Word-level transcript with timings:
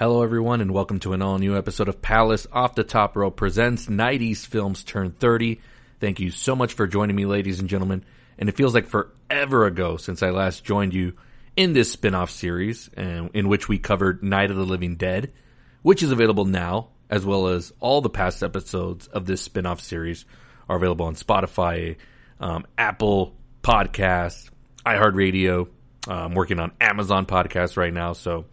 Hello, 0.00 0.22
everyone, 0.22 0.62
and 0.62 0.72
welcome 0.72 0.98
to 1.00 1.12
an 1.12 1.20
all 1.20 1.36
new 1.36 1.54
episode 1.58 1.86
of 1.86 2.00
Palace 2.00 2.46
Off 2.50 2.74
the 2.74 2.84
Top 2.84 3.14
Row 3.18 3.30
presents 3.30 3.84
90s 3.84 4.46
Films 4.46 4.82
Turn 4.82 5.10
30. 5.10 5.60
Thank 6.00 6.20
you 6.20 6.30
so 6.30 6.56
much 6.56 6.72
for 6.72 6.86
joining 6.86 7.14
me, 7.14 7.26
ladies 7.26 7.60
and 7.60 7.68
gentlemen. 7.68 8.02
And 8.38 8.48
it 8.48 8.56
feels 8.56 8.72
like 8.72 8.86
forever 8.86 9.66
ago 9.66 9.98
since 9.98 10.22
I 10.22 10.30
last 10.30 10.64
joined 10.64 10.94
you 10.94 11.18
in 11.54 11.74
this 11.74 11.92
spin 11.92 12.14
off 12.14 12.30
series, 12.30 12.88
in 12.96 13.48
which 13.48 13.68
we 13.68 13.78
covered 13.78 14.22
Night 14.22 14.50
of 14.50 14.56
the 14.56 14.64
Living 14.64 14.96
Dead, 14.96 15.34
which 15.82 16.02
is 16.02 16.12
available 16.12 16.46
now, 16.46 16.88
as 17.10 17.26
well 17.26 17.48
as 17.48 17.70
all 17.78 18.00
the 18.00 18.08
past 18.08 18.42
episodes 18.42 19.06
of 19.06 19.26
this 19.26 19.42
spin 19.42 19.66
off 19.66 19.82
series 19.82 20.24
are 20.66 20.78
available 20.78 21.04
on 21.04 21.14
Spotify, 21.14 21.96
um, 22.40 22.66
Apple 22.78 23.36
Podcasts, 23.62 24.48
iHeartRadio. 24.86 25.68
Uh, 26.08 26.14
I'm 26.14 26.32
working 26.32 26.58
on 26.58 26.72
Amazon 26.80 27.26
Podcasts 27.26 27.76
right 27.76 27.92
now, 27.92 28.14
so 28.14 28.46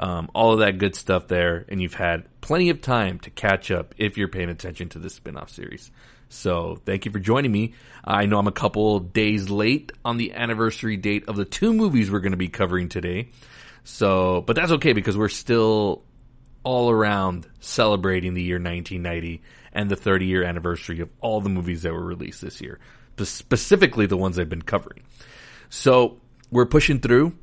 um, 0.00 0.30
all 0.34 0.54
of 0.54 0.60
that 0.60 0.78
good 0.78 0.96
stuff 0.96 1.28
there, 1.28 1.66
and 1.68 1.80
you've 1.80 1.94
had 1.94 2.26
plenty 2.40 2.70
of 2.70 2.80
time 2.80 3.20
to 3.20 3.30
catch 3.30 3.70
up 3.70 3.94
if 3.98 4.16
you're 4.16 4.28
paying 4.28 4.48
attention 4.48 4.88
to 4.88 4.98
this 4.98 5.14
spin-off 5.14 5.50
series. 5.50 5.90
So 6.30 6.78
thank 6.86 7.04
you 7.04 7.12
for 7.12 7.18
joining 7.18 7.52
me. 7.52 7.74
I 8.02 8.24
know 8.24 8.38
I'm 8.38 8.46
a 8.46 8.52
couple 8.52 8.98
days 9.00 9.50
late 9.50 9.92
on 10.02 10.16
the 10.16 10.32
anniversary 10.32 10.96
date 10.96 11.28
of 11.28 11.36
the 11.36 11.44
two 11.44 11.74
movies 11.74 12.10
we're 12.10 12.20
going 12.20 12.32
to 12.32 12.38
be 12.38 12.48
covering 12.48 12.88
today. 12.88 13.28
So, 13.84 14.40
but 14.40 14.56
that's 14.56 14.72
okay 14.72 14.94
because 14.94 15.18
we're 15.18 15.28
still 15.28 16.02
all 16.62 16.90
around 16.90 17.46
celebrating 17.60 18.32
the 18.32 18.42
year 18.42 18.56
1990 18.56 19.42
and 19.72 19.90
the 19.90 19.96
30 19.96 20.26
year 20.26 20.44
anniversary 20.44 21.00
of 21.00 21.10
all 21.20 21.42
the 21.42 21.48
movies 21.50 21.82
that 21.82 21.92
were 21.92 22.04
released 22.04 22.40
this 22.40 22.60
year, 22.62 22.78
specifically 23.18 24.06
the 24.06 24.16
ones 24.16 24.38
I've 24.38 24.48
been 24.48 24.62
covering. 24.62 25.02
So 25.68 26.20
we're 26.50 26.66
pushing 26.66 27.00
through 27.00 27.36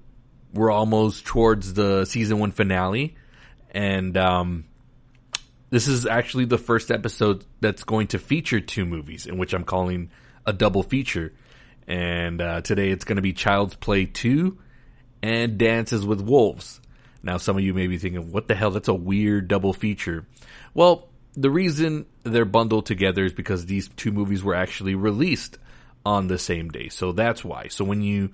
we're 0.58 0.72
almost 0.72 1.26
towards 1.26 1.74
the 1.74 2.06
season 2.06 2.40
one 2.40 2.52
finale, 2.52 3.16
and 3.72 4.18
um, 4.18 4.66
this 5.70 5.88
is 5.88 6.06
actually 6.06 6.46
the 6.46 6.58
first 6.58 6.92
episode 6.92 7.46
that's 7.62 7.84
going 7.84 8.08
to 8.08 8.20
feature 8.20 8.60
two 8.60 8.86
movies, 8.86 9.26
in 9.26 9.38
which 9.38 9.54
I'm 9.54 9.64
calling 9.64 10.10
a 10.46 10.54
double 10.54 10.84
feature. 10.84 11.34
And 11.88 12.42
uh, 12.42 12.62
today 12.62 12.90
it's 12.90 13.06
going 13.06 13.18
to 13.18 13.22
be 13.22 13.34
Child's 13.34 13.76
Play 13.76 14.06
2 14.06 14.58
and 15.22 15.58
Dances 15.58 16.06
with 16.06 16.22
Wolves. 16.22 16.82
Now, 17.24 17.38
some 17.38 17.58
of 17.58 17.64
you 17.64 17.74
may 17.74 17.88
be 17.88 17.98
thinking, 17.98 18.32
what 18.32 18.48
the 18.48 18.56
hell? 18.56 18.72
That's 18.72 18.88
a 18.88 18.94
weird 18.94 19.48
double 19.48 19.74
feature. 19.74 20.26
Well, 20.74 21.10
the 21.34 21.50
reason 21.50 22.06
they're 22.24 22.46
bundled 22.46 22.86
together 22.86 23.26
is 23.26 23.34
because 23.34 23.66
these 23.66 23.90
two 23.90 24.12
movies 24.12 24.44
were 24.44 24.56
actually 24.56 24.96
released 24.96 25.58
on 26.06 26.28
the 26.28 26.38
same 26.38 26.70
day. 26.70 26.90
So 26.90 27.12
that's 27.12 27.44
why. 27.44 27.68
So 27.68 27.84
when 27.84 28.02
you 28.02 28.32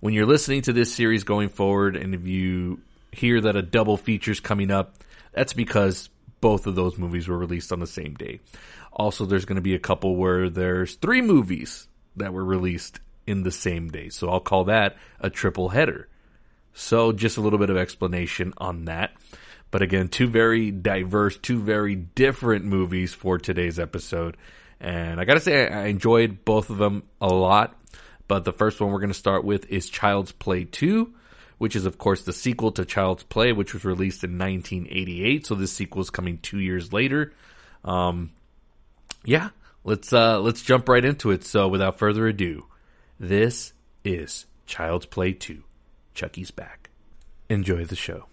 when 0.00 0.14
you're 0.14 0.26
listening 0.26 0.62
to 0.62 0.72
this 0.72 0.94
series 0.94 1.24
going 1.24 1.48
forward, 1.48 1.96
and 1.96 2.14
if 2.14 2.26
you 2.26 2.80
hear 3.12 3.40
that 3.40 3.56
a 3.56 3.62
double 3.62 3.96
feature's 3.96 4.40
coming 4.40 4.70
up, 4.70 4.96
that's 5.32 5.52
because 5.52 6.08
both 6.40 6.66
of 6.66 6.74
those 6.74 6.98
movies 6.98 7.28
were 7.28 7.38
released 7.38 7.72
on 7.72 7.80
the 7.80 7.86
same 7.86 8.14
day. 8.14 8.40
Also, 8.92 9.24
there's 9.24 9.44
going 9.44 9.56
to 9.56 9.62
be 9.62 9.74
a 9.74 9.78
couple 9.78 10.16
where 10.16 10.48
there's 10.48 10.94
three 10.96 11.22
movies 11.22 11.86
that 12.16 12.32
were 12.32 12.44
released 12.44 13.00
in 13.26 13.42
the 13.42 13.52
same 13.52 13.88
day. 13.88 14.08
So 14.08 14.28
I'll 14.28 14.40
call 14.40 14.64
that 14.64 14.96
a 15.20 15.30
triple 15.30 15.68
header. 15.68 16.08
So 16.72 17.12
just 17.12 17.36
a 17.36 17.40
little 17.40 17.58
bit 17.58 17.70
of 17.70 17.76
explanation 17.76 18.54
on 18.58 18.86
that. 18.86 19.12
But 19.70 19.82
again, 19.82 20.08
two 20.08 20.26
very 20.26 20.70
diverse, 20.70 21.36
two 21.36 21.60
very 21.60 21.94
different 21.94 22.64
movies 22.64 23.14
for 23.14 23.38
today's 23.38 23.78
episode. 23.78 24.36
And 24.80 25.20
I 25.20 25.24
gotta 25.24 25.40
say, 25.40 25.68
I 25.68 25.86
enjoyed 25.86 26.44
both 26.44 26.70
of 26.70 26.78
them 26.78 27.04
a 27.20 27.28
lot. 27.28 27.76
But 28.30 28.44
the 28.44 28.52
first 28.52 28.80
one 28.80 28.92
we're 28.92 29.00
going 29.00 29.10
to 29.10 29.14
start 29.18 29.42
with 29.42 29.68
is 29.72 29.90
Child's 29.90 30.30
Play 30.30 30.62
2, 30.62 31.12
which 31.58 31.74
is, 31.74 31.84
of 31.84 31.98
course, 31.98 32.22
the 32.22 32.32
sequel 32.32 32.70
to 32.70 32.84
Child's 32.84 33.24
Play, 33.24 33.50
which 33.50 33.74
was 33.74 33.84
released 33.84 34.22
in 34.22 34.38
1988. 34.38 35.48
So 35.48 35.56
this 35.56 35.72
sequel 35.72 36.00
is 36.02 36.10
coming 36.10 36.38
two 36.38 36.60
years 36.60 36.92
later. 36.92 37.32
Um, 37.84 38.30
yeah, 39.24 39.48
let's 39.82 40.12
uh, 40.12 40.38
let's 40.38 40.62
jump 40.62 40.88
right 40.88 41.04
into 41.04 41.32
it. 41.32 41.42
So 41.42 41.66
without 41.66 41.98
further 41.98 42.28
ado, 42.28 42.66
this 43.18 43.72
is 44.04 44.46
Child's 44.64 45.06
Play 45.06 45.32
2. 45.32 45.64
Chucky's 46.14 46.52
back. 46.52 46.90
Enjoy 47.48 47.84
the 47.84 47.96
show. 47.96 48.29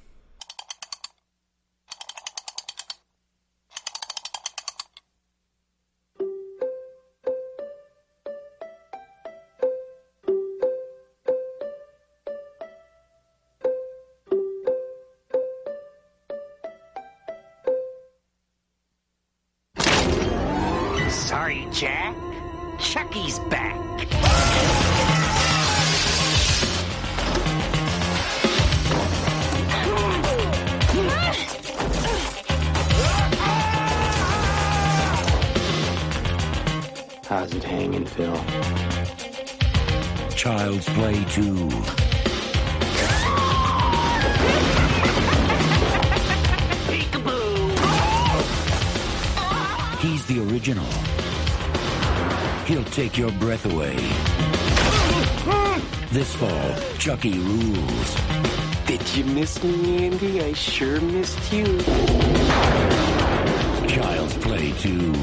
Jack. 21.27 22.15
Chucky's 22.79 23.37
back. 23.49 23.75
How's 37.25 37.53
it 37.53 37.63
hanging, 37.63 38.05
Phil? 38.05 38.33
Child's 40.29 40.85
Play 40.85 41.25
2. 41.31 41.69
He's 49.99 50.25
the 50.27 50.39
original. 50.49 50.85
He'll 52.67 52.83
take 52.83 53.17
your 53.17 53.31
breath 53.31 53.65
away. 53.65 53.95
This 56.11 56.35
fall, 56.35 56.75
Chucky 56.97 57.39
rules. 57.39 58.15
Did 58.85 59.15
you 59.15 59.23
miss 59.23 59.63
me, 59.63 60.05
Andy? 60.05 60.41
I 60.41 60.51
sure 60.51 60.99
missed 60.99 61.53
you. 61.53 61.63
Child's 63.87 64.37
Play 64.39 64.73
2. 64.79 65.13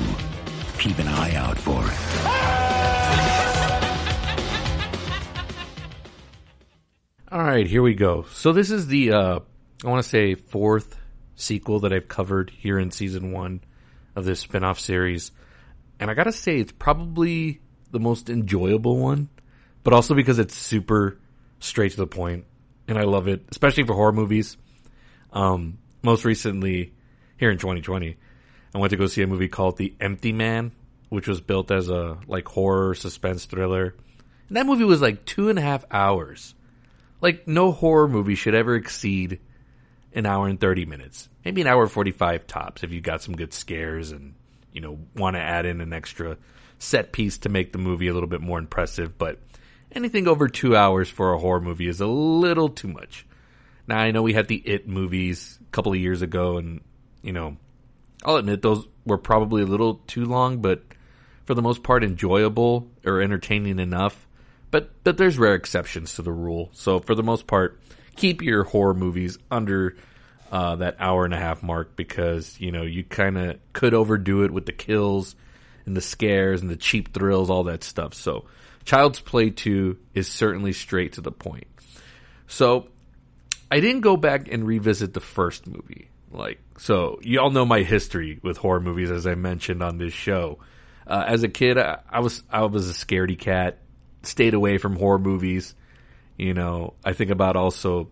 Keep 0.78 0.98
an 1.00 1.08
eye 1.08 1.34
out 1.34 1.58
for 1.58 1.84
it. 1.84 2.14
All 7.30 7.42
right, 7.42 7.66
here 7.66 7.82
we 7.82 7.92
go. 7.92 8.24
So 8.32 8.54
this 8.54 8.70
is 8.70 8.86
the 8.86 9.12
uh, 9.12 9.40
I 9.84 9.86
want 9.86 10.02
to 10.02 10.08
say 10.08 10.34
fourth 10.34 10.96
sequel 11.36 11.80
that 11.80 11.92
I've 11.92 12.08
covered 12.08 12.48
here 12.48 12.78
in 12.78 12.90
season 12.90 13.32
one 13.32 13.60
of 14.16 14.24
this 14.24 14.40
spin-off 14.40 14.80
series 14.80 15.30
and 15.98 16.10
I 16.10 16.14
gotta 16.14 16.32
say 16.32 16.58
it's 16.58 16.72
probably 16.72 17.60
the 17.90 18.00
most 18.00 18.28
enjoyable 18.30 18.98
one, 18.98 19.28
but 19.82 19.92
also 19.92 20.14
because 20.14 20.38
it's 20.38 20.54
super 20.54 21.18
straight 21.60 21.92
to 21.92 21.96
the 21.96 22.06
point, 22.06 22.44
and 22.88 22.98
I 22.98 23.04
love 23.04 23.28
it, 23.28 23.44
especially 23.50 23.84
for 23.84 23.94
horror 23.94 24.12
movies. 24.12 24.56
Um, 25.32 25.78
most 26.02 26.24
recently, 26.24 26.92
here 27.36 27.50
in 27.50 27.58
2020, 27.58 28.16
I 28.74 28.78
went 28.78 28.90
to 28.90 28.96
go 28.96 29.06
see 29.06 29.22
a 29.22 29.26
movie 29.26 29.48
called 29.48 29.76
The 29.76 29.94
Empty 30.00 30.32
Man, 30.32 30.72
which 31.08 31.28
was 31.28 31.40
built 31.40 31.70
as 31.70 31.88
a 31.88 32.18
like 32.26 32.48
horror 32.48 32.94
suspense 32.94 33.44
thriller. 33.44 33.94
And 34.48 34.56
that 34.56 34.66
movie 34.66 34.84
was 34.84 35.00
like 35.00 35.24
two 35.24 35.48
and 35.48 35.58
a 35.58 35.62
half 35.62 35.84
hours. 35.90 36.54
Like 37.20 37.48
no 37.48 37.72
horror 37.72 38.08
movie 38.08 38.34
should 38.34 38.54
ever 38.54 38.74
exceed 38.74 39.40
an 40.12 40.26
hour 40.26 40.46
and 40.46 40.60
30 40.60 40.86
minutes. 40.86 41.28
Maybe 41.44 41.60
an 41.60 41.66
hour 41.66 41.82
and 41.82 41.90
45 41.90 42.46
tops 42.46 42.82
if 42.82 42.92
you 42.92 43.00
got 43.00 43.22
some 43.22 43.36
good 43.36 43.52
scares 43.52 44.12
and 44.12 44.34
you 44.74 44.82
know, 44.82 44.98
want 45.16 45.36
to 45.36 45.40
add 45.40 45.64
in 45.64 45.80
an 45.80 45.94
extra 45.94 46.36
set 46.78 47.12
piece 47.12 47.38
to 47.38 47.48
make 47.48 47.72
the 47.72 47.78
movie 47.78 48.08
a 48.08 48.12
little 48.12 48.28
bit 48.28 48.42
more 48.42 48.58
impressive, 48.58 49.16
but 49.16 49.38
anything 49.92 50.28
over 50.28 50.48
two 50.48 50.76
hours 50.76 51.08
for 51.08 51.32
a 51.32 51.38
horror 51.38 51.60
movie 51.60 51.88
is 51.88 52.00
a 52.00 52.06
little 52.06 52.68
too 52.68 52.88
much. 52.88 53.24
Now 53.86 53.98
I 53.98 54.10
know 54.10 54.22
we 54.22 54.34
had 54.34 54.48
the 54.48 54.56
It 54.56 54.88
movies 54.88 55.58
a 55.62 55.70
couple 55.70 55.92
of 55.92 55.98
years 55.98 56.20
ago, 56.20 56.58
and 56.58 56.82
you 57.22 57.32
know, 57.32 57.56
I'll 58.24 58.36
admit 58.36 58.60
those 58.60 58.86
were 59.06 59.18
probably 59.18 59.62
a 59.62 59.66
little 59.66 60.02
too 60.06 60.24
long, 60.24 60.60
but 60.60 60.82
for 61.44 61.54
the 61.54 61.62
most 61.62 61.82
part, 61.82 62.02
enjoyable 62.02 62.90
or 63.04 63.20
entertaining 63.20 63.78
enough. 63.78 64.26
But 64.70 64.90
but 65.04 65.18
there's 65.18 65.38
rare 65.38 65.54
exceptions 65.54 66.14
to 66.14 66.22
the 66.22 66.32
rule. 66.32 66.70
So 66.72 66.98
for 66.98 67.14
the 67.14 67.22
most 67.22 67.46
part, 67.46 67.80
keep 68.16 68.42
your 68.42 68.64
horror 68.64 68.94
movies 68.94 69.38
under 69.50 69.96
uh, 70.54 70.76
that 70.76 70.94
hour 71.00 71.24
and 71.24 71.34
a 71.34 71.36
half 71.36 71.64
mark 71.64 71.96
because 71.96 72.60
you 72.60 72.70
know 72.70 72.84
you 72.84 73.02
kind 73.02 73.36
of 73.36 73.58
could 73.72 73.92
overdo 73.92 74.44
it 74.44 74.52
with 74.52 74.66
the 74.66 74.72
kills 74.72 75.34
and 75.84 75.96
the 75.96 76.00
scares 76.00 76.62
and 76.62 76.70
the 76.70 76.76
cheap 76.76 77.12
thrills, 77.12 77.50
all 77.50 77.64
that 77.64 77.82
stuff. 77.82 78.14
So, 78.14 78.44
Child's 78.84 79.18
Play 79.18 79.50
Two 79.50 79.98
is 80.14 80.28
certainly 80.28 80.72
straight 80.72 81.14
to 81.14 81.20
the 81.20 81.32
point. 81.32 81.66
So, 82.46 82.86
I 83.68 83.80
didn't 83.80 84.02
go 84.02 84.16
back 84.16 84.46
and 84.46 84.64
revisit 84.64 85.12
the 85.12 85.20
first 85.20 85.66
movie. 85.66 86.08
Like, 86.30 86.60
so 86.78 87.18
y'all 87.22 87.50
know 87.50 87.66
my 87.66 87.82
history 87.82 88.38
with 88.40 88.56
horror 88.56 88.80
movies, 88.80 89.10
as 89.10 89.26
I 89.26 89.34
mentioned 89.34 89.82
on 89.82 89.98
this 89.98 90.12
show. 90.12 90.60
Uh, 91.04 91.24
as 91.26 91.42
a 91.42 91.48
kid, 91.48 91.78
I, 91.78 91.98
I 92.08 92.20
was 92.20 92.44
I 92.48 92.64
was 92.66 92.88
a 92.88 92.92
scaredy 92.92 93.36
cat. 93.36 93.78
Stayed 94.22 94.54
away 94.54 94.78
from 94.78 94.94
horror 94.94 95.18
movies. 95.18 95.74
You 96.38 96.54
know, 96.54 96.94
I 97.04 97.12
think 97.12 97.32
about 97.32 97.56
also 97.56 98.10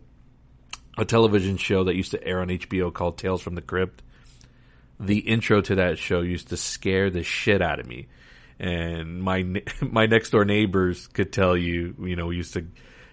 a 0.98 1.04
television 1.04 1.56
show 1.56 1.84
that 1.84 1.96
used 1.96 2.10
to 2.12 2.22
air 2.24 2.40
on 2.40 2.48
HBO 2.48 2.92
called 2.92 3.18
Tales 3.18 3.42
from 3.42 3.54
the 3.54 3.62
Crypt. 3.62 4.02
The 5.00 5.18
intro 5.18 5.60
to 5.62 5.76
that 5.76 5.98
show 5.98 6.20
used 6.20 6.48
to 6.48 6.56
scare 6.56 7.10
the 7.10 7.22
shit 7.22 7.60
out 7.62 7.80
of 7.80 7.86
me, 7.86 8.08
and 8.58 9.22
my 9.22 9.42
my 9.80 10.06
next 10.06 10.30
door 10.30 10.44
neighbors 10.44 11.06
could 11.08 11.32
tell 11.32 11.56
you, 11.56 11.94
you 12.00 12.16
know, 12.16 12.26
we 12.26 12.36
used 12.36 12.54
to 12.54 12.66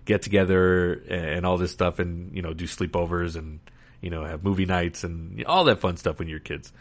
get 0.05 0.21
together 0.21 0.93
and 0.93 1.45
all 1.45 1.57
this 1.57 1.71
stuff, 1.71 1.99
and 1.99 2.35
you 2.35 2.41
know, 2.41 2.53
do 2.53 2.65
sleepovers 2.65 3.35
and 3.35 3.59
you 4.01 4.09
know, 4.09 4.23
have 4.23 4.43
movie 4.43 4.65
nights 4.65 5.03
and 5.03 5.43
all 5.45 5.65
that 5.65 5.79
fun 5.79 5.97
stuff 5.97 6.19
when 6.19 6.27
you're 6.27 6.39
kids. 6.39 6.71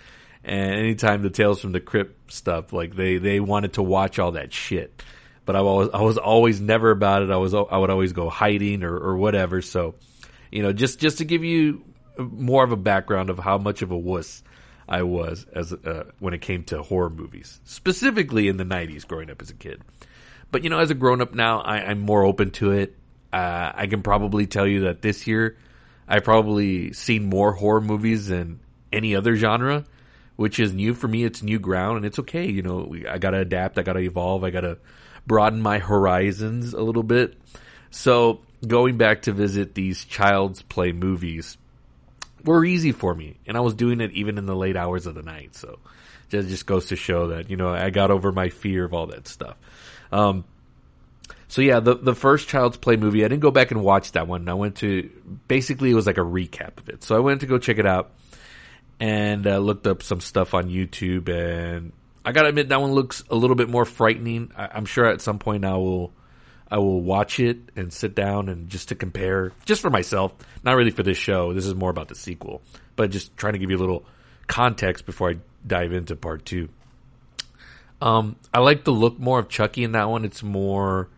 And 0.44 0.74
anytime 0.74 1.22
the 1.22 1.30
Tales 1.30 1.60
from 1.60 1.72
the 1.72 1.80
Crypt 1.80 2.32
stuff, 2.32 2.72
like 2.72 2.94
they 2.94 3.18
they 3.18 3.40
wanted 3.40 3.74
to 3.74 3.82
watch 3.82 4.18
all 4.18 4.32
that 4.32 4.52
shit, 4.52 5.02
but 5.44 5.56
I 5.56 5.62
was 5.62 5.90
I 5.92 6.02
was 6.02 6.16
always 6.16 6.60
never 6.60 6.90
about 6.90 7.22
it. 7.22 7.30
I 7.30 7.36
was 7.36 7.54
I 7.54 7.76
would 7.76 7.90
always 7.90 8.12
go 8.12 8.30
hiding 8.30 8.84
or 8.84 8.96
or 8.96 9.16
whatever. 9.16 9.62
So, 9.62 9.96
you 10.50 10.62
know, 10.62 10.72
just 10.72 10.98
just 10.98 11.18
to 11.18 11.24
give 11.24 11.44
you 11.44 11.84
more 12.18 12.64
of 12.64 12.72
a 12.72 12.76
background 12.76 13.30
of 13.30 13.38
how 13.38 13.58
much 13.58 13.82
of 13.82 13.90
a 13.90 13.98
wuss 13.98 14.42
I 14.88 15.02
was 15.02 15.46
as 15.52 15.72
uh, 15.72 16.10
when 16.18 16.34
it 16.34 16.40
came 16.40 16.64
to 16.64 16.82
horror 16.82 17.10
movies, 17.10 17.60
specifically 17.64 18.48
in 18.48 18.56
the 18.56 18.64
'90s, 18.64 19.06
growing 19.06 19.30
up 19.30 19.42
as 19.42 19.50
a 19.50 19.54
kid. 19.54 19.82
But 20.50 20.64
you 20.64 20.70
know, 20.70 20.78
as 20.78 20.90
a 20.90 20.94
grown 20.94 21.20
up 21.20 21.34
now, 21.34 21.60
I, 21.60 21.78
I'm 21.78 22.00
more 22.00 22.24
open 22.24 22.50
to 22.52 22.72
it. 22.72 22.96
Uh, 23.32 23.72
I 23.74 23.86
can 23.86 24.02
probably 24.02 24.46
tell 24.46 24.66
you 24.66 24.80
that 24.82 25.02
this 25.02 25.26
year 25.26 25.58
I've 26.08 26.24
probably 26.24 26.92
seen 26.94 27.26
more 27.26 27.52
horror 27.52 27.82
movies 27.82 28.28
than 28.28 28.60
any 28.90 29.14
other 29.14 29.36
genre, 29.36 29.84
which 30.36 30.58
is 30.58 30.72
new 30.72 30.94
for 30.94 31.06
me. 31.06 31.24
It's 31.24 31.42
new 31.42 31.58
ground, 31.58 31.98
and 31.98 32.06
it's 32.06 32.18
okay. 32.20 32.48
You 32.48 32.62
know, 32.62 32.94
I 33.08 33.18
got 33.18 33.32
to 33.32 33.40
adapt. 33.40 33.78
I 33.78 33.82
got 33.82 33.92
to 33.92 34.00
evolve. 34.00 34.42
I 34.42 34.50
got 34.50 34.62
to 34.62 34.78
broaden 35.26 35.60
my 35.60 35.78
horizons 35.78 36.72
a 36.72 36.80
little 36.80 37.02
bit. 37.02 37.38
So 37.90 38.40
going 38.66 38.96
back 38.96 39.22
to 39.22 39.32
visit 39.32 39.74
these 39.74 40.04
child's 40.04 40.62
play 40.62 40.92
movies 40.92 41.56
were 42.44 42.64
easy 42.64 42.92
for 42.92 43.14
me, 43.14 43.36
and 43.46 43.56
I 43.56 43.60
was 43.60 43.74
doing 43.74 44.00
it 44.00 44.12
even 44.12 44.38
in 44.38 44.46
the 44.46 44.56
late 44.56 44.76
hours 44.76 45.06
of 45.06 45.14
the 45.14 45.22
night. 45.22 45.54
So 45.54 45.78
it 46.30 46.42
just 46.42 46.66
goes 46.66 46.86
to 46.86 46.96
show 46.96 47.28
that 47.28 47.50
you 47.50 47.56
know 47.56 47.68
I 47.68 47.90
got 47.90 48.10
over 48.10 48.32
my 48.32 48.48
fear 48.48 48.84
of 48.84 48.94
all 48.94 49.06
that 49.08 49.28
stuff. 49.28 49.56
Um, 50.12 50.44
so 51.48 51.62
yeah, 51.62 51.80
the 51.80 51.94
the 51.94 52.14
first 52.14 52.48
Child's 52.48 52.76
Play 52.76 52.96
movie, 52.96 53.24
I 53.24 53.28
didn't 53.28 53.42
go 53.42 53.50
back 53.50 53.70
and 53.70 53.82
watch 53.82 54.12
that 54.12 54.28
one. 54.28 54.48
I 54.48 54.54
went 54.54 54.76
to 54.76 55.10
basically 55.48 55.90
it 55.90 55.94
was 55.94 56.06
like 56.06 56.18
a 56.18 56.22
recap 56.22 56.78
of 56.78 56.88
it. 56.88 57.02
So 57.02 57.16
I 57.16 57.20
went 57.20 57.40
to 57.40 57.46
go 57.46 57.58
check 57.58 57.78
it 57.78 57.86
out 57.86 58.10
and 59.00 59.46
uh, 59.46 59.58
looked 59.58 59.86
up 59.86 60.02
some 60.02 60.20
stuff 60.20 60.54
on 60.54 60.68
YouTube, 60.68 61.28
and 61.28 61.92
I 62.24 62.32
gotta 62.32 62.48
admit 62.48 62.68
that 62.68 62.80
one 62.80 62.92
looks 62.92 63.24
a 63.30 63.34
little 63.34 63.56
bit 63.56 63.68
more 63.68 63.84
frightening. 63.84 64.52
I, 64.56 64.68
I'm 64.72 64.84
sure 64.84 65.06
at 65.06 65.22
some 65.22 65.38
point 65.38 65.64
I 65.64 65.74
will 65.76 66.12
I 66.70 66.78
will 66.78 67.00
watch 67.00 67.40
it 67.40 67.58
and 67.76 67.92
sit 67.92 68.14
down 68.14 68.48
and 68.48 68.68
just 68.68 68.88
to 68.88 68.94
compare, 68.94 69.52
just 69.64 69.80
for 69.80 69.90
myself, 69.90 70.32
not 70.62 70.76
really 70.76 70.90
for 70.90 71.02
this 71.02 71.16
show. 71.16 71.52
This 71.54 71.66
is 71.66 71.74
more 71.74 71.90
about 71.90 72.08
the 72.08 72.14
sequel, 72.14 72.60
but 72.94 73.10
just 73.10 73.36
trying 73.36 73.54
to 73.54 73.58
give 73.58 73.70
you 73.70 73.76
a 73.76 73.80
little 73.80 74.04
context 74.46 75.06
before 75.06 75.30
I 75.30 75.36
dive 75.66 75.92
into 75.92 76.14
part 76.16 76.44
two. 76.44 76.68
Um, 78.00 78.36
I 78.52 78.60
like 78.60 78.84
the 78.84 78.92
look 78.92 79.18
more 79.18 79.38
of 79.38 79.48
Chucky 79.48 79.82
in 79.82 79.92
that 79.92 80.08
one. 80.08 80.24
It's 80.24 80.42
more 80.42 81.08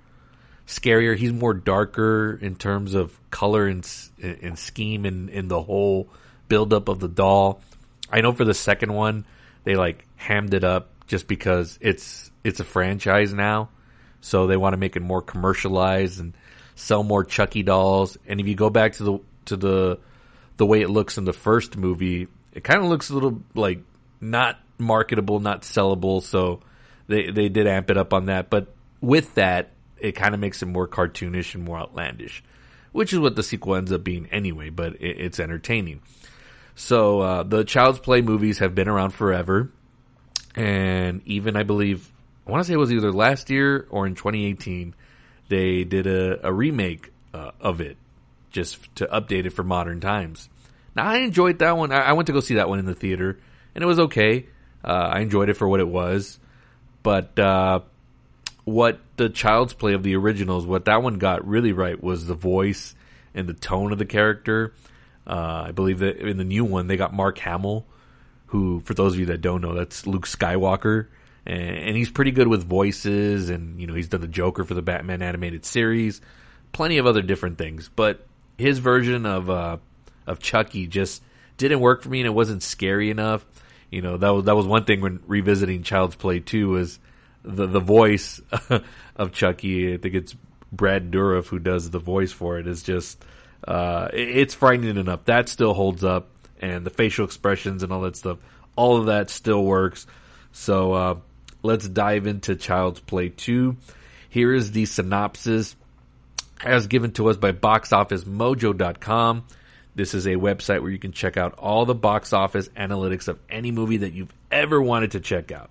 scarier. 0.66 1.16
He's 1.16 1.32
more 1.32 1.52
darker 1.52 2.38
in 2.40 2.56
terms 2.56 2.94
of 2.94 3.18
color 3.30 3.66
and 3.66 3.86
and 4.22 4.58
scheme 4.58 5.04
and 5.04 5.28
in 5.28 5.48
the 5.48 5.60
whole 5.60 6.08
buildup 6.48 6.88
of 6.88 7.00
the 7.00 7.08
doll. 7.08 7.60
I 8.10 8.20
know 8.20 8.32
for 8.32 8.44
the 8.44 8.54
second 8.54 8.92
one 8.92 9.26
they 9.64 9.74
like 9.74 10.04
hammed 10.16 10.54
it 10.54 10.64
up 10.64 10.88
just 11.06 11.26
because 11.26 11.78
it's 11.80 12.30
it's 12.44 12.60
a 12.60 12.64
franchise 12.64 13.34
now, 13.34 13.68
so 14.20 14.46
they 14.46 14.56
want 14.56 14.74
to 14.74 14.76
make 14.76 14.96
it 14.96 15.02
more 15.02 15.22
commercialized 15.22 16.20
and 16.20 16.34
sell 16.74 17.02
more 17.02 17.24
Chucky 17.24 17.62
dolls. 17.62 18.18
And 18.26 18.40
if 18.40 18.46
you 18.46 18.54
go 18.54 18.70
back 18.70 18.94
to 18.94 19.04
the 19.04 19.18
to 19.46 19.56
the 19.56 19.98
the 20.56 20.66
way 20.66 20.82
it 20.82 20.90
looks 20.90 21.18
in 21.18 21.24
the 21.24 21.32
first 21.32 21.76
movie, 21.76 22.28
it 22.52 22.64
kind 22.64 22.82
of 22.82 22.88
looks 22.88 23.10
a 23.10 23.14
little 23.14 23.42
like 23.54 23.80
not 24.20 24.58
marketable, 24.78 25.40
not 25.40 25.62
sellable. 25.62 26.22
So 26.22 26.60
they 27.06 27.30
they 27.30 27.48
did 27.48 27.66
amp 27.66 27.90
it 27.90 27.96
up 27.96 28.12
on 28.12 28.26
that, 28.26 28.50
but 28.50 28.74
with 29.00 29.34
that, 29.34 29.70
it 29.98 30.12
kind 30.12 30.34
of 30.34 30.40
makes 30.40 30.62
it 30.62 30.66
more 30.66 30.86
cartoonish 30.88 31.54
and 31.54 31.64
more 31.64 31.78
outlandish, 31.78 32.42
which 32.92 33.12
is 33.12 33.18
what 33.18 33.36
the 33.36 33.42
sequel 33.42 33.76
ends 33.76 33.92
up 33.92 34.04
being 34.04 34.26
anyway. 34.30 34.70
But 34.70 34.94
it, 34.96 35.18
it's 35.18 35.40
entertaining. 35.40 36.02
So 36.74 37.20
uh, 37.20 37.42
the 37.42 37.64
Child's 37.64 37.98
Play 37.98 38.22
movies 38.22 38.58
have 38.58 38.74
been 38.74 38.88
around 38.88 39.10
forever, 39.10 39.70
and 40.54 41.20
even 41.26 41.56
I 41.56 41.62
believe 41.62 42.10
I 42.50 42.52
want 42.52 42.64
to 42.64 42.68
say 42.68 42.74
it 42.74 42.78
was 42.78 42.92
either 42.92 43.12
last 43.12 43.48
year 43.48 43.86
or 43.90 44.08
in 44.08 44.16
2018 44.16 44.96
they 45.48 45.84
did 45.84 46.08
a, 46.08 46.48
a 46.48 46.52
remake 46.52 47.12
uh, 47.32 47.52
of 47.60 47.80
it 47.80 47.96
just 48.50 48.76
to 48.96 49.06
update 49.06 49.46
it 49.46 49.50
for 49.50 49.62
modern 49.62 50.00
times. 50.00 50.48
Now 50.96 51.06
I 51.06 51.18
enjoyed 51.18 51.60
that 51.60 51.76
one. 51.76 51.92
I, 51.92 52.00
I 52.00 52.12
went 52.14 52.26
to 52.26 52.32
go 52.32 52.40
see 52.40 52.54
that 52.54 52.68
one 52.68 52.80
in 52.80 52.86
the 52.86 52.94
theater, 52.94 53.38
and 53.72 53.84
it 53.84 53.86
was 53.86 54.00
okay. 54.00 54.46
Uh, 54.84 54.88
I 55.12 55.20
enjoyed 55.20 55.48
it 55.48 55.54
for 55.54 55.68
what 55.68 55.78
it 55.78 55.86
was, 55.86 56.40
but 57.04 57.38
uh, 57.38 57.80
what 58.64 58.98
the 59.16 59.28
Child's 59.28 59.72
Play 59.72 59.92
of 59.92 60.02
the 60.02 60.16
originals, 60.16 60.66
what 60.66 60.86
that 60.86 61.04
one 61.04 61.18
got 61.18 61.46
really 61.46 61.72
right 61.72 62.02
was 62.02 62.26
the 62.26 62.34
voice 62.34 62.96
and 63.32 63.48
the 63.48 63.54
tone 63.54 63.92
of 63.92 63.98
the 63.98 64.06
character. 64.06 64.74
Uh, 65.24 65.66
I 65.68 65.70
believe 65.70 66.00
that 66.00 66.16
in 66.16 66.36
the 66.36 66.44
new 66.44 66.64
one 66.64 66.88
they 66.88 66.96
got 66.96 67.14
Mark 67.14 67.38
Hamill, 67.38 67.86
who, 68.46 68.80
for 68.80 68.94
those 68.94 69.12
of 69.14 69.20
you 69.20 69.26
that 69.26 69.40
don't 69.40 69.60
know, 69.60 69.74
that's 69.74 70.04
Luke 70.04 70.26
Skywalker, 70.26 71.06
and, 71.46 71.96
he's 71.96 72.10
pretty 72.10 72.30
good 72.30 72.48
with 72.48 72.64
voices, 72.64 73.50
and 73.50 73.80
you 73.80 73.86
know 73.86 73.94
he's 73.94 74.08
done 74.08 74.20
the 74.20 74.28
Joker 74.28 74.64
for 74.64 74.74
the 74.74 74.82
Batman 74.82 75.22
animated 75.22 75.64
series, 75.64 76.20
plenty 76.72 76.98
of 76.98 77.06
other 77.06 77.22
different 77.22 77.58
things. 77.58 77.90
But 77.94 78.26
his 78.58 78.78
version 78.78 79.26
of 79.26 79.48
uh, 79.48 79.78
of 80.26 80.40
Chucky 80.40 80.86
just 80.86 81.22
didn't 81.56 81.80
work 81.80 82.02
for 82.02 82.08
me, 82.08 82.20
and 82.20 82.26
it 82.26 82.34
wasn't 82.34 82.62
scary 82.62 83.10
enough. 83.10 83.44
You 83.90 84.02
know 84.02 84.16
that 84.18 84.30
was 84.30 84.44
that 84.44 84.56
was 84.56 84.66
one 84.66 84.84
thing 84.84 85.00
when 85.00 85.20
revisiting 85.26 85.82
Child's 85.82 86.16
Play 86.16 86.40
two 86.40 86.70
was 86.70 86.98
the 87.42 87.66
the 87.66 87.80
voice 87.80 88.40
of 89.16 89.32
Chucky. 89.32 89.94
I 89.94 89.96
think 89.96 90.14
it's 90.14 90.36
Brad 90.72 91.10
Dourif 91.10 91.46
who 91.46 91.58
does 91.58 91.90
the 91.90 91.98
voice 91.98 92.32
for 92.32 92.58
it. 92.58 92.66
Is 92.66 92.82
just 92.82 93.24
uh, 93.66 94.08
it's 94.12 94.54
frightening 94.54 94.96
enough. 94.96 95.24
That 95.24 95.48
still 95.48 95.74
holds 95.74 96.04
up, 96.04 96.28
and 96.60 96.84
the 96.84 96.90
facial 96.90 97.24
expressions 97.24 97.82
and 97.82 97.92
all 97.92 98.02
that 98.02 98.16
stuff. 98.16 98.38
All 98.76 98.96
of 98.96 99.06
that 99.06 99.30
still 99.30 99.64
works. 99.64 100.06
So 100.52 100.92
uh, 100.92 101.14
let's 101.62 101.88
dive 101.88 102.26
into 102.26 102.56
Child's 102.56 103.00
Play 103.00 103.28
two. 103.28 103.76
Here 104.28 104.52
is 104.52 104.72
the 104.72 104.84
synopsis 104.86 105.76
as 106.62 106.86
given 106.86 107.12
to 107.12 107.28
us 107.28 107.36
by 107.36 107.52
BoxOfficeMojo.com. 107.52 109.44
This 109.94 110.14
is 110.14 110.26
a 110.26 110.36
website 110.36 110.82
where 110.82 110.90
you 110.90 110.98
can 110.98 111.12
check 111.12 111.36
out 111.36 111.54
all 111.58 111.84
the 111.84 111.94
box 111.94 112.32
office 112.32 112.68
analytics 112.70 113.28
of 113.28 113.38
any 113.48 113.72
movie 113.72 113.98
that 113.98 114.12
you've 114.12 114.32
ever 114.50 114.80
wanted 114.80 115.12
to 115.12 115.20
check 115.20 115.52
out. 115.52 115.70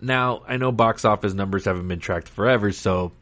Now, 0.00 0.42
I 0.46 0.58
know 0.58 0.70
box 0.70 1.04
office 1.04 1.34
numbers 1.34 1.64
haven't 1.64 1.88
been 1.88 1.98
tracked 1.98 2.28
forever, 2.28 2.72
so 2.72 3.12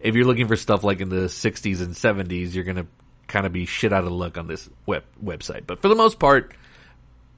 if 0.00 0.14
you're 0.14 0.26
looking 0.26 0.48
for 0.48 0.56
stuff 0.56 0.84
like 0.84 1.00
in 1.00 1.08
the 1.08 1.26
60s 1.26 1.80
and 1.80 1.94
70s, 1.94 2.54
you're 2.54 2.64
going 2.64 2.76
to 2.76 2.86
kind 3.26 3.46
of 3.46 3.52
be 3.52 3.64
shit 3.64 3.92
out 3.92 4.04
of 4.04 4.12
luck 4.12 4.36
on 4.36 4.46
this 4.48 4.68
web 4.86 5.04
website. 5.22 5.66
But 5.66 5.80
for 5.80 5.88
the 5.88 5.94
most 5.94 6.18
part, 6.18 6.52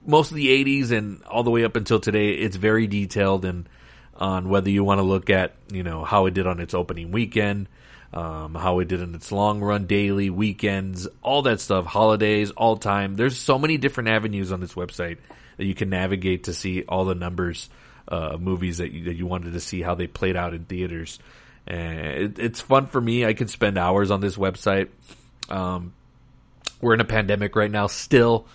most 0.06 0.30
of 0.30 0.37
the 0.37 0.49
80s 0.64 0.90
and 0.90 1.23
all 1.25 1.42
the 1.42 1.50
way 1.50 1.64
up 1.64 1.76
until 1.76 2.00
today, 2.00 2.30
it's 2.30 2.56
very 2.56 2.87
detailed 2.87 3.44
and 3.44 3.68
on 4.16 4.49
whether 4.49 4.71
you 4.71 4.85
want 4.85 4.99
to 4.99 5.02
look 5.02 5.31
at, 5.31 5.54
you 5.73 5.83
know, 5.83 6.04
how 6.04 6.26
it 6.26 6.35
did 6.35 6.47
on 6.47 6.61
its 6.61 6.75
opening 6.75 7.12
weekend, 7.12 7.69
um, 8.12 8.54
how 8.54 8.78
it 8.81 8.88
did 8.88 9.00
in 9.00 9.14
its 9.14 9.33
long 9.33 9.61
run, 9.61 9.87
daily, 9.87 10.31
weekends, 10.31 11.09
all 11.23 11.42
that 11.42 11.61
stuff, 11.61 11.87
holidays, 11.87 12.50
all 12.50 12.76
time. 12.76 13.14
There's 13.14 13.38
so 13.38 13.59
many 13.59 13.78
different 13.78 14.11
avenues 14.11 14.52
on 14.52 14.61
this 14.61 14.75
website 14.75 15.19
that 15.57 15.64
you 15.64 15.75
can 15.75 15.90
navigate 15.90 16.45
to 16.45 16.54
see 16.54 16.83
all 16.83 17.04
the 17.04 17.14
numbers 17.14 17.69
uh, 18.09 18.37
movies 18.38 18.78
that 18.78 18.92
you, 18.92 19.04
that 19.04 19.14
you 19.14 19.26
wanted 19.26 19.52
to 19.54 19.61
see 19.61 19.81
how 19.81 19.95
they 19.95 20.07
played 20.07 20.37
out 20.37 20.54
in 20.54 20.64
theaters. 20.64 21.19
And 21.66 21.99
it, 21.99 22.38
it's 22.38 22.61
fun 22.61 22.87
for 22.87 23.00
me. 23.00 23.25
I 23.25 23.33
can 23.33 23.49
spend 23.49 23.78
hours 23.78 24.11
on 24.11 24.21
this 24.21 24.37
website. 24.37 24.88
Um, 25.49 25.95
we're 26.81 26.95
in 26.95 27.00
a 27.00 27.07
pandemic 27.07 27.57
right 27.57 27.71
now 27.71 27.87
still, 27.87 28.47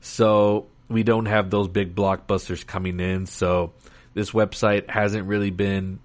so 0.00 0.66
we 0.88 1.04
don't 1.04 1.26
have 1.26 1.50
those 1.50 1.68
big 1.68 1.94
blockbusters 1.94 2.66
coming 2.66 3.00
in. 3.00 3.26
So 3.26 3.72
this 4.16 4.30
website 4.30 4.88
hasn't 4.88 5.26
really 5.26 5.50
been 5.50 5.98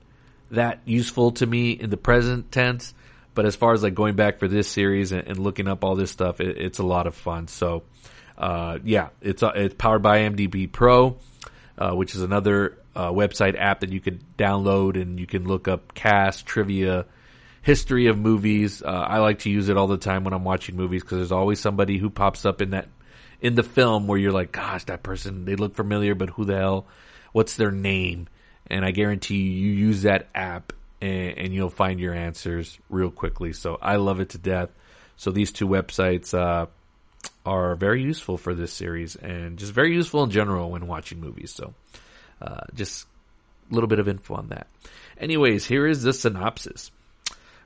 that 0.52 0.82
useful 0.84 1.32
to 1.32 1.46
me 1.46 1.72
in 1.72 1.90
the 1.90 1.96
present 1.96 2.52
tense. 2.52 2.94
But 3.34 3.46
as 3.46 3.56
far 3.56 3.72
as 3.72 3.84
like 3.84 3.96
going 3.96 4.18
back 4.18 4.38
for 4.38 4.50
this 4.50 4.68
series 4.68 5.14
and, 5.14 5.26
and 5.26 5.40
looking 5.40 5.70
up 5.70 5.86
all 5.86 5.96
this 5.96 6.12
stuff, 6.12 6.42
it, 6.42 6.58
it's 6.58 6.80
a 6.80 6.84
lot 6.84 7.08
of 7.08 7.16
fun. 7.16 7.48
So, 7.48 7.84
uh, 8.38 8.80
yeah, 8.84 9.10
it's 9.22 9.42
uh, 9.42 9.54
it's 9.56 9.76
powered 9.76 10.02
by 10.02 10.20
IMDb 10.20 10.70
Pro, 10.70 11.18
uh, 11.78 11.92
which 11.92 12.14
is 12.14 12.22
another 12.22 12.78
uh, 12.98 13.12
website 13.12 13.58
app 13.58 13.80
that 13.80 13.94
you 13.94 14.02
could 14.02 14.22
download 14.38 15.02
and 15.02 15.18
you 15.18 15.26
can 15.26 15.48
look 15.48 15.70
up 15.70 15.94
cast 15.94 16.46
trivia, 16.46 17.06
history 17.62 18.08
of 18.08 18.18
movies. 18.18 18.84
Uh, 18.84 18.88
I 18.88 19.20
like 19.20 19.40
to 19.40 19.50
use 19.50 19.70
it 19.70 19.78
all 19.78 19.88
the 19.88 19.98
time 19.98 20.26
when 20.26 20.34
I'm 20.34 20.44
watching 20.44 20.76
movies 20.76 21.02
because 21.02 21.20
there's 21.20 21.32
always 21.32 21.62
somebody 21.62 21.98
who 21.98 22.10
pops 22.10 22.44
up 22.44 22.62
in 22.62 22.72
that 22.72 22.90
in 23.40 23.56
the 23.56 23.64
film 23.64 24.08
where 24.08 24.20
you're 24.20 24.34
like, 24.34 24.52
gosh, 24.52 24.84
that 24.84 25.02
person 25.02 25.46
they 25.46 25.56
look 25.56 25.76
familiar, 25.76 26.14
but 26.14 26.30
who 26.32 26.44
the 26.44 26.58
hell? 26.58 26.88
What's 27.32 27.56
their 27.56 27.72
name? 27.72 28.28
And 28.68 28.86
I 28.86 28.92
guarantee 28.92 29.38
you, 29.38 29.52
you 29.52 29.72
use 29.72 30.04
that 30.04 30.28
app 30.34 30.74
and, 31.02 31.38
and 31.38 31.54
you'll 31.54 31.70
find 31.70 32.00
your 32.00 32.14
answers 32.14 32.78
real 32.90 33.12
quickly. 33.12 33.54
So 33.54 33.78
I 33.82 33.98
love 33.98 34.20
it 34.20 34.30
to 34.30 34.38
death. 34.38 34.70
So 35.18 35.32
these 35.32 35.52
two 35.52 35.68
websites, 35.68 36.34
uh, 36.34 36.68
are 37.46 37.76
very 37.76 38.02
useful 38.02 38.38
for 38.38 38.54
this 38.54 38.72
series 38.72 39.16
and 39.16 39.58
just 39.58 39.74
very 39.74 39.94
useful 39.94 40.24
in 40.24 40.32
general 40.32 40.72
when 40.72 40.88
watching 40.88 41.20
movies. 41.20 41.52
So, 41.52 41.74
uh, 42.42 42.62
just 42.74 43.08
a 43.70 43.74
little 43.74 43.88
bit 43.88 44.00
of 44.00 44.08
info 44.08 44.36
on 44.36 44.50
that. 44.50 44.68
Anyways, 45.18 45.66
here 45.66 45.88
is 45.88 46.04
the 46.04 46.14
synopsis. 46.14 46.92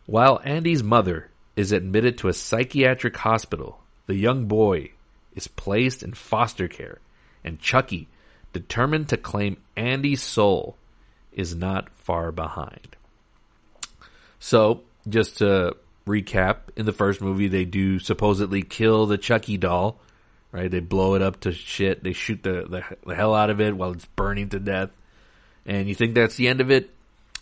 While 0.06 0.42
Andy's 0.44 0.84
mother 0.84 1.30
is 1.56 1.72
admitted 1.72 2.18
to 2.20 2.28
a 2.28 2.34
psychiatric 2.34 3.16
hospital, 3.18 3.80
the 4.06 4.16
young 4.16 4.46
boy 4.46 4.92
is 5.34 5.48
placed 5.48 6.04
in 6.04 6.14
foster 6.14 6.68
care, 6.68 7.00
and 7.44 7.60
Chucky, 7.60 8.08
determined 8.56 9.10
to 9.10 9.18
claim 9.18 9.58
Andy's 9.76 10.24
soul, 10.24 10.78
is 11.34 11.54
not 11.54 11.90
far 11.98 12.32
behind. 12.32 12.96
So, 14.40 14.84
just 15.10 15.40
to 15.40 15.76
recap, 16.08 16.58
in 16.78 16.86
the 16.86 16.94
first 16.94 17.20
movie, 17.20 17.50
they 17.50 17.66
do 17.66 18.00
supposedly 18.00 18.62
kill 18.62 19.08
the 19.08 19.18
Chucky 19.18 19.58
doll, 19.58 20.00
right? 20.54 20.72
They 20.72 20.80
blow 20.80 21.16
it 21.16 21.22
up 21.22 21.42
to 21.42 21.52
shit. 21.52 22.02
They 22.02 22.14
shoot 22.14 22.42
the, 22.44 22.64
the, 22.64 22.84
the 23.06 23.16
hell 23.16 23.36
out 23.36 23.50
of 23.50 23.60
it 23.60 23.76
while 23.76 23.92
it's 23.92 24.06
burning 24.06 24.48
to 24.50 24.60
death. 24.60 24.92
And 25.66 25.90
you 25.90 25.96
think 25.96 26.16
that's 26.16 26.36
the 26.36 26.48
end 26.48 26.62
of 26.62 26.72
it. 26.72 26.90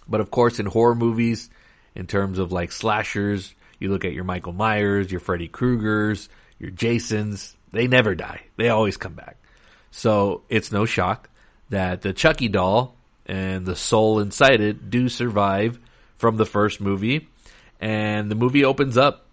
But 0.08 0.20
of 0.20 0.32
course, 0.32 0.60
in 0.60 0.66
horror 0.66 0.96
movies, 0.96 1.52
in 1.94 2.08
terms 2.08 2.40
of 2.40 2.52
like 2.52 2.72
slashers, 2.72 3.54
you 3.78 3.90
look 3.90 4.06
at 4.06 4.14
your 4.14 4.24
Michael 4.24 4.54
Myers, 4.54 5.12
your 5.12 5.20
Freddy 5.20 5.48
Kruegers, 5.48 6.30
your 6.58 6.72
Jasons, 6.72 7.56
they 7.72 7.88
never 7.88 8.16
die. 8.16 8.42
They 8.58 8.70
always 8.70 8.98
come 8.98 9.14
back. 9.14 9.38
So 9.96 10.42
it's 10.50 10.72
no 10.72 10.86
shock 10.86 11.30
that 11.70 12.02
the 12.02 12.14
Chucky 12.14 12.48
doll 12.48 12.96
and 13.28 13.64
the 13.64 13.76
soul 13.76 14.20
inside 14.20 14.60
it 14.60 14.90
do 14.90 15.08
survive 15.08 15.80
from 16.18 16.36
the 16.36 16.48
first 16.48 16.82
movie. 16.82 17.28
And 17.80 18.30
the 18.30 18.36
movie 18.36 18.66
opens 18.66 18.98
up 18.98 19.28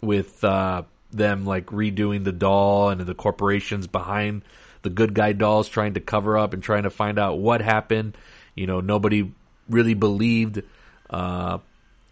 with 0.00 0.42
uh, 0.42 0.82
them 1.12 1.46
like 1.46 1.66
redoing 1.66 2.24
the 2.24 2.32
doll 2.32 2.90
and 2.90 3.00
the 3.00 3.14
corporations 3.14 3.86
behind 3.86 4.42
the 4.82 4.90
good 4.90 5.14
guy 5.14 5.32
dolls 5.32 5.68
trying 5.68 5.94
to 5.94 6.00
cover 6.00 6.36
up 6.36 6.54
and 6.54 6.62
trying 6.62 6.82
to 6.82 6.90
find 6.90 7.18
out 7.18 7.38
what 7.38 7.60
happened. 7.60 8.16
You 8.56 8.66
know, 8.66 8.80
nobody 8.80 9.32
really 9.68 9.94
believed 9.94 10.60
uh, 11.08 11.58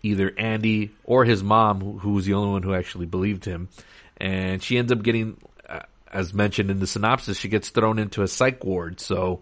either 0.04 0.32
Andy 0.38 0.92
or 1.02 1.24
his 1.24 1.42
mom, 1.42 1.98
who 1.98 2.12
was 2.12 2.26
the 2.26 2.34
only 2.34 2.52
one 2.52 2.62
who 2.62 2.74
actually 2.74 3.06
believed 3.06 3.44
him. 3.44 3.68
And 4.18 4.62
she 4.62 4.78
ends 4.78 4.92
up 4.92 5.02
getting, 5.02 5.36
as 6.12 6.34
mentioned 6.34 6.70
in 6.70 6.80
the 6.80 6.86
synopsis, 6.86 7.38
she 7.38 7.48
gets 7.48 7.70
thrown 7.70 7.98
into 7.98 8.22
a 8.22 8.28
psych 8.28 8.64
ward. 8.64 9.00
So 9.00 9.40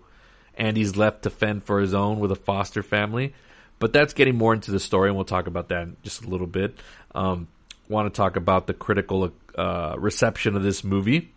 Andy's 0.55 0.97
left 0.97 1.23
to 1.23 1.31
fend 1.31 1.65
for 1.65 1.81
his 1.81 1.95
own 1.95 2.21
with 2.21 2.31
a 2.33 2.37
foster 2.37 2.83
family. 2.83 3.35
But 3.79 3.95
that's 3.95 4.13
getting 4.13 4.37
more 4.37 4.53
into 4.53 4.71
the 4.71 4.79
story, 4.79 5.09
and 5.09 5.17
we'll 5.17 5.25
talk 5.25 5.47
about 5.47 5.69
that 5.69 5.83
in 5.83 5.97
just 6.03 6.23
a 6.23 6.29
little 6.29 6.47
bit. 6.47 6.79
Um, 7.15 7.49
Want 7.89 8.13
to 8.13 8.17
talk 8.17 8.37
about 8.37 8.69
the 8.69 8.75
critical 8.75 9.33
uh, 9.57 9.97
reception 9.99 10.55
of 10.55 10.63
this 10.63 10.85
movie, 10.85 11.33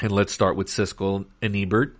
and 0.00 0.10
let's 0.10 0.32
start 0.32 0.56
with 0.56 0.66
Siskel 0.66 1.24
and 1.40 1.54
Ebert, 1.54 1.96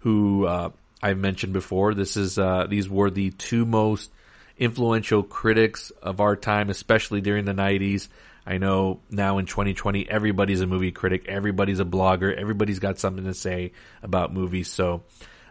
who 0.00 0.44
uh, 0.44 0.68
I've 1.02 1.16
mentioned 1.16 1.54
before. 1.54 1.94
This 1.94 2.18
is 2.18 2.38
uh, 2.38 2.66
these 2.68 2.86
were 2.86 3.08
the 3.08 3.30
two 3.30 3.64
most 3.64 4.10
influential 4.58 5.22
critics 5.22 5.90
of 6.02 6.20
our 6.20 6.36
time, 6.36 6.68
especially 6.68 7.22
during 7.22 7.46
the 7.46 7.54
'90s. 7.54 8.08
I 8.46 8.58
know 8.58 9.00
now 9.10 9.38
in 9.38 9.46
2020, 9.46 10.08
everybody's 10.08 10.60
a 10.60 10.66
movie 10.66 10.92
critic, 10.92 11.26
everybody's 11.28 11.80
a 11.80 11.84
blogger, 11.84 12.34
everybody's 12.34 12.78
got 12.78 12.98
something 12.98 13.24
to 13.24 13.34
say 13.34 13.72
about 14.02 14.34
movies. 14.34 14.68
So, 14.68 15.02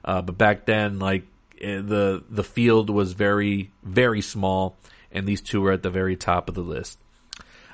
uh, 0.06 0.22
but 0.22 0.38
back 0.38 0.66
then, 0.66 1.00
like 1.00 1.24
eh, 1.60 1.82
the 1.82 2.24
the 2.30 2.44
field 2.44 2.90
was 2.90 3.14
very 3.14 3.72
very 3.82 4.22
small, 4.22 4.78
and 5.12 5.26
these 5.26 5.42
two 5.42 5.62
were 5.62 5.72
at 5.72 5.82
the 5.82 5.90
very 5.90 6.16
top 6.16 6.50
of 6.50 6.56
the 6.56 6.62
list. 6.62 7.00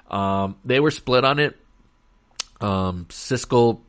Um, 0.09 0.55
they 0.63 0.79
were 0.79 0.91
split 0.91 1.25
on 1.25 1.39
it. 1.39 1.57
Um, 2.61 3.05
Siskel 3.09 3.81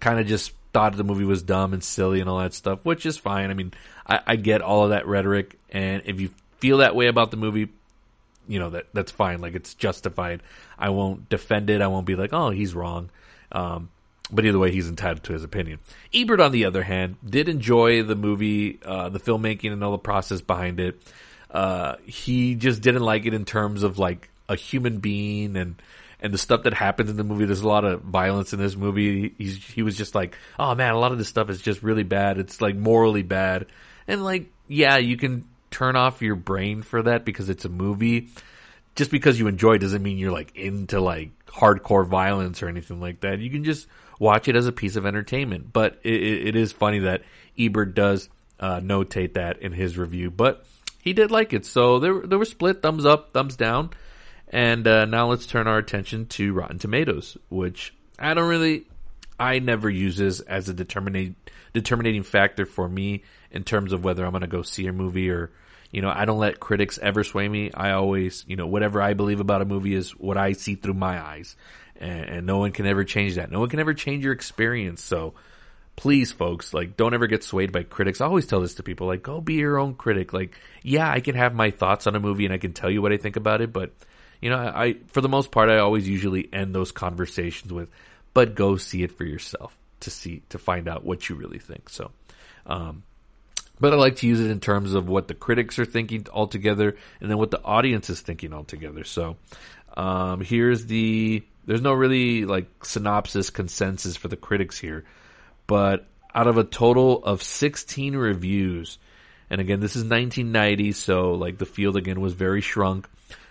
kind 0.00 0.18
of 0.18 0.26
just 0.26 0.52
thought 0.72 0.96
the 0.96 1.04
movie 1.04 1.24
was 1.24 1.42
dumb 1.42 1.72
and 1.72 1.82
silly 1.82 2.20
and 2.20 2.28
all 2.28 2.38
that 2.38 2.52
stuff, 2.52 2.80
which 2.84 3.06
is 3.06 3.16
fine. 3.16 3.50
I 3.50 3.54
mean, 3.54 3.72
I, 4.06 4.20
I 4.26 4.36
get 4.36 4.60
all 4.60 4.84
of 4.84 4.90
that 4.90 5.06
rhetoric, 5.06 5.56
and 5.70 6.02
if 6.04 6.20
you 6.20 6.30
feel 6.58 6.78
that 6.78 6.96
way 6.96 7.06
about 7.06 7.30
the 7.30 7.36
movie, 7.36 7.68
you 8.48 8.58
know 8.58 8.70
that 8.70 8.86
that's 8.92 9.10
fine. 9.10 9.40
Like 9.40 9.54
it's 9.54 9.74
justified. 9.74 10.42
I 10.78 10.90
won't 10.90 11.28
defend 11.28 11.70
it. 11.70 11.80
I 11.80 11.86
won't 11.86 12.06
be 12.06 12.16
like, 12.16 12.32
oh, 12.32 12.50
he's 12.50 12.74
wrong. 12.74 13.10
Um, 13.52 13.90
but 14.30 14.44
either 14.44 14.58
way, 14.58 14.72
he's 14.72 14.88
entitled 14.88 15.22
to 15.24 15.32
his 15.32 15.44
opinion. 15.44 15.80
Ebert, 16.12 16.40
on 16.40 16.52
the 16.52 16.64
other 16.64 16.82
hand, 16.82 17.16
did 17.24 17.48
enjoy 17.48 18.02
the 18.02 18.16
movie, 18.16 18.80
uh, 18.84 19.08
the 19.10 19.20
filmmaking, 19.20 19.72
and 19.72 19.84
all 19.84 19.92
the 19.92 19.98
process 19.98 20.40
behind 20.40 20.80
it. 20.80 21.00
Uh, 21.50 21.96
he 22.04 22.54
just 22.54 22.82
didn't 22.82 23.02
like 23.02 23.26
it 23.26 23.34
in 23.34 23.44
terms 23.44 23.82
of 23.82 23.98
like 23.98 24.28
a 24.48 24.56
human 24.56 24.98
being 24.98 25.56
and 25.56 25.80
and 26.20 26.32
the 26.32 26.38
stuff 26.38 26.62
that 26.62 26.72
happens 26.72 27.10
in 27.10 27.16
the 27.16 27.24
movie. 27.24 27.44
There's 27.44 27.60
a 27.60 27.68
lot 27.68 27.84
of 27.84 28.00
violence 28.00 28.52
in 28.52 28.58
this 28.58 28.74
movie. 28.76 29.34
He's, 29.36 29.62
he 29.62 29.82
was 29.82 29.94
just 29.94 30.14
like, 30.14 30.36
oh 30.58 30.74
man, 30.74 30.94
a 30.94 30.98
lot 30.98 31.12
of 31.12 31.18
this 31.18 31.28
stuff 31.28 31.50
is 31.50 31.60
just 31.60 31.82
really 31.82 32.02
bad. 32.02 32.38
It's 32.38 32.60
like 32.60 32.76
morally 32.76 33.22
bad, 33.22 33.66
and 34.08 34.24
like, 34.24 34.50
yeah, 34.66 34.96
you 34.96 35.16
can 35.16 35.44
turn 35.74 35.96
off 35.96 36.22
your 36.22 36.36
brain 36.36 36.82
for 36.82 37.02
that 37.02 37.24
because 37.24 37.48
it's 37.48 37.64
a 37.64 37.68
movie. 37.68 38.28
Just 38.94 39.10
because 39.10 39.38
you 39.40 39.48
enjoy 39.48 39.78
doesn't 39.78 40.02
mean 40.02 40.18
you're 40.18 40.30
like 40.30 40.54
into 40.54 41.00
like 41.00 41.30
hardcore 41.46 42.06
violence 42.06 42.62
or 42.62 42.68
anything 42.68 43.00
like 43.00 43.20
that. 43.20 43.40
You 43.40 43.50
can 43.50 43.64
just 43.64 43.88
watch 44.20 44.46
it 44.46 44.54
as 44.54 44.68
a 44.68 44.72
piece 44.72 44.94
of 44.94 45.04
entertainment. 45.04 45.72
But 45.72 45.98
it, 46.04 46.22
it 46.48 46.56
is 46.56 46.70
funny 46.70 47.00
that 47.00 47.22
Ebert 47.58 47.94
does 47.94 48.28
uh, 48.60 48.80
notate 48.80 49.34
that 49.34 49.62
in 49.62 49.72
his 49.72 49.98
review, 49.98 50.30
but 50.30 50.64
he 51.02 51.12
did 51.12 51.32
like 51.32 51.52
it. 51.52 51.66
So 51.66 51.98
there 51.98 52.20
there 52.20 52.38
were 52.38 52.44
split 52.44 52.82
thumbs 52.82 53.04
up, 53.04 53.32
thumbs 53.32 53.56
down. 53.56 53.90
And 54.48 54.86
uh, 54.86 55.06
now 55.06 55.30
let's 55.30 55.46
turn 55.46 55.66
our 55.66 55.78
attention 55.78 56.26
to 56.26 56.52
Rotten 56.52 56.78
Tomatoes, 56.78 57.36
which 57.48 57.92
I 58.18 58.34
don't 58.34 58.48
really, 58.48 58.86
I 59.40 59.58
never 59.58 59.90
use 59.90 60.16
this 60.16 60.38
as 60.38 60.68
a 60.68 60.74
determinating 60.74 61.34
determinating 61.72 62.22
factor 62.22 62.64
for 62.64 62.88
me 62.88 63.24
in 63.50 63.64
terms 63.64 63.92
of 63.92 64.04
whether 64.04 64.24
I'm 64.24 64.30
going 64.30 64.42
to 64.42 64.46
go 64.46 64.62
see 64.62 64.86
a 64.86 64.92
movie 64.92 65.28
or, 65.30 65.50
you 65.94 66.02
know, 66.02 66.12
I 66.14 66.24
don't 66.24 66.38
let 66.38 66.60
critics 66.60 66.98
ever 67.00 67.24
sway 67.24 67.48
me. 67.48 67.70
I 67.72 67.92
always, 67.92 68.44
you 68.46 68.56
know, 68.56 68.66
whatever 68.66 69.00
I 69.00 69.14
believe 69.14 69.40
about 69.40 69.62
a 69.62 69.64
movie 69.64 69.94
is 69.94 70.10
what 70.10 70.36
I 70.36 70.52
see 70.52 70.74
through 70.74 70.94
my 70.94 71.22
eyes, 71.22 71.56
and, 71.96 72.24
and 72.24 72.46
no 72.46 72.58
one 72.58 72.72
can 72.72 72.86
ever 72.86 73.04
change 73.04 73.36
that. 73.36 73.50
No 73.50 73.60
one 73.60 73.68
can 73.68 73.80
ever 73.80 73.94
change 73.94 74.24
your 74.24 74.32
experience. 74.32 75.02
So, 75.02 75.34
please 75.96 76.32
folks 76.32 76.74
like 76.74 76.96
don't 76.96 77.14
ever 77.14 77.28
get 77.28 77.44
swayed 77.44 77.70
by 77.70 77.84
critics 77.84 78.20
i 78.20 78.26
always 78.26 78.48
tell 78.48 78.60
this 78.60 78.74
to 78.74 78.82
people 78.82 79.06
like 79.06 79.22
go 79.22 79.40
be 79.40 79.54
your 79.54 79.78
own 79.78 79.94
critic 79.94 80.32
like 80.32 80.58
yeah 80.82 81.08
i 81.08 81.20
can 81.20 81.36
have 81.36 81.54
my 81.54 81.70
thoughts 81.70 82.08
on 82.08 82.16
a 82.16 82.18
movie 82.18 82.44
and 82.44 82.52
i 82.52 82.58
can 82.58 82.72
tell 82.72 82.90
you 82.90 83.00
what 83.00 83.12
i 83.12 83.16
think 83.16 83.36
about 83.36 83.60
it 83.60 83.72
but 83.72 83.92
you 84.44 84.50
know, 84.50 84.58
I 84.58 84.96
for 85.06 85.22
the 85.22 85.28
most 85.30 85.50
part 85.50 85.70
I 85.70 85.78
always 85.78 86.06
usually 86.06 86.50
end 86.52 86.74
those 86.74 86.92
conversations 86.92 87.72
with, 87.72 87.88
but 88.34 88.54
go 88.54 88.76
see 88.76 89.02
it 89.02 89.12
for 89.12 89.24
yourself 89.24 89.74
to 90.00 90.10
see 90.10 90.42
to 90.50 90.58
find 90.58 90.86
out 90.86 91.02
what 91.02 91.30
you 91.30 91.34
really 91.34 91.58
think. 91.58 91.88
So, 91.88 92.10
um, 92.66 93.04
but 93.80 93.92
I 93.92 93.96
like 93.96 94.16
to 94.16 94.26
use 94.26 94.40
it 94.40 94.50
in 94.50 94.60
terms 94.60 94.94
of 94.94 95.08
what 95.08 95.28
the 95.28 95.34
critics 95.34 95.78
are 95.78 95.84
thinking 95.84 96.26
altogether, 96.32 96.96
and 97.20 97.30
then 97.30 97.38
what 97.38 97.50
the 97.50 97.62
audience 97.62 98.10
is 98.10 98.20
thinking 98.20 98.52
altogether. 98.52 99.04
So, 99.04 99.36
um, 99.96 100.40
here's 100.40 100.86
the 100.86 101.42
there's 101.66 101.82
no 101.82 101.92
really 101.92 102.44
like 102.44 102.84
synopsis 102.84 103.50
consensus 103.50 104.16
for 104.16 104.28
the 104.28 104.36
critics 104.36 104.78
here, 104.78 105.04
but 105.66 106.06
out 106.34 106.46
of 106.46 106.58
a 106.58 106.64
total 106.64 107.22
of 107.24 107.42
16 107.42 108.16
reviews, 108.16 108.98
and 109.50 109.60
again 109.60 109.80
this 109.80 109.96
is 109.96 110.02
1990, 110.02 110.92
so 110.92 111.32
like 111.32 111.58
the 111.58 111.66
field 111.66 111.96
again 111.96 112.20
was 112.20 112.34
very 112.34 112.60
shrunk. 112.60 113.08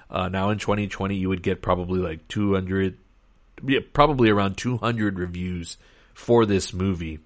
Uh, 0.10 0.30
now 0.30 0.52
in 0.52 0.60
2020, 0.60 1.16
you 1.16 1.30
would 1.30 1.42
get 1.42 1.62
probably 1.62 2.00
like 2.00 2.28
200, 2.28 2.98
yeah, 3.66 3.80
probably 3.94 4.30
around 4.30 4.58
200 4.58 5.18
reviews 5.18 5.78
for 6.14 6.46
this 6.46 6.72
movie. 6.72 7.20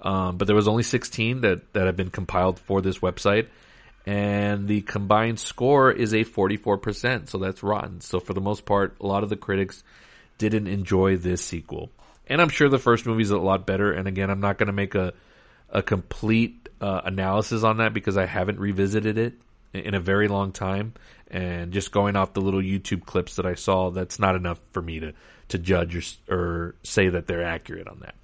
Um, 0.00 0.36
but 0.36 0.46
there 0.46 0.56
was 0.56 0.68
only 0.68 0.82
16 0.82 1.40
that, 1.40 1.72
that 1.72 1.86
have 1.86 1.96
been 1.96 2.10
compiled 2.10 2.58
for 2.58 2.80
this 2.80 2.98
website. 2.98 3.48
And 4.04 4.68
the 4.68 4.82
combined 4.82 5.40
score 5.40 5.90
is 5.90 6.12
a 6.12 6.24
44%. 6.24 7.28
So 7.28 7.38
that's 7.38 7.62
rotten. 7.62 8.00
So 8.00 8.20
for 8.20 8.34
the 8.34 8.40
most 8.40 8.64
part, 8.64 8.96
a 9.00 9.06
lot 9.06 9.24
of 9.24 9.30
the 9.30 9.36
critics 9.36 9.82
didn't 10.38 10.68
enjoy 10.68 11.16
this 11.16 11.42
sequel. 11.42 11.90
And 12.28 12.40
I'm 12.40 12.48
sure 12.48 12.68
the 12.68 12.78
first 12.78 13.06
movie 13.06 13.22
is 13.22 13.30
a 13.30 13.38
lot 13.38 13.66
better. 13.66 13.92
And 13.92 14.06
again, 14.06 14.30
I'm 14.30 14.40
not 14.40 14.58
going 14.58 14.68
to 14.68 14.72
make 14.72 14.94
a, 14.94 15.12
a 15.70 15.82
complete 15.82 16.68
uh, 16.80 17.02
analysis 17.04 17.64
on 17.64 17.78
that 17.78 17.94
because 17.94 18.16
I 18.16 18.26
haven't 18.26 18.60
revisited 18.60 19.18
it 19.18 19.34
in 19.72 19.94
a 19.94 20.00
very 20.00 20.28
long 20.28 20.52
time. 20.52 20.94
And 21.28 21.72
just 21.72 21.90
going 21.90 22.14
off 22.14 22.32
the 22.32 22.40
little 22.40 22.60
YouTube 22.60 23.04
clips 23.04 23.36
that 23.36 23.46
I 23.46 23.54
saw, 23.54 23.90
that's 23.90 24.18
not 24.18 24.36
enough 24.36 24.60
for 24.72 24.82
me 24.82 25.00
to, 25.00 25.12
to 25.48 25.58
judge 25.58 26.18
or, 26.28 26.36
or 26.36 26.74
say 26.84 27.08
that 27.08 27.26
they're 27.26 27.44
accurate 27.44 27.88
on 27.88 28.00
that. 28.00 28.14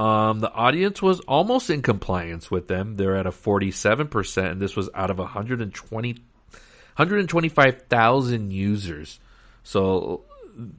Um, 0.00 0.40
the 0.40 0.50
audience 0.50 1.02
was 1.02 1.20
almost 1.20 1.68
in 1.68 1.82
compliance 1.82 2.50
with 2.50 2.68
them. 2.68 2.96
They're 2.96 3.16
at 3.16 3.26
a 3.26 3.30
47%, 3.30 4.50
and 4.50 4.58
this 4.58 4.74
was 4.74 4.88
out 4.94 5.10
of 5.10 5.18
120, 5.18 6.12
125,000 6.12 8.50
users. 8.50 9.20
So 9.62 10.24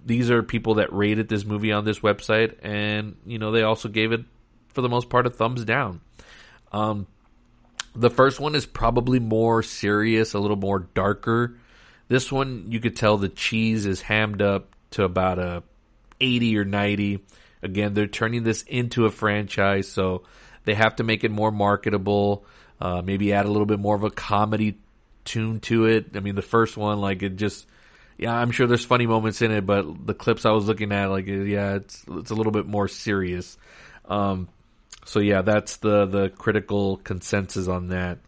these 0.04 0.32
are 0.32 0.42
people 0.42 0.74
that 0.76 0.92
rated 0.92 1.30
this 1.30 1.46
movie 1.46 1.72
on 1.72 1.86
this 1.86 2.00
website, 2.00 2.56
and, 2.64 3.16
you 3.24 3.38
know, 3.38 3.52
they 3.52 3.62
also 3.62 3.90
gave 3.90 4.12
it, 4.12 4.22
for 4.70 4.82
the 4.82 4.90
most 4.90 5.08
part, 5.08 5.28
a 5.28 5.30
thumbs 5.30 5.66
down. 5.66 6.02
Um, 6.72 7.06
the 7.96 8.10
first 8.10 8.40
one 8.40 8.56
is 8.56 8.66
probably 8.66 9.20
more 9.20 9.62
serious, 9.62 10.34
a 10.34 10.40
little 10.40 10.58
more 10.58 10.80
darker. 10.80 11.60
This 12.08 12.32
one, 12.32 12.72
you 12.72 12.80
could 12.80 12.96
tell 12.96 13.18
the 13.18 13.30
cheese 13.30 13.86
is 13.86 14.02
hammed 14.02 14.42
up 14.42 14.76
to 14.92 15.04
about 15.04 15.38
a 15.38 15.62
80 16.20 16.58
or 16.58 16.66
90. 16.66 17.24
Again, 17.64 17.94
they're 17.94 18.08
turning 18.08 18.44
this 18.44 18.64
into 18.64 19.06
a 19.06 19.12
franchise, 19.12 19.88
so 19.88 20.24
they 20.66 20.74
have 20.74 20.96
to 20.98 21.04
make 21.04 21.24
it 21.24 21.32
more 21.32 21.52
marketable. 21.52 22.46
Uh, 22.80 23.02
maybe 23.04 23.34
add 23.34 23.46
a 23.46 23.52
little 23.52 23.66
bit 23.66 23.80
more 23.80 23.96
of 23.96 24.04
a 24.04 24.10
comedy 24.10 24.80
tune 25.24 25.60
to 25.62 25.86
it. 25.86 26.12
I 26.16 26.20
mean, 26.20 26.36
the 26.36 26.42
first 26.42 26.78
one, 26.78 27.00
like 27.00 27.22
it 27.22 27.36
just, 27.36 27.68
yeah, 28.18 28.34
I'm 28.34 28.52
sure 28.52 28.66
there's 28.66 28.86
funny 28.86 29.06
moments 29.06 29.42
in 29.42 29.52
it, 29.52 29.66
but 29.66 30.08
the 30.08 30.16
clips 30.16 30.46
I 30.46 30.52
was 30.52 30.66
looking 30.66 30.92
at, 30.92 31.12
like, 31.12 31.28
yeah, 31.28 31.76
it's 31.76 32.04
it's 32.10 32.32
a 32.32 32.36
little 32.36 32.52
bit 32.52 32.66
more 32.66 32.88
serious. 32.88 33.58
Um, 34.06 34.50
so 35.06 35.20
yeah, 35.20 35.42
that's 35.42 35.78
the 35.78 36.06
the 36.06 36.30
critical 36.30 36.98
consensus 36.98 37.68
on 37.68 37.90
that. 37.90 38.20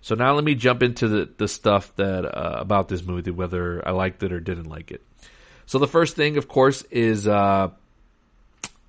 So 0.00 0.14
now 0.14 0.34
let 0.34 0.44
me 0.44 0.54
jump 0.54 0.82
into 0.82 1.08
the 1.08 1.30
the 1.36 1.48
stuff 1.48 1.94
that 1.96 2.24
uh, 2.26 2.58
about 2.60 2.88
this 2.88 3.02
movie, 3.02 3.30
whether 3.30 3.86
I 3.86 3.92
liked 3.92 4.22
it 4.22 4.32
or 4.32 4.40
didn't 4.40 4.68
like 4.68 4.90
it. 4.90 5.02
So 5.66 5.78
the 5.78 5.88
first 5.88 6.14
thing, 6.14 6.36
of 6.36 6.46
course, 6.46 6.82
is 6.90 7.26
uh, 7.26 7.70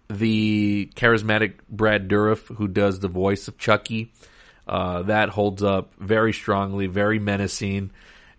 the 0.09 0.89
charismatic 0.95 1.55
Brad 1.69 2.07
Dourif, 2.07 2.55
who 2.55 2.67
does 2.67 2.99
the 2.99 3.07
voice 3.07 3.47
of 3.47 3.57
Chucky. 3.57 4.11
Uh, 4.67 5.03
that 5.03 5.29
holds 5.29 5.63
up 5.63 5.93
very 5.99 6.33
strongly, 6.33 6.87
very 6.87 7.19
menacing. 7.19 7.91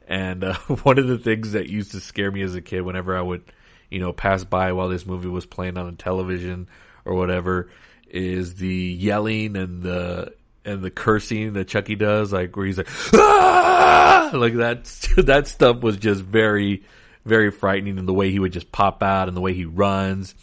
And 0.08 0.44
uh, 0.44 0.54
one 0.82 0.98
of 0.98 1.06
the 1.06 1.18
things 1.18 1.52
that 1.52 1.68
used 1.68 1.92
to 1.92 2.00
scare 2.00 2.30
me 2.30 2.42
as 2.42 2.54
a 2.54 2.60
kid, 2.60 2.82
whenever 2.82 3.16
I 3.16 3.22
would, 3.22 3.44
you 3.90 4.00
know, 4.00 4.12
pass 4.12 4.44
by 4.44 4.72
while 4.72 4.88
this 4.88 5.06
movie 5.06 5.28
was 5.28 5.46
playing 5.46 5.78
on 5.78 5.88
a 5.88 5.92
television 5.92 6.68
or 7.04 7.14
whatever, 7.14 7.70
is 8.08 8.54
the 8.54 8.68
yelling 8.68 9.56
and 9.56 9.82
the 9.82 10.32
and 10.64 10.82
the 10.82 10.90
cursing 10.90 11.52
that 11.52 11.68
Chucky 11.68 11.94
does, 11.94 12.32
like 12.32 12.56
where 12.56 12.66
he's 12.66 12.78
like, 12.78 12.88
ah! 13.14 14.30
like 14.34 14.54
that. 14.54 14.92
That 15.16 15.46
stuff 15.46 15.80
was 15.80 15.96
just 15.96 16.20
very, 16.20 16.82
very 17.24 17.50
frightening, 17.50 17.98
and 17.98 18.08
the 18.08 18.12
way 18.12 18.30
he 18.30 18.38
would 18.38 18.52
just 18.52 18.70
pop 18.70 19.02
out 19.02 19.28
and 19.28 19.36
the 19.36 19.40
way 19.40 19.54
he 19.54 19.64
runs. 19.64 20.34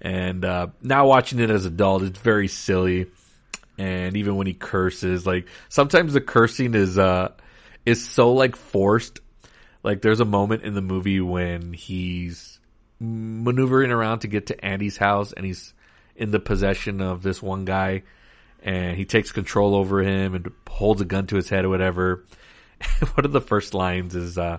And 0.00 0.44
uh, 0.44 0.68
now 0.82 1.06
watching 1.06 1.40
it 1.40 1.50
as 1.50 1.66
adult, 1.66 2.02
it's 2.02 2.18
very 2.18 2.48
silly. 2.48 3.06
And 3.78 4.16
even 4.16 4.36
when 4.36 4.46
he 4.46 4.54
curses, 4.54 5.26
like 5.26 5.48
sometimes 5.68 6.12
the 6.12 6.20
cursing 6.20 6.74
is 6.74 6.98
uh 6.98 7.32
is 7.86 8.06
so 8.06 8.32
like 8.32 8.56
forced. 8.56 9.20
Like 9.82 10.02
there's 10.02 10.20
a 10.20 10.26
moment 10.26 10.62
in 10.62 10.74
the 10.74 10.82
movie 10.82 11.20
when 11.20 11.72
he's 11.72 12.58
maneuvering 12.98 13.90
around 13.90 14.20
to 14.20 14.28
get 14.28 14.46
to 14.46 14.64
Andy's 14.64 14.96
house, 14.96 15.32
and 15.32 15.44
he's 15.44 15.72
in 16.14 16.30
the 16.30 16.40
possession 16.40 17.00
of 17.00 17.22
this 17.22 17.42
one 17.42 17.64
guy, 17.64 18.02
and 18.62 18.96
he 18.96 19.06
takes 19.06 19.32
control 19.32 19.74
over 19.74 20.02
him 20.02 20.34
and 20.34 20.52
holds 20.68 21.00
a 21.00 21.06
gun 21.06 21.26
to 21.28 21.36
his 21.36 21.48
head 21.48 21.64
or 21.64 21.70
whatever. 21.70 22.26
one 23.14 23.24
of 23.24 23.32
the 23.32 23.40
first 23.40 23.72
lines 23.72 24.14
is, 24.14 24.36
uh, 24.36 24.58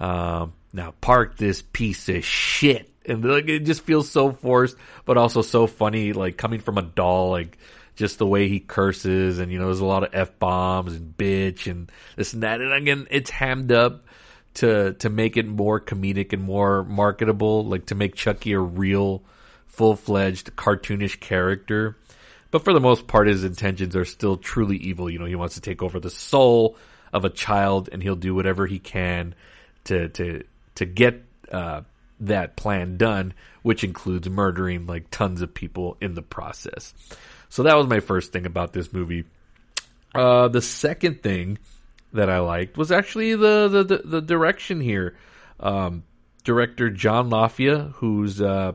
uh, 0.00 0.46
"Now 0.72 0.94
park 1.00 1.36
this 1.36 1.62
piece 1.62 2.08
of 2.08 2.24
shit." 2.24 2.90
and 3.06 3.24
like 3.24 3.48
it 3.48 3.60
just 3.60 3.82
feels 3.82 4.10
so 4.10 4.32
forced, 4.32 4.76
but 5.04 5.16
also 5.16 5.42
so 5.42 5.66
funny. 5.66 6.12
Like 6.12 6.36
coming 6.36 6.60
from 6.60 6.78
a 6.78 6.82
doll, 6.82 7.30
like 7.30 7.58
just 7.96 8.18
the 8.18 8.26
way 8.26 8.48
he 8.48 8.60
curses, 8.60 9.38
and 9.38 9.50
you 9.50 9.58
know, 9.58 9.66
there's 9.66 9.80
a 9.80 9.86
lot 9.86 10.04
of 10.04 10.10
f 10.12 10.38
bombs 10.38 10.94
and 10.94 11.16
bitch 11.16 11.70
and 11.70 11.90
this 12.16 12.32
and 12.32 12.42
that. 12.42 12.60
And 12.60 12.72
again, 12.72 13.06
it's 13.10 13.30
hammed 13.30 13.72
up 13.72 14.06
to 14.54 14.94
to 14.94 15.10
make 15.10 15.36
it 15.36 15.46
more 15.46 15.80
comedic 15.80 16.32
and 16.32 16.42
more 16.42 16.84
marketable, 16.84 17.64
like 17.64 17.86
to 17.86 17.94
make 17.94 18.14
Chucky 18.14 18.52
a 18.52 18.60
real, 18.60 19.22
full 19.66 19.96
fledged 19.96 20.54
cartoonish 20.56 21.20
character. 21.20 21.96
But 22.50 22.64
for 22.64 22.72
the 22.72 22.80
most 22.80 23.06
part, 23.06 23.28
his 23.28 23.44
intentions 23.44 23.94
are 23.94 24.04
still 24.04 24.36
truly 24.36 24.76
evil. 24.76 25.08
You 25.08 25.20
know, 25.20 25.24
he 25.24 25.36
wants 25.36 25.54
to 25.54 25.60
take 25.60 25.82
over 25.82 26.00
the 26.00 26.10
soul 26.10 26.76
of 27.12 27.24
a 27.24 27.30
child, 27.30 27.88
and 27.90 28.02
he'll 28.02 28.16
do 28.16 28.34
whatever 28.34 28.66
he 28.66 28.78
can 28.78 29.34
to 29.84 30.08
to 30.10 30.44
to 30.76 30.84
get 30.84 31.22
uh, 31.50 31.82
that 32.20 32.56
plan 32.56 32.96
done, 32.96 33.34
which 33.62 33.84
includes 33.84 34.28
murdering 34.28 34.86
like 34.86 35.10
tons 35.10 35.42
of 35.42 35.54
people 35.54 35.96
in 36.00 36.14
the 36.14 36.22
process. 36.22 36.94
So 37.48 37.64
that 37.64 37.76
was 37.76 37.86
my 37.86 38.00
first 38.00 38.32
thing 38.32 38.46
about 38.46 38.72
this 38.72 38.92
movie. 38.92 39.24
Uh, 40.14 40.48
the 40.48 40.62
second 40.62 41.22
thing 41.22 41.58
that 42.12 42.28
I 42.28 42.38
liked 42.38 42.76
was 42.76 42.92
actually 42.92 43.34
the 43.34 43.68
the, 43.68 43.84
the, 43.84 43.98
the 44.04 44.20
direction 44.20 44.80
here. 44.80 45.16
Um, 45.58 46.04
director 46.44 46.90
John 46.90 47.30
Lafia, 47.30 47.92
who's 47.94 48.40
uh, 48.40 48.72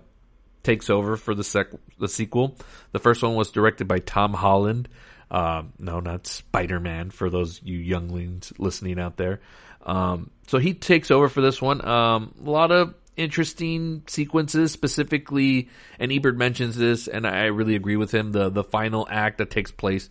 takes 0.63 0.89
over 0.89 1.17
for 1.17 1.33
the 1.33 1.43
sec- 1.43 1.73
the 1.99 2.07
sequel. 2.07 2.55
The 2.91 2.99
first 2.99 3.23
one 3.23 3.35
was 3.35 3.51
directed 3.51 3.87
by 3.87 3.99
Tom 3.99 4.33
Holland. 4.33 4.89
Um, 5.31 5.73
no, 5.79 5.99
not 5.99 6.27
Spider 6.27 6.79
Man. 6.79 7.09
For 7.09 7.29
those 7.29 7.61
you 7.63 7.77
younglings 7.77 8.53
listening 8.57 8.99
out 8.99 9.17
there, 9.17 9.41
um, 9.85 10.29
so 10.47 10.57
he 10.57 10.73
takes 10.73 11.11
over 11.11 11.29
for 11.29 11.41
this 11.41 11.61
one. 11.61 11.85
Um, 11.85 12.33
a 12.45 12.49
lot 12.49 12.71
of 12.71 12.93
interesting 13.17 14.03
sequences 14.07 14.71
specifically 14.71 15.69
and 15.99 16.11
Ebert 16.11 16.35
mentions 16.37 16.75
this 16.75 17.07
and 17.07 17.25
I 17.25 17.45
really 17.45 17.75
agree 17.75 17.95
with 17.95 18.13
him 18.13 18.31
the 18.31 18.49
the 18.49 18.63
final 18.63 19.07
act 19.09 19.37
that 19.37 19.49
takes 19.49 19.71
place 19.71 20.09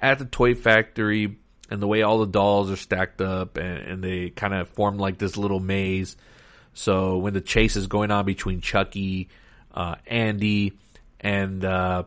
at 0.00 0.18
the 0.18 0.24
toy 0.24 0.54
factory 0.54 1.36
and 1.70 1.82
the 1.82 1.86
way 1.86 2.02
all 2.02 2.18
the 2.18 2.26
dolls 2.26 2.70
are 2.70 2.76
stacked 2.76 3.20
up 3.20 3.58
and, 3.58 3.78
and 3.78 4.04
they 4.04 4.30
kind 4.30 4.54
of 4.54 4.68
form 4.70 4.96
like 4.96 5.18
this 5.18 5.36
little 5.36 5.60
maze 5.60 6.16
so 6.72 7.18
when 7.18 7.34
the 7.34 7.40
chase 7.42 7.76
is 7.76 7.88
going 7.88 8.10
on 8.10 8.24
between 8.24 8.62
Chucky 8.62 9.28
uh, 9.74 9.96
Andy 10.06 10.72
and 11.20 11.62
uh, 11.62 12.04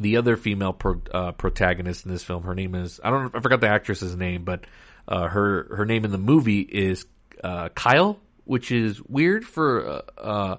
the 0.00 0.16
other 0.16 0.36
female 0.36 0.72
pro, 0.72 1.00
uh, 1.12 1.30
protagonist 1.30 2.06
in 2.06 2.10
this 2.10 2.24
film 2.24 2.42
her 2.42 2.56
name 2.56 2.74
is 2.74 2.98
I 3.04 3.10
don't 3.10 3.34
I 3.36 3.40
forgot 3.40 3.60
the 3.60 3.68
actress's 3.68 4.16
name 4.16 4.42
but 4.42 4.64
uh, 5.08 5.28
her 5.28 5.76
her 5.76 5.84
name 5.86 6.04
in 6.04 6.10
the 6.10 6.18
movie 6.18 6.60
is 6.60 7.06
uh, 7.42 7.68
Kyle 7.70 8.18
which 8.46 8.72
is 8.72 9.02
weird 9.02 9.44
for. 9.44 9.86
Uh, 9.86 10.02
uh, 10.18 10.56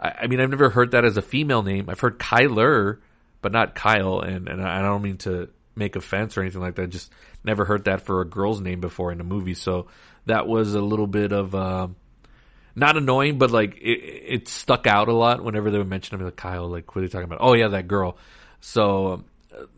I, 0.00 0.12
I, 0.22 0.26
mean, 0.28 0.40
I've 0.40 0.48
never 0.48 0.70
heard 0.70 0.92
that 0.92 1.04
as 1.04 1.18
a 1.18 1.22
female 1.22 1.62
name. 1.62 1.90
I've 1.90 2.00
heard 2.00 2.18
Kyler, 2.18 3.00
but 3.42 3.52
not 3.52 3.74
Kyle, 3.74 4.20
and 4.20 4.48
and 4.48 4.62
I 4.62 4.80
don't 4.80 5.02
mean 5.02 5.18
to 5.18 5.50
make 5.74 5.96
offense 5.96 6.38
or 6.38 6.40
anything 6.40 6.62
like 6.62 6.76
that. 6.76 6.88
Just 6.88 7.12
never 7.44 7.66
heard 7.66 7.84
that 7.84 8.02
for 8.02 8.22
a 8.22 8.24
girl's 8.24 8.60
name 8.60 8.80
before 8.80 9.12
in 9.12 9.20
a 9.20 9.24
movie. 9.24 9.54
So 9.54 9.88
that 10.24 10.46
was 10.46 10.74
a 10.74 10.80
little 10.80 11.06
bit 11.06 11.32
of. 11.32 11.54
Uh, 11.54 11.88
not 12.78 12.98
annoying, 12.98 13.38
but 13.38 13.50
like 13.50 13.78
it, 13.78 13.80
it, 13.80 14.48
stuck 14.48 14.86
out 14.86 15.08
a 15.08 15.12
lot 15.14 15.42
whenever 15.42 15.70
they 15.70 15.78
would 15.78 15.88
mention 15.88 16.18
him. 16.18 16.24
Like 16.26 16.36
Kyle, 16.36 16.68
like 16.68 16.94
what 16.94 17.02
are 17.02 17.08
talking 17.08 17.24
about? 17.24 17.38
Oh 17.40 17.54
yeah, 17.54 17.68
that 17.68 17.88
girl. 17.88 18.18
So 18.60 19.12
um, 19.14 19.24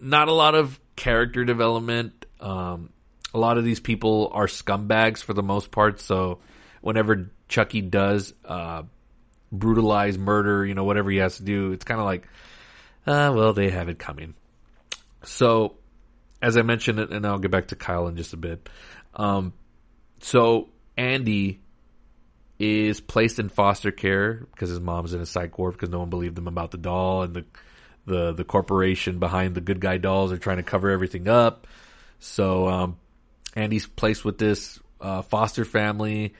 not 0.00 0.26
a 0.26 0.32
lot 0.32 0.56
of 0.56 0.80
character 0.96 1.44
development. 1.44 2.26
Um, 2.40 2.90
a 3.34 3.38
lot 3.38 3.58
of 3.58 3.64
these 3.64 3.80
people 3.80 4.30
are 4.32 4.46
scumbags 4.46 5.22
for 5.22 5.34
the 5.34 5.42
most 5.42 5.70
part. 5.70 6.00
So 6.00 6.40
whenever 6.80 7.30
Chucky 7.48 7.80
does 7.80 8.32
uh, 8.44 8.82
brutalize, 9.52 10.18
murder, 10.18 10.64
you 10.64 10.74
know, 10.74 10.84
whatever 10.84 11.10
he 11.10 11.18
has 11.18 11.36
to 11.36 11.42
do, 11.42 11.72
it's 11.72 11.84
kind 11.84 12.00
of 12.00 12.06
like, 12.06 12.26
uh, 13.06 13.32
well, 13.34 13.52
they 13.52 13.70
have 13.70 13.88
it 13.88 13.98
coming. 13.98 14.34
So, 15.24 15.76
as 16.40 16.56
I 16.56 16.62
mentioned, 16.62 17.00
and 17.00 17.26
I'll 17.26 17.38
get 17.38 17.50
back 17.50 17.68
to 17.68 17.76
Kyle 17.76 18.06
in 18.08 18.16
just 18.16 18.32
a 18.32 18.36
bit. 18.36 18.68
Um, 19.14 19.52
so 20.20 20.68
Andy 20.96 21.60
is 22.58 23.00
placed 23.00 23.38
in 23.38 23.48
foster 23.48 23.90
care 23.90 24.46
because 24.52 24.68
his 24.70 24.80
mom's 24.80 25.14
in 25.14 25.20
a 25.20 25.26
psych 25.26 25.58
ward 25.58 25.74
because 25.74 25.90
no 25.90 26.00
one 26.00 26.10
believed 26.10 26.36
him 26.36 26.48
about 26.48 26.70
the 26.70 26.78
doll 26.78 27.22
and 27.22 27.34
the 27.34 27.44
the 28.04 28.32
the 28.32 28.44
corporation 28.44 29.18
behind 29.18 29.54
the 29.54 29.60
good 29.60 29.80
guy 29.80 29.98
dolls 29.98 30.32
are 30.32 30.38
trying 30.38 30.56
to 30.56 30.62
cover 30.62 30.90
everything 30.90 31.28
up. 31.28 31.66
So 32.18 32.66
um, 32.66 32.96
Andy's 33.54 33.86
placed 33.86 34.24
with 34.24 34.38
this 34.38 34.78
uh, 35.00 35.22
foster 35.22 35.64
family 35.64 36.34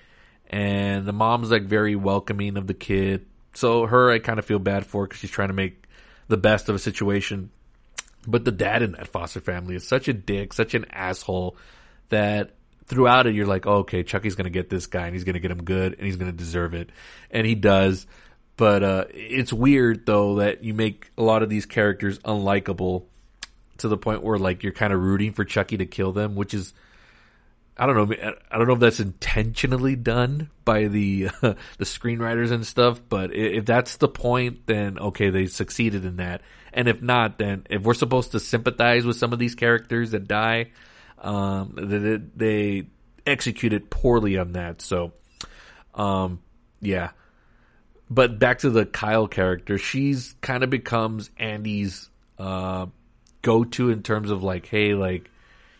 and 0.49 1.07
the 1.07 1.13
mom's 1.13 1.51
like 1.51 1.65
very 1.65 1.97
welcoming 1.97 2.57
of 2.57 2.67
the 2.67 2.75
kid. 2.75 3.27
So 3.55 3.87
her, 3.87 4.11
I 4.11 4.19
kind 4.19 4.39
of 4.39 4.45
feel 4.45 4.59
bad 4.59 4.87
for 4.87 5.07
because 5.07 5.21
she's 5.21 5.31
trying 5.31 5.49
to 5.49 5.55
make 5.55 5.85
the 6.29 6.37
best 6.37 6.69
of 6.69 6.75
a 6.75 6.79
situation. 6.79 7.51
But 8.27 8.45
the 8.45 8.53
dad 8.53 8.83
in 8.83 8.93
that 8.93 9.09
foster 9.09 9.41
family 9.41 9.75
is 9.75 9.87
such 9.87 10.09
a 10.09 10.13
dick, 10.13 10.53
such 10.53 10.75
an 10.75 10.87
asshole 10.91 11.57
that 12.09 12.55
throughout 12.87 13.27
it 13.27 13.35
you're 13.35 13.47
like, 13.47 13.67
oh, 13.67 13.79
okay, 13.79 14.03
Chucky's 14.03 14.35
gonna 14.35 14.51
get 14.51 14.71
this 14.71 14.87
guy 14.87 15.07
and 15.07 15.15
he's 15.15 15.25
gonna 15.25 15.39
get 15.39 15.51
him 15.51 15.63
good 15.63 15.95
and 15.95 16.07
he's 16.07 16.17
gonna 16.17 16.33
deserve 16.33 16.75
it, 16.75 16.91
and 17.31 17.47
he 17.47 17.55
does. 17.55 18.07
But 18.57 18.83
uh, 18.83 19.05
it's 19.11 19.53
weird 19.53 20.07
though 20.07 20.37
that 20.37 20.65
you 20.65 20.75
make 20.75 21.11
a 21.17 21.23
lot 21.23 21.43
of 21.43 21.49
these 21.49 21.67
characters 21.67 22.19
unlikable 22.21 23.05
to 23.79 23.89
the 23.89 23.97
point 23.97 24.23
where 24.23 24.39
like 24.39 24.63
you're 24.63 24.73
kind 24.73 24.93
of 24.93 25.01
rooting 25.01 25.33
for 25.33 25.45
Chucky 25.45 25.77
to 25.77 25.87
kill 25.87 26.13
them, 26.13 26.35
which 26.35 26.55
is 26.55 26.73
I 27.79 27.87
don't 27.87 27.97
know. 27.97 28.35
I 28.51 28.59
don't 28.59 28.67
know 28.67 28.75
if 28.75 28.81
that's 28.81 29.01
intentionally 29.01 29.95
done 29.95 30.51
by 30.65 30.89
the 30.89 31.29
uh, 31.43 31.55
the 31.79 31.85
screenwriters 31.85 32.51
and 32.51 32.67
stuff, 32.67 33.01
but 33.09 33.35
if 33.35 33.65
that's 33.65 33.97
the 33.99 34.09
point, 34.09 34.67
then 34.67 34.99
okay, 34.99 35.31
they 35.31 35.47
succeeded 35.47 36.05
in 36.05 36.17
that. 36.17 36.43
And 36.73 36.89
if 36.89 37.01
not, 37.01 37.39
then 37.39 37.67
if 37.71 37.83
we're 37.83 37.95
supposed 37.95 38.33
to 38.33 38.41
sympathize 38.41 39.07
with 39.07 39.17
some 39.17 39.33
of 39.33 39.39
these 39.39 39.55
characters 39.55 40.11
that 40.11 40.29
die, 40.29 40.73
um, 41.19 41.75
they, 41.77 42.17
they 42.37 42.87
executed 43.27 43.91
poorly 43.91 44.39
on 44.39 44.53
that. 44.53 44.83
So, 44.83 45.13
um, 45.95 46.41
yeah. 46.81 47.11
But 48.11 48.39
back 48.39 48.61
to 48.61 48.71
the 48.71 48.87
Kyle 48.87 49.29
character, 49.29 49.79
she's 49.79 50.35
kind 50.41 50.65
of 50.65 50.71
becomes 50.71 51.31
Andy's 51.37 52.11
uh, 52.39 52.87
go 53.43 53.65
to 53.65 53.91
in 53.91 54.03
terms 54.03 54.31
of 54.31 54.43
like, 54.43 54.67
hey, 54.67 54.95
like 54.95 55.31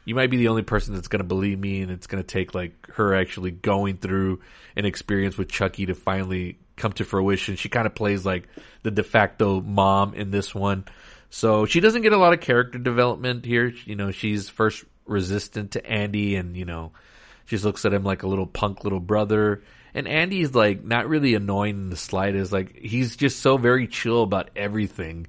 you 0.09 0.15
might 0.15 0.31
be 0.31 0.39
the 0.39 0.49
only 0.49 0.63
person 0.63 0.95
that's 0.95 1.09
going 1.09 1.21
to 1.21 1.25
believe 1.25 1.59
me, 1.59 1.83
and 1.83 1.91
it's 1.91 2.07
going 2.07 2.23
to 2.23 2.27
take 2.27 2.55
like 2.55 2.73
her 2.95 3.15
actually 3.15 3.51
going 3.51 3.99
through 3.99 4.41
an 4.75 4.87
experience 4.87 5.37
with 5.37 5.51
Chucky 5.51 5.85
to 5.85 5.95
finally 5.95 6.59
come 6.77 6.93
to 6.95 7.05
fruition. 7.05 7.57
She 7.57 7.69
kind 7.69 7.87
of 7.87 7.95
plays 7.95 8.25
like 8.25 8.49
the 8.83 8.91
de 8.91 9.03
facto 9.03 9.61
mom 9.61 10.15
in 10.15 10.31
this 10.31 10.55
one. 10.55 10.87
So 11.29 11.67
she 11.67 11.81
doesn't 11.81 12.01
get 12.01 12.15
a 12.15 12.17
lot 12.17 12.33
of 12.33 12.41
character 12.41 12.79
development 12.79 13.45
here. 13.45 13.71
You 13.85 13.97
know, 13.97 14.11
she's 14.11 14.49
first 14.49 14.83
resistant 15.05 15.73
to 15.73 15.85
Andy 15.87 16.37
and, 16.37 16.57
you 16.57 16.65
know, 16.65 16.93
she 17.45 17.57
just 17.57 17.67
looks 17.67 17.85
at 17.85 17.93
him 17.93 18.03
like 18.03 18.23
a 18.23 18.29
little 18.29 18.47
punk 18.47 18.85
little 18.85 19.01
brother. 19.01 19.63
And 19.93 20.09
Andy's 20.09 20.55
like 20.55 20.83
not 20.83 21.07
really 21.07 21.35
annoying 21.35 21.77
in 21.77 21.91
the 21.91 21.97
slightest. 21.97 22.51
Like 22.51 22.79
he's 22.79 23.15
just 23.15 23.41
so 23.41 23.59
very 23.59 23.87
chill 23.87 24.23
about 24.23 24.49
everything. 24.57 25.27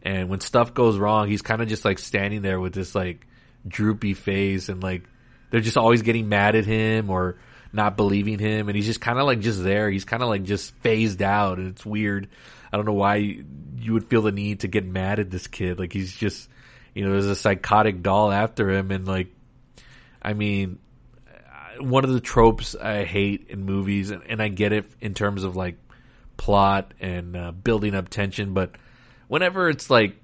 And 0.00 0.30
when 0.30 0.40
stuff 0.40 0.72
goes 0.72 0.96
wrong, 0.96 1.28
he's 1.28 1.42
kind 1.42 1.60
of 1.60 1.68
just 1.68 1.84
like 1.84 1.98
standing 1.98 2.40
there 2.40 2.58
with 2.58 2.72
this 2.72 2.94
like 2.94 3.26
droopy 3.66 4.14
face 4.14 4.68
and 4.68 4.82
like 4.82 5.02
they're 5.50 5.60
just 5.60 5.76
always 5.76 6.02
getting 6.02 6.28
mad 6.28 6.56
at 6.56 6.64
him 6.64 7.10
or 7.10 7.36
not 7.72 7.96
believing 7.96 8.38
him. 8.38 8.68
And 8.68 8.76
he's 8.76 8.86
just 8.86 9.00
kind 9.00 9.18
of 9.18 9.26
like 9.26 9.40
just 9.40 9.62
there. 9.62 9.90
He's 9.90 10.04
kind 10.04 10.22
of 10.22 10.28
like 10.28 10.44
just 10.44 10.74
phased 10.76 11.22
out 11.22 11.58
and 11.58 11.68
it's 11.68 11.84
weird. 11.84 12.28
I 12.72 12.76
don't 12.76 12.86
know 12.86 12.92
why 12.92 13.16
you 13.16 13.92
would 13.92 14.06
feel 14.06 14.22
the 14.22 14.32
need 14.32 14.60
to 14.60 14.68
get 14.68 14.84
mad 14.84 15.20
at 15.20 15.30
this 15.30 15.46
kid. 15.46 15.78
Like 15.78 15.92
he's 15.92 16.14
just, 16.14 16.48
you 16.94 17.04
know, 17.04 17.12
there's 17.12 17.26
a 17.26 17.36
psychotic 17.36 18.02
doll 18.02 18.32
after 18.32 18.70
him 18.70 18.90
and 18.90 19.06
like, 19.06 19.28
I 20.20 20.32
mean, 20.32 20.78
one 21.78 22.04
of 22.04 22.12
the 22.12 22.20
tropes 22.20 22.74
I 22.74 23.04
hate 23.04 23.46
in 23.50 23.64
movies, 23.64 24.10
and, 24.10 24.22
and 24.26 24.42
I 24.42 24.48
get 24.48 24.72
it 24.72 24.86
in 25.00 25.14
terms 25.14 25.44
of 25.44 25.56
like 25.56 25.76
plot 26.36 26.92
and 27.00 27.36
uh, 27.36 27.52
building 27.52 27.94
up 27.94 28.08
tension, 28.08 28.54
but 28.54 28.72
whenever 29.28 29.68
it's 29.68 29.90
like 29.90 30.16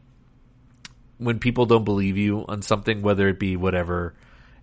when 1.18 1.38
people 1.38 1.66
don't 1.66 1.84
believe 1.84 2.16
you 2.16 2.44
on 2.48 2.62
something, 2.62 3.02
whether 3.02 3.28
it 3.28 3.38
be 3.38 3.56
whatever, 3.56 4.14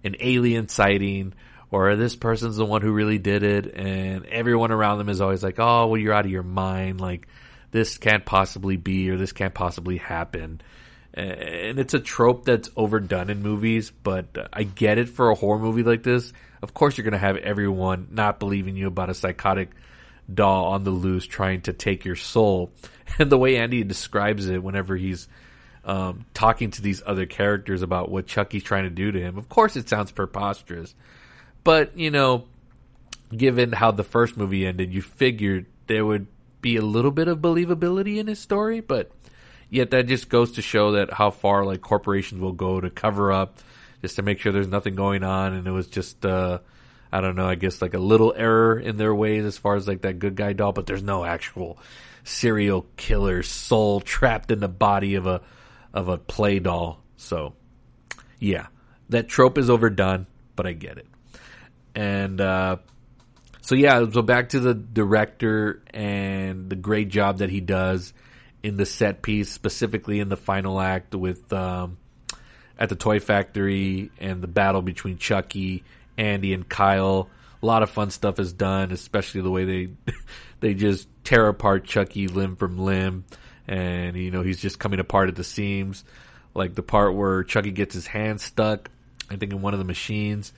an 0.03 0.15
alien 0.19 0.67
sighting 0.67 1.33
or 1.71 1.95
this 1.95 2.15
person's 2.15 2.57
the 2.57 2.65
one 2.65 2.81
who 2.81 2.91
really 2.91 3.17
did 3.17 3.43
it, 3.43 3.73
and 3.75 4.25
everyone 4.25 4.71
around 4.71 4.97
them 4.97 5.09
is 5.09 5.21
always 5.21 5.43
like, 5.43 5.59
"Oh, 5.59 5.87
well, 5.87 5.97
you're 5.99 6.13
out 6.13 6.25
of 6.25 6.31
your 6.31 6.43
mind. 6.43 6.99
Like 6.99 7.27
this 7.71 7.97
can't 7.97 8.25
possibly 8.25 8.77
be, 8.77 9.09
or 9.09 9.17
this 9.17 9.33
can't 9.33 9.53
possibly 9.53 9.97
happen." 9.97 10.61
And 11.13 11.79
it's 11.79 11.93
a 11.93 11.99
trope 11.99 12.45
that's 12.45 12.69
overdone 12.75 13.29
in 13.29 13.41
movies, 13.41 13.91
but 13.91 14.49
I 14.53 14.63
get 14.63 14.97
it 14.97 15.09
for 15.09 15.29
a 15.29 15.35
horror 15.35 15.59
movie 15.59 15.83
like 15.83 16.03
this. 16.03 16.33
Of 16.61 16.73
course, 16.73 16.97
you're 16.97 17.03
going 17.03 17.13
to 17.13 17.17
have 17.17 17.37
everyone 17.37 18.09
not 18.11 18.39
believing 18.39 18.75
you 18.75 18.87
about 18.87 19.09
a 19.09 19.15
psychotic 19.15 19.71
doll 20.31 20.65
on 20.65 20.83
the 20.83 20.91
loose 20.91 21.25
trying 21.25 21.61
to 21.61 21.73
take 21.73 22.05
your 22.05 22.15
soul. 22.15 22.71
And 23.17 23.31
the 23.31 23.39
way 23.39 23.57
Andy 23.57 23.83
describes 23.83 24.47
it 24.47 24.61
whenever 24.61 24.95
he's 24.95 25.27
um, 25.89 26.25
talking 26.35 26.69
to 26.69 26.83
these 26.83 27.01
other 27.03 27.25
characters 27.25 27.81
about 27.81 28.11
what 28.11 28.27
Chucky's 28.27 28.61
trying 28.61 28.83
to 28.83 28.91
do 28.91 29.11
to 29.11 29.19
him, 29.19 29.39
of 29.39 29.49
course, 29.49 29.75
it 29.75 29.89
sounds 29.89 30.11
preposterous. 30.11 30.93
But, 31.63 31.97
you 31.97 32.11
know, 32.11 32.45
given 33.35 33.71
how 33.71 33.89
the 33.89 34.03
first 34.03 34.37
movie 34.37 34.67
ended, 34.67 34.93
you 34.93 35.01
figured 35.01 35.65
there 35.87 36.05
would 36.05 36.27
be 36.61 36.75
a 36.75 36.83
little 36.83 37.09
bit 37.09 37.27
of 37.27 37.39
believability 37.39 38.17
in 38.17 38.27
his 38.27 38.37
story, 38.37 38.81
but 38.81 39.09
yet 39.71 39.89
that 39.89 40.05
just 40.05 40.29
goes 40.29 40.51
to 40.53 40.61
show 40.61 40.91
that 40.91 41.11
how 41.11 41.31
far 41.31 41.65
like 41.65 41.81
corporations 41.81 42.39
will 42.39 42.53
go 42.53 42.79
to 42.79 42.91
cover 42.91 43.31
up 43.31 43.57
just 44.03 44.17
to 44.17 44.21
make 44.21 44.39
sure 44.39 44.51
there's 44.51 44.67
nothing 44.67 44.93
going 44.93 45.23
on 45.23 45.53
and 45.53 45.67
it 45.67 45.71
was 45.71 45.87
just 45.87 46.23
uh 46.23 46.59
I 47.11 47.21
don't 47.21 47.35
know, 47.35 47.47
I 47.47 47.55
guess 47.55 47.81
like 47.81 47.95
a 47.95 47.99
little 47.99 48.33
error 48.37 48.79
in 48.79 48.97
their 48.97 49.15
ways 49.15 49.43
as 49.43 49.57
far 49.57 49.75
as 49.75 49.87
like 49.87 50.01
that 50.01 50.19
good 50.19 50.35
guy 50.35 50.53
doll, 50.53 50.71
but 50.71 50.85
there's 50.85 51.01
no 51.01 51.25
actual 51.25 51.79
serial 52.23 52.85
killer 52.97 53.41
soul 53.41 54.01
trapped 54.01 54.51
in 54.51 54.59
the 54.59 54.67
body 54.67 55.15
of 55.15 55.25
a 55.25 55.41
of 55.93 56.07
a 56.07 56.17
play 56.17 56.59
doll. 56.59 57.01
So 57.17 57.53
yeah. 58.39 58.67
That 59.09 59.27
trope 59.27 59.57
is 59.57 59.71
overdone, 59.71 60.27
but 60.55 60.67
I 60.67 60.73
get 60.73 60.97
it. 60.97 61.07
And 61.95 62.39
uh 62.39 62.77
so 63.61 63.75
yeah, 63.75 64.03
so 64.11 64.23
back 64.23 64.49
to 64.49 64.59
the 64.59 64.73
director 64.73 65.83
and 65.93 66.71
the 66.71 66.75
great 66.75 67.09
job 67.09 67.37
that 67.37 67.51
he 67.51 67.61
does 67.61 68.13
in 68.63 68.77
the 68.77 68.85
set 68.85 69.21
piece, 69.21 69.51
specifically 69.51 70.19
in 70.19 70.29
the 70.29 70.37
final 70.37 70.79
act 70.79 71.15
with 71.15 71.51
um, 71.53 71.97
at 72.77 72.89
the 72.89 72.95
toy 72.95 73.19
factory 73.19 74.11
and 74.19 74.41
the 74.41 74.47
battle 74.47 74.81
between 74.81 75.17
Chucky, 75.17 75.83
Andy, 76.17 76.53
and 76.53 76.67
Kyle. 76.67 77.29
A 77.61 77.65
lot 77.65 77.83
of 77.83 77.89
fun 77.89 78.09
stuff 78.09 78.39
is 78.39 78.53
done, 78.53 78.91
especially 78.91 79.41
the 79.41 79.51
way 79.51 79.65
they 79.65 79.89
they 80.61 80.73
just 80.73 81.07
tear 81.23 81.47
apart 81.47 81.83
Chucky 81.83 82.27
limb 82.27 82.55
from 82.55 82.77
limb, 82.77 83.25
and 83.69 84.17
you 84.17 84.31
know 84.31 84.41
he's 84.41 84.59
just 84.59 84.79
coming 84.79 84.99
apart 84.99 85.29
at 85.29 85.35
the 85.35 85.43
seams. 85.43 86.03
Like 86.55 86.73
the 86.73 86.83
part 86.83 87.15
where 87.15 87.43
Chucky 87.43 87.71
gets 87.71 87.93
his 87.93 88.07
hand 88.07 88.41
stuck, 88.41 88.89
I 89.29 89.35
think 89.35 89.53
in 89.53 89.61
one 89.61 89.73
of 89.73 89.79
the 89.79 89.85
machines, 89.85 90.51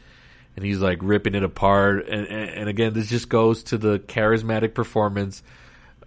and 0.56 0.66
he's 0.66 0.80
like 0.80 1.00
ripping 1.02 1.36
it 1.36 1.44
apart. 1.44 2.08
And, 2.08 2.26
and, 2.26 2.50
and 2.50 2.70
again, 2.70 2.94
this 2.94 3.10
just 3.10 3.28
goes 3.28 3.64
to 3.64 3.78
the 3.78 4.00
charismatic 4.00 4.74
performance 4.74 5.44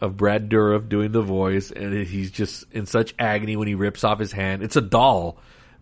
of 0.01 0.17
Brad 0.17 0.49
Dourif 0.49 0.88
doing 0.88 1.12
the 1.12 1.21
voice, 1.21 1.71
and 1.71 2.07
he's 2.07 2.31
just 2.31 2.64
in 2.73 2.87
such 2.87 3.14
agony 3.19 3.57
when 3.57 3.69
he 3.69 3.75
rips 3.75 4.03
off 4.03 4.19
his 4.19 4.33
hand. 4.33 4.62
It's 4.62 4.77
a 4.77 4.81
doll, 4.81 5.38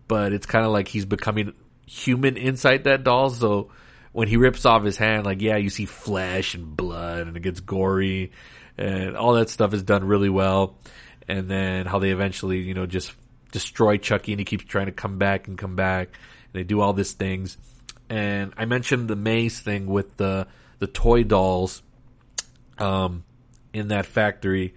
but 0.09 0.33
it's 0.33 0.45
kind 0.45 0.65
of 0.65 0.73
like 0.73 0.89
he's 0.89 1.05
becoming 1.05 1.53
human 1.85 2.35
inside 2.35 2.83
that 2.83 3.05
doll. 3.05 3.29
So 3.29 3.71
when 4.11 4.27
he 4.27 4.35
rips 4.35 4.65
off 4.65 4.83
his 4.83 4.97
hand, 4.97 5.25
like 5.25 5.41
yeah, 5.41 5.55
you 5.55 5.69
see 5.69 5.85
flesh 5.85 6.53
and 6.53 6.75
blood, 6.75 7.27
and 7.27 7.37
it 7.37 7.43
gets 7.43 7.61
gory, 7.61 8.33
and 8.77 9.15
all 9.15 9.35
that 9.35 9.49
stuff 9.49 9.73
is 9.73 9.83
done 9.83 10.03
really 10.03 10.29
well. 10.29 10.75
And 11.27 11.49
then 11.49 11.85
how 11.85 11.99
they 11.99 12.11
eventually, 12.11 12.59
you 12.59 12.73
know, 12.73 12.85
just 12.85 13.13
destroy 13.51 13.97
Chucky, 13.97 14.33
and 14.33 14.39
he 14.39 14.45
keeps 14.45 14.65
trying 14.65 14.87
to 14.87 14.91
come 14.91 15.17
back 15.17 15.47
and 15.47 15.57
come 15.57 15.75
back. 15.75 16.07
And 16.07 16.53
they 16.53 16.63
do 16.63 16.81
all 16.81 16.93
these 16.93 17.13
things. 17.13 17.57
And 18.09 18.53
I 18.57 18.65
mentioned 18.65 19.07
the 19.07 19.15
maze 19.15 19.59
thing 19.59 19.87
with 19.87 20.17
the 20.17 20.47
the 20.79 20.87
toy 20.87 21.23
dolls. 21.23 21.81
Um, 22.77 23.23
in 23.73 23.89
that 23.89 24.05
factory 24.05 24.75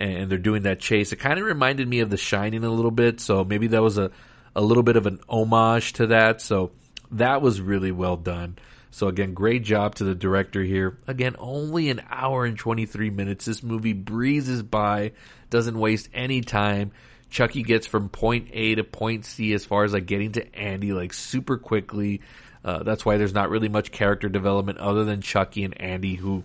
and 0.00 0.28
they're 0.28 0.38
doing 0.38 0.62
that 0.62 0.80
chase. 0.80 1.12
It 1.12 1.16
kind 1.16 1.38
of 1.38 1.46
reminded 1.46 1.88
me 1.88 2.00
of 2.00 2.10
The 2.10 2.16
Shining 2.16 2.64
a 2.64 2.70
little 2.70 2.90
bit, 2.90 3.20
so 3.20 3.44
maybe 3.44 3.68
that 3.68 3.82
was 3.82 3.96
a, 3.96 4.10
a 4.54 4.60
little 4.60 4.82
bit 4.82 4.96
of 4.96 5.06
an 5.06 5.20
homage 5.28 5.94
to 5.94 6.08
that. 6.08 6.42
So 6.42 6.72
that 7.12 7.40
was 7.40 7.60
really 7.60 7.92
well 7.92 8.16
done. 8.16 8.58
So 8.94 9.08
again, 9.08 9.34
great 9.34 9.64
job 9.64 9.96
to 9.96 10.04
the 10.04 10.14
director 10.14 10.62
here. 10.62 10.96
Again, 11.08 11.34
only 11.40 11.90
an 11.90 12.00
hour 12.08 12.44
and 12.44 12.56
23 12.56 13.10
minutes. 13.10 13.44
This 13.44 13.60
movie 13.60 13.92
breezes 13.92 14.62
by, 14.62 15.14
doesn't 15.50 15.76
waste 15.76 16.08
any 16.14 16.42
time. 16.42 16.92
Chucky 17.28 17.64
gets 17.64 17.88
from 17.88 18.08
point 18.08 18.50
A 18.52 18.76
to 18.76 18.84
point 18.84 19.24
C 19.24 19.52
as 19.52 19.64
far 19.64 19.82
as 19.82 19.92
like 19.92 20.06
getting 20.06 20.30
to 20.32 20.54
Andy 20.54 20.92
like 20.92 21.12
super 21.12 21.58
quickly. 21.58 22.20
Uh, 22.64 22.84
that's 22.84 23.04
why 23.04 23.16
there's 23.16 23.34
not 23.34 23.50
really 23.50 23.68
much 23.68 23.90
character 23.90 24.28
development 24.28 24.78
other 24.78 25.04
than 25.04 25.22
Chucky 25.22 25.64
and 25.64 25.80
Andy 25.80 26.14
who 26.14 26.44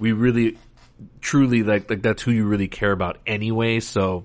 we 0.00 0.10
really 0.10 0.58
truly 1.20 1.62
like 1.62 1.88
like 1.88 2.02
that's 2.02 2.22
who 2.22 2.32
you 2.32 2.44
really 2.44 2.66
care 2.66 2.90
about 2.90 3.18
anyway. 3.24 3.78
So 3.78 4.24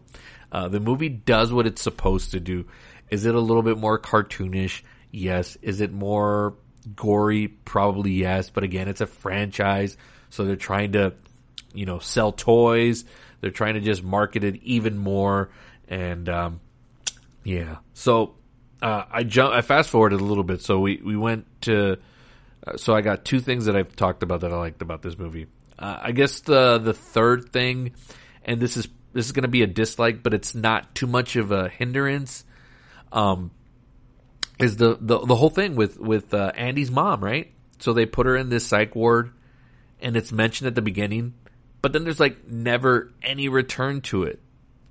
uh, 0.52 0.70
the 0.70 0.80
movie 0.80 1.10
does 1.10 1.54
what 1.54 1.68
it's 1.68 1.84
supposed 1.84 2.32
to 2.32 2.40
do. 2.40 2.66
Is 3.12 3.28
it 3.28 3.36
a 3.36 3.40
little 3.40 3.62
bit 3.62 3.78
more 3.78 4.00
cartoonish? 4.00 4.82
Yes. 5.12 5.56
Is 5.62 5.82
it 5.82 5.94
more 5.94 6.56
gory? 6.96 7.48
Probably 7.48 8.12
yes. 8.12 8.50
But 8.50 8.64
again, 8.64 8.88
it's 8.88 9.02
a 9.02 9.08
franchise, 9.08 9.98
so 10.30 10.46
they're 10.46 10.56
trying 10.56 10.94
to 10.94 11.14
you 11.74 11.86
know 11.86 12.00
sell 12.00 12.32
toys. 12.32 13.06
They're 13.42 13.52
trying 13.52 13.76
to 13.76 13.80
just 13.80 14.04
market 14.04 14.44
it 14.44 14.58
even 14.64 14.98
more, 14.98 15.50
and 15.88 16.28
um, 16.28 16.60
yeah. 17.44 17.78
So 17.94 18.36
uh, 18.82 19.04
I 19.12 19.24
jump. 19.24 19.54
I 19.54 19.62
fast 19.62 19.90
forwarded 19.90 20.20
a 20.20 20.24
little 20.24 20.44
bit. 20.44 20.62
So 20.62 20.80
we 20.80 20.98
we 21.04 21.18
went 21.18 21.46
to. 21.62 21.98
Uh, 22.66 22.78
so 22.78 22.94
I 22.94 23.02
got 23.02 23.24
two 23.24 23.40
things 23.40 23.66
that 23.66 23.76
I've 23.76 23.96
talked 23.96 24.24
about 24.24 24.42
that 24.42 24.52
I 24.52 24.58
liked 24.58 24.82
about 24.82 25.02
this 25.02 25.18
movie. 25.18 25.48
Uh, 25.78 25.98
I 26.02 26.12
guess 26.12 26.42
the 26.42 26.78
the 26.78 26.94
third 26.94 27.52
thing, 27.52 27.94
and 28.44 28.60
this 28.60 28.78
is 28.78 28.88
this 29.14 29.26
is 29.26 29.32
going 29.32 29.44
to 29.44 29.50
be 29.50 29.64
a 29.64 29.68
dislike, 29.68 30.24
but 30.24 30.34
it's 30.34 30.54
not 30.54 30.94
too 30.94 31.08
much 31.08 31.36
of 31.36 31.52
a 31.52 31.70
hindrance. 31.70 32.44
Um, 33.12 33.52
is 34.60 34.78
the 34.78 34.98
the 35.00 35.20
the 35.20 35.36
whole 35.36 35.50
thing 35.50 35.76
with 35.76 36.00
with 36.00 36.34
uh, 36.34 36.52
Andy's 36.56 36.92
mom, 36.92 37.24
right? 37.24 37.52
So 37.80 37.94
they 37.94 38.06
put 38.06 38.26
her 38.26 38.36
in 38.36 38.50
this 38.50 38.66
psych 38.66 38.96
ward, 38.96 39.32
and 40.02 40.18
it's 40.18 40.32
mentioned 40.32 40.68
at 40.68 40.76
the 40.76 40.82
beginning, 40.82 41.34
but 41.82 41.94
then 41.94 42.04
there's 42.04 42.20
like 42.20 42.48
never 42.48 43.12
any 43.22 43.48
return 43.48 44.02
to 44.02 44.24
it. 44.24 44.40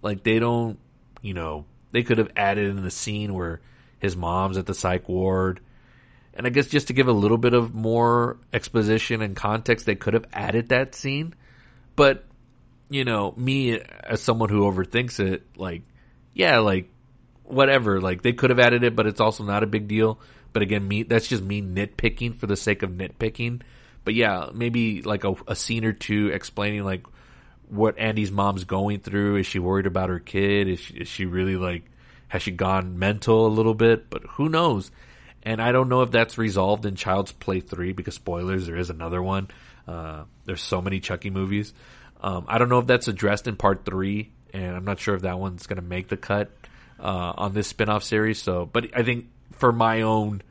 Like 0.01 0.23
they 0.23 0.39
don't, 0.39 0.79
you 1.21 1.35
know, 1.35 1.67
they 1.93 2.03
could 2.03 2.19
have 2.19 2.31
added 2.37 2.67
in 2.71 2.83
the 2.83 2.91
scene 2.91 3.35
where 3.35 3.61
his 3.99 4.17
mom's 4.17 4.57
at 4.57 4.67
the 4.67 4.75
psych 4.75 5.09
ward 5.09 5.61
and 6.39 6.47
I 6.47 6.51
guess 6.51 6.69
just 6.69 6.87
to 6.87 6.93
give 6.93 7.09
a 7.09 7.13
little 7.13 7.37
bit 7.37 7.53
of 7.53 7.75
more 7.75 8.39
exposition 8.53 9.23
and 9.23 9.35
context, 9.35 9.87
they 9.87 9.97
could 9.97 10.15
have 10.15 10.27
added 10.33 10.69
that 10.69 10.95
scene. 10.95 11.35
But, 11.97 12.25
you 12.89 13.05
know, 13.05 13.35
me 13.37 13.81
as 14.05 14.23
someone 14.23 14.49
who 14.49 14.61
overthinks 14.61 15.19
it, 15.19 15.43
like, 15.57 15.83
yeah, 16.33 16.61
like, 16.61 16.91
whatever. 17.49 18.01
Like, 18.01 18.23
they 18.23 18.33
could 18.33 18.51
have 18.51 18.59
added 18.59 18.85
it, 18.85 18.95
but 18.95 19.07
it's 19.07 19.21
also 19.21 19.45
not 19.45 19.63
a 19.63 19.67
big 19.67 19.89
deal. 19.89 20.21
But 20.53 20.63
again, 20.63 20.87
me, 20.87 21.03
that's 21.03 21.29
just 21.29 21.43
me 21.43 21.63
nitpicking 21.63 22.37
for 22.37 22.47
the 22.47 22.57
sake 22.57 22.83
of 22.83 22.91
nitpicking. 22.91 23.63
But 24.05 24.15
yeah, 24.15 24.49
maybe 24.55 25.03
like 25.03 25.25
a, 25.25 25.35
a 25.47 25.55
scene 25.55 25.85
or 25.85 25.93
two 25.93 26.29
explaining 26.29 26.85
like 26.85 27.05
what 27.69 27.99
Andy's 27.99 28.31
mom's 28.31 28.65
going 28.65 29.01
through. 29.01 29.37
Is 29.37 29.47
she 29.47 29.59
worried 29.59 29.87
about 29.87 30.09
her 30.09 30.21
kid? 30.21 30.69
Is 30.69 30.81
she, 30.81 30.95
is 30.95 31.09
she 31.09 31.27
really 31.27 31.57
like, 31.57 31.85
has 32.29 32.43
she 32.43 32.51
gone 32.51 32.99
mental 32.99 33.47
a 33.47 33.49
little 33.49 33.75
bit? 33.75 34.09
But 34.09 34.23
who 34.31 34.49
knows? 34.49 34.91
And 35.43 35.61
I 35.61 35.73
don't 35.73 35.89
know 35.89 36.03
if 36.03 36.11
that's 36.11 36.39
resolved 36.39 36.87
in 36.87 36.95
Child's 36.95 37.33
Play 37.33 37.61
3 37.61 37.93
because 37.93 38.15
spoilers, 38.15 38.67
there 38.67 38.77
is 38.77 38.91
another 38.91 39.23
one. 39.23 39.49
Uh, 39.87 40.25
there's 40.45 40.63
so 40.63 40.83
many 40.83 41.01
Chucky 41.01 41.31
movies. 41.31 41.73
Um, 42.21 42.45
I 42.49 42.59
don't 42.59 42.69
know 42.69 42.81
if 42.81 42.87
that's 42.87 43.09
addressed 43.09 43.47
in 43.47 43.57
part 43.57 43.85
three, 43.85 44.33
and 44.53 44.77
I'm 44.77 44.85
not 44.85 44.99
sure 44.99 45.15
if 45.15 45.23
that 45.23 45.39
one's 45.39 45.67
going 45.67 45.81
to 45.81 45.87
make 45.87 46.09
the 46.09 46.17
cut 46.17 46.51
uh, 47.01 47.33
on 47.37 47.55
this 47.55 47.69
spin-off 47.69 48.03
series. 48.05 48.41
So, 48.41 48.67
but 48.67 48.97
I 48.97 49.03
think 49.03 49.27
for 49.53 49.73
my 49.73 50.03
own 50.03 50.43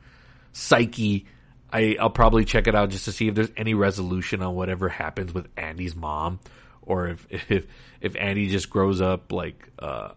psyche, 0.52 1.26
I, 1.72 1.96
I'll 2.00 2.10
probably 2.10 2.44
check 2.44 2.66
it 2.66 2.74
out 2.74 2.90
just 2.90 3.04
to 3.06 3.12
see 3.12 3.28
if 3.28 3.34
there's 3.34 3.52
any 3.56 3.74
resolution 3.74 4.42
on 4.42 4.54
whatever 4.54 4.88
happens 4.88 5.32
with 5.34 5.48
Andy's 5.56 5.94
mom, 5.94 6.40
or 6.82 7.08
if 7.08 7.26
if 7.50 7.66
if 8.00 8.16
Andy 8.16 8.48
just 8.48 8.70
grows 8.70 9.00
up 9.00 9.32
like 9.32 9.68
uh, 9.78 10.10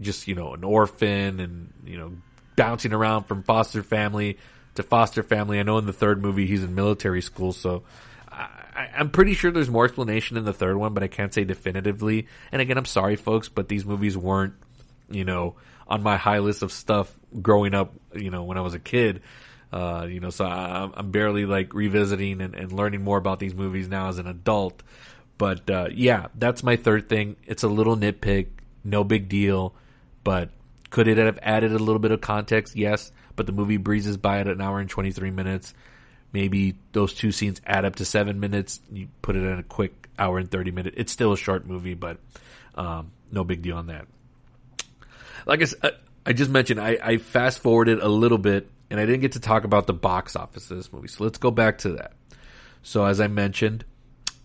just 0.00 0.28
you 0.28 0.34
know 0.34 0.54
an 0.54 0.64
orphan 0.64 1.40
and 1.40 1.72
you 1.84 1.98
know 1.98 2.12
bouncing 2.56 2.92
around 2.92 3.24
from 3.24 3.42
foster 3.42 3.82
family 3.82 4.38
to 4.74 4.82
foster 4.82 5.22
family. 5.22 5.60
I 5.60 5.62
know 5.62 5.78
in 5.78 5.86
the 5.86 5.92
third 5.92 6.22
movie 6.22 6.46
he's 6.46 6.64
in 6.64 6.74
military 6.74 7.22
school, 7.22 7.52
so 7.52 7.84
I, 8.30 8.88
I'm 8.94 9.10
pretty 9.10 9.34
sure 9.34 9.50
there's 9.50 9.70
more 9.70 9.84
explanation 9.84 10.36
in 10.36 10.44
the 10.44 10.52
third 10.52 10.76
one, 10.76 10.94
but 10.94 11.02
I 11.02 11.08
can't 11.08 11.32
say 11.32 11.44
definitively. 11.44 12.26
And 12.52 12.60
again, 12.60 12.76
I'm 12.78 12.84
sorry, 12.84 13.16
folks, 13.16 13.48
but 13.48 13.68
these 13.68 13.84
movies 13.84 14.16
weren't, 14.16 14.54
you 15.10 15.24
know, 15.24 15.56
on 15.86 16.02
my 16.02 16.16
high 16.16 16.38
list 16.38 16.62
of 16.62 16.72
stuff 16.72 17.12
growing 17.40 17.74
up, 17.74 17.92
you 18.14 18.30
know, 18.30 18.44
when 18.44 18.58
I 18.58 18.60
was 18.60 18.74
a 18.74 18.78
kid. 18.78 19.22
Uh, 19.72 20.06
you 20.08 20.20
know, 20.20 20.30
so 20.30 20.44
I, 20.44 20.88
I'm 20.94 21.10
barely 21.10 21.44
like 21.44 21.74
revisiting 21.74 22.40
and, 22.40 22.54
and 22.54 22.72
learning 22.72 23.02
more 23.02 23.18
about 23.18 23.40
these 23.40 23.54
movies 23.54 23.88
now 23.88 24.08
as 24.08 24.18
an 24.18 24.26
adult. 24.26 24.82
But 25.38 25.68
uh, 25.68 25.88
yeah, 25.92 26.28
that's 26.34 26.62
my 26.62 26.76
third 26.76 27.08
thing. 27.08 27.36
It's 27.46 27.62
a 27.62 27.68
little 27.68 27.96
nitpick, 27.96 28.48
no 28.84 29.04
big 29.04 29.28
deal, 29.28 29.74
but 30.24 30.50
could 30.90 31.08
it 31.08 31.18
have 31.18 31.38
added 31.42 31.72
a 31.72 31.78
little 31.78 31.98
bit 31.98 32.10
of 32.10 32.20
context? 32.20 32.76
Yes, 32.76 33.12
but 33.34 33.46
the 33.46 33.52
movie 33.52 33.76
breezes 33.76 34.16
by 34.16 34.38
at 34.38 34.48
an 34.48 34.60
hour 34.60 34.80
and 34.80 34.88
23 34.88 35.30
minutes. 35.30 35.74
Maybe 36.32 36.76
those 36.92 37.14
two 37.14 37.32
scenes 37.32 37.60
add 37.66 37.84
up 37.84 37.96
to 37.96 38.04
seven 38.04 38.40
minutes. 38.40 38.80
You 38.92 39.08
put 39.20 39.36
it 39.36 39.42
in 39.42 39.58
a 39.58 39.62
quick 39.62 40.08
hour 40.18 40.38
and 40.38 40.50
30 40.50 40.70
minutes. 40.70 40.96
It's 40.98 41.12
still 41.12 41.32
a 41.32 41.36
short 41.36 41.66
movie, 41.66 41.94
but 41.94 42.18
um, 42.74 43.10
no 43.30 43.44
big 43.44 43.62
deal 43.62 43.76
on 43.76 43.88
that. 43.88 44.06
Like 45.46 45.62
I, 45.82 45.92
I 46.26 46.32
just 46.32 46.50
mentioned, 46.50 46.80
I, 46.80 46.98
I 47.02 47.16
fast 47.18 47.60
forwarded 47.60 48.00
a 48.00 48.08
little 48.08 48.38
bit 48.38 48.68
and 48.90 49.00
I 49.00 49.06
didn't 49.06 49.20
get 49.20 49.32
to 49.32 49.40
talk 49.40 49.64
about 49.64 49.86
the 49.86 49.94
box 49.94 50.36
office 50.36 50.70
of 50.70 50.76
this 50.76 50.92
movie. 50.92 51.08
So 51.08 51.24
let's 51.24 51.38
go 51.38 51.50
back 51.50 51.78
to 51.78 51.92
that. 51.92 52.12
So 52.82 53.04
as 53.04 53.20
I 53.20 53.26
mentioned, 53.26 53.84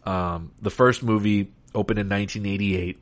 um, 0.05 0.51
the 0.61 0.71
first 0.71 1.03
movie 1.03 1.51
opened 1.75 1.99
in 1.99 2.09
1988, 2.09 2.99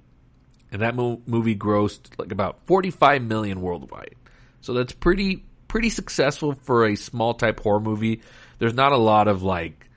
and 0.71 0.81
that 0.81 0.95
mo- 0.95 1.21
movie 1.25 1.55
grossed 1.55 2.11
like 2.17 2.31
about 2.31 2.59
45 2.65 3.23
million 3.23 3.61
worldwide. 3.61 4.15
So 4.61 4.73
that's 4.73 4.93
pretty 4.93 5.45
pretty 5.67 5.89
successful 5.89 6.53
for 6.63 6.87
a 6.87 6.95
small 6.95 7.35
type 7.35 7.59
horror 7.59 7.79
movie. 7.79 8.21
There's 8.57 8.73
not 8.73 8.91
a 8.91 8.97
lot 8.97 9.27
of 9.27 9.43
like, 9.43 9.87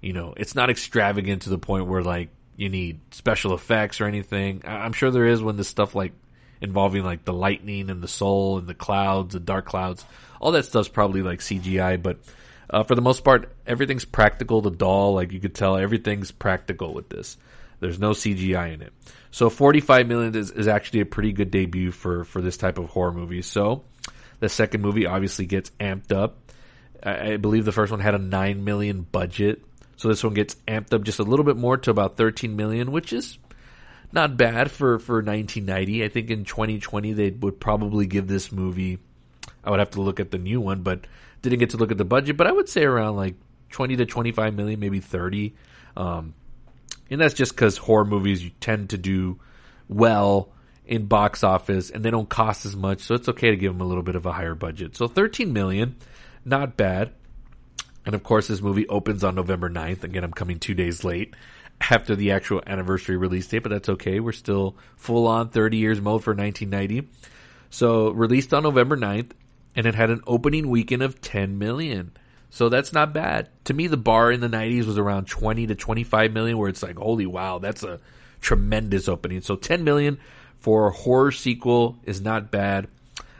you 0.00 0.12
know, 0.12 0.32
it's 0.36 0.54
not 0.54 0.70
extravagant 0.70 1.42
to 1.42 1.50
the 1.50 1.58
point 1.58 1.86
where 1.86 2.02
like 2.02 2.30
you 2.56 2.68
need 2.68 3.00
special 3.10 3.52
effects 3.52 4.00
or 4.00 4.06
anything. 4.06 4.62
I'm 4.64 4.92
sure 4.92 5.10
there 5.10 5.26
is 5.26 5.42
when 5.42 5.56
the 5.56 5.64
stuff 5.64 5.94
like 5.94 6.12
involving 6.60 7.04
like 7.04 7.24
the 7.24 7.32
lightning 7.32 7.90
and 7.90 8.02
the 8.02 8.08
soul 8.08 8.58
and 8.58 8.66
the 8.66 8.74
clouds, 8.74 9.34
the 9.34 9.40
dark 9.40 9.66
clouds, 9.66 10.04
all 10.40 10.52
that 10.52 10.64
stuff's 10.64 10.88
probably 10.88 11.22
like 11.22 11.40
CGI, 11.40 12.02
but 12.02 12.18
uh, 12.70 12.82
for 12.84 12.94
the 12.94 13.02
most 13.02 13.24
part, 13.24 13.52
everything's 13.66 14.04
practical. 14.04 14.60
The 14.60 14.70
doll, 14.70 15.14
like 15.14 15.32
you 15.32 15.40
could 15.40 15.54
tell, 15.54 15.76
everything's 15.76 16.30
practical 16.30 16.92
with 16.92 17.08
this. 17.08 17.36
There's 17.80 17.98
no 17.98 18.10
CGI 18.10 18.74
in 18.74 18.82
it. 18.82 18.92
So 19.30 19.50
45 19.50 20.06
million 20.06 20.34
is, 20.34 20.50
is 20.50 20.68
actually 20.68 21.00
a 21.00 21.06
pretty 21.06 21.32
good 21.32 21.50
debut 21.50 21.90
for, 21.90 22.24
for 22.24 22.40
this 22.42 22.56
type 22.56 22.78
of 22.78 22.86
horror 22.86 23.12
movie. 23.12 23.42
So 23.42 23.84
the 24.40 24.48
second 24.48 24.82
movie 24.82 25.06
obviously 25.06 25.46
gets 25.46 25.70
amped 25.80 26.12
up. 26.12 26.38
I, 27.02 27.32
I 27.32 27.36
believe 27.36 27.64
the 27.64 27.72
first 27.72 27.90
one 27.90 28.00
had 28.00 28.14
a 28.14 28.18
9 28.18 28.64
million 28.64 29.02
budget. 29.02 29.62
So 29.96 30.08
this 30.08 30.22
one 30.22 30.34
gets 30.34 30.54
amped 30.66 30.92
up 30.92 31.02
just 31.02 31.18
a 31.18 31.24
little 31.24 31.44
bit 31.44 31.56
more 31.56 31.76
to 31.76 31.90
about 31.90 32.16
13 32.16 32.56
million, 32.56 32.92
which 32.92 33.12
is 33.12 33.38
not 34.12 34.36
bad 34.36 34.70
for, 34.70 34.98
for 34.98 35.16
1990. 35.16 36.04
I 36.04 36.08
think 36.08 36.30
in 36.30 36.44
2020 36.44 37.12
they 37.12 37.30
would 37.30 37.60
probably 37.60 38.06
give 38.06 38.26
this 38.26 38.50
movie, 38.50 38.98
I 39.62 39.70
would 39.70 39.78
have 39.78 39.90
to 39.90 40.00
look 40.00 40.20
at 40.20 40.30
the 40.30 40.38
new 40.38 40.60
one, 40.60 40.82
but 40.82 41.06
didn't 41.42 41.58
get 41.58 41.70
to 41.70 41.76
look 41.76 41.90
at 41.90 41.98
the 41.98 42.04
budget, 42.04 42.36
but 42.36 42.46
I 42.46 42.52
would 42.52 42.68
say 42.68 42.84
around 42.84 43.16
like 43.16 43.34
20 43.70 43.96
to 43.96 44.06
25 44.06 44.54
million, 44.54 44.80
maybe 44.80 45.00
30. 45.00 45.54
Um, 45.96 46.34
and 47.10 47.20
that's 47.20 47.34
just 47.34 47.52
because 47.52 47.76
horror 47.76 48.04
movies 48.04 48.42
you 48.42 48.50
tend 48.60 48.90
to 48.90 48.98
do 48.98 49.38
well 49.88 50.50
in 50.86 51.06
box 51.06 51.44
office 51.44 51.90
and 51.90 52.04
they 52.04 52.10
don't 52.10 52.28
cost 52.28 52.64
as 52.64 52.74
much, 52.74 53.00
so 53.00 53.14
it's 53.14 53.28
okay 53.28 53.50
to 53.50 53.56
give 53.56 53.72
them 53.72 53.80
a 53.80 53.86
little 53.86 54.02
bit 54.02 54.16
of 54.16 54.26
a 54.26 54.32
higher 54.32 54.54
budget. 54.54 54.96
So 54.96 55.06
13 55.06 55.52
million, 55.52 55.96
not 56.44 56.76
bad. 56.76 57.12
And 58.06 58.14
of 58.14 58.22
course, 58.22 58.48
this 58.48 58.62
movie 58.62 58.88
opens 58.88 59.22
on 59.22 59.34
November 59.34 59.68
9th. 59.68 60.02
Again, 60.02 60.24
I'm 60.24 60.32
coming 60.32 60.58
two 60.58 60.72
days 60.72 61.04
late 61.04 61.34
after 61.80 62.16
the 62.16 62.32
actual 62.32 62.62
anniversary 62.66 63.16
release 63.16 63.46
date, 63.46 63.60
but 63.60 63.70
that's 63.70 63.88
okay. 63.88 64.20
We're 64.20 64.32
still 64.32 64.76
full 64.96 65.26
on 65.26 65.50
30 65.50 65.76
years 65.76 66.00
mode 66.00 66.24
for 66.24 66.34
1990. 66.34 67.08
So 67.70 68.10
released 68.10 68.52
on 68.52 68.62
November 68.62 68.96
9th, 68.96 69.30
and 69.76 69.86
it 69.86 69.94
had 69.94 70.10
an 70.10 70.22
opening 70.26 70.70
weekend 70.70 71.02
of 71.02 71.20
10 71.20 71.58
million. 71.58 72.12
So 72.50 72.68
that's 72.68 72.92
not 72.92 73.12
bad. 73.12 73.50
To 73.64 73.74
me, 73.74 73.86
the 73.86 73.96
bar 73.96 74.32
in 74.32 74.40
the 74.40 74.48
90s 74.48 74.86
was 74.86 74.98
around 74.98 75.28
20 75.28 75.66
to 75.66 75.74
25 75.74 76.32
million, 76.32 76.58
where 76.58 76.68
it's 76.68 76.82
like, 76.82 76.96
holy 76.96 77.26
wow, 77.26 77.58
that's 77.58 77.82
a 77.82 78.00
tremendous 78.40 79.08
opening. 79.08 79.42
So 79.42 79.56
10 79.56 79.84
million 79.84 80.18
for 80.58 80.88
a 80.88 80.90
horror 80.90 81.32
sequel 81.32 81.98
is 82.04 82.20
not 82.20 82.50
bad. 82.50 82.88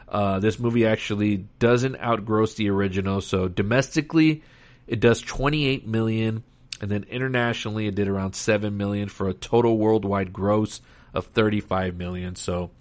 Uh, 0.07 0.39
this 0.39 0.59
movie 0.59 0.85
actually 0.85 1.37
doesn't 1.59 1.95
outgross 1.95 2.55
the 2.55 2.69
original. 2.69 3.21
So 3.21 3.47
domestically, 3.47 4.43
it 4.87 4.99
does 4.99 5.21
28 5.21 5.87
million, 5.87 6.43
and 6.81 6.89
then 6.89 7.05
internationally, 7.09 7.87
it 7.87 7.95
did 7.95 8.07
around 8.07 8.35
7 8.35 8.75
million 8.75 9.09
for 9.09 9.27
a 9.27 9.33
total 9.33 9.77
worldwide 9.77 10.31
gross 10.31 10.81
of 11.13 11.25
35 11.27 11.95
million. 11.95 12.35
So 12.35 12.71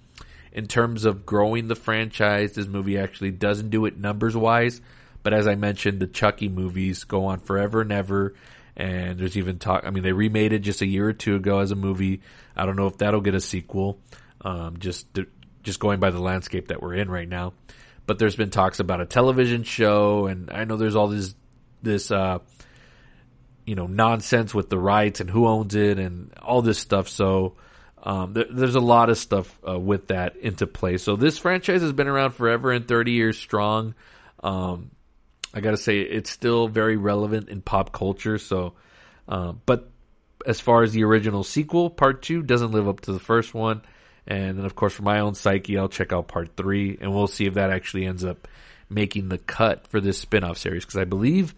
in 0.52 0.66
terms 0.66 1.04
of 1.04 1.26
growing 1.26 1.68
the 1.68 1.74
franchise, 1.74 2.52
this 2.52 2.66
movie 2.66 2.98
actually 2.98 3.30
doesn't 3.32 3.70
do 3.70 3.86
it 3.86 3.98
numbers 3.98 4.36
wise. 4.36 4.80
But 5.22 5.34
as 5.34 5.46
I 5.46 5.56
mentioned, 5.56 6.00
the 6.00 6.06
Chucky 6.06 6.48
movies 6.48 7.04
go 7.04 7.26
on 7.26 7.40
forever 7.40 7.80
and 7.80 7.92
ever. 7.92 8.34
And 8.76 9.18
there's 9.18 9.36
even 9.36 9.58
talk. 9.58 9.84
I 9.84 9.90
mean, 9.90 10.04
they 10.04 10.12
remade 10.12 10.52
it 10.52 10.60
just 10.60 10.82
a 10.82 10.86
year 10.86 11.08
or 11.08 11.12
two 11.12 11.34
ago 11.34 11.58
as 11.58 11.72
a 11.72 11.76
movie. 11.76 12.20
I 12.56 12.64
don't 12.64 12.76
know 12.76 12.86
if 12.86 12.98
that'll 12.98 13.20
get 13.20 13.34
a 13.34 13.40
sequel. 13.40 13.98
Um, 14.40 14.78
just 14.78 15.06
just 15.64 15.80
going 15.80 15.98
by 15.98 16.10
the 16.10 16.20
landscape 16.20 16.68
that 16.68 16.80
we're 16.80 16.94
in 16.94 17.10
right 17.10 17.28
now. 17.28 17.54
But 18.06 18.20
there's 18.20 18.36
been 18.36 18.50
talks 18.50 18.78
about 18.78 19.00
a 19.00 19.06
television 19.06 19.64
show, 19.64 20.26
and 20.26 20.50
I 20.50 20.64
know 20.64 20.76
there's 20.76 20.94
all 20.94 21.08
this 21.08 21.34
this 21.82 22.12
uh, 22.12 22.38
you 23.68 23.74
know 23.74 23.86
nonsense 23.86 24.54
with 24.54 24.70
the 24.70 24.78
rights 24.78 25.20
and 25.20 25.28
who 25.28 25.46
owns 25.46 25.74
it 25.74 25.98
and 25.98 26.32
all 26.40 26.62
this 26.62 26.78
stuff. 26.78 27.06
So 27.06 27.56
um, 28.02 28.32
there, 28.32 28.46
there's 28.50 28.76
a 28.76 28.80
lot 28.80 29.10
of 29.10 29.18
stuff 29.18 29.58
uh, 29.68 29.78
with 29.78 30.08
that 30.08 30.36
into 30.36 30.66
play. 30.66 30.96
So 30.96 31.16
this 31.16 31.36
franchise 31.36 31.82
has 31.82 31.92
been 31.92 32.08
around 32.08 32.30
forever 32.30 32.72
and 32.72 32.88
30 32.88 33.12
years 33.12 33.36
strong. 33.36 33.94
Um, 34.42 34.90
I 35.52 35.60
got 35.60 35.72
to 35.72 35.76
say 35.76 36.00
it's 36.00 36.30
still 36.30 36.66
very 36.66 36.96
relevant 36.96 37.50
in 37.50 37.60
pop 37.60 37.92
culture. 37.92 38.38
So, 38.38 38.72
uh, 39.28 39.52
but 39.66 39.90
as 40.46 40.60
far 40.60 40.82
as 40.82 40.92
the 40.92 41.04
original 41.04 41.44
sequel, 41.44 41.90
part 41.90 42.22
two 42.22 42.42
doesn't 42.42 42.72
live 42.72 42.88
up 42.88 43.00
to 43.00 43.12
the 43.12 43.20
first 43.20 43.52
one. 43.52 43.82
And 44.26 44.58
then, 44.58 44.64
of 44.64 44.74
course, 44.76 44.94
for 44.94 45.02
my 45.02 45.20
own 45.20 45.34
psyche, 45.34 45.76
I'll 45.76 45.88
check 45.90 46.12
out 46.12 46.28
part 46.28 46.56
three, 46.56 46.96
and 47.00 47.14
we'll 47.14 47.26
see 47.26 47.44
if 47.46 47.54
that 47.54 47.70
actually 47.70 48.06
ends 48.06 48.24
up 48.24 48.48
making 48.88 49.28
the 49.28 49.38
cut 49.38 49.86
for 49.88 50.00
this 50.00 50.18
spin-off 50.18 50.56
series. 50.56 50.84
Because 50.84 50.98
I 50.98 51.04
believe 51.04 51.54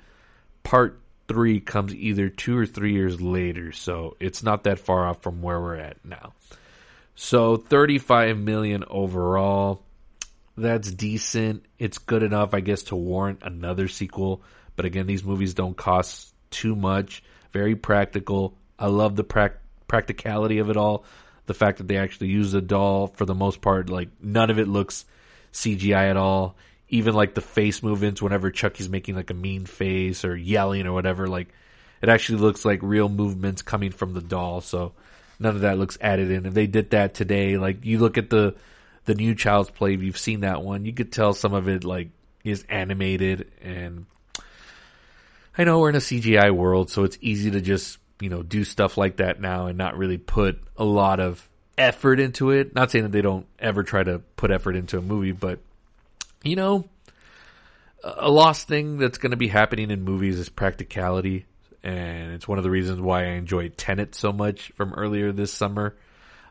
part 0.64 1.00
three 1.30 1.60
comes 1.60 1.94
either 1.94 2.28
two 2.28 2.58
or 2.58 2.66
three 2.66 2.92
years 2.92 3.20
later, 3.20 3.70
so 3.70 4.16
it's 4.18 4.42
not 4.42 4.64
that 4.64 4.80
far 4.80 5.06
off 5.06 5.22
from 5.22 5.42
where 5.42 5.60
we're 5.60 5.76
at 5.76 6.04
now. 6.04 6.32
So 7.14 7.56
35 7.56 8.36
million 8.36 8.82
overall. 8.88 9.84
That's 10.56 10.90
decent. 10.90 11.64
It's 11.78 11.98
good 11.98 12.24
enough, 12.24 12.52
I 12.52 12.58
guess, 12.58 12.82
to 12.84 12.96
warrant 12.96 13.42
another 13.44 13.86
sequel. 13.86 14.42
But 14.74 14.86
again, 14.86 15.06
these 15.06 15.22
movies 15.22 15.54
don't 15.54 15.76
cost 15.76 16.34
too 16.50 16.74
much. 16.74 17.22
Very 17.52 17.76
practical. 17.76 18.56
I 18.76 18.88
love 18.88 19.14
the 19.14 19.22
prac- 19.22 19.60
practicality 19.86 20.58
of 20.58 20.68
it 20.68 20.76
all. 20.76 21.04
The 21.46 21.54
fact 21.54 21.78
that 21.78 21.86
they 21.86 21.98
actually 21.98 22.30
use 22.30 22.54
a 22.54 22.60
doll 22.60 23.06
for 23.06 23.24
the 23.24 23.36
most 23.36 23.60
part, 23.60 23.88
like 23.88 24.08
none 24.20 24.50
of 24.50 24.58
it 24.58 24.66
looks 24.66 25.04
CGI 25.52 26.10
at 26.10 26.16
all. 26.16 26.56
Even 26.90 27.14
like 27.14 27.34
the 27.34 27.40
face 27.40 27.82
movements 27.82 28.20
whenever 28.20 28.50
Chucky's 28.50 28.88
making 28.88 29.14
like 29.14 29.30
a 29.30 29.34
mean 29.34 29.64
face 29.64 30.24
or 30.24 30.36
yelling 30.36 30.86
or 30.86 30.92
whatever, 30.92 31.26
like 31.26 31.48
it 32.02 32.08
actually 32.08 32.38
looks 32.38 32.64
like 32.64 32.80
real 32.82 33.08
movements 33.08 33.62
coming 33.62 33.92
from 33.92 34.12
the 34.12 34.20
doll. 34.20 34.60
So 34.60 34.92
none 35.38 35.54
of 35.54 35.62
that 35.62 35.78
looks 35.78 35.98
added 36.00 36.30
in. 36.30 36.46
If 36.46 36.54
they 36.54 36.66
did 36.66 36.90
that 36.90 37.14
today, 37.14 37.56
like 37.56 37.84
you 37.84 37.98
look 37.98 38.18
at 38.18 38.30
the 38.30 38.54
the 39.06 39.14
new 39.14 39.34
Child's 39.34 39.70
Play, 39.70 39.94
if 39.94 40.02
you've 40.02 40.18
seen 40.18 40.40
that 40.40 40.62
one, 40.62 40.84
you 40.84 40.92
could 40.92 41.10
tell 41.12 41.32
some 41.32 41.54
of 41.54 41.68
it 41.68 41.84
like 41.84 42.10
is 42.44 42.64
animated 42.68 43.50
and 43.62 44.06
I 45.56 45.64
know 45.64 45.78
we're 45.78 45.90
in 45.90 45.96
a 45.96 45.98
CGI 45.98 46.52
world, 46.52 46.90
so 46.90 47.04
it's 47.04 47.18
easy 47.20 47.50
to 47.50 47.60
just, 47.60 47.98
you 48.20 48.30
know, 48.30 48.42
do 48.42 48.64
stuff 48.64 48.96
like 48.96 49.16
that 49.16 49.40
now 49.40 49.66
and 49.66 49.76
not 49.76 49.98
really 49.98 50.16
put 50.16 50.58
a 50.76 50.84
lot 50.84 51.20
of 51.20 51.46
effort 51.76 52.20
into 52.20 52.50
it. 52.50 52.74
Not 52.74 52.90
saying 52.90 53.04
that 53.04 53.12
they 53.12 53.22
don't 53.22 53.46
ever 53.58 53.82
try 53.82 54.02
to 54.02 54.20
put 54.36 54.50
effort 54.50 54.76
into 54.76 54.96
a 54.96 55.02
movie, 55.02 55.32
but 55.32 55.58
you 56.42 56.56
know, 56.56 56.88
a 58.02 58.30
lost 58.30 58.68
thing 58.68 58.98
that's 58.98 59.18
going 59.18 59.30
to 59.30 59.36
be 59.36 59.48
happening 59.48 59.90
in 59.90 60.02
movies 60.02 60.38
is 60.38 60.48
practicality. 60.48 61.46
and 61.82 62.32
it's 62.32 62.46
one 62.46 62.58
of 62.58 62.64
the 62.64 62.70
reasons 62.70 63.00
why 63.00 63.24
I 63.24 63.32
enjoyed 63.32 63.76
Tenet 63.76 64.14
so 64.14 64.32
much 64.32 64.70
from 64.76 64.92
earlier 64.92 65.32
this 65.32 65.52
summer, 65.52 65.96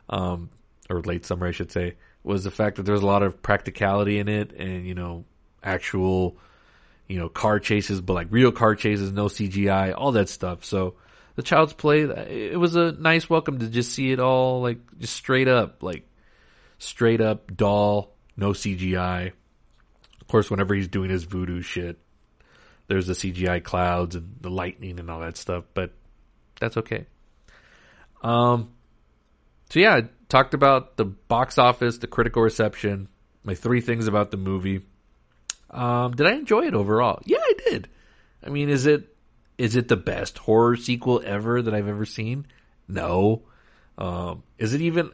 um, 0.08 0.50
or 0.88 1.00
late 1.02 1.24
summer, 1.24 1.46
I 1.46 1.52
should 1.52 1.70
say, 1.70 1.94
was 2.22 2.44
the 2.44 2.50
fact 2.50 2.76
that 2.76 2.82
there's 2.84 3.02
a 3.02 3.06
lot 3.06 3.22
of 3.22 3.42
practicality 3.42 4.18
in 4.18 4.28
it, 4.28 4.52
and 4.52 4.86
you 4.86 4.94
know, 4.94 5.24
actual, 5.62 6.36
you 7.06 7.18
know, 7.18 7.28
car 7.28 7.58
chases, 7.60 8.00
but 8.00 8.14
like 8.14 8.28
real 8.30 8.52
car 8.52 8.74
chases, 8.74 9.12
no 9.12 9.26
CGI, 9.26 9.94
all 9.96 10.12
that 10.12 10.28
stuff. 10.28 10.64
So 10.64 10.94
the 11.36 11.42
Child's 11.42 11.72
Play, 11.72 12.02
it 12.02 12.58
was 12.58 12.74
a 12.76 12.92
nice 12.92 13.30
welcome 13.30 13.60
to 13.60 13.68
just 13.68 13.92
see 13.92 14.12
it 14.12 14.20
all 14.20 14.62
like 14.62 14.78
just 14.98 15.14
straight 15.14 15.48
up, 15.48 15.82
like 15.82 16.08
straight 16.78 17.20
up 17.20 17.56
doll, 17.56 18.12
no 18.36 18.50
CGI. 18.50 19.32
Of 20.30 20.32
course, 20.32 20.48
whenever 20.48 20.76
he's 20.76 20.86
doing 20.86 21.10
his 21.10 21.24
voodoo 21.24 21.60
shit, 21.60 21.98
there's 22.86 23.08
the 23.08 23.14
CGI 23.14 23.64
clouds 23.64 24.14
and 24.14 24.36
the 24.40 24.48
lightning 24.48 25.00
and 25.00 25.10
all 25.10 25.18
that 25.18 25.36
stuff, 25.36 25.64
but 25.74 25.90
that's 26.60 26.76
okay. 26.76 27.06
Um, 28.22 28.70
so 29.70 29.80
yeah, 29.80 29.96
I 29.96 30.08
talked 30.28 30.54
about 30.54 30.96
the 30.96 31.04
box 31.04 31.58
office, 31.58 31.98
the 31.98 32.06
critical 32.06 32.42
reception, 32.42 33.08
my 33.42 33.56
three 33.56 33.80
things 33.80 34.06
about 34.06 34.30
the 34.30 34.36
movie. 34.36 34.82
Um, 35.68 36.12
did 36.12 36.28
I 36.28 36.34
enjoy 36.34 36.64
it 36.66 36.74
overall? 36.74 37.20
Yeah, 37.24 37.40
I 37.42 37.54
did. 37.68 37.88
I 38.46 38.50
mean, 38.50 38.68
is 38.68 38.86
it 38.86 39.12
is 39.58 39.74
it 39.74 39.88
the 39.88 39.96
best 39.96 40.38
horror 40.38 40.76
sequel 40.76 41.20
ever 41.24 41.60
that 41.60 41.74
I've 41.74 41.88
ever 41.88 42.06
seen? 42.06 42.46
No. 42.86 43.42
Um, 43.98 44.44
is 44.58 44.74
it 44.74 44.80
even 44.80 45.10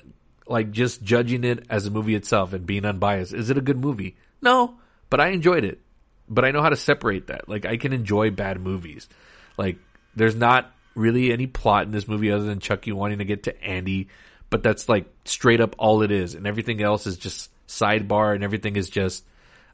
like 0.47 0.73
just 0.73 1.03
judging 1.03 1.43
it 1.43 1.65
as 1.71 1.87
a 1.87 1.91
movie 1.91 2.15
itself 2.17 2.53
and 2.53 2.67
being 2.67 2.85
unbiased? 2.85 3.33
Is 3.33 3.49
it 3.49 3.57
a 3.57 3.63
good 3.63 3.79
movie? 3.79 4.19
No, 4.43 4.77
but 5.11 5.21
I 5.21 5.29
enjoyed 5.29 5.65
it 5.65 5.81
but 6.29 6.45
I 6.45 6.51
know 6.51 6.63
how 6.63 6.69
to 6.69 6.77
separate 6.77 7.29
that. 7.29 7.49
Like 7.49 7.67
I 7.67 7.77
can 7.77 7.93
enjoy 7.93 8.31
bad 8.31 8.61
movies. 8.61 9.09
Like 9.57 9.79
there's 10.15 10.35
not 10.35 10.73
really 10.95 11.33
any 11.33 11.47
plot 11.47 11.85
in 11.85 11.93
this 11.93 12.09
movie 12.09 12.33
other 12.33 12.45
than 12.45 12.61
Chucky 12.61 12.93
wanting 12.93 13.19
to 13.19 13.25
get 13.25 13.45
to 13.45 13.63
Andy, 13.63 14.09
but 14.51 14.63
that's 14.63 14.89
like 14.89 15.07
straight 15.25 15.61
up 15.61 15.77
all 15.79 16.03
it 16.03 16.11
is, 16.11 16.35
and 16.35 16.47
everything 16.47 16.83
else 16.83 17.07
is 17.07 17.17
just 17.17 17.51
sidebar, 17.69 18.35
and 18.35 18.43
everything 18.43 18.77
is 18.77 18.89
just 18.89 19.25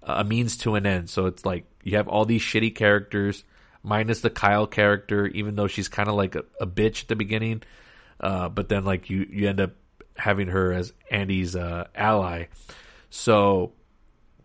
a 0.02 0.24
means 0.24 0.58
to 0.58 0.74
an 0.74 0.86
end. 0.86 1.10
So 1.10 1.26
it's 1.26 1.44
like 1.44 1.64
you 1.82 1.96
have 1.96 2.08
all 2.08 2.24
these 2.24 2.42
shitty 2.42 2.74
characters, 2.74 3.44
minus 3.82 4.20
the 4.20 4.30
Kyle 4.30 4.66
character, 4.66 5.26
even 5.26 5.54
though 5.54 5.68
she's 5.68 5.88
kind 5.88 6.08
of 6.08 6.14
like 6.14 6.34
a, 6.34 6.44
a, 6.60 6.66
bitch 6.66 7.02
at 7.02 7.08
the 7.08 7.16
beginning, 7.16 7.62
uh, 8.20 8.48
but 8.48 8.68
then 8.68 8.84
like 8.84 9.10
you 9.10 9.26
you 9.30 9.48
end 9.48 9.60
up 9.60 9.72
having 10.16 10.48
her 10.48 10.72
as 10.72 10.92
Andy's 11.10 11.56
uh, 11.56 11.86
ally. 11.94 12.46
So 13.10 13.72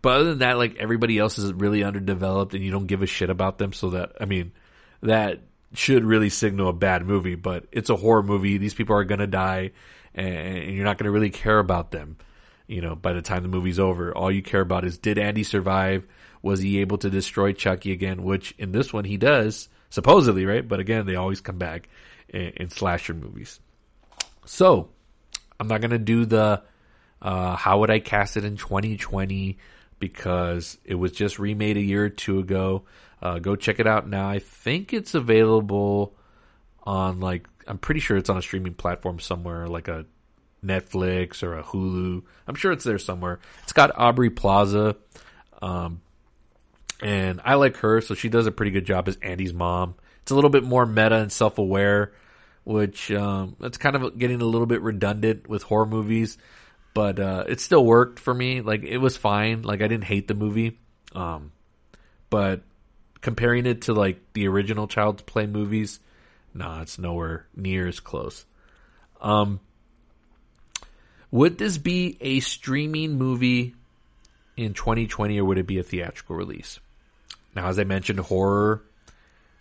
but 0.02 0.20
other 0.20 0.30
than 0.30 0.38
that, 0.38 0.58
like 0.58 0.76
everybody 0.76 1.18
else 1.18 1.38
is 1.38 1.52
really 1.52 1.84
underdeveloped 1.84 2.54
and 2.54 2.62
you 2.62 2.70
don't 2.70 2.86
give 2.86 3.02
a 3.02 3.06
shit 3.06 3.30
about 3.30 3.58
them. 3.58 3.72
So 3.72 3.90
that, 3.90 4.12
I 4.20 4.24
mean, 4.24 4.52
that 5.02 5.40
should 5.74 6.04
really 6.04 6.30
signal 6.30 6.68
a 6.68 6.72
bad 6.72 7.06
movie, 7.06 7.34
but 7.34 7.66
it's 7.72 7.90
a 7.90 7.96
horror 7.96 8.22
movie. 8.22 8.58
These 8.58 8.74
people 8.74 8.96
are 8.96 9.04
going 9.04 9.20
to 9.20 9.26
die 9.26 9.72
and 10.14 10.74
you're 10.74 10.84
not 10.84 10.98
going 10.98 11.06
to 11.06 11.10
really 11.10 11.30
care 11.30 11.58
about 11.58 11.90
them. 11.90 12.16
You 12.66 12.82
know, 12.82 12.94
by 12.94 13.12
the 13.12 13.22
time 13.22 13.42
the 13.42 13.48
movie's 13.48 13.78
over, 13.78 14.12
all 14.12 14.30
you 14.30 14.42
care 14.42 14.60
about 14.60 14.84
is 14.84 14.98
did 14.98 15.18
Andy 15.18 15.42
survive? 15.42 16.06
Was 16.42 16.60
he 16.60 16.80
able 16.80 16.98
to 16.98 17.10
destroy 17.10 17.52
Chucky 17.52 17.92
again? 17.92 18.22
Which 18.22 18.54
in 18.58 18.72
this 18.72 18.92
one 18.92 19.04
he 19.04 19.16
does, 19.16 19.68
supposedly, 19.90 20.44
right? 20.44 20.66
But 20.66 20.80
again, 20.80 21.06
they 21.06 21.16
always 21.16 21.40
come 21.40 21.58
back 21.58 21.88
in, 22.28 22.52
in 22.56 22.70
slasher 22.70 23.14
movies. 23.14 23.58
So, 24.44 24.90
I'm 25.58 25.68
not 25.68 25.80
going 25.80 25.90
to 25.90 25.98
do 25.98 26.24
the, 26.26 26.62
uh, 27.20 27.56
how 27.56 27.80
would 27.80 27.90
I 27.90 27.98
cast 28.00 28.36
it 28.36 28.44
in 28.44 28.56
2020? 28.56 29.58
Because 29.98 30.78
it 30.84 30.94
was 30.94 31.12
just 31.12 31.38
remade 31.38 31.76
a 31.76 31.82
year 31.82 32.04
or 32.04 32.10
two 32.10 32.38
ago. 32.38 32.84
Uh, 33.20 33.38
go 33.38 33.56
check 33.56 33.80
it 33.80 33.86
out 33.86 34.08
now. 34.08 34.28
I 34.28 34.38
think 34.38 34.92
it's 34.92 35.14
available 35.14 36.14
on 36.84 37.20
like 37.20 37.48
I'm 37.66 37.78
pretty 37.78 38.00
sure 38.00 38.16
it's 38.16 38.30
on 38.30 38.38
a 38.38 38.42
streaming 38.42 38.74
platform 38.74 39.20
somewhere, 39.20 39.66
like 39.66 39.88
a 39.88 40.06
Netflix 40.64 41.42
or 41.42 41.58
a 41.58 41.62
Hulu. 41.62 42.22
I'm 42.46 42.54
sure 42.54 42.72
it's 42.72 42.84
there 42.84 42.98
somewhere. 42.98 43.40
It's 43.62 43.72
got 43.72 43.96
Aubrey 43.96 44.30
Plaza, 44.30 44.96
um, 45.60 46.00
and 47.02 47.40
I 47.44 47.54
like 47.54 47.76
her, 47.78 48.00
so 48.00 48.14
she 48.14 48.28
does 48.28 48.46
a 48.46 48.52
pretty 48.52 48.70
good 48.70 48.86
job 48.86 49.08
as 49.08 49.16
Andy's 49.22 49.52
mom. 49.52 49.94
It's 50.22 50.30
a 50.30 50.34
little 50.34 50.50
bit 50.50 50.64
more 50.64 50.86
meta 50.86 51.16
and 51.16 51.32
self 51.32 51.58
aware, 51.58 52.12
which 52.64 53.10
um, 53.10 53.56
it's 53.60 53.78
kind 53.78 53.96
of 53.96 54.18
getting 54.18 54.40
a 54.40 54.46
little 54.46 54.66
bit 54.66 54.82
redundant 54.82 55.48
with 55.48 55.62
horror 55.62 55.86
movies 55.86 56.38
but 56.98 57.20
uh, 57.20 57.44
it 57.46 57.60
still 57.60 57.84
worked 57.84 58.18
for 58.18 58.34
me. 58.34 58.60
Like 58.60 58.82
it 58.82 58.98
was 58.98 59.16
fine. 59.16 59.62
Like 59.62 59.82
I 59.82 59.86
didn't 59.86 60.02
hate 60.02 60.26
the 60.26 60.34
movie. 60.34 60.80
Um, 61.14 61.52
but 62.28 62.62
comparing 63.20 63.66
it 63.66 63.82
to 63.82 63.92
like 63.92 64.18
the 64.32 64.48
original 64.48 64.88
Child's 64.88 65.22
Play 65.22 65.46
movies, 65.46 66.00
nah, 66.52 66.82
it's 66.82 66.98
nowhere 66.98 67.46
near 67.54 67.86
as 67.86 68.00
close. 68.00 68.44
Um, 69.20 69.60
would 71.30 71.56
this 71.56 71.78
be 71.78 72.18
a 72.20 72.40
streaming 72.40 73.16
movie 73.16 73.76
in 74.56 74.74
2020 74.74 75.38
or 75.38 75.44
would 75.44 75.58
it 75.58 75.68
be 75.68 75.78
a 75.78 75.84
theatrical 75.84 76.34
release? 76.34 76.80
Now, 77.54 77.68
as 77.68 77.78
I 77.78 77.84
mentioned, 77.84 78.18
horror 78.18 78.82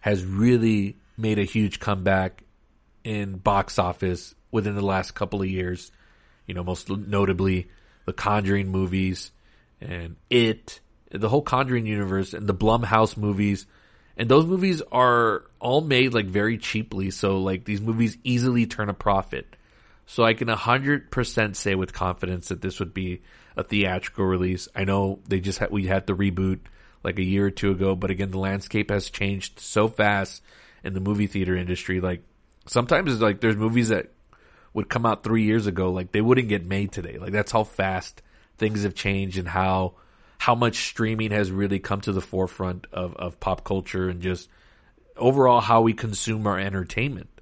has 0.02 0.26
really 0.26 0.96
made 1.18 1.38
a 1.38 1.44
huge 1.44 1.80
comeback 1.80 2.42
in 3.04 3.38
box 3.38 3.78
office 3.78 4.34
within 4.50 4.74
the 4.74 4.84
last 4.84 5.14
couple 5.14 5.44
of 5.44 5.48
years 5.48 5.92
you 6.48 6.54
know, 6.54 6.64
most 6.64 6.90
notably 6.90 7.68
the 8.06 8.14
Conjuring 8.14 8.70
movies 8.70 9.32
and 9.80 10.16
It, 10.30 10.80
the 11.12 11.30
whole 11.30 11.42
Conjuring 11.42 11.86
universe 11.86 12.34
and 12.34 12.48
the 12.48 12.56
Blumhouse 12.56 13.16
movies. 13.16 13.68
And 14.16 14.28
those 14.28 14.46
movies 14.48 14.82
are 14.92 15.44
all 15.60 15.82
made 15.82 16.14
like 16.14 16.26
very 16.26 16.58
cheaply. 16.58 17.12
So 17.12 17.40
like 17.40 17.66
these 17.66 17.82
movies 17.82 18.18
easily 18.24 18.66
turn 18.66 18.90
a 18.90 18.94
profit. 18.94 19.56
So 20.08 20.24
I 20.24 20.34
can 20.34 20.48
100% 20.48 21.56
say 21.56 21.76
with 21.76 21.94
confidence 21.94 22.48
that 22.48 22.62
this 22.62 22.80
would 22.80 22.94
be 22.94 23.22
a 23.58 23.64
theatrical 23.64 24.26
release. 24.26 24.70
I 24.74 24.86
know 24.86 25.20
they 25.28 25.42
just 25.42 25.60
had, 25.60 25.70
we 25.70 25.86
had 25.86 26.08
the 26.08 26.16
reboot 26.16 26.60
like 27.04 27.20
a 27.20 27.24
year 27.24 27.48
or 27.48 27.52
two 27.52 27.72
ago, 27.72 27.96
but 27.96 28.10
again, 28.10 28.32
the 28.32 28.40
landscape 28.40 28.90
has 28.90 29.10
changed 29.10 29.60
so 29.60 29.90
fast 29.90 30.42
in 30.84 30.94
the 30.94 31.02
movie 31.02 31.28
theater 31.28 31.58
industry. 31.58 32.00
Like 32.00 32.24
sometimes 32.68 33.12
it's 33.12 33.22
like 33.22 33.42
there's 33.42 33.58
movies 33.58 33.90
that 33.90 34.12
would 34.78 34.90
come 34.90 35.08
out 35.08 35.24
three 35.24 35.42
years 35.42 35.66
ago, 35.66 35.92
like 35.92 36.12
they 36.12 36.22
wouldn't 36.22 36.50
get 36.50 36.64
made 36.64 36.92
today. 36.92 37.18
Like 37.18 37.32
that's 37.32 37.52
how 37.52 37.64
fast 37.64 38.22
things 38.60 38.84
have 38.84 38.94
changed 38.94 39.40
and 39.40 39.48
how 39.48 39.96
how 40.38 40.54
much 40.54 40.86
streaming 40.90 41.32
has 41.32 41.50
really 41.50 41.80
come 41.80 42.00
to 42.02 42.12
the 42.12 42.22
forefront 42.22 42.86
of, 42.94 43.16
of 43.16 43.40
pop 43.40 43.64
culture 43.64 44.08
and 44.08 44.22
just 44.22 44.48
overall 45.16 45.62
how 45.62 45.82
we 45.82 45.94
consume 45.94 46.46
our 46.46 46.60
entertainment. 46.60 47.37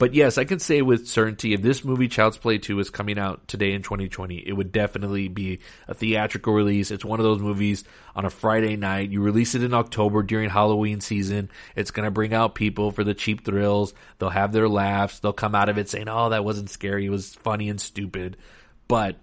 But 0.00 0.14
yes, 0.14 0.38
I 0.38 0.44
can 0.44 0.60
say 0.60 0.80
with 0.80 1.08
certainty 1.08 1.52
if 1.52 1.60
this 1.60 1.84
movie 1.84 2.08
Child's 2.08 2.38
Play 2.38 2.56
2 2.56 2.80
is 2.80 2.88
coming 2.88 3.18
out 3.18 3.46
today 3.46 3.74
in 3.74 3.82
2020, 3.82 4.38
it 4.38 4.54
would 4.54 4.72
definitely 4.72 5.28
be 5.28 5.58
a 5.86 5.92
theatrical 5.92 6.54
release. 6.54 6.90
It's 6.90 7.04
one 7.04 7.20
of 7.20 7.24
those 7.24 7.42
movies 7.42 7.84
on 8.16 8.24
a 8.24 8.30
Friday 8.30 8.76
night. 8.76 9.10
You 9.10 9.20
release 9.20 9.54
it 9.54 9.62
in 9.62 9.74
October 9.74 10.22
during 10.22 10.48
Halloween 10.48 11.02
season. 11.02 11.50
It's 11.76 11.90
going 11.90 12.06
to 12.06 12.10
bring 12.10 12.32
out 12.32 12.54
people 12.54 12.92
for 12.92 13.04
the 13.04 13.12
cheap 13.12 13.44
thrills. 13.44 13.92
They'll 14.18 14.30
have 14.30 14.52
their 14.52 14.70
laughs. 14.70 15.18
They'll 15.18 15.34
come 15.34 15.54
out 15.54 15.68
of 15.68 15.76
it 15.76 15.90
saying, 15.90 16.08
"Oh, 16.08 16.30
that 16.30 16.46
wasn't 16.46 16.70
scary. 16.70 17.04
It 17.04 17.10
was 17.10 17.34
funny 17.34 17.68
and 17.68 17.78
stupid." 17.78 18.38
But 18.88 19.16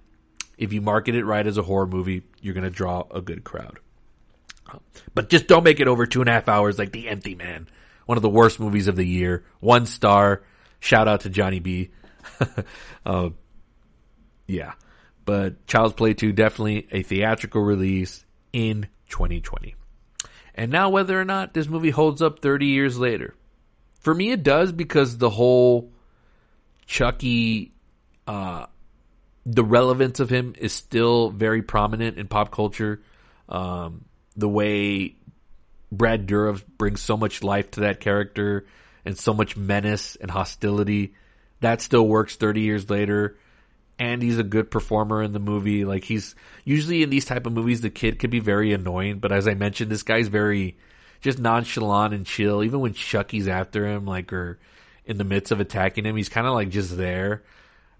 if 0.59 0.73
you 0.73 0.81
market 0.81 1.15
it 1.15 1.25
right 1.25 1.47
as 1.47 1.57
a 1.57 1.63
horror 1.63 1.87
movie, 1.87 2.21
you're 2.39 2.53
going 2.53 2.63
to 2.65 2.69
draw 2.69 3.03
a 3.09 3.19
good 3.19 3.43
crowd. 3.43 3.79
But 5.15 5.29
just 5.29 5.47
don't 5.47 5.63
make 5.63 5.79
it 5.79 5.87
over 5.87 6.05
two 6.05 6.21
and 6.21 6.29
a 6.29 6.33
half 6.33 6.47
hours 6.47 6.77
like 6.77 6.91
The 6.91 7.09
Empty 7.09 7.33
Man. 7.33 7.67
One 8.05 8.19
of 8.19 8.21
the 8.21 8.29
worst 8.29 8.59
movies 8.59 8.87
of 8.87 8.95
the 8.95 9.03
year. 9.03 9.43
One 9.59 9.87
star 9.87 10.43
Shout 10.79 11.07
out 11.07 11.21
to 11.21 11.29
Johnny 11.29 11.59
B. 11.59 11.89
uh, 13.05 13.29
yeah. 14.47 14.73
But 15.25 15.67
Child's 15.67 15.93
Play 15.93 16.13
2 16.13 16.31
definitely 16.31 16.87
a 16.91 17.03
theatrical 17.03 17.61
release 17.61 18.25
in 18.53 18.87
2020. 19.09 19.75
And 20.55 20.71
now 20.71 20.89
whether 20.89 21.19
or 21.19 21.25
not 21.25 21.53
this 21.53 21.67
movie 21.67 21.89
holds 21.89 22.21
up 22.21 22.39
30 22.39 22.67
years 22.67 22.97
later. 22.97 23.35
For 23.99 24.13
me 24.13 24.31
it 24.31 24.43
does 24.43 24.71
because 24.71 25.17
the 25.17 25.29
whole 25.29 25.91
Chucky 26.85 27.73
uh, 28.25 28.67
the 29.45 29.63
relevance 29.63 30.19
of 30.19 30.29
him 30.29 30.55
is 30.57 30.73
still 30.73 31.29
very 31.29 31.61
prominent 31.61 32.17
in 32.17 32.27
pop 32.27 32.51
culture. 32.51 33.01
Um, 33.47 34.05
the 34.35 34.49
way 34.49 35.15
Brad 35.91 36.27
Dourif 36.27 36.63
brings 36.77 37.01
so 37.01 37.15
much 37.15 37.43
life 37.43 37.71
to 37.71 37.81
that 37.81 37.99
character 37.99 38.65
and 39.07 39.17
so 39.17 39.33
much 39.33 39.55
menace 39.55 40.17
and 40.17 40.29
hostility. 40.29 41.13
That 41.61 41.81
still 41.81 42.05
works 42.05 42.35
30 42.35 42.59
years 42.59 42.89
later. 42.89 43.37
And 43.97 44.21
he's 44.21 44.37
a 44.37 44.43
good 44.43 44.69
performer 44.69 45.23
in 45.23 45.31
the 45.31 45.39
movie. 45.39 45.85
Like 45.85 46.03
he's 46.03 46.35
usually 46.65 47.01
in 47.03 47.09
these 47.09 47.23
type 47.23 47.47
of 47.47 47.53
movies, 47.53 47.79
the 47.79 47.89
kid 47.89 48.19
could 48.19 48.29
be 48.29 48.41
very 48.41 48.73
annoying, 48.73 49.19
but 49.19 49.31
as 49.31 49.47
I 49.47 49.53
mentioned, 49.53 49.89
this 49.89 50.03
guy's 50.03 50.27
very 50.27 50.77
just 51.21 51.39
nonchalant 51.39 52.13
and 52.13 52.25
chill. 52.25 52.63
Even 52.63 52.81
when 52.81 52.93
Chucky's 52.93 53.47
after 53.47 53.87
him, 53.87 54.05
like 54.05 54.31
or 54.33 54.59
in 55.05 55.17
the 55.17 55.23
midst 55.23 55.53
of 55.53 55.61
attacking 55.61 56.05
him, 56.05 56.17
he's 56.17 56.29
kind 56.29 56.45
of 56.45 56.53
like 56.53 56.69
just 56.69 56.95
there. 56.95 57.43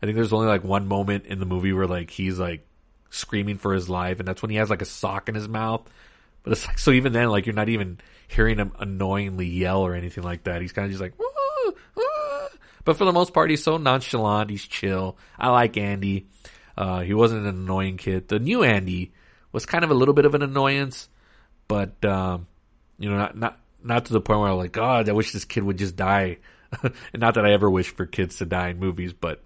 I 0.03 0.05
think 0.05 0.18
there's 0.18 0.34
only 0.34 0.47
like 0.47 0.66
one 0.66 0.88
moment 0.88 1.26
in 1.26 1.39
the 1.39 1.45
movie 1.45 1.72
where 1.72 1.88
like 1.88 2.12
he's 2.12 2.38
like 2.38 2.68
screaming 3.10 3.58
for 3.58 3.74
his 3.74 3.89
life, 3.89 4.20
and 4.20 4.28
that's 4.28 4.41
when 4.41 4.51
he 4.51 4.58
has 4.58 4.70
like 4.70 4.82
a 4.82 4.86
sock 4.86 5.30
in 5.30 5.36
his 5.36 5.47
mouth. 5.47 5.89
But 6.43 6.51
it's 6.51 6.68
like 6.68 6.78
so 6.78 6.91
even 6.91 7.14
then, 7.14 7.30
like 7.30 7.45
you're 7.45 7.55
not 7.55 7.70
even 7.70 7.97
hearing 8.28 8.58
him 8.58 8.74
annoyingly 8.80 9.48
yell 9.48 9.82
or 9.82 9.96
anything 9.96 10.24
like 10.24 10.44
that. 10.44 10.62
He's 10.62 10.74
kind 10.74 10.86
of 10.86 10.92
just 10.92 11.02
like. 11.02 11.18
"Woo, 11.18 11.26
woo." 11.96 12.04
But 12.84 12.98
for 12.98 13.06
the 13.06 13.12
most 13.12 13.34
part, 13.34 13.50
he's 13.50 13.64
so 13.64 13.78
nonchalant. 13.78 14.50
He's 14.50 14.66
chill. 14.66 15.18
I 15.38 15.50
like 15.50 15.76
Andy. 15.78 16.28
Uh, 16.78 17.02
he 17.02 17.14
wasn't 17.14 17.42
an 17.42 17.56
annoying 17.56 17.98
kid. 17.98 18.28
The 18.28 18.40
new 18.40 18.64
Andy 18.64 19.12
was 19.52 19.66
kind 19.66 19.84
of 19.84 19.92
a 19.92 19.96
little 19.96 20.14
bit 20.14 20.26
of 20.26 20.36
an 20.36 20.44
annoyance, 20.44 21.10
but 21.68 22.04
um, 22.06 22.48
you 23.00 23.10
know, 23.10 23.18
not 23.18 23.38
not 23.38 23.60
not 23.84 24.06
to 24.06 24.14
the 24.14 24.22
point 24.22 24.40
where 24.40 24.50
I'm 24.50 24.58
like, 24.58 24.72
God, 24.72 25.10
I 25.10 25.14
wish 25.14 25.32
this 25.32 25.46
kid 25.46 25.64
would 25.64 25.78
just 25.78 25.96
die. 25.96 26.38
and 26.84 26.94
not 27.16 27.36
that 27.36 27.46
I 27.46 27.54
ever 27.54 27.70
wish 27.70 27.90
for 27.90 28.06
kids 28.06 28.38
to 28.38 28.46
die 28.46 28.70
in 28.70 28.80
movies, 28.80 29.14
but 29.14 29.44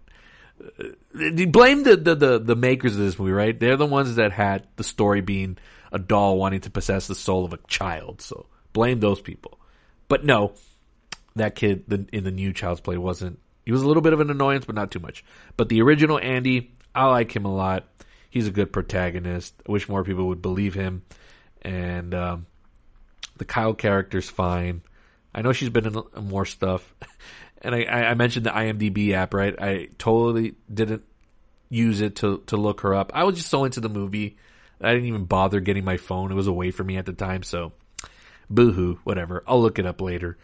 uh, 0.59 1.45
blame 1.47 1.83
the, 1.83 1.97
the, 1.97 2.15
the, 2.15 2.39
the 2.39 2.55
makers 2.55 2.93
of 2.93 3.01
this 3.01 3.17
movie, 3.19 3.31
right? 3.31 3.59
They're 3.59 3.77
the 3.77 3.85
ones 3.85 4.15
that 4.15 4.31
had 4.31 4.67
the 4.75 4.83
story 4.83 5.21
being 5.21 5.57
a 5.91 5.99
doll 5.99 6.37
wanting 6.37 6.61
to 6.61 6.71
possess 6.71 7.07
the 7.07 7.15
soul 7.15 7.45
of 7.45 7.53
a 7.53 7.59
child. 7.67 8.21
So 8.21 8.47
blame 8.73 8.99
those 8.99 9.21
people. 9.21 9.59
But 10.07 10.25
no, 10.25 10.53
that 11.35 11.55
kid 11.55 12.07
in 12.11 12.23
the 12.23 12.31
new 12.31 12.53
Child's 12.53 12.81
Play 12.81 12.97
wasn't. 12.97 13.39
He 13.65 13.71
was 13.71 13.81
a 13.81 13.87
little 13.87 14.01
bit 14.01 14.13
of 14.13 14.19
an 14.19 14.29
annoyance, 14.29 14.65
but 14.65 14.75
not 14.75 14.91
too 14.91 14.99
much. 14.99 15.23
But 15.55 15.69
the 15.69 15.81
original 15.81 16.19
Andy, 16.19 16.71
I 16.93 17.05
like 17.05 17.35
him 17.35 17.45
a 17.45 17.53
lot. 17.53 17.87
He's 18.29 18.47
a 18.47 18.51
good 18.51 18.73
protagonist. 18.73 19.53
I 19.67 19.71
wish 19.71 19.87
more 19.87 20.03
people 20.03 20.27
would 20.27 20.41
believe 20.41 20.73
him. 20.73 21.03
And 21.61 22.13
um, 22.13 22.45
the 23.37 23.45
Kyle 23.45 23.73
character's 23.73 24.29
fine. 24.29 24.81
I 25.33 25.41
know 25.41 25.53
she's 25.53 25.69
been 25.69 25.85
in 25.85 26.27
more 26.27 26.45
stuff. 26.45 26.93
And 27.63 27.75
I, 27.75 27.83
I 27.83 28.13
mentioned 28.15 28.47
the 28.47 28.49
IMDb 28.49 29.11
app, 29.11 29.35
right? 29.35 29.53
I 29.61 29.89
totally 29.99 30.55
didn't 30.73 31.03
use 31.69 32.01
it 32.01 32.15
to, 32.17 32.41
to 32.47 32.57
look 32.57 32.81
her 32.81 32.95
up. 32.95 33.11
I 33.13 33.23
was 33.23 33.35
just 33.35 33.49
so 33.49 33.65
into 33.65 33.79
the 33.79 33.87
movie. 33.87 34.37
I 34.81 34.91
didn't 34.91 35.05
even 35.05 35.25
bother 35.25 35.59
getting 35.59 35.85
my 35.85 35.97
phone. 35.97 36.31
It 36.31 36.35
was 36.35 36.47
away 36.47 36.71
from 36.71 36.87
me 36.87 36.97
at 36.97 37.05
the 37.05 37.13
time. 37.13 37.43
So, 37.43 37.71
boohoo, 38.53 38.97
whatever. 39.03 39.43
I'll 39.47 39.61
look 39.61 39.79
it 39.79 39.85
up 39.85 40.01
later. 40.01 40.37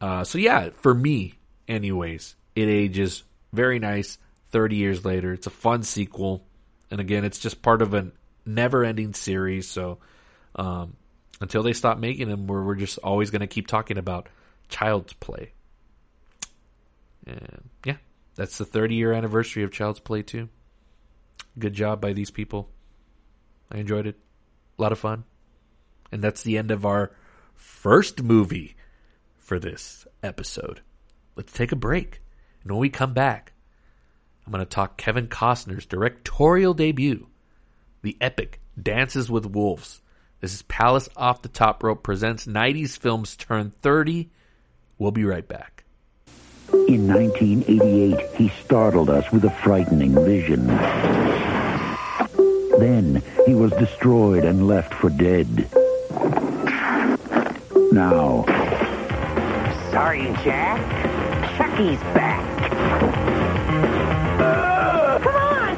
Uh, 0.00 0.24
so 0.24 0.38
yeah, 0.38 0.70
for 0.80 0.94
me, 0.94 1.34
anyways, 1.66 2.36
it 2.54 2.68
ages 2.68 3.24
very 3.52 3.78
nice. 3.78 4.18
30 4.50 4.76
years 4.76 5.04
later. 5.04 5.32
It's 5.32 5.46
a 5.46 5.50
fun 5.50 5.82
sequel. 5.82 6.44
And 6.90 7.00
again, 7.00 7.24
it's 7.24 7.38
just 7.38 7.62
part 7.62 7.82
of 7.82 7.94
a 7.94 8.10
never 8.46 8.84
ending 8.84 9.14
series. 9.14 9.68
So, 9.68 9.98
um, 10.56 10.96
until 11.40 11.62
they 11.62 11.72
stop 11.72 11.98
making 11.98 12.28
them, 12.28 12.46
we're, 12.46 12.64
we're 12.64 12.74
just 12.74 12.98
always 12.98 13.30
going 13.30 13.40
to 13.40 13.46
keep 13.46 13.66
talking 13.66 13.98
about 13.98 14.28
Child's 14.68 15.12
Play. 15.12 15.52
And 17.26 17.68
yeah, 17.84 17.96
that's 18.34 18.58
the 18.58 18.64
30 18.64 18.94
year 18.94 19.12
anniversary 19.12 19.62
of 19.64 19.70
Child's 19.70 20.00
Play 20.00 20.22
2. 20.22 20.48
Good 21.58 21.74
job 21.74 22.00
by 22.00 22.12
these 22.12 22.30
people. 22.30 22.70
I 23.70 23.78
enjoyed 23.78 24.06
it. 24.06 24.16
A 24.78 24.82
lot 24.82 24.92
of 24.92 24.98
fun. 24.98 25.24
And 26.10 26.22
that's 26.22 26.42
the 26.42 26.58
end 26.58 26.70
of 26.70 26.86
our 26.86 27.12
first 27.54 28.22
movie 28.22 28.76
for 29.36 29.58
this 29.58 30.06
episode. 30.22 30.80
Let's 31.36 31.52
take 31.52 31.72
a 31.72 31.76
break. 31.76 32.20
And 32.62 32.72
when 32.72 32.80
we 32.80 32.90
come 32.90 33.14
back, 33.14 33.52
I'm 34.46 34.52
going 34.52 34.64
to 34.64 34.68
talk 34.68 34.96
Kevin 34.96 35.28
Costner's 35.28 35.86
directorial 35.86 36.74
debut, 36.74 37.26
the 38.02 38.16
epic 38.20 38.60
Dances 38.80 39.30
with 39.30 39.46
Wolves. 39.46 40.00
This 40.40 40.54
is 40.54 40.62
Palace 40.62 41.08
Off 41.16 41.42
the 41.42 41.48
Top 41.48 41.82
Rope 41.82 42.02
presents 42.02 42.46
90s 42.46 42.96
Films 42.96 43.36
Turn 43.36 43.72
30. 43.82 44.30
We'll 44.98 45.10
be 45.10 45.24
right 45.24 45.46
back. 45.46 45.84
In 46.72 47.08
1988, 47.08 48.36
he 48.36 48.48
startled 48.64 49.10
us 49.10 49.30
with 49.32 49.44
a 49.44 49.50
frightening 49.50 50.14
vision. 50.14 50.66
Then 52.78 53.22
he 53.46 53.54
was 53.54 53.72
destroyed 53.72 54.44
and 54.44 54.66
left 54.66 54.94
for 54.94 55.10
dead. 55.10 55.68
Now, 57.92 58.44
Sorry, 59.90 60.24
Jack. 60.44 60.78
Chucky's 61.56 61.98
back. 62.14 62.44
Uh, 64.40 65.18
come 65.18 65.34
on! 65.34 65.68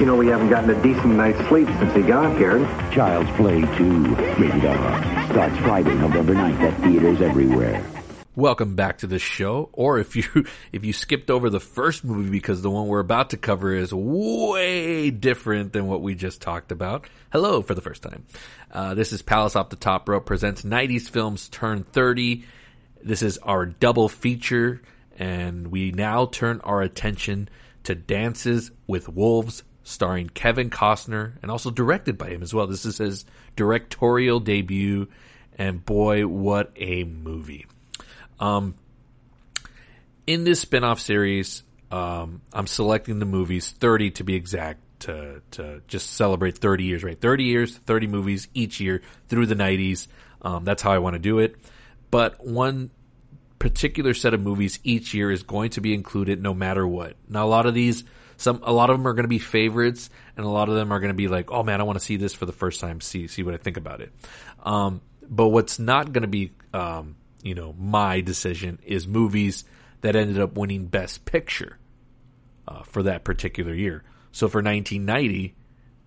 you 0.00 0.06
know, 0.06 0.16
we 0.16 0.26
haven't 0.26 0.50
gotten 0.50 0.70
a 0.70 0.82
decent 0.82 1.14
night's 1.14 1.38
sleep 1.48 1.68
since 1.78 1.94
he 1.94 2.02
got 2.02 2.36
here. 2.36 2.58
Child's 2.92 3.30
Play 3.30 3.62
2, 3.62 4.14
rated 4.36 4.66
R, 4.66 5.26
starts 5.30 5.56
Friday, 5.58 5.94
November 5.94 6.34
9th 6.34 6.60
at 6.60 6.78
theaters 6.82 7.22
everywhere. 7.22 7.82
Welcome 8.36 8.74
back 8.76 8.98
to 8.98 9.06
the 9.06 9.18
show. 9.18 9.70
Or 9.72 9.98
if 9.98 10.14
you 10.14 10.24
if 10.72 10.84
you 10.84 10.92
skipped 10.92 11.30
over 11.30 11.48
the 11.48 11.58
first 11.58 12.04
movie 12.04 12.28
because 12.28 12.60
the 12.60 12.68
one 12.68 12.86
we're 12.86 12.98
about 12.98 13.30
to 13.30 13.38
cover 13.38 13.74
is 13.74 13.94
way 13.94 15.10
different 15.10 15.72
than 15.72 15.86
what 15.86 16.02
we 16.02 16.14
just 16.14 16.42
talked 16.42 16.70
about. 16.70 17.08
Hello 17.32 17.62
for 17.62 17.74
the 17.74 17.80
first 17.80 18.02
time. 18.02 18.26
Uh, 18.70 18.92
this 18.92 19.14
is 19.14 19.22
Palace 19.22 19.56
Off 19.56 19.70
the 19.70 19.76
Top 19.76 20.06
Rope 20.06 20.26
presents 20.26 20.64
90s 20.64 21.08
Films 21.08 21.48
Turn 21.48 21.82
30. 21.82 22.44
This 23.02 23.22
is 23.22 23.38
our 23.38 23.64
double 23.64 24.10
feature, 24.10 24.82
and 25.18 25.68
we 25.68 25.90
now 25.92 26.26
turn 26.26 26.60
our 26.62 26.82
attention 26.82 27.48
to 27.84 27.94
Dances 27.94 28.70
with 28.86 29.08
Wolves, 29.08 29.62
starring 29.82 30.28
Kevin 30.28 30.68
Costner 30.68 31.36
and 31.40 31.50
also 31.50 31.70
directed 31.70 32.18
by 32.18 32.28
him 32.28 32.42
as 32.42 32.52
well. 32.52 32.66
This 32.66 32.84
is 32.84 32.98
his 32.98 33.24
directorial 33.54 34.40
debut, 34.40 35.08
and 35.56 35.82
boy, 35.82 36.26
what 36.26 36.70
a 36.76 37.04
movie! 37.04 37.64
Um, 38.40 38.74
in 40.26 40.44
this 40.44 40.60
spin-off 40.60 41.00
series, 41.00 41.62
um, 41.90 42.42
I'm 42.52 42.66
selecting 42.66 43.18
the 43.18 43.26
movies, 43.26 43.70
30 43.70 44.12
to 44.12 44.24
be 44.24 44.34
exact, 44.34 44.80
to, 45.00 45.42
to 45.52 45.82
just 45.86 46.14
celebrate 46.14 46.58
30 46.58 46.84
years, 46.84 47.04
right? 47.04 47.20
30 47.20 47.44
years, 47.44 47.76
30 47.76 48.06
movies 48.08 48.48
each 48.54 48.80
year 48.80 49.02
through 49.28 49.46
the 49.46 49.54
90s. 49.54 50.08
Um, 50.42 50.64
that's 50.64 50.82
how 50.82 50.90
I 50.90 50.98
want 50.98 51.14
to 51.14 51.20
do 51.20 51.38
it. 51.38 51.56
But 52.10 52.44
one 52.44 52.90
particular 53.58 54.14
set 54.14 54.34
of 54.34 54.40
movies 54.40 54.78
each 54.84 55.14
year 55.14 55.30
is 55.30 55.42
going 55.42 55.70
to 55.70 55.80
be 55.80 55.94
included 55.94 56.42
no 56.42 56.54
matter 56.54 56.86
what. 56.86 57.16
Now, 57.28 57.46
a 57.46 57.48
lot 57.48 57.66
of 57.66 57.74
these, 57.74 58.04
some, 58.36 58.60
a 58.62 58.72
lot 58.72 58.90
of 58.90 58.98
them 58.98 59.06
are 59.06 59.12
going 59.12 59.24
to 59.24 59.28
be 59.28 59.38
favorites, 59.38 60.10
and 60.36 60.44
a 60.44 60.48
lot 60.48 60.68
of 60.68 60.74
them 60.74 60.92
are 60.92 61.00
going 61.00 61.10
to 61.10 61.14
be 61.14 61.28
like, 61.28 61.50
oh 61.50 61.62
man, 61.62 61.80
I 61.80 61.84
want 61.84 61.98
to 61.98 62.04
see 62.04 62.16
this 62.16 62.34
for 62.34 62.46
the 62.46 62.52
first 62.52 62.80
time, 62.80 63.00
see, 63.00 63.28
see 63.28 63.42
what 63.42 63.54
I 63.54 63.58
think 63.58 63.76
about 63.76 64.00
it. 64.00 64.12
Um, 64.62 65.00
but 65.28 65.48
what's 65.48 65.78
not 65.78 66.12
going 66.12 66.22
to 66.22 66.28
be, 66.28 66.52
um, 66.72 67.16
you 67.46 67.54
know, 67.54 67.72
my 67.78 68.20
decision 68.20 68.80
is 68.82 69.06
movies 69.06 69.64
that 70.00 70.16
ended 70.16 70.40
up 70.40 70.56
winning 70.56 70.86
Best 70.86 71.24
Picture 71.24 71.78
uh, 72.66 72.82
for 72.82 73.04
that 73.04 73.22
particular 73.22 73.72
year. 73.72 74.02
So 74.32 74.48
for 74.48 74.58
1990, 74.58 75.54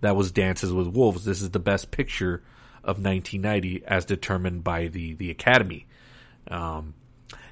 that 0.02 0.14
was 0.14 0.32
Dances 0.32 0.70
with 0.70 0.88
Wolves. 0.88 1.24
This 1.24 1.40
is 1.40 1.50
the 1.50 1.58
Best 1.58 1.90
Picture 1.90 2.42
of 2.84 3.02
1990 3.02 3.84
as 3.86 4.04
determined 4.04 4.62
by 4.64 4.88
the 4.88 5.14
the 5.14 5.30
Academy. 5.30 5.86
Um, 6.48 6.92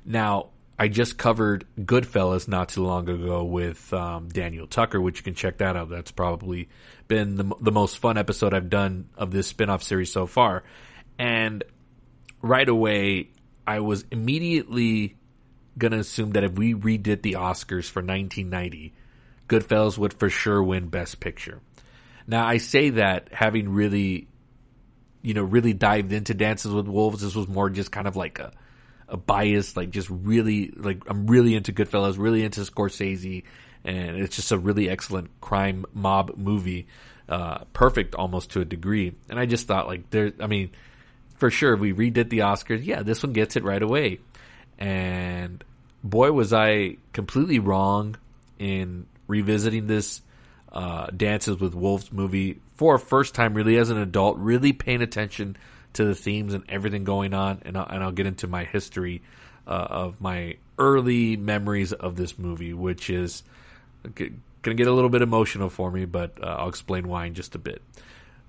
now, 0.05 0.51
I 0.79 0.89
just 0.89 1.17
covered 1.17 1.67
Goodfellas 1.79 2.47
not 2.47 2.69
too 2.69 2.85
long 2.85 3.09
ago 3.09 3.45
with 3.45 3.91
um, 3.95 4.29
Daniel 4.29 4.67
Tucker, 4.67 5.01
which 5.01 5.19
you 5.19 5.23
can 5.23 5.35
check 5.35 5.59
that 5.59 5.77
out. 5.77 5.89
That's 5.89 6.13
probably 6.13 6.69
been 7.09 7.37
the, 7.37 7.55
the 7.61 7.73
most 7.73 7.99
fun 7.99 8.19
episode 8.19 8.53
I've 8.53 8.71
done 8.71 9.09
of 9.17 9.31
this 9.31 9.47
spin-off 9.47 9.83
series 9.83 10.13
so 10.13 10.27
far. 10.27 10.63
And 11.19 11.65
right 12.43 12.69
away, 12.69 13.31
I 13.69 13.81
was 13.81 14.07
immediately 14.11 15.15
going 15.77 15.93
to 15.93 15.99
assume 15.99 16.31
that 16.31 16.43
if 16.43 16.53
we 16.53 16.73
redid 16.73 17.21
the 17.21 17.35
Oscars 17.35 17.85
for 17.85 18.01
1990, 18.01 18.95
Goodfellas 19.47 19.99
would 19.99 20.15
for 20.15 20.31
sure 20.31 20.63
win 20.63 20.89
Best 20.89 21.21
Picture. 21.21 21.61
Now, 22.27 22.47
I 22.47 22.57
say 22.57 22.89
that 22.91 23.29
having 23.31 23.69
really, 23.69 24.27
you 25.21 25.35
know, 25.35 25.43
really 25.43 25.75
dived 25.75 26.15
into 26.15 26.33
Dances 26.33 26.73
with 26.73 26.89
Wolves. 26.89 27.21
This 27.21 27.35
was 27.35 27.47
more 27.47 27.69
just 27.69 27.93
kind 27.93 28.09
of 28.09 28.17
like 28.17 28.39
a, 28.39 28.53
a 29.07 29.19
bias, 29.19 29.77
like 29.77 29.91
just 29.91 30.09
really, 30.09 30.73
like 30.75 31.03
I'm 31.07 31.27
really 31.27 31.55
into 31.55 31.71
Goodfellas, 31.71 32.19
really 32.19 32.45
into 32.45 32.63
Scorsese, 32.63 33.43
and 33.85 34.17
it's 34.17 34.37
just 34.37 34.51
a 34.51 34.57
really 34.57 34.89
excellent 34.89 35.43
crime 35.43 35.85
mob 35.93 36.39
movie. 36.39 36.87
Uh, 37.29 37.65
perfect 37.75 38.15
almost 38.15 38.53
to 38.53 38.63
a 38.63 38.65
degree. 38.65 39.13
And 39.29 39.39
I 39.39 39.45
just 39.45 39.67
thought 39.67 39.87
like 39.87 40.09
there, 40.09 40.33
I 40.41 40.47
mean, 40.47 40.71
for 41.39 41.51
sure, 41.51 41.77
we 41.77 41.93
redid 41.93 42.31
the 42.31 42.41
Oscars, 42.41 42.85
yeah, 42.85 43.03
this 43.03 43.23
one 43.23 43.33
gets 43.33 43.57
it 43.57 43.65
right 43.65 43.83
away. 43.83 44.19
And 44.79 45.63
boy, 46.03 46.33
was 46.33 46.53
I 46.53 46.97
completely 47.13 47.59
wrong 47.61 48.17
in 48.59 49.07
revisiting 49.27 49.87
this 49.87 50.21
uh, 50.73 51.07
Dances 51.07 51.59
with 51.59 51.75
Wolves 51.75 52.13
movie 52.13 52.61
for 52.75 52.97
a 52.97 52.99
first 52.99 53.35
time, 53.35 53.55
really 53.55 53.77
as 53.79 53.91
an 53.91 53.99
adult, 53.99 54.39
really 54.39 54.73
paying 54.73 55.01
attention 55.01 55.57
to 55.95 56.05
the 56.05 56.15
themes 56.15 56.55
and 56.55 56.65
everything 56.69 57.05
going 57.05 57.35
on. 57.35 57.63
And 57.65 57.79
I'll, 57.79 57.87
and 57.87 58.03
I'll 58.03 58.13
get 58.13 58.27
into 58.27 58.47
my 58.47 58.65
history 58.65 59.23
uh, 59.67 59.87
of 59.91 60.21
my 60.21 60.57
early 60.79 61.37
memories 61.37 61.93
of 61.93 62.17
this 62.17 62.39
movie, 62.39 62.73
which 62.73 63.11
is 63.11 63.43
going 64.15 64.41
to 64.63 64.75
get 64.75 64.87
a 64.87 64.93
little 64.93 65.11
bit 65.11 65.23
emotional 65.23 65.71
for 65.71 65.91
me, 65.91 66.05
but 66.05 66.43
uh, 66.43 66.47
I'll 66.47 66.69
explain 66.69 67.09
why 67.09 67.27
in 67.27 67.35
just 67.35 67.55
a 67.55 67.59
bit. 67.59 67.83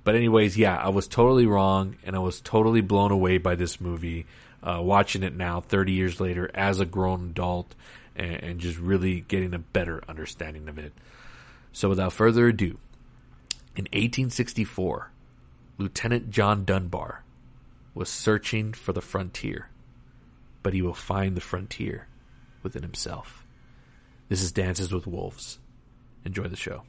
But 0.04 0.16
anyways, 0.16 0.58
yeah, 0.58 0.76
I 0.78 0.90
was 0.90 1.08
totally 1.08 1.46
wrong, 1.46 1.98
and 2.06 2.16
I 2.16 2.20
was 2.20 2.42
totally 2.42 2.82
blown 2.82 3.12
away 3.12 3.38
by 3.38 3.56
this 3.56 3.80
movie. 3.82 4.26
Uh, 4.62 4.82
watching 4.82 5.24
it 5.24 5.36
now, 5.36 5.62
30 5.62 5.94
years 5.94 6.20
later, 6.20 6.50
as 6.54 6.80
a 6.80 6.86
grown 6.86 7.30
adult, 7.30 7.76
and, 8.16 8.44
and 8.44 8.60
just 8.60 8.78
really 8.78 9.22
getting 9.22 9.54
a 9.54 9.60
better 9.60 10.02
understanding 10.08 10.68
of 10.68 10.78
it. 10.78 10.94
So 11.72 11.90
without 11.90 12.14
further 12.14 12.48
ado, 12.48 12.78
In 13.76 13.86
1864, 13.86 15.12
Lieutenant 15.78 16.30
John 16.30 16.66
Dunbar 16.66 17.24
was 17.94 18.10
searching 18.10 18.74
for 18.74 18.92
the 18.92 19.02
frontier, 19.02 19.70
but 20.64 20.74
he 20.74 20.82
will 20.82 20.94
find 20.94 21.38
the 21.38 21.42
frontier 21.42 22.08
within 22.64 22.82
himself. 22.84 23.46
This 24.28 24.42
is 24.42 24.52
Dances 24.52 24.92
with 24.92 25.08
Wolves. 25.08 25.60
Enjoy 26.26 26.44
the 26.44 26.58
show. 26.58 26.84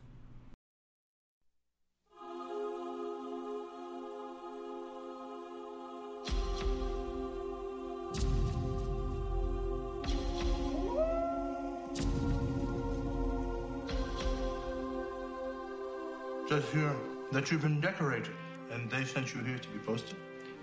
Says 16.51 16.65
here 16.73 16.97
that 17.31 17.49
you've 17.53 17.63
been 17.63 17.81
decorated, 17.81 18.35
and 18.73 18.91
they 18.91 19.05
sent 19.05 19.33
you 19.33 19.41
here 19.43 19.57
to 19.57 19.69
be 19.69 19.79
posted. 19.79 20.17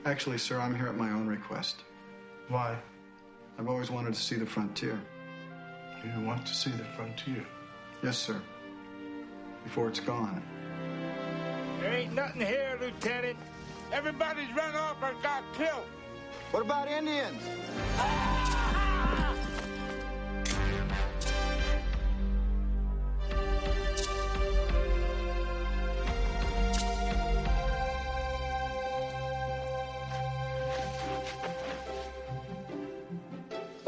Actually, 0.06 0.38
sir, 0.38 0.60
I'm 0.60 0.76
here 0.76 0.90
at 0.90 0.98
my 0.98 1.12
own 1.12 1.26
request. 1.28 1.78
Why? 2.50 2.76
I've 3.58 3.70
always 3.70 3.90
wanted 3.90 4.14
to 4.14 4.22
see 4.22 4.36
the 4.36 4.46
frontier. 4.46 5.00
You 6.04 6.26
want 6.26 6.46
to 6.46 6.54
see 6.54 6.72
the 6.72 6.84
frontier? 6.98 7.46
Yes, 8.04 8.18
sir. 8.18 8.42
Before 9.64 9.88
it's 9.88 10.02
gone. 10.02 10.44
There 11.80 11.94
ain't 11.94 12.14
nothing 12.14 12.42
here, 12.42 12.78
Lieutenant. 12.82 13.38
Everybody's 13.94 14.54
run 14.58 14.76
off 14.76 14.98
or 15.02 15.14
got 15.24 15.42
killed. 15.54 15.88
What 16.52 16.66
about 16.66 16.90
Indians? 16.90 17.42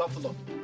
Buffalo. 0.00 0.59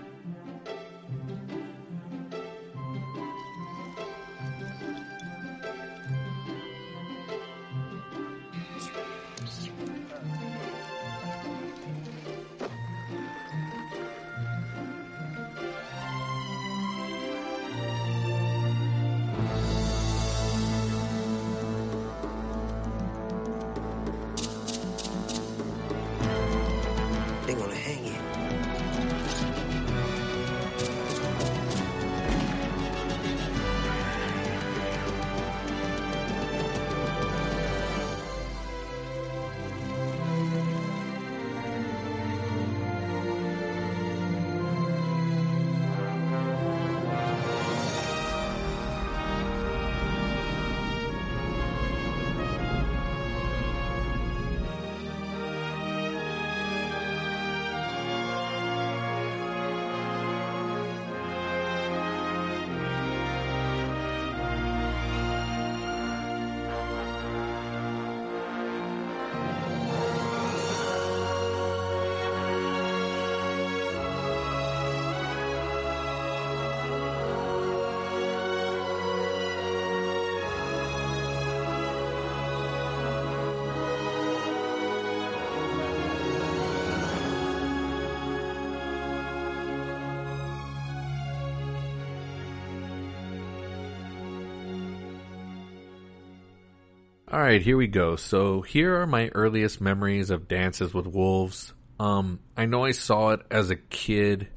All 97.36 97.42
right, 97.42 97.60
here 97.60 97.76
we 97.76 97.86
go. 97.86 98.16
So 98.16 98.62
here 98.62 98.98
are 99.02 99.06
my 99.06 99.28
earliest 99.28 99.78
memories 99.78 100.30
of 100.30 100.48
Dances 100.48 100.94
with 100.94 101.06
Wolves. 101.06 101.74
Um, 102.00 102.40
I 102.56 102.64
know 102.64 102.82
I 102.82 102.92
saw 102.92 103.32
it 103.32 103.42
as 103.50 103.68
a 103.68 103.76
kid, 103.76 104.48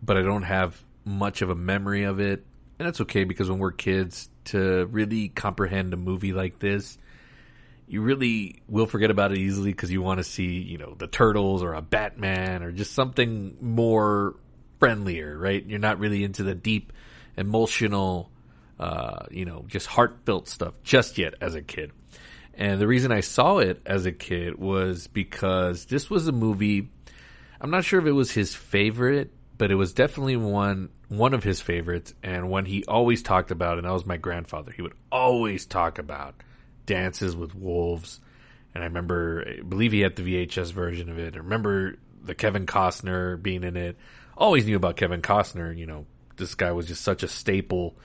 but 0.00 0.16
I 0.16 0.22
don't 0.22 0.44
have 0.44 0.82
much 1.04 1.42
of 1.42 1.50
a 1.50 1.54
memory 1.54 2.04
of 2.04 2.18
it, 2.18 2.46
and 2.78 2.88
that's 2.88 3.02
okay 3.02 3.24
because 3.24 3.50
when 3.50 3.58
we're 3.58 3.72
kids, 3.72 4.30
to 4.46 4.86
really 4.86 5.28
comprehend 5.28 5.92
a 5.92 5.98
movie 5.98 6.32
like 6.32 6.58
this, 6.58 6.96
you 7.86 8.00
really 8.00 8.62
will 8.68 8.86
forget 8.86 9.10
about 9.10 9.32
it 9.32 9.36
easily 9.36 9.70
because 9.70 9.92
you 9.92 10.00
want 10.00 10.16
to 10.16 10.24
see, 10.24 10.62
you 10.62 10.78
know, 10.78 10.94
the 10.96 11.08
turtles 11.08 11.62
or 11.62 11.74
a 11.74 11.82
Batman 11.82 12.62
or 12.62 12.72
just 12.72 12.94
something 12.94 13.58
more 13.60 14.36
friendlier, 14.78 15.36
right? 15.36 15.62
You're 15.66 15.78
not 15.78 15.98
really 15.98 16.24
into 16.24 16.42
the 16.42 16.54
deep 16.54 16.90
emotional 17.36 18.31
uh, 18.78 19.26
you 19.30 19.44
know, 19.44 19.64
just 19.68 19.86
heartfelt 19.86 20.48
stuff 20.48 20.74
just 20.82 21.18
yet 21.18 21.34
as 21.40 21.54
a 21.54 21.62
kid. 21.62 21.92
And 22.54 22.80
the 22.80 22.86
reason 22.86 23.12
I 23.12 23.20
saw 23.20 23.58
it 23.58 23.80
as 23.86 24.06
a 24.06 24.12
kid 24.12 24.58
was 24.58 25.06
because 25.06 25.86
this 25.86 26.10
was 26.10 26.28
a 26.28 26.32
movie. 26.32 26.90
I'm 27.60 27.70
not 27.70 27.84
sure 27.84 28.00
if 28.00 28.06
it 28.06 28.12
was 28.12 28.30
his 28.30 28.54
favorite, 28.54 29.32
but 29.56 29.70
it 29.70 29.76
was 29.76 29.92
definitely 29.92 30.36
one 30.36 30.90
one 31.08 31.34
of 31.34 31.44
his 31.44 31.60
favorites 31.60 32.14
and 32.22 32.48
one 32.48 32.64
he 32.64 32.84
always 32.86 33.22
talked 33.22 33.50
about. 33.50 33.78
And 33.78 33.86
that 33.86 33.92
was 33.92 34.06
my 34.06 34.16
grandfather. 34.16 34.72
He 34.72 34.82
would 34.82 34.94
always 35.10 35.66
talk 35.66 35.98
about 35.98 36.42
Dances 36.86 37.36
with 37.36 37.54
Wolves. 37.54 38.20
And 38.74 38.82
I 38.82 38.86
remember, 38.86 39.44
I 39.46 39.62
believe 39.62 39.92
he 39.92 40.00
had 40.00 40.16
the 40.16 40.22
VHS 40.22 40.72
version 40.72 41.10
of 41.10 41.18
it. 41.18 41.34
I 41.34 41.38
remember 41.38 41.96
the 42.22 42.34
Kevin 42.34 42.64
Costner 42.66 43.40
being 43.40 43.62
in 43.62 43.76
it. 43.76 43.96
Always 44.36 44.64
knew 44.64 44.76
about 44.76 44.96
Kevin 44.96 45.20
Costner. 45.20 45.76
You 45.76 45.86
know, 45.86 46.06
this 46.36 46.54
guy 46.54 46.72
was 46.72 46.86
just 46.86 47.02
such 47.02 47.22
a 47.22 47.28
staple 47.28 47.96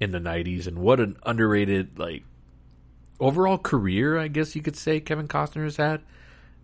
in 0.00 0.10
the 0.10 0.18
90s 0.18 0.66
and 0.66 0.78
what 0.78 1.00
an 1.00 1.16
underrated 1.24 1.98
like 1.98 2.22
overall 3.18 3.58
career 3.58 4.18
I 4.18 4.28
guess 4.28 4.54
you 4.54 4.62
could 4.62 4.76
say 4.76 5.00
Kevin 5.00 5.28
Costner 5.28 5.64
has 5.64 5.76
had. 5.76 6.02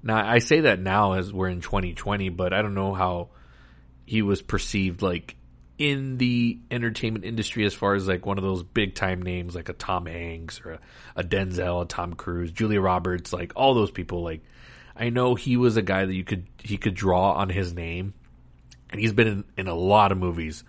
Now 0.03 0.17
I 0.17 0.41
say 0.41 0.61
that 0.61 0.81
now 0.81 1.13
as 1.13 1.33
we're 1.33 1.49
in 1.49 1.61
2020, 1.61 2.29
but 2.31 2.53
I 2.53 2.63
don't 2.63 2.75
know 2.75 2.93
how 2.93 3.29
he 4.05 4.23
was 4.23 4.43
perceived 4.43 5.01
like 5.01 5.37
in 5.79 6.19
the 6.19 6.59
entertainment 6.71 7.25
industry 7.25 7.65
as 7.65 7.75
far 7.75 7.95
as 7.95 8.07
like 8.07 8.27
one 8.27 8.39
of 8.39 8.45
those 8.45 8.63
big 8.63 8.95
time 8.95 9.23
names 9.23 9.55
like 9.55 9.69
a 9.69 9.73
Tom 9.73 10.07
Hanks 10.07 10.61
or 10.65 10.73
a, 10.73 10.81
a 11.17 11.25
Denzel, 11.25 11.83
a 11.83 11.87
Tom 11.87 12.15
Cruise, 12.15 12.53
Julia 12.53 12.81
Roberts, 12.81 13.33
like 13.33 13.53
all 13.57 13.75
those 13.75 13.91
people 13.91 14.23
like 14.23 14.43
I 14.95 15.09
know 15.09 15.35
he 15.35 15.57
was 15.57 15.77
a 15.77 15.83
guy 15.83 16.05
that 16.05 16.15
you 16.15 16.25
could 16.25 16.47
he 16.63 16.77
could 16.77 16.95
draw 16.95 17.33
on 17.33 17.49
his 17.49 17.73
name 17.73 18.13
and 18.91 19.01
he's 19.01 19.13
been 19.13 19.27
in, 19.27 19.45
in 19.57 19.69
a 19.69 19.75
lot 19.75 20.13
of 20.13 20.19
movies 20.19 20.65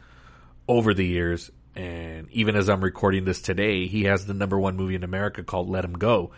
over 0.67 0.93
the 0.93 1.05
years 1.05 1.51
and 1.75 2.29
even 2.31 2.55
as 2.55 2.69
I'm 2.69 2.83
recording 2.83 3.25
this 3.25 3.41
today, 3.41 3.87
he 3.87 4.03
has 4.03 4.25
the 4.25 4.33
number 4.33 4.59
one 4.59 4.75
movie 4.75 4.95
in 4.95 5.03
America 5.03 5.43
called 5.43 5.69
Let 5.69 5.85
Him 5.85 5.93
Go. 5.93 6.31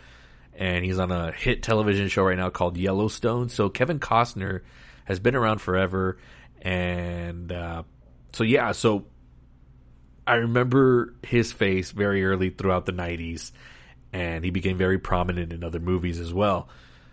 And 0.54 0.84
he's 0.84 0.98
on 0.98 1.12
a 1.12 1.32
hit 1.32 1.62
television 1.62 2.08
show 2.08 2.24
right 2.24 2.38
now 2.38 2.48
called 2.48 2.78
Yellowstone. 2.78 3.50
So 3.50 3.68
Kevin 3.68 3.98
Costner 3.98 4.62
has 5.04 5.20
been 5.20 5.36
around 5.36 5.58
forever. 5.58 6.16
And 6.62 7.52
uh, 7.52 7.82
so, 8.32 8.44
yeah, 8.44 8.72
so 8.72 9.04
I 10.26 10.36
remember 10.36 11.14
his 11.22 11.52
face 11.52 11.90
very 11.90 12.24
early 12.24 12.48
throughout 12.48 12.86
the 12.86 12.92
90s. 12.92 13.52
And 14.14 14.42
he 14.42 14.50
became 14.50 14.78
very 14.78 14.98
prominent 14.98 15.52
in 15.52 15.62
other 15.62 15.80
movies 15.80 16.18
as 16.18 16.32
well. 16.32 16.70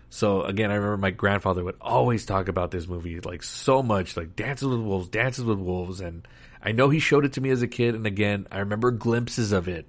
So 0.08 0.42
again, 0.42 0.70
I 0.70 0.76
remember 0.76 0.96
my 0.96 1.10
grandfather 1.10 1.64
would 1.64 1.76
always 1.80 2.24
talk 2.24 2.48
about 2.48 2.70
this 2.70 2.86
movie 2.86 3.20
like 3.20 3.42
so 3.42 3.82
much, 3.82 4.16
like 4.16 4.36
Dances 4.36 4.68
with 4.68 4.78
Wolves, 4.78 5.08
Dances 5.08 5.44
with 5.44 5.58
Wolves, 5.58 6.00
and 6.00 6.26
I 6.64 6.72
know 6.72 6.88
he 6.88 6.98
showed 6.98 7.26
it 7.26 7.34
to 7.34 7.40
me 7.40 7.50
as 7.50 7.62
a 7.62 7.68
kid, 7.68 7.94
and 7.94 8.06
again, 8.06 8.46
I 8.50 8.60
remember 8.60 8.90
glimpses 8.90 9.52
of 9.52 9.68
it, 9.68 9.86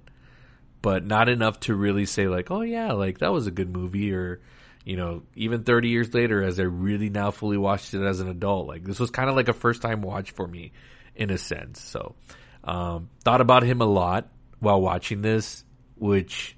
but 0.82 1.06
not 1.06 1.28
enough 1.28 1.58
to 1.60 1.74
really 1.74 2.04
say 2.04 2.28
like, 2.28 2.50
oh 2.50 2.60
yeah, 2.60 2.92
like 2.92 3.18
that 3.18 3.32
was 3.32 3.46
a 3.46 3.50
good 3.50 3.70
movie, 3.70 4.12
or 4.12 4.40
you 4.84 4.96
know, 4.96 5.22
even 5.34 5.64
30 5.64 5.88
years 5.88 6.14
later, 6.14 6.42
as 6.42 6.60
I 6.60 6.64
really 6.64 7.08
now 7.08 7.30
fully 7.30 7.56
watched 7.56 7.94
it 7.94 8.02
as 8.02 8.20
an 8.20 8.28
adult, 8.28 8.68
like 8.68 8.84
this 8.84 9.00
was 9.00 9.10
kind 9.10 9.30
of 9.30 9.34
like 9.34 9.48
a 9.48 9.54
first 9.54 9.80
time 9.80 10.02
watch 10.02 10.32
for 10.32 10.46
me, 10.46 10.72
in 11.14 11.30
a 11.30 11.38
sense. 11.38 11.80
So, 11.80 12.14
um, 12.62 13.08
thought 13.24 13.40
about 13.40 13.62
him 13.62 13.80
a 13.80 13.86
lot 13.86 14.28
while 14.60 14.80
watching 14.80 15.22
this, 15.22 15.64
which 15.96 16.56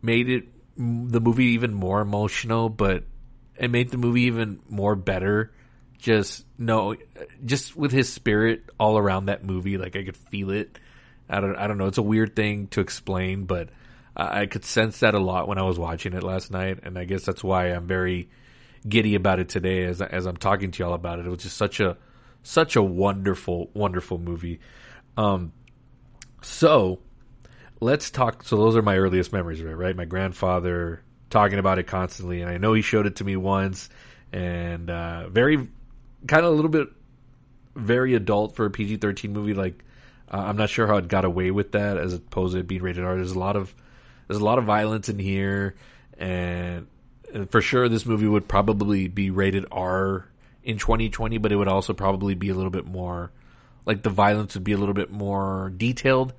made 0.00 0.30
it 0.30 0.46
the 0.76 1.20
movie 1.20 1.46
even 1.46 1.74
more 1.74 2.00
emotional, 2.00 2.68
but 2.68 3.04
it 3.56 3.70
made 3.70 3.90
the 3.90 3.98
movie 3.98 4.22
even 4.22 4.60
more 4.68 4.94
better. 4.94 5.52
Just 6.04 6.44
no, 6.58 6.96
just 7.46 7.74
with 7.74 7.90
his 7.90 8.12
spirit 8.12 8.64
all 8.78 8.98
around 8.98 9.24
that 9.26 9.42
movie, 9.42 9.78
like 9.78 9.96
I 9.96 10.04
could 10.04 10.18
feel 10.18 10.50
it. 10.50 10.78
I 11.30 11.40
don't, 11.40 11.56
I 11.56 11.66
don't 11.66 11.78
know. 11.78 11.86
It's 11.86 11.96
a 11.96 12.02
weird 12.02 12.36
thing 12.36 12.66
to 12.68 12.82
explain, 12.82 13.46
but 13.46 13.70
I, 14.14 14.42
I 14.42 14.46
could 14.46 14.66
sense 14.66 15.00
that 15.00 15.14
a 15.14 15.18
lot 15.18 15.48
when 15.48 15.56
I 15.56 15.62
was 15.62 15.78
watching 15.78 16.12
it 16.12 16.22
last 16.22 16.50
night, 16.50 16.80
and 16.82 16.98
I 16.98 17.06
guess 17.06 17.24
that's 17.24 17.42
why 17.42 17.68
I'm 17.68 17.86
very 17.86 18.28
giddy 18.86 19.14
about 19.14 19.40
it 19.40 19.48
today 19.48 19.84
as 19.84 20.02
as 20.02 20.26
I'm 20.26 20.36
talking 20.36 20.72
to 20.72 20.82
y'all 20.82 20.92
about 20.92 21.20
it. 21.20 21.24
It 21.24 21.30
was 21.30 21.42
just 21.42 21.56
such 21.56 21.80
a 21.80 21.96
such 22.42 22.76
a 22.76 22.82
wonderful, 22.82 23.70
wonderful 23.72 24.18
movie. 24.18 24.60
Um, 25.16 25.52
so 26.42 26.98
let's 27.80 28.10
talk. 28.10 28.42
So 28.42 28.58
those 28.58 28.76
are 28.76 28.82
my 28.82 28.98
earliest 28.98 29.32
memories, 29.32 29.62
right? 29.62 29.74
Right, 29.74 29.96
my 29.96 30.04
grandfather 30.04 31.02
talking 31.30 31.58
about 31.58 31.78
it 31.78 31.86
constantly, 31.86 32.42
and 32.42 32.50
I 32.50 32.58
know 32.58 32.74
he 32.74 32.82
showed 32.82 33.06
it 33.06 33.16
to 33.16 33.24
me 33.24 33.36
once, 33.36 33.88
and 34.34 34.90
uh, 34.90 35.30
very 35.30 35.66
kind 36.26 36.44
of 36.44 36.52
a 36.52 36.54
little 36.54 36.70
bit 36.70 36.88
very 37.74 38.14
adult 38.14 38.54
for 38.56 38.66
a 38.66 38.70
PG 38.70 38.98
thirteen 38.98 39.32
movie. 39.32 39.54
Like 39.54 39.84
uh, 40.32 40.38
I'm 40.38 40.56
not 40.56 40.70
sure 40.70 40.86
how 40.86 40.96
it 40.96 41.08
got 41.08 41.24
away 41.24 41.50
with 41.50 41.72
that 41.72 41.96
as 41.96 42.14
opposed 42.14 42.56
to 42.56 42.62
being 42.62 42.82
rated 42.82 43.04
R. 43.04 43.16
There's 43.16 43.32
a 43.32 43.38
lot 43.38 43.56
of 43.56 43.74
there's 44.26 44.40
a 44.40 44.44
lot 44.44 44.58
of 44.58 44.64
violence 44.64 45.08
in 45.08 45.18
here, 45.18 45.74
and, 46.18 46.86
and 47.32 47.50
for 47.50 47.60
sure 47.60 47.88
this 47.88 48.06
movie 48.06 48.26
would 48.26 48.48
probably 48.48 49.08
be 49.08 49.30
rated 49.30 49.66
R 49.70 50.26
in 50.62 50.78
2020, 50.78 51.38
but 51.38 51.52
it 51.52 51.56
would 51.56 51.68
also 51.68 51.92
probably 51.92 52.34
be 52.34 52.48
a 52.48 52.54
little 52.54 52.70
bit 52.70 52.86
more 52.86 53.30
like 53.86 54.02
the 54.02 54.10
violence 54.10 54.54
would 54.54 54.64
be 54.64 54.72
a 54.72 54.78
little 54.78 54.94
bit 54.94 55.10
more 55.10 55.72
detailed, 55.76 56.32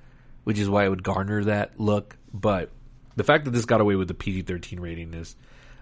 which 0.44 0.58
is 0.58 0.68
why 0.68 0.84
it 0.84 0.88
would 0.88 1.02
garner 1.02 1.44
that 1.44 1.78
look. 1.78 2.16
But 2.34 2.70
the 3.14 3.24
fact 3.24 3.44
that 3.44 3.52
this 3.52 3.64
got 3.64 3.80
away 3.80 3.94
with 3.94 4.08
the 4.08 4.14
PG-13 4.14 4.80
rating 4.80 5.14
is 5.14 5.36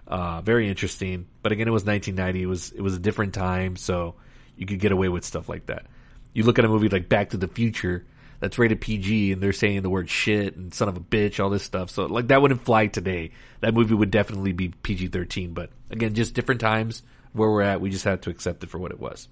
uh, 0.07 0.41
very 0.41 0.69
interesting. 0.69 1.27
But 1.41 1.51
again, 1.51 1.67
it 1.67 1.71
was 1.71 1.85
1990. 1.85 2.41
It 2.41 2.45
was 2.45 2.71
it 2.71 2.81
was 2.81 2.95
a 2.95 2.99
different 2.99 3.33
time, 3.33 3.75
so 3.75 4.15
you 4.55 4.65
could 4.65 4.79
get 4.79 4.91
away 4.91 5.09
with 5.09 5.25
stuff 5.25 5.49
like 5.49 5.67
that. 5.67 5.85
You 6.33 6.43
look 6.43 6.59
at 6.59 6.65
a 6.65 6.67
movie 6.67 6.89
like 6.89 7.09
Back 7.09 7.31
to 7.31 7.37
the 7.37 7.47
Future 7.47 8.05
that's 8.39 8.59
rated 8.59 8.81
PG 8.81 9.31
and 9.31 9.41
they're 9.41 9.53
saying 9.53 9.81
the 9.81 9.89
word 9.89 10.09
shit 10.09 10.55
and 10.55 10.73
son 10.73 10.89
of 10.89 10.97
a 10.97 10.99
bitch, 10.99 11.41
all 11.41 11.49
this 11.49 11.63
stuff. 11.63 11.89
So 11.89 12.05
like 12.05 12.27
that 12.27 12.41
wouldn't 12.41 12.65
fly 12.65 12.87
today. 12.87 13.31
That 13.61 13.73
movie 13.73 13.93
would 13.93 14.11
definitely 14.11 14.51
be 14.51 14.69
PG-13. 14.69 15.53
But 15.53 15.69
again, 15.89 16.13
just 16.13 16.33
different 16.33 16.61
times 16.61 17.01
where 17.33 17.49
we're 17.49 17.61
at. 17.61 17.81
We 17.81 17.89
just 17.89 18.03
had 18.03 18.21
to 18.23 18.29
accept 18.29 18.63
it 18.63 18.69
for 18.69 18.77
what 18.77 18.91
it 18.91 18.99
was. 18.99 19.27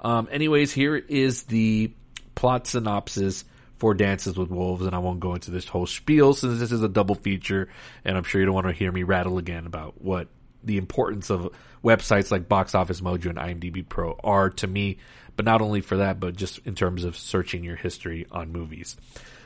Um, 0.00 0.28
anyways, 0.30 0.72
here 0.72 0.96
is 0.96 1.44
the 1.44 1.92
plot 2.34 2.66
synopsis 2.66 3.44
for 3.82 3.94
Dances 3.94 4.36
with 4.36 4.48
Wolves, 4.48 4.86
and 4.86 4.94
I 4.94 5.00
won't 5.00 5.18
go 5.18 5.34
into 5.34 5.50
this 5.50 5.66
whole 5.66 5.86
spiel 5.86 6.34
since 6.34 6.60
this 6.60 6.70
is 6.70 6.84
a 6.84 6.88
double 6.88 7.16
feature, 7.16 7.68
and 8.04 8.16
I'm 8.16 8.22
sure 8.22 8.40
you 8.40 8.44
don't 8.46 8.54
want 8.54 8.68
to 8.68 8.72
hear 8.72 8.92
me 8.92 9.02
rattle 9.02 9.38
again 9.38 9.66
about 9.66 10.00
what 10.00 10.28
the 10.62 10.76
importance 10.76 11.30
of 11.30 11.52
websites 11.82 12.30
like 12.30 12.48
Box 12.48 12.76
Office 12.76 13.00
Mojo 13.00 13.30
and 13.30 13.38
IMDb 13.38 13.84
Pro 13.88 14.16
are 14.22 14.50
to 14.50 14.68
me, 14.68 14.98
but 15.34 15.44
not 15.44 15.62
only 15.62 15.80
for 15.80 15.96
that, 15.96 16.20
but 16.20 16.36
just 16.36 16.60
in 16.64 16.76
terms 16.76 17.02
of 17.02 17.16
searching 17.16 17.64
your 17.64 17.74
history 17.74 18.24
on 18.30 18.52
movies. 18.52 18.96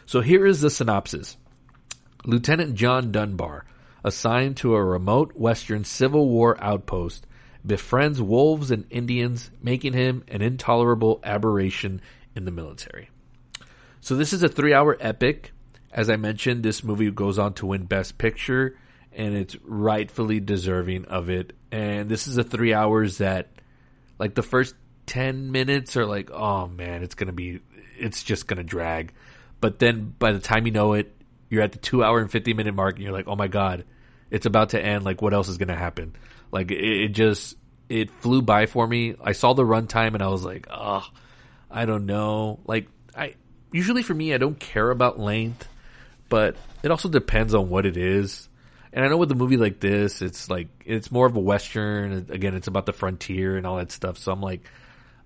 So 0.04 0.20
here 0.20 0.44
is 0.44 0.60
the 0.60 0.68
synopsis. 0.68 1.38
Lieutenant 2.26 2.74
John 2.74 3.12
Dunbar, 3.12 3.64
assigned 4.04 4.58
to 4.58 4.74
a 4.74 4.84
remote 4.84 5.34
western 5.34 5.84
Civil 5.84 6.28
War 6.28 6.62
outpost, 6.62 7.26
befriends 7.64 8.20
wolves 8.20 8.70
and 8.70 8.84
Indians, 8.90 9.50
making 9.62 9.94
him 9.94 10.24
an 10.28 10.42
intolerable 10.42 11.20
aberration 11.24 12.02
in 12.34 12.44
the 12.44 12.50
military. 12.50 13.08
So 14.06 14.14
this 14.14 14.32
is 14.32 14.44
a 14.44 14.48
three 14.48 14.72
hour 14.72 14.96
epic. 15.00 15.50
As 15.90 16.08
I 16.10 16.14
mentioned, 16.14 16.62
this 16.62 16.84
movie 16.84 17.10
goes 17.10 17.40
on 17.40 17.54
to 17.54 17.66
win 17.66 17.86
Best 17.86 18.16
Picture, 18.18 18.78
and 19.12 19.34
it's 19.34 19.56
rightfully 19.64 20.38
deserving 20.38 21.06
of 21.06 21.28
it. 21.28 21.54
And 21.72 22.08
this 22.08 22.28
is 22.28 22.38
a 22.38 22.44
three 22.44 22.72
hours 22.72 23.18
that, 23.18 23.48
like 24.16 24.36
the 24.36 24.44
first 24.44 24.76
10 25.06 25.50
minutes 25.50 25.96
are 25.96 26.06
like, 26.06 26.30
oh 26.30 26.68
man, 26.68 27.02
it's 27.02 27.16
gonna 27.16 27.32
be, 27.32 27.58
it's 27.98 28.22
just 28.22 28.46
gonna 28.46 28.62
drag. 28.62 29.12
But 29.60 29.80
then 29.80 30.14
by 30.16 30.30
the 30.30 30.38
time 30.38 30.66
you 30.66 30.72
know 30.72 30.92
it, 30.92 31.12
you're 31.50 31.62
at 31.62 31.72
the 31.72 31.78
two 31.78 32.04
hour 32.04 32.20
and 32.20 32.30
50 32.30 32.54
minute 32.54 32.76
mark 32.76 32.94
and 32.94 33.02
you're 33.02 33.12
like, 33.12 33.26
oh 33.26 33.34
my 33.34 33.48
god, 33.48 33.86
it's 34.30 34.46
about 34.46 34.68
to 34.68 34.80
end. 34.80 35.04
Like, 35.04 35.20
what 35.20 35.34
else 35.34 35.48
is 35.48 35.58
gonna 35.58 35.74
happen? 35.74 36.14
Like, 36.52 36.70
it, 36.70 36.76
it 36.76 37.08
just, 37.08 37.56
it 37.88 38.12
flew 38.20 38.40
by 38.40 38.66
for 38.66 38.86
me. 38.86 39.16
I 39.20 39.32
saw 39.32 39.52
the 39.52 39.64
runtime 39.64 40.14
and 40.14 40.22
I 40.22 40.28
was 40.28 40.44
like, 40.44 40.68
oh, 40.70 41.04
I 41.68 41.86
don't 41.86 42.06
know. 42.06 42.60
Like, 42.66 42.86
I, 43.12 43.34
usually 43.76 44.02
for 44.02 44.14
me, 44.14 44.34
I 44.34 44.38
don't 44.38 44.58
care 44.58 44.90
about 44.90 45.18
length, 45.18 45.68
but 46.28 46.56
it 46.82 46.90
also 46.90 47.08
depends 47.08 47.54
on 47.54 47.68
what 47.68 47.86
it 47.86 47.96
is. 47.96 48.48
And 48.92 49.04
I 49.04 49.08
know 49.08 49.18
with 49.18 49.30
a 49.30 49.34
movie 49.34 49.58
like 49.58 49.78
this, 49.80 50.22
it's 50.22 50.48
like, 50.48 50.68
it's 50.84 51.12
more 51.12 51.26
of 51.26 51.36
a 51.36 51.40
Western. 51.40 52.26
Again, 52.30 52.54
it's 52.54 52.68
about 52.68 52.86
the 52.86 52.92
frontier 52.92 53.56
and 53.56 53.66
all 53.66 53.76
that 53.76 53.92
stuff. 53.92 54.16
So 54.16 54.32
I'm 54.32 54.40
like, 54.40 54.62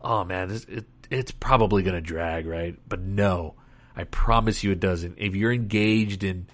oh 0.01 0.25
man, 0.25 0.51
it's, 0.51 0.65
it, 0.65 0.87
it's 1.11 1.31
probably 1.31 1.83
going 1.83 1.95
to 1.95 2.01
drag, 2.01 2.47
right? 2.47 2.77
But 2.89 3.01
no, 3.01 3.55
I 3.95 4.05
promise 4.05 4.65
you 4.65 4.73
it 4.73 4.81
doesn't. 4.81 5.17
If 5.19 5.37
you're 5.37 5.53
engaged 5.53 6.25
in, 6.25 6.47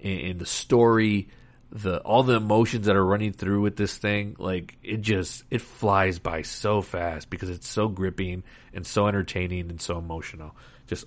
in, 0.00 0.18
in 0.18 0.38
the 0.38 0.46
story, 0.46 1.28
the 1.72 1.98
all 2.00 2.22
the 2.22 2.34
emotions 2.34 2.86
that 2.86 2.96
are 2.96 3.04
running 3.04 3.32
through 3.32 3.62
with 3.62 3.76
this 3.76 3.96
thing, 3.96 4.36
like 4.38 4.76
it 4.82 5.00
just 5.00 5.42
it 5.50 5.62
flies 5.62 6.18
by 6.18 6.42
so 6.42 6.82
fast 6.82 7.30
because 7.30 7.48
it's 7.48 7.66
so 7.66 7.88
gripping 7.88 8.44
and 8.74 8.86
so 8.86 9.06
entertaining 9.06 9.70
and 9.70 9.80
so 9.80 9.98
emotional. 9.98 10.54
Just 10.86 11.06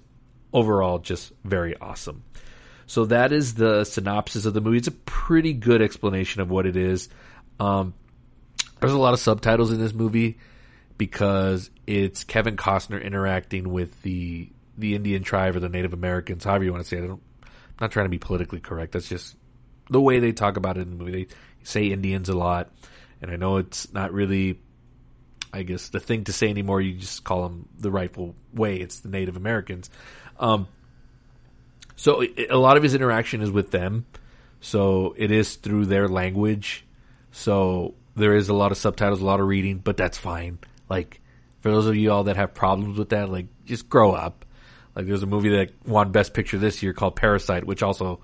overall, 0.55 0.99
just 0.99 1.33
very 1.43 1.77
awesome. 1.77 2.23
So 2.87 3.05
that 3.05 3.31
is 3.31 3.55
the 3.55 3.83
synopsis 3.83 4.45
of 4.45 4.53
the 4.53 4.61
movie. 4.61 4.77
It's 4.77 4.87
a 4.87 4.91
pretty 4.91 5.53
good 5.53 5.81
explanation 5.81 6.41
of 6.41 6.49
what 6.49 6.65
it 6.65 6.77
is. 6.77 7.09
Um, 7.59 7.93
there's 8.79 8.93
a 8.93 8.97
lot 8.97 9.13
of 9.13 9.19
subtitles 9.19 9.71
in 9.71 9.79
this 9.79 9.93
movie 9.93 10.37
because 10.97 11.69
it's 11.85 12.23
Kevin 12.23 12.55
Costner 12.55 13.03
interacting 13.03 13.71
with 13.71 14.01
the 14.01 14.49
the 14.77 14.95
Indian 14.95 15.23
tribe 15.23 15.55
or 15.55 15.59
the 15.59 15.69
Native 15.69 15.93
Americans, 15.93 16.43
however 16.43 16.63
you 16.63 16.71
want 16.71 16.83
to 16.83 16.89
say 16.89 16.97
it. 16.97 17.03
I 17.03 17.07
I'm 17.07 17.19
not 17.79 17.91
trying 17.91 18.05
to 18.05 18.09
be 18.09 18.19
politically 18.19 18.59
correct. 18.59 18.93
That's 18.93 19.07
just 19.09 19.35
the 19.89 20.01
way 20.01 20.19
they 20.19 20.31
talk 20.31 20.57
about 20.57 20.77
it 20.77 20.81
in 20.81 20.91
the 20.91 20.95
movie. 20.95 21.11
They 21.11 21.27
say 21.63 21.87
Indians 21.87 22.29
a 22.29 22.37
lot, 22.37 22.71
and 23.21 23.31
I 23.31 23.35
know 23.35 23.57
it's 23.57 23.91
not 23.93 24.13
really, 24.13 24.59
I 25.51 25.63
guess, 25.63 25.89
the 25.89 25.99
thing 25.99 26.25
to 26.25 26.33
say 26.33 26.49
anymore. 26.49 26.81
You 26.81 26.93
just 26.93 27.23
call 27.23 27.43
them 27.43 27.67
the 27.77 27.91
rightful 27.91 28.35
way. 28.53 28.77
It's 28.77 28.99
the 28.99 29.09
Native 29.09 29.37
Americans. 29.37 29.89
Um, 30.39 30.67
so 31.95 32.21
it, 32.21 32.51
a 32.51 32.57
lot 32.57 32.77
of 32.77 32.83
his 32.83 32.93
interaction 32.93 33.41
is 33.41 33.51
with 33.51 33.71
them. 33.71 34.05
So 34.59 35.13
it 35.17 35.31
is 35.31 35.55
through 35.55 35.85
their 35.85 36.07
language. 36.07 36.85
So 37.31 37.95
there 38.15 38.33
is 38.33 38.49
a 38.49 38.53
lot 38.53 38.71
of 38.71 38.77
subtitles, 38.77 39.21
a 39.21 39.25
lot 39.25 39.39
of 39.39 39.47
reading, 39.47 39.77
but 39.77 39.97
that's 39.97 40.17
fine. 40.17 40.59
Like 40.89 41.21
for 41.59 41.71
those 41.71 41.87
of 41.87 41.95
you 41.95 42.11
all 42.11 42.25
that 42.25 42.37
have 42.37 42.53
problems 42.53 42.97
with 42.97 43.09
that, 43.09 43.29
like 43.29 43.47
just 43.65 43.89
grow 43.89 44.11
up. 44.11 44.45
Like 44.95 45.07
there's 45.07 45.23
a 45.23 45.27
movie 45.27 45.49
that 45.49 45.71
won 45.85 46.11
Best 46.11 46.33
Picture 46.33 46.57
this 46.57 46.81
year 46.81 46.93
called 46.93 47.15
Parasite, 47.15 47.65
which 47.65 47.83
also 47.83 48.19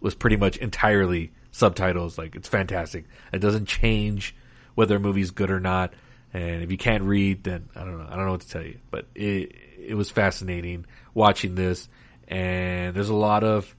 was 0.00 0.14
pretty 0.14 0.36
much 0.36 0.56
entirely 0.56 1.32
subtitles. 1.50 2.16
Like 2.16 2.36
it's 2.36 2.48
fantastic. 2.48 3.04
It 3.32 3.40
doesn't 3.40 3.66
change 3.66 4.34
whether 4.74 4.96
a 4.96 5.00
movie's 5.00 5.30
good 5.30 5.50
or 5.50 5.60
not. 5.60 5.92
And 6.34 6.62
if 6.62 6.70
you 6.70 6.78
can't 6.78 7.04
read, 7.04 7.44
then 7.44 7.68
I 7.76 7.80
don't 7.80 7.98
know. 7.98 8.06
I 8.08 8.16
don't 8.16 8.24
know 8.26 8.32
what 8.32 8.40
to 8.42 8.48
tell 8.48 8.62
you. 8.62 8.78
But 8.90 9.06
it 9.14 9.54
it 9.78 9.94
was 9.94 10.10
fascinating 10.10 10.86
watching 11.14 11.54
this. 11.54 11.88
And 12.28 12.94
there's 12.94 13.10
a 13.10 13.14
lot 13.14 13.44
of 13.44 13.74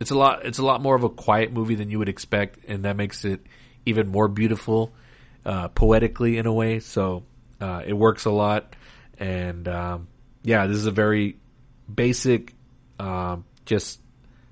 it's 0.00 0.10
a 0.10 0.16
lot 0.16 0.46
it's 0.46 0.58
a 0.58 0.64
lot 0.64 0.80
more 0.80 0.94
of 0.94 1.04
a 1.04 1.08
quiet 1.08 1.52
movie 1.52 1.74
than 1.74 1.90
you 1.90 1.98
would 1.98 2.08
expect, 2.08 2.58
and 2.68 2.84
that 2.84 2.96
makes 2.96 3.24
it 3.24 3.40
even 3.86 4.08
more 4.08 4.28
beautiful, 4.28 4.92
uh, 5.44 5.68
poetically 5.68 6.38
in 6.38 6.46
a 6.46 6.52
way. 6.52 6.80
So 6.80 7.24
uh, 7.60 7.82
it 7.84 7.92
works 7.92 8.24
a 8.24 8.30
lot. 8.30 8.74
And 9.18 9.68
um, 9.68 10.08
yeah, 10.42 10.66
this 10.66 10.76
is 10.76 10.86
a 10.86 10.90
very 10.90 11.36
basic, 11.92 12.54
um, 12.98 13.44
just 13.64 14.00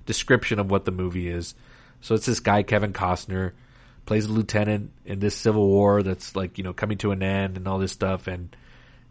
description 0.05 0.59
of 0.59 0.69
what 0.69 0.85
the 0.85 0.91
movie 0.91 1.27
is. 1.27 1.55
So 2.01 2.15
it's 2.15 2.25
this 2.25 2.39
guy, 2.39 2.63
Kevin 2.63 2.93
Costner, 2.93 3.51
plays 4.09 4.25
a 4.25 4.31
lieutenant 4.31 4.91
in 5.05 5.19
this 5.19 5.35
civil 5.35 5.67
war 5.67 6.01
that's 6.01 6.35
like, 6.35 6.57
you 6.57 6.63
know, 6.63 6.73
coming 6.73 6.97
to 6.97 7.11
an 7.11 7.21
end 7.21 7.57
and 7.57 7.67
all 7.67 7.77
this 7.77 7.91
stuff. 7.91 8.25
And 8.25 8.55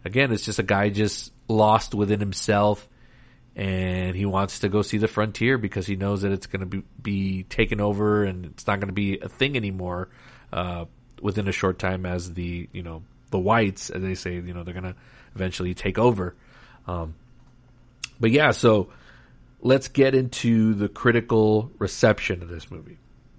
again, 0.05 0.33
it's 0.33 0.45
just 0.45 0.59
a 0.59 0.65
guy 0.65 0.89
just 0.89 1.33
lost 1.47 1.95
within 1.95 2.19
himself 2.19 2.89
and 3.55 4.17
he 4.17 4.27
wants 4.27 4.59
to 4.59 4.69
go 4.69 4.83
see 4.83 4.99
the 4.99 5.07
frontier 5.07 5.57
because 5.57 5.87
he 5.87 5.95
knows 5.95 6.23
that 6.23 6.33
it's 6.33 6.49
going 6.49 6.63
to 6.63 6.67
be, 6.67 6.83
be 7.01 7.45
taken 7.45 7.81
over 7.81 8.25
and 8.25 8.47
it's 8.47 8.67
not 8.67 8.81
going 8.81 8.89
to 8.89 8.93
be 8.93 9.21
a 9.21 9.29
thing 9.29 9.57
anymore, 9.57 10.09
uh, 10.53 10.87
within 11.23 11.47
a 11.47 11.53
short 11.53 11.79
time 11.79 12.05
as 12.05 12.35
the, 12.35 12.69
you 12.73 12.83
know, 12.83 13.05
the 13.31 13.39
whites, 13.39 13.91
as 13.91 14.03
they 14.03 14.17
say, 14.17 14.35
you 14.35 14.53
know, 14.53 14.65
they're 14.65 14.75
going 14.75 14.83
to 14.83 14.97
eventually 15.37 15.75
take 15.75 15.97
over. 15.97 16.35
Um, 16.89 17.15
but 18.19 18.33
yeah, 18.33 18.51
so, 18.51 18.89
let's 19.61 19.87
get 19.87 20.17
into 20.17 20.75
the 20.75 20.89
critical 20.89 21.71
reception 21.79 22.43
of 22.43 22.49
this 22.49 22.69
movie. 22.69 22.99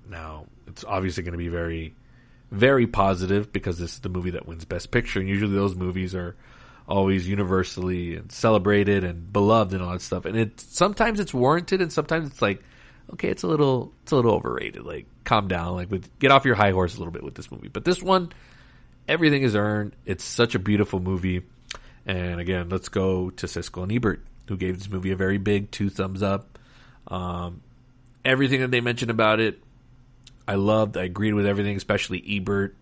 Now, 0.10 0.48
it's 0.68 0.84
obviously 0.84 1.24
going 1.24 1.34
to 1.34 1.38
be 1.38 1.48
very, 1.48 1.96
very 2.52 2.88
positive 2.88 3.54
because 3.54 3.78
this 3.78 3.94
is 3.94 4.00
the 4.00 4.10
movie 4.10 4.32
that 4.32 4.48
wins 4.48 4.66
Best 4.66 4.92
Picture, 4.92 5.20
and 5.20 5.30
usually 5.30 5.54
those 5.56 5.76
movies 5.76 6.16
are 6.16 6.36
always 6.88 7.30
universally 7.30 8.20
celebrated 8.30 9.04
and 9.04 9.32
beloved 9.32 9.74
and 9.74 9.84
all 9.84 9.92
that 9.92 10.02
stuff. 10.02 10.26
And 10.26 10.36
it 10.36 10.60
sometimes 10.60 11.20
it's 11.20 11.34
warranted, 11.34 11.82
and 11.82 11.94
sometimes 11.94 12.30
it's 12.30 12.42
like, 12.42 12.64
okay, 13.14 13.30
it's 13.30 13.44
a 13.44 13.48
little 13.48 13.94
it's 14.04 14.12
a 14.12 14.16
little 14.16 14.34
overrated. 14.34 14.84
Like 14.84 15.06
calm 15.24 15.48
down, 15.48 15.76
like 15.76 15.92
with 15.92 16.10
get 16.20 16.32
off 16.32 16.46
your 16.46 16.56
high 16.56 16.72
horse 16.72 16.96
a 16.96 16.98
little 16.98 17.14
bit 17.14 17.24
with 17.24 17.36
this 17.36 17.52
movie. 17.52 17.68
But 17.68 17.86
this 17.86 18.02
one, 18.02 18.32
everything 19.08 19.44
is 19.44 19.56
earned. 19.56 19.96
It's 20.06 20.24
such 20.24 20.56
a 20.56 20.60
beautiful 20.60 21.00
movie. 21.00 21.44
And 22.06 22.40
again, 22.40 22.70
let's 22.70 22.90
go 22.90 23.30
to 23.30 23.46
Siskel 23.46 23.84
and 23.84 23.92
Ebert, 23.92 24.26
who 24.48 24.58
gave 24.58 24.80
this 24.80 24.90
movie 24.90 25.12
a 25.12 25.16
very 25.16 25.38
big 25.38 25.70
two 25.70 25.92
thumbs 25.92 26.24
up. 26.24 26.58
Um, 27.08 27.62
everything 28.26 28.62
that 28.62 28.72
they 28.72 28.82
mentioned 28.82 29.12
about 29.12 29.40
it, 29.40 29.60
I 30.50 30.56
loved. 30.56 30.98
I 30.98 31.04
agreed 31.04 31.36
with 31.36 31.46
everything, 31.46 31.78
especially 31.78 32.24
Ebert, 32.28 32.76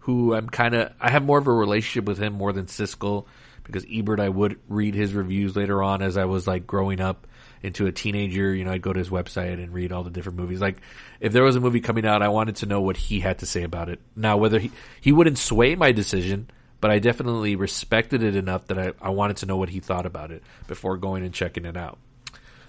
who 0.00 0.34
I'm 0.34 0.48
kind 0.48 0.74
of 0.74 0.92
I 1.00 1.08
have 1.08 1.24
more 1.24 1.38
of 1.38 1.46
a 1.46 1.52
relationship 1.52 2.04
with 2.04 2.18
him 2.18 2.32
more 2.32 2.52
than 2.52 2.66
Siskel 2.66 3.26
because 3.62 3.86
Ebert 3.88 4.18
I 4.18 4.28
would 4.28 4.58
read 4.68 4.96
his 4.96 5.14
reviews 5.14 5.54
later 5.54 5.84
on 5.84 6.02
as 6.02 6.16
I 6.16 6.24
was 6.24 6.48
like 6.48 6.66
growing 6.66 7.00
up 7.00 7.28
into 7.62 7.86
a 7.86 7.92
teenager. 7.92 8.52
You 8.52 8.64
know, 8.64 8.72
I'd 8.72 8.82
go 8.82 8.92
to 8.92 8.98
his 8.98 9.08
website 9.08 9.62
and 9.62 9.72
read 9.72 9.92
all 9.92 10.02
the 10.02 10.10
different 10.10 10.36
movies. 10.36 10.60
Like 10.60 10.78
if 11.20 11.32
there 11.32 11.44
was 11.44 11.54
a 11.54 11.60
movie 11.60 11.80
coming 11.80 12.04
out, 12.04 12.22
I 12.22 12.28
wanted 12.28 12.56
to 12.56 12.66
know 12.66 12.80
what 12.80 12.96
he 12.96 13.20
had 13.20 13.38
to 13.38 13.46
say 13.46 13.62
about 13.62 13.88
it. 13.88 14.00
Now, 14.16 14.36
whether 14.36 14.58
he 14.58 14.72
he 15.00 15.12
wouldn't 15.12 15.38
sway 15.38 15.76
my 15.76 15.92
decision. 15.92 16.50
But 16.80 16.90
I 16.90 16.98
definitely 16.98 17.54
respected 17.54 18.24
it 18.24 18.34
enough 18.34 18.66
that 18.66 18.76
I, 18.76 18.92
I 19.00 19.10
wanted 19.10 19.36
to 19.36 19.46
know 19.46 19.56
what 19.56 19.68
he 19.68 19.78
thought 19.78 20.04
about 20.04 20.32
it 20.32 20.42
before 20.66 20.96
going 20.96 21.24
and 21.24 21.32
checking 21.32 21.64
it 21.64 21.76
out. 21.76 22.00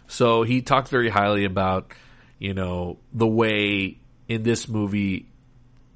So 0.05 0.43
he 0.43 0.61
talked 0.61 0.89
very 0.89 1.09
highly 1.09 1.45
about, 1.45 1.93
you 2.37 2.53
know, 2.53 2.99
the 3.11 3.25
way 3.25 3.97
in 4.33 4.43
this 4.43 4.67
movie 4.67 5.27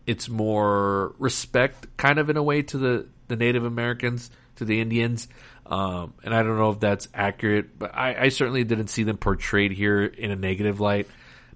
it's 0.08 0.30
more 0.30 1.14
respect 1.20 1.86
kind 1.98 2.18
of 2.18 2.30
in 2.30 2.38
a 2.38 2.44
way 2.44 2.62
to 2.64 2.78
the, 2.78 3.08
the 3.28 3.36
Native 3.36 3.66
Americans, 3.66 4.32
to 4.56 4.66
the 4.66 4.80
Indians. 4.80 5.28
Um, 5.66 6.14
and 6.24 6.34
I 6.34 6.44
don't 6.44 6.58
know 6.58 6.72
if 6.72 6.80
that's 6.80 7.10
accurate, 7.14 7.78
but 7.78 7.94
I, 7.94 8.16
I 8.16 8.30
certainly 8.30 8.64
didn't 8.64 8.88
see 8.88 9.04
them 9.04 9.18
portrayed 9.18 9.74
here 9.74 10.06
in 10.06 10.32
a 10.32 10.38
negative 10.38 10.80
light 10.80 11.08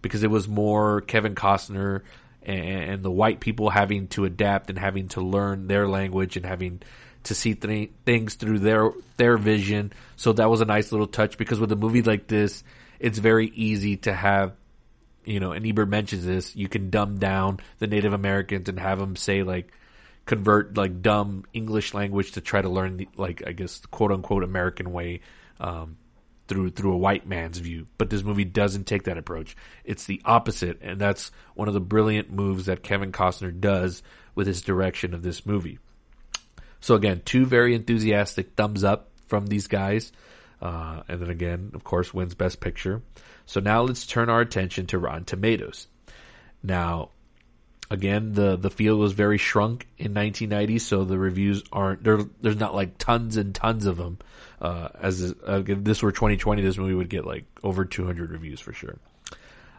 because 0.01 0.21
it 0.23 0.29
was 0.29 0.49
more 0.49 0.99
Kevin 0.99 1.33
Costner 1.33 2.01
and, 2.43 2.65
and 2.65 3.03
the 3.03 3.11
white 3.11 3.39
people 3.39 3.69
having 3.69 4.09
to 4.09 4.25
adapt 4.25 4.69
and 4.69 4.77
having 4.77 5.07
to 5.09 5.21
learn 5.21 5.67
their 5.67 5.87
language 5.87 6.35
and 6.35 6.45
having 6.45 6.81
to 7.23 7.35
see 7.35 7.55
th- 7.55 7.91
things 8.05 8.33
through 8.33 8.59
their 8.59 8.91
their 9.15 9.37
vision. 9.37 9.93
So 10.17 10.33
that 10.33 10.49
was 10.49 10.59
a 10.59 10.65
nice 10.65 10.91
little 10.91 11.07
touch 11.07 11.37
because 11.37 11.59
with 11.59 11.71
a 11.71 11.77
movie 11.77 12.01
like 12.01 12.27
this, 12.27 12.65
it's 12.99 13.17
very 13.17 13.47
easy 13.47 13.97
to 13.97 14.13
have, 14.13 14.53
you 15.25 15.39
know, 15.39 15.51
and 15.51 15.65
Ebert 15.65 15.89
mentions 15.89 16.25
this, 16.25 16.55
you 16.55 16.67
can 16.67 16.89
dumb 16.89 17.17
down 17.17 17.59
the 17.79 17.87
Native 17.87 18.13
Americans 18.13 18.69
and 18.69 18.79
have 18.79 18.99
them 18.99 19.15
say 19.15 19.43
like, 19.43 19.71
convert 20.25 20.77
like 20.77 21.01
dumb 21.01 21.45
English 21.53 21.93
language 21.93 22.33
to 22.33 22.41
try 22.41 22.61
to 22.61 22.69
learn 22.69 22.97
the, 22.97 23.07
like, 23.17 23.43
I 23.45 23.51
guess, 23.51 23.79
quote 23.87 24.11
unquote 24.11 24.43
American 24.43 24.91
way, 24.91 25.21
um, 25.59 25.97
through, 26.47 26.71
through 26.71 26.93
a 26.93 26.97
white 26.97 27.25
man's 27.25 27.57
view. 27.59 27.87
But 27.97 28.09
this 28.09 28.23
movie 28.23 28.43
doesn't 28.43 28.85
take 28.85 29.03
that 29.03 29.17
approach. 29.17 29.55
It's 29.85 30.05
the 30.05 30.21
opposite. 30.25 30.79
And 30.81 30.99
that's 30.99 31.31
one 31.55 31.67
of 31.67 31.73
the 31.73 31.79
brilliant 31.79 32.29
moves 32.29 32.65
that 32.65 32.83
Kevin 32.83 33.11
Costner 33.11 33.57
does 33.57 34.03
with 34.35 34.47
his 34.47 34.61
direction 34.61 35.13
of 35.13 35.23
this 35.23 35.45
movie. 35.45 35.79
So 36.81 36.95
again, 36.95 37.21
two 37.23 37.45
very 37.45 37.73
enthusiastic 37.75 38.55
thumbs 38.55 38.83
up 38.83 39.11
from 39.27 39.47
these 39.47 39.67
guys. 39.67 40.11
Uh, 40.61 41.01
and 41.07 41.19
then 41.19 41.29
again, 41.29 41.71
of 41.73 41.83
course, 41.83 42.13
wins 42.13 42.35
Best 42.35 42.59
Picture. 42.59 43.01
So 43.45 43.59
now 43.59 43.81
let's 43.81 44.05
turn 44.05 44.29
our 44.29 44.41
attention 44.41 44.87
to 44.87 44.99
Rotten 44.99 45.25
Tomatoes. 45.25 45.87
Now, 46.61 47.09
again, 47.89 48.33
the 48.33 48.55
the 48.55 48.69
field 48.69 48.99
was 48.99 49.13
very 49.13 49.37
shrunk 49.37 49.87
in 49.97 50.13
1990, 50.13 50.79
so 50.79 51.03
the 51.03 51.17
reviews 51.17 51.63
aren't 51.71 52.03
there. 52.03 52.19
There's 52.41 52.59
not 52.59 52.75
like 52.75 52.97
tons 52.97 53.37
and 53.37 53.55
tons 53.55 53.85
of 53.85 53.97
them. 53.97 54.19
Uh, 54.61 54.89
as 54.99 55.33
uh, 55.47 55.63
if 55.65 55.83
this 55.83 56.03
were 56.03 56.11
2020, 56.11 56.61
this 56.61 56.77
movie 56.77 56.93
would 56.93 57.09
get 57.09 57.25
like 57.25 57.45
over 57.63 57.83
200 57.83 58.31
reviews 58.31 58.59
for 58.59 58.73
sure. 58.73 58.97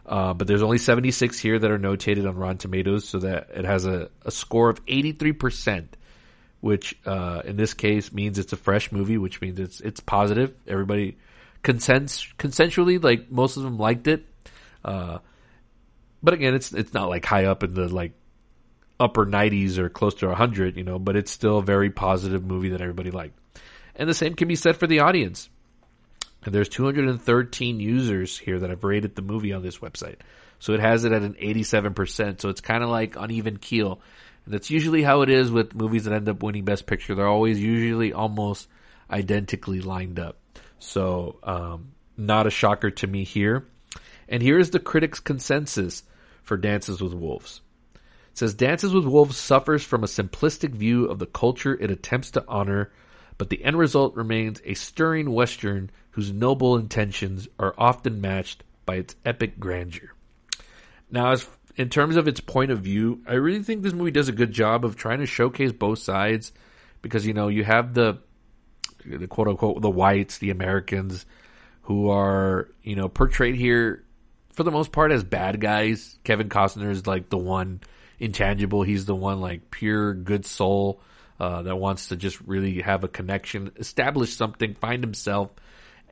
Uh, 0.05 0.33
but 0.33 0.47
there's 0.47 0.61
only 0.61 0.77
76 0.77 1.39
here 1.39 1.57
that 1.57 1.71
are 1.71 1.79
notated 1.79 2.27
on 2.27 2.35
Rotten 2.35 2.57
Tomatoes, 2.57 3.07
so 3.07 3.19
that 3.19 3.51
it 3.55 3.63
has 3.63 3.85
a, 3.85 4.09
a 4.25 4.31
score 4.31 4.69
of 4.69 4.81
83 4.85 5.31
percent 5.31 5.97
which 6.63 6.97
uh, 7.05 7.41
in 7.43 7.57
this 7.57 7.73
case 7.73 8.13
means 8.13 8.39
it's 8.39 8.53
a 8.53 8.55
fresh 8.55 8.89
movie, 8.89 9.17
which 9.17 9.41
means 9.41 9.59
it's 9.59 9.81
it's 9.81 9.99
positive. 9.99 10.55
Everybody 10.65 11.17
consents 11.61 12.25
consensually, 12.39 13.03
like 13.03 13.29
most 13.29 13.57
of 13.57 13.63
them 13.63 13.77
liked 13.77 14.07
it. 14.07 14.25
Uh, 14.81 15.17
but 16.23 16.33
again, 16.33 16.55
it's 16.55 16.71
it's 16.71 16.93
not 16.93 17.09
like 17.09 17.25
high 17.25 17.47
up 17.47 17.63
in 17.63 17.73
the 17.73 17.89
like 17.89 18.13
upper 18.97 19.25
90s 19.25 19.77
or 19.77 19.89
close 19.89 20.13
to 20.15 20.27
100, 20.27 20.77
you 20.77 20.85
know, 20.85 20.99
but 20.99 21.17
it's 21.17 21.31
still 21.31 21.57
a 21.57 21.61
very 21.61 21.89
positive 21.89 22.45
movie 22.45 22.69
that 22.69 22.79
everybody 22.79 23.11
liked. 23.11 23.37
And 23.97 24.07
the 24.07 24.13
same 24.13 24.33
can 24.33 24.47
be 24.47 24.55
said 24.55 24.77
for 24.77 24.87
the 24.87 25.01
audience. 25.01 25.49
And 26.45 26.55
there's 26.55 26.69
213 26.69 27.81
users 27.81 28.37
here 28.37 28.59
that 28.59 28.69
have 28.69 28.85
rated 28.85 29.15
the 29.15 29.21
movie 29.21 29.51
on 29.51 29.63
this 29.63 29.79
website. 29.79 30.19
So 30.59 30.71
it 30.71 30.79
has 30.79 31.03
it 31.03 31.11
at 31.11 31.23
an 31.23 31.33
87%. 31.33 32.39
So 32.39 32.47
it's 32.47 32.61
kind 32.61 32.85
of 32.85 32.89
like 32.89 33.17
uneven 33.17 33.57
keel. 33.57 33.99
And 34.45 34.53
that's 34.53 34.69
usually 34.69 35.03
how 35.03 35.21
it 35.21 35.29
is 35.29 35.51
with 35.51 35.75
movies 35.75 36.05
that 36.05 36.13
end 36.13 36.27
up 36.27 36.43
winning 36.43 36.65
Best 36.65 36.85
Picture. 36.85 37.15
They're 37.15 37.27
always 37.27 37.59
usually 37.61 38.13
almost 38.13 38.67
identically 39.09 39.81
lined 39.81 40.19
up. 40.19 40.37
So, 40.79 41.39
um, 41.43 41.93
not 42.17 42.47
a 42.47 42.51
shocker 42.51 42.91
to 42.91 43.07
me 43.07 43.23
here. 43.23 43.65
And 44.27 44.41
here's 44.41 44.71
the 44.71 44.79
critics' 44.79 45.19
consensus 45.19 46.03
for 46.43 46.57
Dances 46.57 47.01
with 47.01 47.13
Wolves. 47.13 47.61
It 47.95 48.37
says 48.37 48.53
Dances 48.53 48.93
with 48.93 49.05
Wolves 49.05 49.37
suffers 49.37 49.83
from 49.83 50.03
a 50.03 50.07
simplistic 50.07 50.71
view 50.71 51.05
of 51.05 51.19
the 51.19 51.25
culture 51.25 51.77
it 51.79 51.91
attempts 51.91 52.31
to 52.31 52.43
honor, 52.47 52.91
but 53.37 53.49
the 53.49 53.63
end 53.63 53.77
result 53.77 54.15
remains 54.15 54.61
a 54.65 54.73
stirring 54.73 55.31
western 55.31 55.89
whose 56.11 56.31
noble 56.31 56.77
intentions 56.77 57.47
are 57.59 57.73
often 57.77 58.21
matched 58.21 58.63
by 58.85 58.95
its 58.95 59.15
epic 59.25 59.59
grandeur. 59.59 60.13
Now, 61.09 61.31
as 61.31 61.47
in 61.75 61.89
terms 61.89 62.15
of 62.15 62.27
its 62.27 62.39
point 62.39 62.71
of 62.71 62.79
view, 62.79 63.21
I 63.27 63.33
really 63.33 63.63
think 63.63 63.81
this 63.81 63.93
movie 63.93 64.11
does 64.11 64.29
a 64.29 64.33
good 64.33 64.51
job 64.51 64.85
of 64.85 64.95
trying 64.95 65.19
to 65.19 65.25
showcase 65.25 65.71
both 65.71 65.99
sides 65.99 66.51
because 67.01 67.25
you 67.25 67.33
know 67.33 67.47
you 67.47 67.63
have 67.63 67.93
the 67.93 68.19
the 69.05 69.27
quote 69.27 69.47
unquote 69.47 69.81
the 69.81 69.89
whites, 69.89 70.37
the 70.37 70.51
Americans 70.51 71.25
who 71.83 72.09
are, 72.09 72.69
you 72.81 72.95
know, 72.95 73.09
portrayed 73.09 73.55
here 73.55 74.03
for 74.53 74.63
the 74.63 74.71
most 74.71 74.91
part 74.91 75.11
as 75.11 75.23
bad 75.23 75.59
guys. 75.59 76.17
Kevin 76.23 76.49
Costner 76.49 76.89
is 76.89 77.05
like 77.05 77.29
the 77.29 77.37
one 77.37 77.81
intangible. 78.19 78.83
He's 78.83 79.05
the 79.05 79.15
one 79.15 79.41
like 79.41 79.69
pure 79.69 80.13
good 80.13 80.45
soul 80.45 81.01
uh, 81.39 81.63
that 81.63 81.75
wants 81.75 82.07
to 82.07 82.15
just 82.15 82.39
really 82.41 82.81
have 82.81 83.03
a 83.03 83.07
connection, 83.07 83.71
establish 83.75 84.35
something, 84.35 84.75
find 84.75 85.03
himself, 85.03 85.51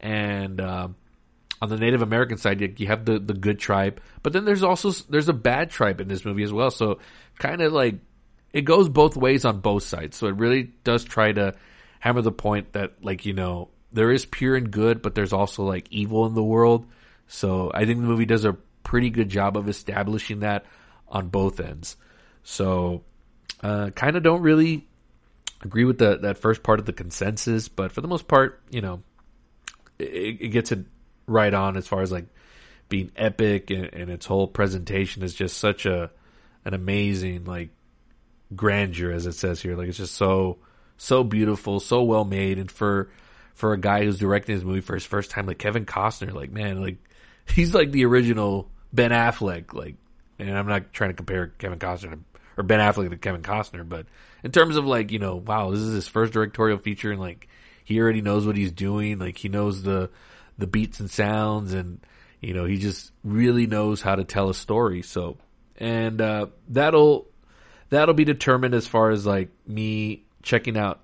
and 0.02 0.60
uh, 0.60 0.90
on 1.62 1.70
the 1.70 1.78
Native 1.78 2.02
American 2.02 2.38
side, 2.38 2.80
you 2.80 2.88
have 2.88 3.06
the 3.06 3.20
the 3.20 3.34
good 3.34 3.60
tribe, 3.60 4.02
but 4.24 4.34
then 4.34 4.46
there's 4.46 4.64
also 4.64 4.92
there's 5.10 5.30
a 5.30 5.34
bad 5.34 5.70
tribe 5.70 6.02
in 6.02 6.08
this 6.08 6.26
movie 6.26 6.44
as 6.44 6.52
well. 6.52 6.72
So 6.72 7.00
kind 7.38 7.62
of 7.62 7.72
like 7.72 7.96
it 8.52 8.62
goes 8.62 8.90
both 8.90 9.16
ways 9.16 9.46
on 9.46 9.60
both 9.60 9.84
sides. 9.84 10.18
So 10.18 10.28
it 10.28 10.36
really 10.36 10.72
does 10.84 11.04
try 11.04 11.32
to 11.32 11.54
hammer 12.00 12.22
the 12.22 12.32
point 12.32 12.74
that 12.74 13.04
like 13.04 13.26
you 13.26 13.34
know 13.34 13.70
there 13.94 14.12
is 14.12 14.26
pure 14.26 14.56
and 14.56 14.72
good, 14.72 15.02
but 15.02 15.14
there's 15.14 15.34
also 15.34 15.64
like 15.64 15.88
evil 15.92 16.26
in 16.26 16.34
the 16.34 16.44
world. 16.44 16.88
So 17.28 17.72
I 17.74 17.86
think 17.86 18.02
the 18.02 18.08
movie 18.08 18.26
does 18.26 18.44
a 18.44 18.54
pretty 18.84 19.12
good 19.12 19.30
job 19.30 19.56
of 19.56 19.70
establishing 19.70 20.40
that 20.40 20.66
on 21.08 21.28
both 21.28 21.60
ends. 21.60 21.96
So 22.44 23.04
uh, 23.62 23.92
kind 23.92 24.18
of 24.18 24.24
don't 24.24 24.42
really 24.42 24.88
agree 25.62 25.86
with 25.86 26.00
the 26.00 26.18
that 26.18 26.40
first 26.40 26.64
part 26.64 26.80
of 26.80 26.88
the 26.88 26.94
consensus, 26.94 27.68
but 27.68 27.92
for 27.92 28.02
the 28.02 28.08
most 28.08 28.28
part, 28.28 28.62
you 28.72 28.82
know, 28.82 29.04
it, 30.00 30.42
it 30.42 30.48
gets 30.48 30.72
it 30.72 30.86
right 31.32 31.54
on 31.54 31.78
as 31.78 31.88
far 31.88 32.02
as 32.02 32.12
like 32.12 32.26
being 32.90 33.12
epic 33.16 33.70
and, 33.70 33.86
and, 33.94 34.10
its 34.10 34.26
whole 34.26 34.48
presentation 34.48 35.24
is 35.24 35.34
just 35.34 35.58
such 35.58 35.86
a 35.86 36.12
an 36.66 36.74
amazing 36.74 37.46
like 37.46 37.70
grandeur 38.56 39.12
as 39.12 39.26
it 39.26 39.34
says 39.34 39.62
here. 39.62 39.76
Like 39.76 39.88
it's 39.88 39.98
just 39.98 40.16
so 40.16 40.58
so 40.98 41.24
beautiful 41.24 41.80
so 41.80 42.04
well 42.04 42.26
made. 42.26 42.60
And 42.60 42.70
for 42.70 43.10
for 43.54 43.74
a 43.74 43.78
guy 43.78 44.04
who's 44.04 44.20
directing 44.20 44.56
his 44.56 44.66
movie 44.66 44.82
for 44.82 44.94
his 44.94 45.06
first 45.06 45.32
time 45.32 45.46
like 45.46 45.58
Kevin 45.58 45.86
Costner 45.86 46.34
like 46.34 46.52
man 46.52 46.82
like 46.82 46.98
he's 47.46 47.74
like 47.74 47.92
the 47.92 48.06
original 48.06 48.70
Ben 48.94 49.12
Affleck 49.12 49.74
like 49.74 49.96
and 50.40 50.58
I'm 50.58 50.68
not 50.68 50.94
trying 50.94 51.12
to 51.12 51.16
compare 51.16 51.48
Kevin 51.60 51.80
Costner 51.80 52.12
to, 52.12 52.20
or 52.58 52.64
Ben 52.64 52.80
Affleck 52.80 53.10
to 53.10 53.18
Kevin 53.18 53.42
Costner 53.42 53.88
but 53.88 54.06
in 54.44 54.52
terms 54.52 54.76
of 54.76 54.86
like 54.86 55.12
you 55.12 55.20
know 55.20 55.36
wow 55.36 55.72
this 55.72 55.80
is 55.80 55.94
his 55.94 56.08
first 56.08 56.34
directorial 56.34 56.78
feature 56.78 57.12
and 57.12 57.20
like 57.20 57.48
he 57.84 58.00
already 58.00 58.22
knows 58.22 58.46
what 58.46 58.56
he's 58.56 58.72
doing. 58.72 59.20
Like 59.20 59.38
he 59.38 59.50
knows 59.50 59.84
the 59.84 60.10
the 60.58 60.68
beats 60.68 61.00
and 61.00 61.10
sounds 61.10 61.74
and 61.74 62.00
you 62.40 62.54
know 62.54 62.66
he 62.66 62.78
just 62.78 63.12
really 63.24 63.68
knows 63.68 64.02
how 64.02 64.16
to 64.16 64.24
tell 64.24 64.50
a 64.50 64.54
story. 64.54 65.02
So 65.02 65.38
and 65.78 66.22
uh, 66.22 66.48
that'll 66.70 67.28
that'll 67.90 68.14
be 68.14 68.26
determined 68.26 68.74
as 68.74 68.88
far 68.88 69.12
as 69.12 69.26
like 69.26 69.50
me 69.68 70.24
checking 70.44 70.78
out 70.78 71.02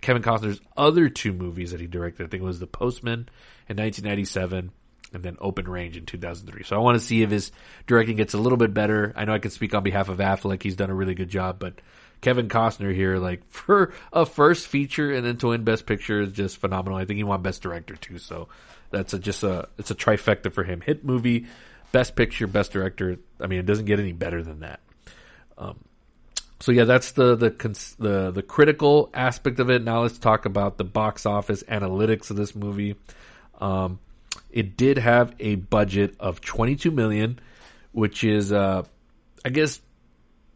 Kevin 0.00 0.22
Costner's 0.22 0.60
other 0.76 1.08
two 1.08 1.32
movies 1.32 1.72
that 1.72 1.80
he 1.80 1.86
directed. 1.86 2.24
I 2.24 2.28
think 2.28 2.42
it 2.42 2.46
was 2.46 2.58
The 2.58 2.66
Postman 2.66 3.28
in 3.68 3.76
1997 3.76 4.70
and 5.14 5.22
then 5.22 5.36
Open 5.40 5.68
Range 5.68 5.96
in 5.96 6.06
2003 6.06 6.64
so 6.64 6.74
I 6.74 6.78
want 6.78 6.98
to 6.98 7.04
see 7.04 7.22
if 7.22 7.30
his 7.30 7.52
directing 7.86 8.16
gets 8.16 8.34
a 8.34 8.38
little 8.38 8.56
bit 8.58 8.72
better. 8.72 9.12
I 9.14 9.24
know 9.24 9.34
I 9.34 9.38
can 9.38 9.50
speak 9.50 9.74
on 9.74 9.82
behalf 9.82 10.08
of 10.08 10.18
Affleck. 10.18 10.62
He's 10.62 10.76
done 10.76 10.90
a 10.90 10.94
really 10.94 11.14
good 11.14 11.28
job 11.28 11.58
but 11.58 11.80
Kevin 12.22 12.48
Costner 12.48 12.94
here, 12.94 13.18
like 13.18 13.42
for 13.50 13.92
a 14.12 14.24
first 14.24 14.66
feature 14.66 15.12
and 15.12 15.26
then 15.26 15.36
to 15.38 15.48
win 15.48 15.64
Best 15.64 15.84
Picture 15.84 16.22
is 16.22 16.32
just 16.32 16.56
phenomenal. 16.56 16.98
I 16.98 17.04
think 17.04 17.18
he 17.18 17.24
won 17.24 17.42
Best 17.42 17.60
Director 17.60 17.96
too, 17.96 18.18
so 18.18 18.48
that's 18.90 19.12
a, 19.12 19.18
just 19.18 19.42
a 19.42 19.68
it's 19.76 19.90
a 19.90 19.94
trifecta 19.94 20.50
for 20.50 20.64
him. 20.64 20.80
Hit 20.80 21.04
movie, 21.04 21.46
Best 21.92 22.16
Picture, 22.16 22.46
Best 22.46 22.72
Director. 22.72 23.18
I 23.38 23.46
mean, 23.46 23.58
it 23.58 23.66
doesn't 23.66 23.84
get 23.84 24.00
any 24.00 24.12
better 24.12 24.42
than 24.42 24.60
that. 24.60 24.80
Um, 25.58 25.78
so 26.60 26.72
yeah, 26.72 26.84
that's 26.84 27.12
the 27.12 27.34
the 27.34 27.50
the 27.98 28.30
the 28.30 28.42
critical 28.42 29.10
aspect 29.12 29.58
of 29.60 29.68
it. 29.68 29.82
Now 29.82 30.02
let's 30.02 30.18
talk 30.18 30.46
about 30.46 30.78
the 30.78 30.84
box 30.84 31.26
office 31.26 31.62
analytics 31.64 32.30
of 32.30 32.36
this 32.36 32.54
movie. 32.54 32.94
Um, 33.60 33.98
it 34.50 34.76
did 34.76 34.98
have 34.98 35.34
a 35.40 35.56
budget 35.56 36.14
of 36.20 36.40
22 36.40 36.90
million, 36.90 37.38
which 37.92 38.22
is, 38.22 38.52
uh, 38.52 38.82
I 39.44 39.48
guess, 39.48 39.80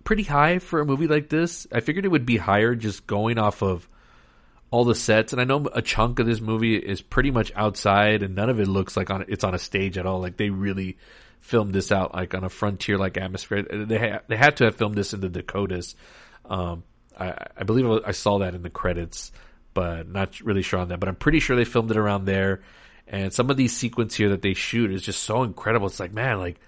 pretty 0.06 0.22
high 0.22 0.60
for 0.60 0.80
a 0.80 0.86
movie 0.86 1.08
like 1.08 1.28
this. 1.28 1.66
I 1.70 1.80
figured 1.80 2.06
it 2.06 2.10
would 2.10 2.24
be 2.24 2.36
higher 2.38 2.74
just 2.76 3.06
going 3.06 3.38
off 3.38 3.62
of 3.62 3.86
all 4.70 4.84
the 4.84 4.94
sets, 4.94 5.32
and 5.32 5.42
I 5.42 5.44
know 5.44 5.66
a 5.74 5.82
chunk 5.82 6.20
of 6.20 6.26
this 6.26 6.40
movie 6.40 6.76
is 6.76 7.02
pretty 7.02 7.30
much 7.30 7.52
outside, 7.54 8.22
and 8.22 8.34
none 8.34 8.48
of 8.48 8.60
it 8.60 8.68
looks 8.68 8.96
like 8.96 9.10
on 9.10 9.24
it's 9.28 9.44
on 9.44 9.54
a 9.54 9.58
stage 9.58 9.98
at 9.98 10.06
all. 10.06 10.20
Like 10.20 10.36
they 10.36 10.48
really 10.48 10.96
filmed 11.40 11.74
this 11.74 11.92
out 11.92 12.14
like 12.14 12.34
on 12.34 12.44
a 12.44 12.48
frontier 12.48 12.96
like 12.96 13.16
atmosphere. 13.18 13.62
They 13.62 13.98
ha- 13.98 14.20
they 14.28 14.36
had 14.36 14.56
to 14.58 14.64
have 14.64 14.76
filmed 14.76 14.94
this 14.94 15.12
in 15.12 15.20
the 15.20 15.28
Dakotas. 15.28 15.96
Um, 16.46 16.84
I, 17.18 17.34
I 17.56 17.64
believe 17.64 17.86
I 18.06 18.12
saw 18.12 18.38
that 18.38 18.54
in 18.54 18.62
the 18.62 18.70
credits, 18.70 19.32
but 19.74 20.08
not 20.08 20.40
really 20.40 20.62
sure 20.62 20.78
on 20.78 20.88
that. 20.88 21.00
But 21.00 21.08
I'm 21.08 21.16
pretty 21.16 21.40
sure 21.40 21.56
they 21.56 21.64
filmed 21.64 21.90
it 21.90 21.96
around 21.96 22.26
there. 22.26 22.62
And 23.08 23.32
some 23.32 23.50
of 23.50 23.56
these 23.56 23.76
sequence 23.76 24.14
here 24.14 24.30
that 24.30 24.42
they 24.42 24.54
shoot 24.54 24.92
is 24.92 25.02
just 25.02 25.24
so 25.24 25.42
incredible. 25.42 25.86
It's 25.88 26.00
like, 26.00 26.12
man, 26.12 26.38
like 26.38 26.60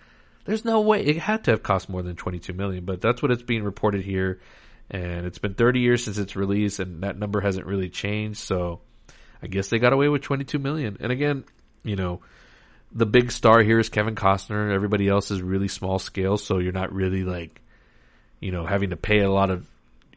there's 0.49 0.65
no 0.65 0.81
way 0.81 1.05
it 1.05 1.19
had 1.19 1.45
to 1.45 1.51
have 1.51 1.63
cost 1.63 1.91
more 1.91 2.03
than 2.03 2.17
22 2.17 2.55
million, 2.55 2.87
but 2.87 3.03
that's 3.03 3.21
what 3.21 3.31
it's 3.31 3.43
being 3.43 3.63
reported 3.63 4.03
here. 4.03 4.41
And 4.91 5.27
it's 5.27 5.37
been 5.37 5.53
30 5.53 5.81
years 5.81 6.05
since 6.05 6.17
its 6.17 6.37
release, 6.37 6.79
and 6.79 7.03
that 7.03 7.19
number 7.19 7.43
hasn't 7.43 7.67
really 7.67 7.91
changed. 7.91 8.39
So 8.39 8.81
I 9.43 9.47
guess 9.49 9.69
they 9.69 9.79
got 9.79 9.93
away 9.93 10.09
with 10.09 10.23
22 10.23 10.59
million. 10.59 10.97
And 11.01 11.13
again, 11.13 11.45
you 11.85 11.97
know, 11.97 12.23
the 12.93 13.05
big 13.05 13.31
star 13.31 13.61
here 13.61 13.79
is 13.79 13.91
Kevin 13.91 14.15
Costner. 14.15 14.73
Everybody 14.73 15.07
else 15.07 15.31
is 15.31 15.43
really 15.43 15.69
small 15.69 15.99
scale, 15.99 16.39
so 16.39 16.57
you're 16.57 16.73
not 16.73 16.95
really 16.95 17.25
like, 17.25 17.61
you 18.41 18.51
know, 18.51 18.65
having 18.65 18.89
to 18.89 18.97
pay 18.97 19.21
a 19.21 19.31
lot 19.31 19.51
of 19.51 19.67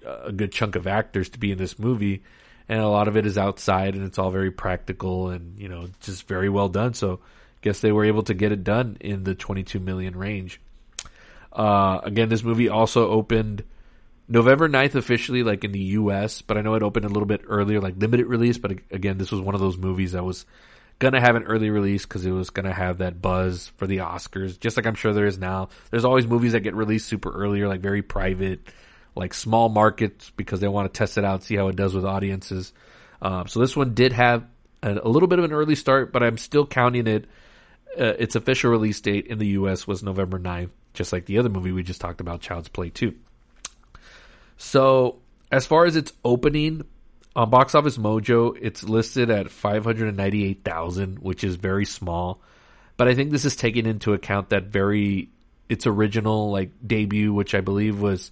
uh, 0.07 0.27
a 0.27 0.31
good 0.31 0.53
chunk 0.53 0.77
of 0.77 0.87
actors 0.87 1.27
to 1.31 1.39
be 1.39 1.51
in 1.51 1.57
this 1.57 1.77
movie, 1.77 2.23
and 2.69 2.79
a 2.79 2.87
lot 2.87 3.09
of 3.09 3.17
it 3.17 3.25
is 3.25 3.37
outside, 3.37 3.95
and 3.95 4.05
it's 4.05 4.17
all 4.17 4.31
very 4.31 4.51
practical 4.51 5.29
and 5.29 5.59
you 5.59 5.67
know 5.67 5.89
just 5.99 6.25
very 6.25 6.47
well 6.47 6.69
done. 6.69 6.93
So, 6.93 7.19
guess 7.61 7.79
they 7.79 7.91
were 7.91 8.05
able 8.05 8.23
to 8.23 8.33
get 8.33 8.51
it 8.51 8.63
done 8.63 8.97
in 8.99 9.23
the 9.23 9.35
22 9.35 9.79
million 9.79 10.15
range. 10.15 10.59
Uh, 11.51 11.99
again, 12.03 12.29
this 12.29 12.43
movie 12.43 12.69
also 12.69 13.09
opened 13.09 13.63
November 14.27 14.69
9th 14.69 14.95
officially, 14.95 15.43
like 15.43 15.63
in 15.63 15.71
the 15.71 15.79
U.S., 15.79 16.41
but 16.41 16.57
I 16.57 16.61
know 16.61 16.75
it 16.75 16.83
opened 16.83 17.05
a 17.05 17.09
little 17.09 17.25
bit 17.25 17.41
earlier, 17.47 17.81
like 17.81 17.95
limited 17.97 18.27
release. 18.27 18.57
But 18.57 18.71
again, 18.91 19.17
this 19.17 19.31
was 19.31 19.41
one 19.41 19.55
of 19.55 19.61
those 19.61 19.77
movies 19.77 20.13
that 20.13 20.23
was 20.23 20.45
gonna 20.99 21.19
have 21.19 21.35
an 21.35 21.43
early 21.43 21.69
release 21.71 22.03
because 22.03 22.25
it 22.25 22.31
was 22.31 22.51
gonna 22.51 22.73
have 22.73 22.99
that 22.99 23.21
buzz 23.21 23.71
for 23.77 23.87
the 23.87 23.97
Oscars, 23.97 24.59
just 24.59 24.77
like 24.77 24.85
I'm 24.85 24.95
sure 24.95 25.13
there 25.13 25.25
is 25.25 25.39
now. 25.39 25.69
There's 25.89 26.05
always 26.05 26.27
movies 26.27 26.51
that 26.51 26.61
get 26.61 26.75
released 26.75 27.07
super 27.07 27.31
early 27.31 27.59
or 27.61 27.67
like 27.67 27.81
very 27.81 28.03
private, 28.03 28.61
like 29.15 29.33
small 29.33 29.67
markets 29.67 30.31
because 30.37 30.59
they 30.59 30.67
want 30.67 30.93
to 30.93 30.97
test 30.97 31.17
it 31.17 31.25
out, 31.25 31.43
see 31.43 31.55
how 31.55 31.67
it 31.67 31.75
does 31.75 31.93
with 31.93 32.05
audiences. 32.05 32.71
Um, 33.21 33.47
so 33.47 33.59
this 33.59 33.75
one 33.75 33.93
did 33.93 34.13
have 34.13 34.45
a, 34.83 34.93
a, 35.03 35.09
little 35.09 35.27
bit 35.27 35.39
of 35.39 35.45
an 35.45 35.53
early 35.53 35.75
start, 35.75 36.13
but 36.13 36.23
I'm 36.23 36.37
still 36.37 36.65
counting 36.65 37.07
it. 37.07 37.25
Uh, 37.99 38.13
its 38.17 38.35
official 38.35 38.71
release 38.71 39.01
date 39.01 39.27
in 39.27 39.37
the 39.37 39.47
U.S. 39.47 39.85
was 39.85 40.01
November 40.01 40.39
9th, 40.39 40.69
just 40.93 41.11
like 41.11 41.25
the 41.25 41.37
other 41.37 41.49
movie 41.49 41.71
we 41.71 41.83
just 41.83 42.01
talked 42.01 42.21
about, 42.21 42.41
Child's 42.41 42.69
Play 42.69 42.89
2. 42.89 43.13
So 44.57 45.19
as 45.51 45.65
far 45.65 45.85
as 45.85 45.95
its 45.95 46.13
opening 46.23 46.83
on 47.35 47.49
Box 47.49 47.75
Office 47.75 47.97
Mojo, 47.97 48.57
it's 48.59 48.83
listed 48.83 49.29
at 49.29 49.51
598,000, 49.51 51.19
which 51.19 51.43
is 51.43 51.55
very 51.55 51.85
small. 51.85 52.41
But 52.97 53.07
I 53.07 53.15
think 53.15 53.31
this 53.31 53.45
is 53.45 53.55
taking 53.55 53.85
into 53.85 54.13
account 54.13 54.49
that 54.49 54.65
very 54.65 55.29
its 55.67 55.87
original 55.87 56.51
like 56.51 56.71
debut, 56.85 57.33
which 57.33 57.55
I 57.55 57.61
believe 57.61 57.99
was 57.99 58.31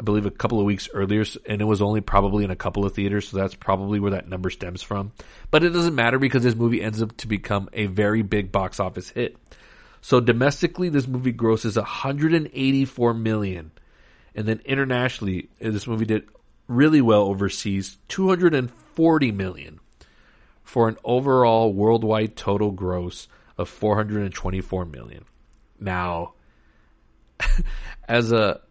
I 0.00 0.02
believe 0.02 0.24
a 0.24 0.30
couple 0.30 0.58
of 0.58 0.64
weeks 0.64 0.88
earlier, 0.94 1.26
and 1.44 1.60
it 1.60 1.66
was 1.66 1.82
only 1.82 2.00
probably 2.00 2.42
in 2.42 2.50
a 2.50 2.56
couple 2.56 2.86
of 2.86 2.94
theaters, 2.94 3.28
so 3.28 3.36
that's 3.36 3.54
probably 3.54 4.00
where 4.00 4.12
that 4.12 4.26
number 4.26 4.48
stems 4.48 4.80
from. 4.80 5.12
But 5.50 5.62
it 5.62 5.74
doesn't 5.74 5.94
matter 5.94 6.18
because 6.18 6.42
this 6.42 6.54
movie 6.54 6.80
ends 6.80 7.02
up 7.02 7.14
to 7.18 7.28
become 7.28 7.68
a 7.74 7.84
very 7.84 8.22
big 8.22 8.50
box 8.50 8.80
office 8.80 9.10
hit. 9.10 9.36
So 10.00 10.18
domestically, 10.18 10.88
this 10.88 11.06
movie 11.06 11.32
grosses 11.32 11.76
184 11.76 13.12
million, 13.12 13.72
and 14.34 14.48
then 14.48 14.62
internationally, 14.64 15.50
eh, 15.60 15.68
this 15.68 15.86
movie 15.86 16.06
did 16.06 16.26
really 16.66 17.02
well 17.02 17.24
overseas, 17.24 17.98
240 18.08 19.32
million 19.32 19.80
for 20.62 20.88
an 20.88 20.96
overall 21.04 21.74
worldwide 21.74 22.36
total 22.36 22.70
gross 22.70 23.28
of 23.58 23.68
424 23.68 24.86
million. 24.86 25.26
Now, 25.78 26.32
as 28.08 28.32
a 28.32 28.62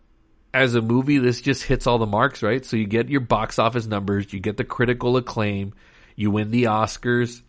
as 0.54 0.76
a 0.76 0.82
movie, 0.82 1.20
this 1.20 1.42
just 1.42 1.64
hits 1.64 1.88
all 1.88 1.98
the 1.98 2.06
marks, 2.06 2.42
right? 2.42 2.66
So 2.66 2.78
you 2.78 2.88
get 2.88 3.10
your 3.10 3.22
box 3.22 3.60
office 3.60 3.86
numbers, 3.86 4.32
you 4.34 4.40
get 4.40 4.58
the 4.58 4.64
critical 4.64 5.18
acclaim, 5.18 5.74
you 6.16 6.32
win 6.32 6.52
the 6.52 6.64
Oscars, 6.64 7.42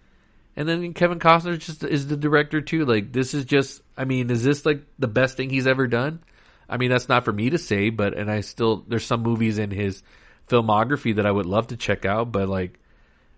and 0.56 0.68
then 0.68 0.92
Kevin 0.92 1.18
Costner 1.18 1.58
just 1.58 1.84
is 1.84 2.06
the 2.06 2.16
director 2.16 2.60
too. 2.60 2.84
Like 2.84 3.12
this 3.12 3.34
is 3.34 3.44
just, 3.44 3.82
I 3.96 4.04
mean, 4.04 4.30
is 4.30 4.44
this 4.44 4.66
like 4.66 4.82
the 4.98 5.08
best 5.08 5.36
thing 5.36 5.50
he's 5.50 5.66
ever 5.66 5.86
done? 5.86 6.22
I 6.68 6.76
mean, 6.76 6.90
that's 6.90 7.08
not 7.08 7.24
for 7.24 7.32
me 7.32 7.50
to 7.50 7.58
say, 7.58 7.90
but 7.90 8.16
and 8.16 8.30
I 8.30 8.42
still 8.42 8.84
there's 8.86 9.06
some 9.06 9.22
movies 9.22 9.58
in 9.58 9.70
his 9.70 10.02
filmography 10.48 11.16
that 11.16 11.26
I 11.26 11.30
would 11.30 11.46
love 11.46 11.68
to 11.68 11.76
check 11.76 12.04
out, 12.04 12.30
but 12.30 12.48
like 12.48 12.78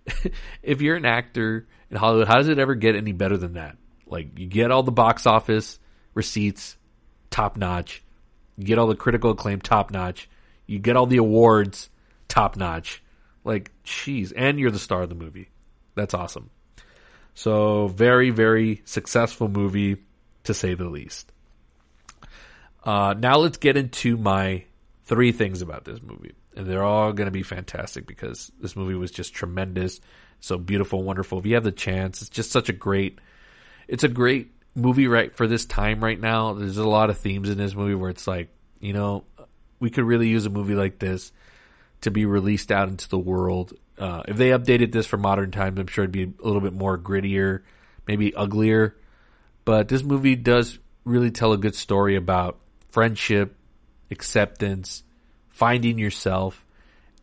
if 0.63 0.81
you're 0.81 0.97
an 0.97 1.05
actor 1.05 1.67
in 1.89 1.97
Hollywood, 1.97 2.27
how 2.27 2.35
does 2.35 2.49
it 2.49 2.59
ever 2.59 2.75
get 2.75 2.95
any 2.95 3.13
better 3.13 3.37
than 3.37 3.53
that? 3.53 3.77
Like 4.05 4.37
you 4.37 4.47
get 4.47 4.71
all 4.71 4.83
the 4.83 4.91
box 4.91 5.25
office 5.25 5.79
receipts, 6.13 6.77
top 7.29 7.57
notch. 7.57 8.02
You 8.57 8.65
get 8.65 8.77
all 8.77 8.87
the 8.87 8.95
critical 8.95 9.31
acclaim, 9.31 9.61
top 9.61 9.91
notch. 9.91 10.29
You 10.65 10.79
get 10.79 10.95
all 10.95 11.05
the 11.05 11.17
awards, 11.17 11.89
top 12.27 12.55
notch. 12.55 13.01
Like, 13.43 13.71
jeez, 13.83 14.31
and 14.35 14.59
you're 14.59 14.71
the 14.71 14.79
star 14.79 15.01
of 15.01 15.09
the 15.09 15.15
movie. 15.15 15.49
That's 15.95 16.13
awesome. 16.13 16.49
So 17.33 17.87
very, 17.87 18.29
very 18.29 18.81
successful 18.85 19.47
movie 19.47 19.97
to 20.43 20.53
say 20.53 20.75
the 20.75 20.89
least. 20.89 21.31
Uh, 22.83 23.15
now 23.17 23.37
let's 23.37 23.57
get 23.57 23.77
into 23.77 24.17
my 24.17 24.63
three 25.05 25.31
things 25.31 25.61
about 25.61 25.85
this 25.85 26.01
movie 26.01 26.33
and 26.55 26.67
they're 26.67 26.83
all 26.83 27.13
going 27.13 27.25
to 27.27 27.31
be 27.31 27.43
fantastic 27.43 28.05
because 28.05 28.51
this 28.59 28.75
movie 28.75 28.95
was 28.95 29.11
just 29.11 29.33
tremendous, 29.33 29.99
so 30.39 30.57
beautiful, 30.57 31.03
wonderful. 31.03 31.39
If 31.39 31.45
you 31.45 31.55
have 31.55 31.63
the 31.63 31.71
chance, 31.71 32.21
it's 32.21 32.29
just 32.29 32.51
such 32.51 32.69
a 32.69 32.73
great, 32.73 33.19
it's 33.87 34.03
a 34.03 34.09
great 34.09 34.52
movie 34.75 35.07
right 35.07 35.35
for 35.35 35.47
this 35.47 35.65
time 35.65 36.03
right 36.03 36.19
now. 36.19 36.53
There's 36.53 36.77
a 36.77 36.87
lot 36.87 37.09
of 37.09 37.17
themes 37.17 37.49
in 37.49 37.57
this 37.57 37.75
movie 37.75 37.95
where 37.95 38.09
it's 38.09 38.27
like, 38.27 38.49
you 38.79 38.93
know, 38.93 39.23
we 39.79 39.89
could 39.89 40.05
really 40.05 40.27
use 40.27 40.45
a 40.45 40.49
movie 40.49 40.75
like 40.75 40.99
this 40.99 41.31
to 42.01 42.11
be 42.11 42.25
released 42.25 42.71
out 42.71 42.89
into 42.89 43.07
the 43.09 43.19
world. 43.19 43.73
Uh, 43.97 44.23
if 44.27 44.37
they 44.37 44.49
updated 44.49 44.91
this 44.91 45.05
for 45.05 45.17
modern 45.17 45.51
times, 45.51 45.79
I'm 45.79 45.87
sure 45.87 46.03
it'd 46.03 46.11
be 46.11 46.23
a 46.23 46.45
little 46.45 46.61
bit 46.61 46.73
more 46.73 46.97
grittier, 46.97 47.61
maybe 48.07 48.33
uglier. 48.33 48.95
But 49.65 49.87
this 49.87 50.03
movie 50.03 50.35
does 50.35 50.79
really 51.05 51.31
tell 51.31 51.53
a 51.53 51.57
good 51.57 51.75
story 51.75 52.15
about 52.15 52.59
friendship, 52.89 53.55
acceptance, 54.11 55.03
finding 55.53 55.99
yourself 55.99 56.65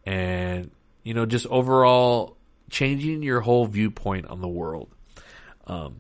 and 0.07 0.71
you 1.03 1.15
know 1.15 1.27
just 1.27 1.47
overall 1.47 2.37
changing 2.71 3.23
your 3.23 3.41
whole 3.41 3.67
viewpoint 3.67 4.27
on 4.29 4.41
the 4.41 4.49
world 4.49 4.89
um, 5.67 6.00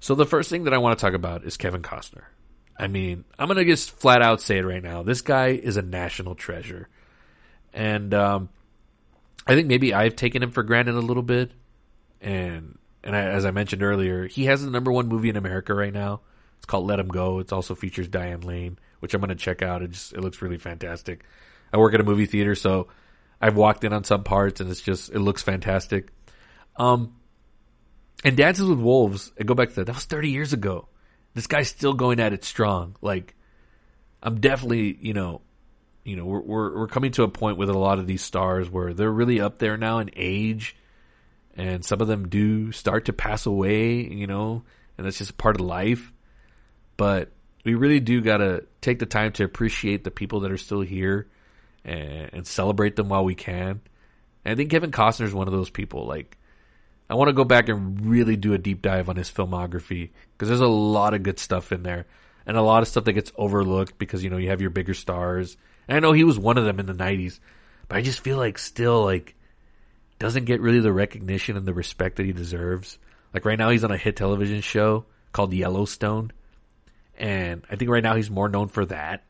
so 0.00 0.14
the 0.14 0.26
first 0.26 0.50
thing 0.50 0.64
that 0.64 0.74
i 0.74 0.78
want 0.78 0.98
to 0.98 1.04
talk 1.04 1.14
about 1.14 1.44
is 1.44 1.56
kevin 1.56 1.82
costner 1.82 2.24
i 2.78 2.86
mean 2.86 3.24
i'm 3.38 3.48
gonna 3.48 3.64
just 3.64 3.90
flat 3.90 4.22
out 4.22 4.40
say 4.40 4.58
it 4.58 4.64
right 4.64 4.82
now 4.82 5.02
this 5.02 5.22
guy 5.22 5.48
is 5.48 5.76
a 5.76 5.82
national 5.82 6.34
treasure 6.34 6.88
and 7.72 8.14
um, 8.14 8.48
i 9.46 9.54
think 9.54 9.68
maybe 9.68 9.94
i've 9.94 10.16
taken 10.16 10.42
him 10.42 10.50
for 10.50 10.62
granted 10.62 10.94
a 10.94 11.00
little 11.00 11.22
bit 11.22 11.52
and 12.20 12.78
and 13.02 13.14
I, 13.14 13.20
as 13.20 13.44
i 13.44 13.50
mentioned 13.50 13.82
earlier 13.82 14.26
he 14.26 14.46
has 14.46 14.64
the 14.64 14.70
number 14.70 14.92
one 14.92 15.08
movie 15.08 15.28
in 15.28 15.36
america 15.36 15.74
right 15.74 15.92
now 15.92 16.20
it's 16.56 16.66
called 16.66 16.86
let 16.86 16.98
him 16.98 17.08
go 17.08 17.38
it 17.38 17.52
also 17.52 17.74
features 17.74 18.08
diane 18.08 18.40
lane 18.40 18.78
which 19.00 19.14
I'm 19.14 19.20
going 19.20 19.28
to 19.28 19.34
check 19.34 19.62
out. 19.62 19.82
It 19.82 19.92
just 19.92 20.12
it 20.12 20.20
looks 20.20 20.42
really 20.42 20.58
fantastic. 20.58 21.24
I 21.72 21.78
work 21.78 21.94
at 21.94 22.00
a 22.00 22.04
movie 22.04 22.26
theater, 22.26 22.54
so 22.54 22.88
I've 23.40 23.56
walked 23.56 23.84
in 23.84 23.92
on 23.92 24.04
some 24.04 24.24
parts, 24.24 24.60
and 24.60 24.70
it's 24.70 24.80
just 24.80 25.10
it 25.10 25.18
looks 25.18 25.42
fantastic. 25.42 26.10
Um, 26.76 27.14
and 28.26 28.36
Dances 28.36 28.66
with 28.66 28.80
Wolves, 28.80 29.30
I 29.38 29.44
go 29.44 29.54
back 29.54 29.68
to 29.68 29.74
that. 29.76 29.84
That 29.84 29.94
was 29.94 30.04
30 30.04 30.30
years 30.30 30.52
ago. 30.52 30.88
This 31.34 31.46
guy's 31.46 31.68
still 31.68 31.94
going 31.94 32.18
at 32.18 32.32
it 32.32 32.42
strong. 32.42 32.96
Like, 33.00 33.36
I'm 34.20 34.40
definitely, 34.40 34.98
you 35.00 35.14
know, 35.14 35.42
you 36.02 36.16
know, 36.16 36.24
we're 36.24 36.40
we're 36.40 36.76
we're 36.76 36.88
coming 36.88 37.12
to 37.12 37.22
a 37.22 37.28
point 37.28 37.56
with 37.56 37.70
a 37.70 37.78
lot 37.78 38.00
of 38.00 38.08
these 38.08 38.22
stars 38.22 38.68
where 38.68 38.92
they're 38.92 39.12
really 39.12 39.40
up 39.40 39.58
there 39.58 39.76
now 39.76 40.00
in 40.00 40.10
age, 40.16 40.74
and 41.54 41.84
some 41.84 42.00
of 42.00 42.08
them 42.08 42.28
do 42.28 42.72
start 42.72 43.04
to 43.04 43.12
pass 43.12 43.46
away. 43.46 44.00
You 44.00 44.26
know, 44.26 44.64
and 44.98 45.06
that's 45.06 45.18
just 45.18 45.38
part 45.38 45.54
of 45.54 45.64
life. 45.64 46.12
But 46.96 47.30
we 47.64 47.76
really 47.76 48.00
do 48.00 48.20
got 48.22 48.38
to 48.38 48.64
take 48.80 48.98
the 48.98 49.06
time 49.06 49.30
to 49.34 49.44
appreciate 49.44 50.02
the 50.02 50.10
people 50.10 50.40
that 50.40 50.50
are 50.50 50.58
still 50.58 50.80
here 50.80 51.28
and, 51.84 52.30
and 52.32 52.46
celebrate 52.46 52.96
them 52.96 53.08
while 53.08 53.24
we 53.24 53.36
can. 53.36 53.82
And 54.44 54.52
I 54.52 54.56
think 54.56 54.72
Kevin 54.72 54.90
Costner 54.90 55.26
is 55.26 55.34
one 55.34 55.46
of 55.46 55.52
those 55.52 55.70
people. 55.70 56.06
Like, 56.06 56.36
I 57.08 57.14
want 57.14 57.28
to 57.28 57.34
go 57.34 57.44
back 57.44 57.68
and 57.68 58.04
really 58.06 58.36
do 58.36 58.52
a 58.52 58.58
deep 58.58 58.82
dive 58.82 59.08
on 59.08 59.16
his 59.16 59.30
filmography 59.30 60.10
because 60.32 60.48
there's 60.48 60.60
a 60.60 60.66
lot 60.66 61.14
of 61.14 61.22
good 61.22 61.38
stuff 61.38 61.70
in 61.72 61.82
there 61.82 62.06
and 62.46 62.56
a 62.56 62.62
lot 62.62 62.82
of 62.82 62.88
stuff 62.88 63.04
that 63.04 63.12
gets 63.12 63.32
overlooked 63.36 63.98
because 63.98 64.22
you 64.22 64.30
know 64.30 64.36
you 64.36 64.50
have 64.50 64.60
your 64.60 64.70
bigger 64.70 64.94
stars. 64.94 65.56
And 65.88 65.96
I 65.96 66.00
know 66.00 66.12
he 66.12 66.24
was 66.24 66.38
one 66.38 66.58
of 66.58 66.64
them 66.64 66.80
in 66.80 66.86
the 66.86 66.94
'90s, 66.94 67.40
but 67.88 67.98
I 67.98 68.02
just 68.02 68.20
feel 68.20 68.38
like 68.38 68.58
still 68.58 69.04
like 69.04 69.34
doesn't 70.18 70.46
get 70.46 70.60
really 70.60 70.80
the 70.80 70.92
recognition 70.92 71.56
and 71.56 71.66
the 71.66 71.74
respect 71.74 72.16
that 72.16 72.26
he 72.26 72.32
deserves. 72.32 72.98
Like 73.34 73.44
right 73.44 73.58
now, 73.58 73.70
he's 73.70 73.84
on 73.84 73.90
a 73.90 73.98
hit 73.98 74.16
television 74.16 74.60
show 74.60 75.04
called 75.32 75.52
Yellowstone, 75.52 76.32
and 77.18 77.64
I 77.70 77.76
think 77.76 77.90
right 77.90 78.02
now 78.02 78.16
he's 78.16 78.30
more 78.30 78.48
known 78.48 78.68
for 78.68 78.86
that. 78.86 79.24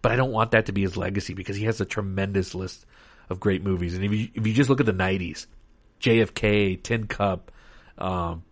But 0.00 0.12
I 0.12 0.16
don't 0.16 0.32
want 0.32 0.52
that 0.52 0.66
to 0.66 0.72
be 0.72 0.82
his 0.82 0.96
legacy 0.96 1.34
because 1.34 1.56
he 1.56 1.64
has 1.64 1.80
a 1.80 1.84
tremendous 1.84 2.54
list 2.54 2.86
of 3.28 3.40
great 3.40 3.62
movies. 3.62 3.94
And 3.94 4.04
if 4.04 4.12
you 4.12 4.28
if 4.34 4.46
you 4.46 4.54
just 4.54 4.70
look 4.70 4.80
at 4.80 4.86
the 4.86 4.92
'90s, 4.92 5.46
JFK, 6.00 6.82
Tin 6.82 7.06
Cup, 7.06 7.50
um, 7.96 8.44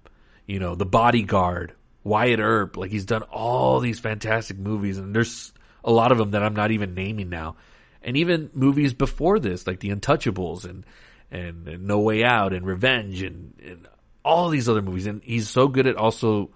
you 0.46 0.58
know, 0.58 0.74
The 0.74 0.86
Bodyguard, 0.86 1.74
Wyatt 2.04 2.40
Earp, 2.40 2.76
like 2.76 2.90
he's 2.90 3.04
done 3.04 3.22
all 3.22 3.80
these 3.80 3.98
fantastic 3.98 4.58
movies, 4.58 4.98
and 4.98 5.14
there's 5.14 5.52
a 5.84 5.92
lot 5.92 6.12
of 6.12 6.18
them 6.18 6.32
that 6.32 6.42
I'm 6.42 6.54
not 6.54 6.70
even 6.70 6.94
naming 6.94 7.28
now, 7.28 7.56
and 8.02 8.16
even 8.16 8.50
movies 8.54 8.94
before 8.94 9.38
this, 9.38 9.66
like 9.66 9.80
The 9.80 9.90
Untouchables 9.90 10.64
and 10.64 10.84
and, 11.30 11.66
and 11.66 11.86
No 11.86 12.00
Way 12.00 12.22
Out 12.22 12.52
and 12.52 12.64
Revenge 12.64 13.22
and, 13.22 13.54
and 13.64 13.88
all 14.24 14.48
these 14.48 14.68
other 14.68 14.82
movies, 14.82 15.06
and 15.06 15.22
he's 15.22 15.48
so 15.48 15.68
good 15.68 15.86
at 15.86 15.96
also 15.96 16.50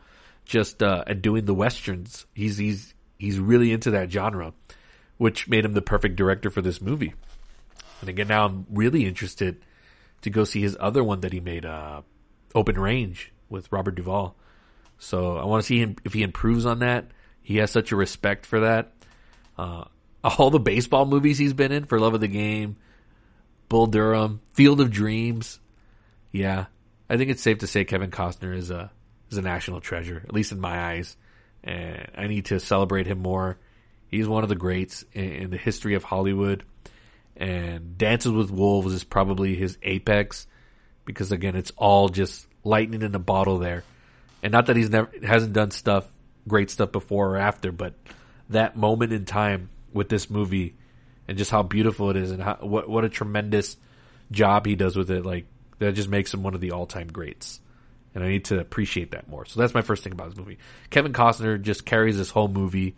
just 0.45 0.83
uh, 0.83 1.05
at 1.07 1.23
doing 1.23 1.45
the 1.45 1.55
westerns. 1.55 2.27
He's 2.35 2.57
he's 2.57 2.95
he's 3.19 3.39
really 3.39 3.73
into 3.73 3.93
that 3.93 4.11
genre, 4.11 4.53
which 5.19 5.49
made 5.49 5.65
him 5.65 5.73
the 5.73 5.83
perfect 5.83 6.17
director 6.17 6.51
for 6.51 6.63
this 6.63 6.81
movie. 6.81 7.15
And 8.01 8.09
again, 8.09 8.29
now 8.29 8.47
I'm 8.47 8.67
really 8.71 9.07
interested 9.07 9.65
to 10.23 10.31
go 10.31 10.45
see 10.45 10.61
his 10.61 10.77
other 10.79 11.03
one 11.03 11.21
that 11.21 11.33
he 11.33 11.41
made, 11.41 11.65
uh, 11.65 12.03
Open 12.55 12.79
Range 12.79 13.33
with 13.49 13.71
Robert 13.73 13.95
Duvall. 13.95 14.37
So 14.99 15.37
I 15.37 15.45
want 15.45 15.63
to 15.63 15.67
see 15.67 15.79
him 15.79 15.97
if 16.05 16.13
he 16.13 16.23
improves 16.23 16.67
on 16.67 16.81
that. 16.81 17.11
He 17.43 17.57
has 17.57 17.71
such 17.71 17.93
a 17.93 17.97
respect 17.97 18.47
for 18.47 18.61
that. 18.61 18.93
Uh, 19.57 19.85
all 20.25 20.51
the 20.51 20.61
baseball 20.61 21.07
movies 21.07 21.39
he's 21.39 21.55
been 21.55 21.73
in, 21.73 21.85
For 21.85 21.99
Love 21.99 22.15
of 22.15 22.21
the 22.21 22.29
Game, 22.29 22.77
Bull 23.69 23.87
Durham, 23.87 24.41
Field 24.53 24.81
of 24.81 24.91
Dreams. 24.91 25.59
Yeah, 26.33 26.67
I 27.09 27.17
think 27.17 27.31
it's 27.31 27.43
safe 27.43 27.59
to 27.59 27.67
say 27.67 27.85
Kevin 27.85 28.11
Costner 28.11 28.55
is 28.55 28.71
a 28.71 28.91
is 29.31 29.39
a 29.39 29.43
national 29.43 29.81
treasure, 29.81 30.23
at 30.25 30.33
least 30.33 30.53
in 30.53 30.61
my 30.61 30.93
eyes. 30.93 31.17
And 31.63 32.11
I 32.17 32.27
need 32.27 32.47
to 32.47 32.59
celebrate 32.59 33.07
him 33.07 33.19
more. 33.19 33.59
He's 34.09 34.27
one 34.27 34.43
of 34.43 34.49
the 34.49 34.57
greats 34.57 35.05
in, 35.13 35.25
in 35.25 35.51
the 35.51 35.57
history 35.57 35.95
of 35.95 36.05
Hollywood. 36.05 36.65
And 37.37 37.97
Dances 37.97 38.33
with 38.33 38.51
Wolves 38.51 38.93
is 38.93 39.05
probably 39.05 39.55
his 39.55 39.79
apex 39.83 40.47
because 41.05 41.33
again, 41.33 41.57
it's 41.57 41.73
all 41.77 42.09
just 42.09 42.47
lightning 42.65 43.03
in 43.03 43.15
a 43.15 43.21
bottle 43.21 43.59
there. 43.59 43.85
And 44.43 44.53
not 44.53 44.67
that 44.67 44.77
he's 44.77 44.91
never 44.91 45.11
hasn't 45.23 45.53
done 45.53 45.71
stuff, 45.71 46.07
great 46.47 46.71
stuff 46.71 46.93
before 46.93 47.31
or 47.31 47.37
after, 47.37 47.73
but 47.73 47.95
that 48.51 48.77
moment 48.77 49.13
in 49.13 49.25
time 49.25 49.71
with 49.93 50.09
this 50.09 50.31
movie 50.31 50.75
and 51.29 51.39
just 51.39 51.51
how 51.51 51.63
beautiful 51.63 52.11
it 52.11 52.17
is 52.17 52.31
and 52.31 52.43
how, 52.43 52.57
what 52.61 52.89
what 52.89 53.05
a 53.05 53.09
tremendous 53.09 53.77
job 54.31 54.67
he 54.67 54.77
does 54.77 54.97
with 54.97 55.11
it. 55.11 55.25
Like 55.25 55.47
that 55.79 55.95
just 55.95 56.09
makes 56.09 56.33
him 56.33 56.43
one 56.43 56.55
of 56.55 56.61
the 56.61 56.73
all 56.73 56.87
time 56.87 57.09
greats. 57.09 57.61
And 58.15 58.25
I 58.25 58.29
need 58.29 58.47
to 58.47 58.59
appreciate 58.59 59.13
that 59.13 59.29
more. 59.29 59.45
So 59.45 59.61
that's 59.61 59.75
my 59.75 59.83
first 59.83 60.03
thing 60.03 60.13
about 60.13 60.31
this 60.31 60.39
movie. 60.39 60.59
Kevin 60.91 61.13
Costner 61.13 61.63
just 61.63 61.87
carries 61.87 62.19
this 62.19 62.31
whole 62.31 62.49
movie. 62.49 62.97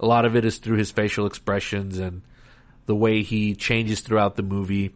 A 0.00 0.06
lot 0.06 0.24
of 0.24 0.34
it 0.34 0.44
is 0.44 0.58
through 0.58 0.78
his 0.78 0.90
facial 0.90 1.26
expressions 1.26 1.98
and 1.98 2.22
the 2.88 2.96
way 2.96 3.22
he 3.22 3.54
changes 3.54 4.00
throughout 4.00 4.34
the 4.34 4.42
movie. 4.42 4.94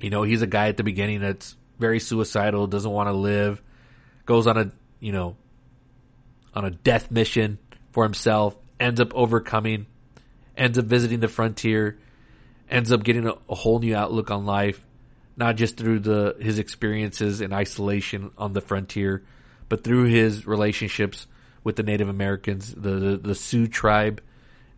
You 0.00 0.10
know, 0.10 0.24
he's 0.24 0.42
a 0.42 0.48
guy 0.48 0.66
at 0.66 0.76
the 0.76 0.82
beginning 0.82 1.20
that's 1.20 1.54
very 1.78 2.00
suicidal, 2.00 2.66
doesn't 2.66 2.90
want 2.90 3.08
to 3.08 3.12
live, 3.12 3.62
goes 4.26 4.48
on 4.48 4.58
a, 4.58 4.72
you 4.98 5.12
know, 5.12 5.36
on 6.54 6.64
a 6.64 6.72
death 6.72 7.12
mission 7.12 7.58
for 7.92 8.02
himself, 8.02 8.56
ends 8.80 9.00
up 9.00 9.14
overcoming, 9.14 9.86
ends 10.56 10.76
up 10.76 10.86
visiting 10.86 11.20
the 11.20 11.28
frontier, 11.28 12.00
ends 12.68 12.90
up 12.90 13.04
getting 13.04 13.28
a, 13.28 13.34
a 13.48 13.54
whole 13.54 13.78
new 13.78 13.94
outlook 13.94 14.32
on 14.32 14.44
life, 14.44 14.84
not 15.36 15.54
just 15.54 15.76
through 15.76 16.00
the 16.00 16.34
his 16.40 16.58
experiences 16.58 17.40
in 17.40 17.52
isolation 17.52 18.32
on 18.36 18.54
the 18.54 18.60
frontier, 18.60 19.22
but 19.68 19.84
through 19.84 20.06
his 20.06 20.48
relationships 20.48 21.28
with 21.62 21.76
the 21.76 21.84
Native 21.84 22.08
Americans, 22.08 22.74
the 22.74 22.90
the, 22.90 23.16
the 23.18 23.34
Sioux 23.36 23.68
tribe, 23.68 24.20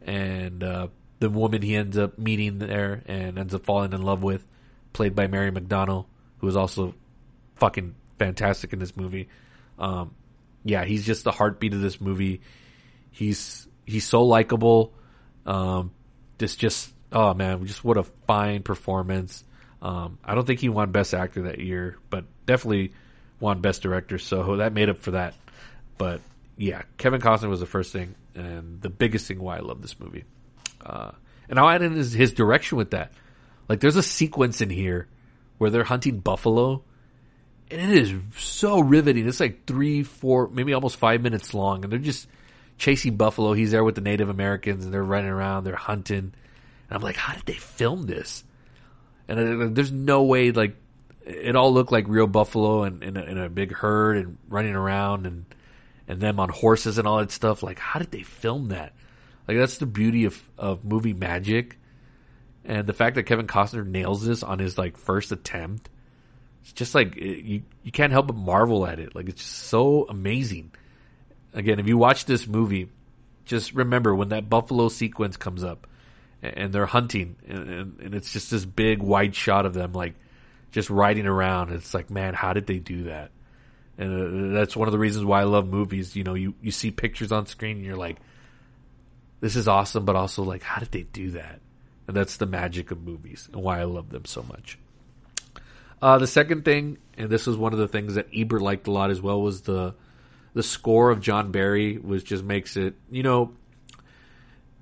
and 0.03 0.63
uh, 0.63 0.89
the 1.21 1.31
woman 1.31 1.63
he 1.63 1.77
ends 1.77 1.97
up 1.97 2.19
meeting 2.19 2.59
there 2.59 3.03
and 3.07 3.39
ends 3.39 3.55
up 3.55 3.65
falling 3.65 3.93
in 3.93 4.03
love 4.03 4.23
with, 4.23 4.45
played 4.93 5.15
by 5.15 5.27
Mary 5.29 5.53
McDonnell, 5.53 6.07
who 6.39 6.49
is 6.49 6.57
also 6.57 6.95
fucking 7.57 7.95
fantastic 8.19 8.73
in 8.73 8.79
this 8.79 8.97
movie. 8.97 9.29
Um, 9.79 10.15
yeah, 10.65 10.85
he's 10.85 11.07
just 11.07 11.25
the 11.25 11.31
heartbeat 11.31 11.75
of 11.75 11.81
this 11.81 12.01
movie. 12.01 12.41
He's 13.11 13.69
he's 13.87 14.07
so 14.07 14.25
likable. 14.25 14.93
Um, 15.47 15.93
this 16.39 16.57
just 16.57 16.93
oh 17.13 17.35
man, 17.35 17.65
just 17.67 17.85
what 17.85 17.99
a 17.99 18.03
fine 18.03 18.63
performance. 18.63 19.45
Um, 19.83 20.19
I 20.25 20.35
don't 20.35 20.47
think 20.47 20.61
he 20.61 20.69
won 20.69 20.91
Best 20.91 21.15
Actor 21.15 21.43
that 21.43 21.59
year, 21.59 21.97
but 22.09 22.25
definitely 22.47 22.93
won 23.41 23.61
Best 23.61 23.83
Director. 23.83 24.19
So 24.19 24.57
that 24.57 24.73
made 24.73 24.89
up 24.89 24.99
for 24.99 25.13
that. 25.13 25.35
But 25.99 26.21
yeah, 26.57 26.83
Kevin 26.99 27.21
Costner 27.21 27.49
was 27.49 27.61
the 27.61 27.67
first 27.67 27.93
thing 27.93 28.15
and 28.35 28.81
the 28.81 28.91
biggest 28.91 29.27
thing 29.27 29.41
why 29.41 29.57
I 29.57 29.61
love 29.61 29.83
this 29.83 29.99
movie. 29.99 30.25
Uh, 30.85 31.13
and 31.49 31.59
I'll 31.59 31.69
add 31.69 31.83
in 31.83 31.93
his, 31.93 32.13
his 32.13 32.33
direction 32.33 32.79
with 32.79 32.93
that. 32.93 33.13
Like, 33.69 33.81
there's 33.81 33.97
a 33.97 34.03
sequence 34.03 34.61
in 34.61 34.71
here 34.71 35.09
where 35.59 35.71
they're 35.71 35.85
hunting 35.85 36.21
buffalo, 36.21 36.83
and 37.71 37.81
it 37.81 37.99
is 37.99 38.15
so 38.37 38.81
riveting. 38.81 39.29
It's 39.29 39.41
like 39.41 39.67
three, 39.67 40.03
four, 40.03 40.49
maybe 40.49 40.73
almost 40.73 40.97
five 40.97 41.21
minutes 41.21 41.55
long, 41.55 41.85
and 41.85 41.93
they're 41.93 41.99
just 41.99 42.29
chasing 42.79 43.17
buffalo. 43.17 43.53
He's 43.53 43.71
there 43.71 43.85
with 43.85 43.95
the 43.95 44.01
Native 44.01 44.29
Americans, 44.29 44.85
and 44.85 44.93
they're 44.93 45.03
running 45.03 45.31
around, 45.31 45.65
they're 45.65 45.77
hunting. 45.77 46.19
And 46.19 46.33
I'm 46.91 47.03
like, 47.03 47.17
how 47.17 47.35
did 47.35 47.47
they 47.47 47.55
film 47.55 48.07
this? 48.07 48.43
And 49.29 49.63
uh, 49.63 49.69
there's 49.71 49.93
no 49.93 50.25
way, 50.25 50.51
like, 50.51 50.77
it 51.25 51.55
all 51.55 51.73
looked 51.73 51.93
like 51.93 52.07
real 52.09 52.27
buffalo 52.27 52.83
and 52.85 53.03
in, 53.03 53.17
in, 53.17 53.39
a 53.39 53.49
big 53.49 53.73
herd 53.73 54.17
and 54.17 54.39
running 54.49 54.75
around 54.75 55.27
and 55.27 55.45
and 56.09 56.21
them 56.21 56.41
on 56.41 56.49
horses 56.49 56.99
and 56.99 57.07
all 57.07 57.19
that 57.19 57.31
stuff. 57.31 57.63
Like, 57.63 57.79
how 57.79 58.01
did 58.01 58.11
they 58.11 58.23
film 58.23 58.69
that? 58.69 58.95
Like, 59.49 59.57
that's 59.57 59.79
the 59.79 59.87
beauty 59.87 60.25
of 60.25 60.41
of 60.59 60.85
movie 60.85 61.15
magic, 61.15 61.79
and 62.65 62.87
the 62.87 62.93
fact 62.93 63.17
that 63.17 63.25
Kevin 63.25 63.47
Costner 63.47 63.87
nails 63.87 64.25
this 64.25 64.43
on 64.43 64.59
his 64.59 64.79
like 64.79 64.97
first 64.97 65.33
attempt. 65.33 65.89
It's 66.63 66.73
just 66.73 66.95
like 66.95 67.17
you 67.17 67.63
you 67.83 67.93
can't 67.93 68.13
help 68.13 68.27
but 68.27 68.37
marvel 68.37 68.87
at 68.87 68.99
it. 68.99 69.15
Like, 69.15 69.29
it's 69.29 69.43
just 69.43 69.57
so 69.57 70.07
amazing. 70.09 70.73
Again, 71.53 71.81
if 71.81 71.89
you 71.89 71.99
watch 71.99 72.27
this 72.27 72.47
movie, 72.47 72.89
just 73.45 73.75
remember 73.75 74.15
when 74.15 74.29
that 74.29 74.49
buffalo 74.49 74.89
sequence 74.89 75.37
comes 75.37 75.65
up 75.65 75.89
and 76.43 76.73
they're 76.73 76.87
hunting 76.87 77.37
and, 77.47 78.01
and, 78.01 78.15
it's 78.15 78.33
just 78.33 78.51
this 78.51 78.65
big 78.65 79.03
wide 79.03 79.35
shot 79.35 79.67
of 79.67 79.75
them 79.75 79.93
like 79.93 80.15
just 80.71 80.89
riding 80.89 81.27
around. 81.27 81.73
It's 81.73 81.93
like, 81.93 82.11
man, 82.11 82.35
how 82.35 82.53
did 82.53 82.67
they 82.67 82.79
do 82.79 83.05
that? 83.05 83.31
And 83.99 84.55
uh, 84.55 84.59
that's 84.59 84.77
one 84.77 84.89
of 84.89 84.93
the 84.93 84.99
reasons 84.99 85.25
why 85.25 85.41
I 85.41 85.45
love 85.45 85.67
movies. 85.67 86.15
You 86.15 86.25
know, 86.25 86.35
you, 86.35 86.55
you 86.63 86.71
see 86.71 86.91
pictures 86.91 87.33
on 87.33 87.47
screen 87.47 87.79
and 87.79 87.85
you're 87.85 87.97
like, 87.97 88.19
this 89.41 89.57
is 89.57 89.69
awesome, 89.69 90.05
but 90.05 90.17
also 90.17 90.43
like, 90.43 90.63
how 90.63 90.81
did 90.81 90.93
they 90.93 91.03
do 91.03 91.33
that? 91.33 91.61
And 92.07 92.17
that's 92.17 92.37
the 92.37 92.47
magic 92.47 92.91
of 92.91 93.03
movies 93.03 93.49
and 93.53 93.63
why 93.63 93.81
I 93.81 93.85
love 93.85 94.11
them 94.11 94.25
so 94.25 94.43
much. 94.43 94.79
Uh, 96.03 96.19
the 96.19 96.27
second 96.27 96.65
thing, 96.65 96.99
and 97.17 97.29
this 97.29 97.47
was 97.47 97.57
one 97.57 97.73
of 97.73 97.79
the 97.79 97.89
things 97.89 98.15
that 98.15 98.29
Ebert 98.35 98.63
liked 98.63 98.87
a 98.87 98.91
lot 98.91 99.11
as 99.11 99.21
well, 99.21 99.41
was 99.41 99.63
the 99.63 99.95
the 100.53 100.63
score 100.63 101.11
of 101.11 101.21
John 101.21 101.53
Barry, 101.53 101.97
which 101.97 102.25
just 102.25 102.43
makes 102.43 102.77
it, 102.77 102.95
you 103.09 103.23
know, 103.23 103.53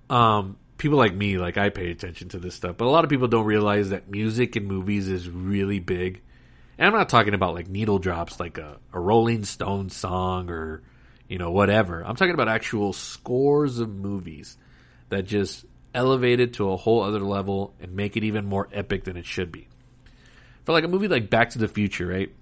um, 0.08 0.56
people 0.78 0.96
like 0.96 1.14
me, 1.14 1.36
like 1.36 1.58
I 1.58 1.68
pay 1.68 1.90
attention 1.90 2.30
to 2.30 2.38
this 2.38 2.54
stuff, 2.54 2.76
but 2.78 2.86
a 2.86 2.90
lot 2.90 3.04
of 3.04 3.10
people 3.10 3.28
don't 3.28 3.44
realize 3.44 3.90
that 3.90 4.08
music 4.08 4.56
in 4.56 4.64
movies 4.64 5.08
is 5.08 5.28
really 5.28 5.80
big. 5.80 6.22
And 6.78 6.86
I'm 6.86 6.94
not 6.94 7.08
talking 7.08 7.34
about 7.34 7.54
like 7.54 7.68
needle 7.68 7.98
drops, 7.98 8.40
like 8.40 8.56
a, 8.56 8.78
a 8.92 9.00
Rolling 9.00 9.44
Stone 9.44 9.90
song 9.90 10.48
or, 10.48 10.82
you 11.28 11.38
know, 11.38 11.50
whatever. 11.50 12.02
I'm 12.02 12.16
talking 12.16 12.34
about 12.34 12.48
actual 12.48 12.92
scores 12.92 13.78
of 13.78 13.88
movies 13.88 14.56
that 15.10 15.22
just 15.22 15.64
elevate 15.94 16.40
it 16.40 16.54
to 16.54 16.70
a 16.70 16.76
whole 16.76 17.02
other 17.02 17.20
level 17.20 17.74
and 17.80 17.94
make 17.94 18.16
it 18.16 18.24
even 18.24 18.46
more 18.46 18.68
epic 18.72 19.04
than 19.04 19.16
it 19.16 19.26
should 19.26 19.52
be. 19.52 19.68
For 20.64 20.72
like 20.72 20.84
a 20.84 20.88
movie 20.88 21.08
like 21.08 21.30
Back 21.30 21.50
to 21.50 21.58
the 21.58 21.68
Future, 21.68 22.06
right? 22.06 22.34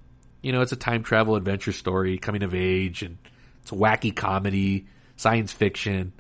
You 0.43 0.53
know, 0.53 0.61
it's 0.61 0.73
a 0.73 0.77
time 0.77 1.03
travel 1.03 1.37
adventure 1.37 1.73
story, 1.73 2.19
coming 2.19 2.43
of 2.43 2.55
age, 2.55 3.03
and 3.03 3.19
it's 3.63 3.71
wacky 3.71 4.15
comedy, 4.15 4.87
science 5.17 5.53
fiction. 5.53 6.13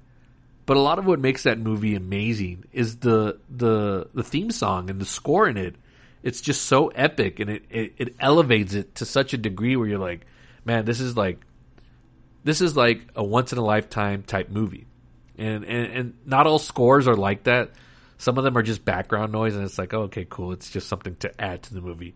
But 0.67 0.77
a 0.77 0.81
lot 0.81 0.99
of 0.99 1.07
what 1.07 1.21
makes 1.21 1.45
that 1.45 1.59
movie 1.59 1.95
amazing 1.95 2.65
is 2.73 2.97
the 2.97 3.39
the 3.49 4.09
the 4.15 4.25
theme 4.25 4.51
song 4.51 4.91
and 4.91 5.01
the 5.01 5.05
score 5.05 5.49
in 5.49 5.57
it. 5.57 5.77
It's 6.25 6.41
just 6.41 6.65
so 6.65 6.89
epic 6.89 7.39
and 7.39 7.49
it, 7.49 7.65
it, 7.71 7.93
it 7.99 8.17
elevates 8.19 8.75
it 8.75 8.97
to 8.97 9.05
such 9.05 9.33
a 9.33 9.39
degree 9.39 9.77
where 9.77 9.87
you're 9.87 10.01
like, 10.01 10.27
man, 10.65 10.85
this 10.85 10.99
is 10.99 11.17
like 11.17 11.39
this 12.47 12.61
is 12.61 12.77
like 12.77 13.01
a 13.17 13.25
once 13.25 13.53
in 13.53 13.59
a 13.59 13.65
lifetime 13.65 14.23
type 14.23 14.49
movie. 14.51 14.87
And, 15.37 15.65
and 15.65 15.93
and 15.93 16.15
not 16.25 16.47
all 16.47 16.61
scores 16.61 17.09
are 17.09 17.17
like 17.17 17.43
that. 17.45 17.73
Some 18.19 18.39
of 18.39 18.45
them 18.45 18.57
are 18.57 18.63
just 18.63 18.85
background 18.85 19.33
noise 19.33 19.57
and 19.57 19.65
it's 19.65 19.79
like, 19.79 19.93
oh, 19.93 20.03
okay, 20.03 20.25
cool. 20.31 20.53
It's 20.53 20.71
just 20.71 20.89
something 20.89 21.17
to 21.17 21.41
add 21.41 21.65
to 21.65 21.75
the 21.75 21.81
movie. 21.81 22.15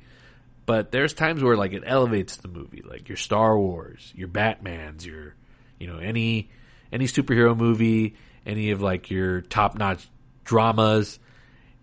But 0.66 0.92
there's 0.92 1.14
times 1.14 1.42
where 1.42 1.56
like 1.56 1.72
it 1.72 1.82
elevates 1.84 2.36
the 2.36 2.46
movie, 2.46 2.80
like 2.88 3.08
your 3.08 3.16
Star 3.16 3.58
Wars, 3.58 4.12
your 4.14 4.28
Batman's, 4.28 5.04
your 5.04 5.34
you 5.80 5.88
know 5.88 5.98
any 5.98 6.50
any 6.92 7.06
superhero 7.06 7.56
movie, 7.56 8.14
any 8.46 8.70
of 8.70 8.80
like 8.80 9.10
your 9.10 9.40
top 9.40 9.76
notch 9.76 10.08
dramas. 10.44 11.18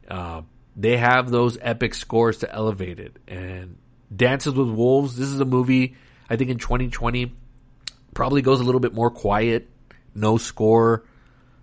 Uh, 0.07 0.43
they 0.77 0.95
have 0.95 1.29
those 1.29 1.57
epic 1.61 1.95
scores 1.95 2.37
to 2.37 2.51
elevate 2.51 3.01
it. 3.01 3.17
And 3.27 3.77
Dances 4.15 4.53
with 4.53 4.69
Wolves, 4.69 5.17
this 5.17 5.27
is 5.27 5.41
a 5.41 5.45
movie 5.45 5.97
I 6.29 6.37
think 6.37 6.49
in 6.49 6.59
2020 6.59 7.33
probably 8.17 8.41
goes 8.41 8.59
a 8.59 8.63
little 8.63 8.81
bit 8.81 8.95
more 8.95 9.11
quiet, 9.11 9.69
no 10.15 10.37
score, 10.37 11.03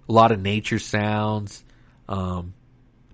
a 0.09 0.12
lot 0.12 0.30
of 0.30 0.40
nature 0.40 0.78
sounds. 0.78 1.64
Um, 2.09 2.55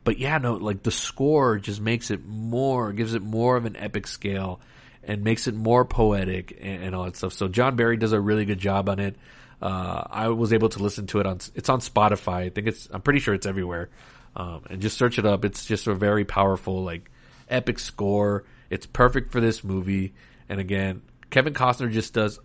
but 0.05 0.18
yeah, 0.18 0.36
no, 0.36 0.57
like 0.57 0.82
the 0.82 0.91
score 0.91 1.59
just 1.59 1.80
makes 1.80 2.11
it 2.11 2.22
more, 2.26 2.93
gives 2.93 3.14
it 3.14 3.22
more 3.22 3.57
of 3.57 3.64
an 3.64 3.76
epic 3.76 4.07
scale 4.09 4.61
and 5.03 5.24
makes 5.24 5.47
it 5.47 5.55
more 5.55 5.86
poetic 5.86 6.59
and, 6.61 6.84
and 6.84 6.95
all 6.95 7.05
that 7.05 7.16
stuff. 7.16 7.32
So 7.32 7.49
John 7.49 7.76
Barry 7.76 7.97
does 7.97 8.12
a 8.12 8.20
really 8.20 8.45
good 8.45 8.59
job 8.59 8.91
on 8.91 8.99
it. 8.99 9.16
Uh, 9.62 10.05
I 10.11 10.28
was 10.28 10.53
able 10.53 10.68
to 10.68 10.82
listen 10.82 11.07
to 11.07 11.20
it 11.20 11.26
on, 11.26 11.38
it's 11.55 11.70
on 11.70 11.80
Spotify. 11.80 12.45
I 12.45 12.51
think 12.51 12.66
it's, 12.66 12.91
I'm 12.93 13.01
pretty 13.01 13.20
sure 13.20 13.32
it's 13.32 13.47
everywhere. 13.47 13.88
Um, 14.36 14.64
and 14.68 14.82
just 14.82 14.99
search 14.99 15.18
it 15.18 15.24
up. 15.24 15.47
It's 15.47 15.64
just 15.64 15.86
a 15.86 15.95
very 15.95 16.26
powerful, 16.26 16.84
like, 16.84 17.11
epic 17.49 17.78
score. 17.78 18.45
It's 18.68 18.84
perfect 18.84 19.32
for 19.32 19.41
this 19.41 19.64
movie. 19.64 20.12
And 20.47 20.61
again, 20.61 21.01
Kevin 21.30 21.55
Costner 21.55 21.91
just 21.91 22.12
does 22.12 22.38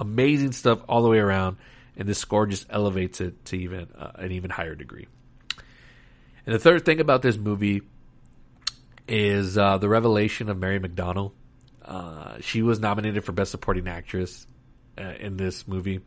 amazing 0.00 0.52
stuff 0.52 0.80
all 0.88 1.02
the 1.02 1.08
way 1.08 1.18
around, 1.18 1.58
and 1.96 2.08
this 2.08 2.18
score 2.18 2.46
just 2.46 2.66
elevates 2.70 3.20
it 3.20 3.44
to 3.46 3.56
even 3.56 3.88
uh, 3.96 4.12
an 4.16 4.32
even 4.32 4.50
higher 4.50 4.74
degree. 4.74 5.06
And 6.46 6.54
the 6.54 6.58
third 6.58 6.84
thing 6.84 7.00
about 7.00 7.22
this 7.22 7.36
movie 7.36 7.82
is 9.06 9.58
uh, 9.58 9.78
the 9.78 9.88
revelation 9.88 10.48
of 10.48 10.58
Mary 10.58 10.80
McDonnell. 10.80 11.32
Uh, 11.84 12.38
she 12.40 12.62
was 12.62 12.80
nominated 12.80 13.24
for 13.24 13.32
Best 13.32 13.50
Supporting 13.50 13.86
Actress 13.86 14.46
uh, 14.98 15.02
in 15.20 15.36
this 15.36 15.68
movie. 15.68 16.00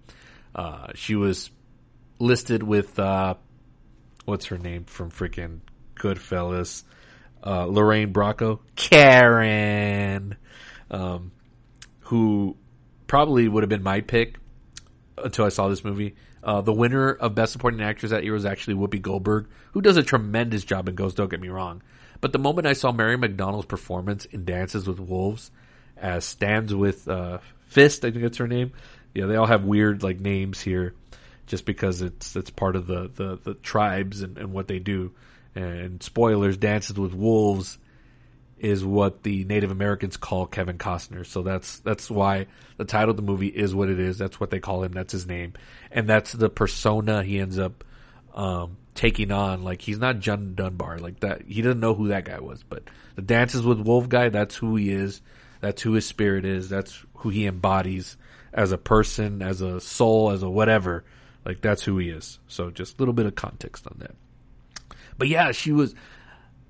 Uh, 0.56 0.88
she 0.96 1.16
was 1.16 1.52
listed 2.20 2.64
with 2.64 2.98
uh, 3.00 3.36
what's 4.26 4.46
her 4.48 4.58
name 4.58 4.86
from 4.86 5.12
freaking 5.12 5.60
Goodfellas, 5.96 6.84
uh, 7.46 7.66
Lorraine 7.66 8.14
Bracco, 8.14 8.60
Karen, 8.76 10.38
um, 10.89 11.32
who 12.02 12.56
probably 13.14 13.47
would 13.47 13.61
have 13.61 13.70
been 13.70 13.84
my 13.84 14.01
pick 14.01 14.39
until 15.20 15.45
I 15.45 15.49
saw 15.49 15.68
this 15.68 15.84
movie. 15.84 16.16
Uh, 16.43 16.61
the 16.61 16.74
winner 16.74 17.11
of 17.11 17.36
Best 17.36 17.51
Supporting 17.51 17.80
Actress 17.80 18.09
that 18.09 18.24
year 18.24 18.34
was 18.34 18.43
actually 18.43 18.74
Whoopi 18.74 18.99
Goldberg, 18.99 19.49
who 19.74 19.82
does 19.82 19.97
a 19.97 20.01
tremendous 20.01 20.64
job 20.64 20.89
in 20.89 20.95
Ghost. 20.95 21.16
Don't 21.16 21.30
get 21.30 21.39
me 21.39 21.49
wrong, 21.49 21.84
but 22.22 22.32
the 22.32 22.39
moment 22.39 22.66
I 22.66 22.74
saw 22.74 22.91
Mary 22.91 23.16
McDonnell's 23.16 23.68
performance 23.68 24.26
in 24.26 24.45
Dances 24.45 24.88
with 24.88 24.99
Wolves, 24.99 25.51
as 25.95 26.26
stands 26.26 26.74
with 26.74 27.07
uh, 27.07 27.38
Fist, 27.68 28.03
I 28.03 28.09
think 28.09 28.24
that's 28.24 28.39
her 28.39 28.47
name. 28.47 28.72
Yeah, 29.14 29.28
they 29.28 29.36
all 29.36 29.45
have 29.45 29.64
weird 29.64 30.01
like 30.01 30.20
names 30.20 30.59
here 30.59 30.95
just 31.45 31.68
because 31.68 32.01
it's 32.01 32.36
it's 32.36 32.49
part 32.49 32.76
of 32.76 32.88
the 32.88 33.11
the, 33.14 33.38
the 33.43 33.53
tribes 33.53 34.24
and, 34.24 34.39
and 34.39 34.53
what 34.53 34.68
they 34.68 34.80
do. 34.80 35.11
And 35.53 36.01
spoilers, 36.01 36.57
Dances 36.57 36.97
with 36.97 37.14
Wolves 37.14 37.78
is 38.64 38.84
what 38.86 39.24
the 39.24 39.43
Native 39.43 39.72
Americans 39.72 40.16
call 40.16 40.47
Kevin 40.47 40.78
Costner. 40.78 41.26
So 41.26 41.43
that's 41.43 41.80
that's 41.80 42.09
why 42.09 42.47
the 42.78 42.86
title 42.86 43.11
of 43.11 43.18
the 43.18 43.22
movie 43.22 43.47
is 43.47 43.76
what 43.76 43.89
it 43.89 43.99
is. 43.99 44.18
That's 44.18 44.39
what 44.39 44.51
they 44.51 44.61
call 44.61 44.84
him. 44.84 44.93
That's 44.93 45.11
his 45.11 45.28
name, 45.28 45.53
and 45.91 46.07
that's 46.07 46.32
the 46.32 46.49
persona 46.49 47.24
he 47.24 47.39
ends 47.39 47.59
up 47.59 47.84
um, 48.34 48.78
taking 48.95 49.32
on. 49.32 49.64
Like 49.64 49.82
he's 49.82 49.99
not 49.99 50.20
John 50.20 50.55
Dunbar 50.55 50.99
like 50.99 51.20
that. 51.20 51.41
He 51.43 51.61
doesn't 51.61 51.82
know 51.82 51.93
who 51.93 52.07
that 52.07 52.24
guy 52.24 52.39
was, 52.39 52.64
but 52.64 52.84
the 53.16 53.22
Dances 53.22 53.64
with 53.64 53.82
Wolf 53.82 54.07
guy. 54.07 54.30
That's 54.30 54.55
who 54.55 54.78
he 54.78 54.91
is. 54.91 55.22
That's 55.59 55.82
who 55.82 55.91
his 55.91 56.05
spirit 56.05 56.45
is. 56.45 56.70
That's 56.70 57.03
who 57.16 57.30
he 57.30 57.45
embodies 57.45 58.16
as 58.53 58.72
a 58.72 58.78
person, 58.78 59.41
as 59.41 59.59
a 59.59 59.82
soul, 59.82 60.32
as 60.32 60.41
a 60.41 60.49
whatever. 60.49 61.03
Like 61.45 61.59
that's 61.59 61.84
who 61.84 61.97
he 61.97 62.09
is. 62.09 62.39
So 62.47 62.72
just 62.72 62.95
a 62.95 63.01
little 63.01 63.14
bit 63.14 63.26
of 63.26 63.36
context 63.36 63.86
on 63.88 63.97
that. 63.99 64.16
But 65.18 65.28
yeah, 65.28 65.51
she 65.51 65.74
was 65.74 65.95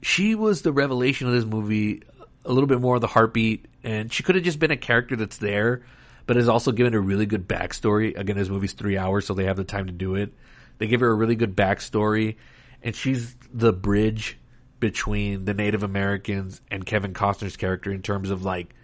she 0.04 0.36
was 0.36 0.62
the 0.62 0.72
revelation 0.72 1.28
of 1.28 1.34
this 1.34 1.46
movie. 1.46 2.04
A 2.46 2.52
little 2.52 2.68
bit 2.68 2.82
more 2.82 2.96
of 2.96 3.02
the 3.02 3.08
heartbeat, 3.08 3.68
and 3.84 4.12
she 4.12 4.22
could 4.22 4.36
have 4.36 4.44
just 4.44 4.60
been 4.60 4.72
a 4.72 4.78
character 4.78 5.16
that's 5.16 5.38
there, 5.38 5.84
but 6.26 6.36
is 6.36 6.50
also 6.50 6.74
given 6.74 6.94
a 6.94 7.00
really 7.00 7.26
good 7.26 7.48
backstory. 7.48 8.18
Again, 8.18 8.38
this 8.38 8.50
movie's 8.50 8.74
three 8.74 8.98
hours, 8.98 9.26
so 9.26 9.34
they 9.34 9.46
have 9.46 9.56
the 9.56 9.64
time 9.64 9.86
to 9.86 9.94
do 9.94 10.16
it. 10.16 10.34
They 10.78 10.88
give 10.88 11.00
her 11.00 11.10
a 11.10 11.16
really 11.16 11.36
good 11.36 11.56
backstory, 11.56 12.36
and 12.82 12.94
she's 12.94 13.34
the 13.54 13.72
bridge 13.72 14.38
between 14.82 15.46
the 15.46 15.54
Native 15.54 15.84
Americans 15.84 16.60
and 16.70 16.86
Kevin 16.86 17.14
Costner's 17.14 17.56
character 17.56 17.94
in 17.94 18.02
terms 18.02 18.30
of 18.30 18.44
like 18.44 18.76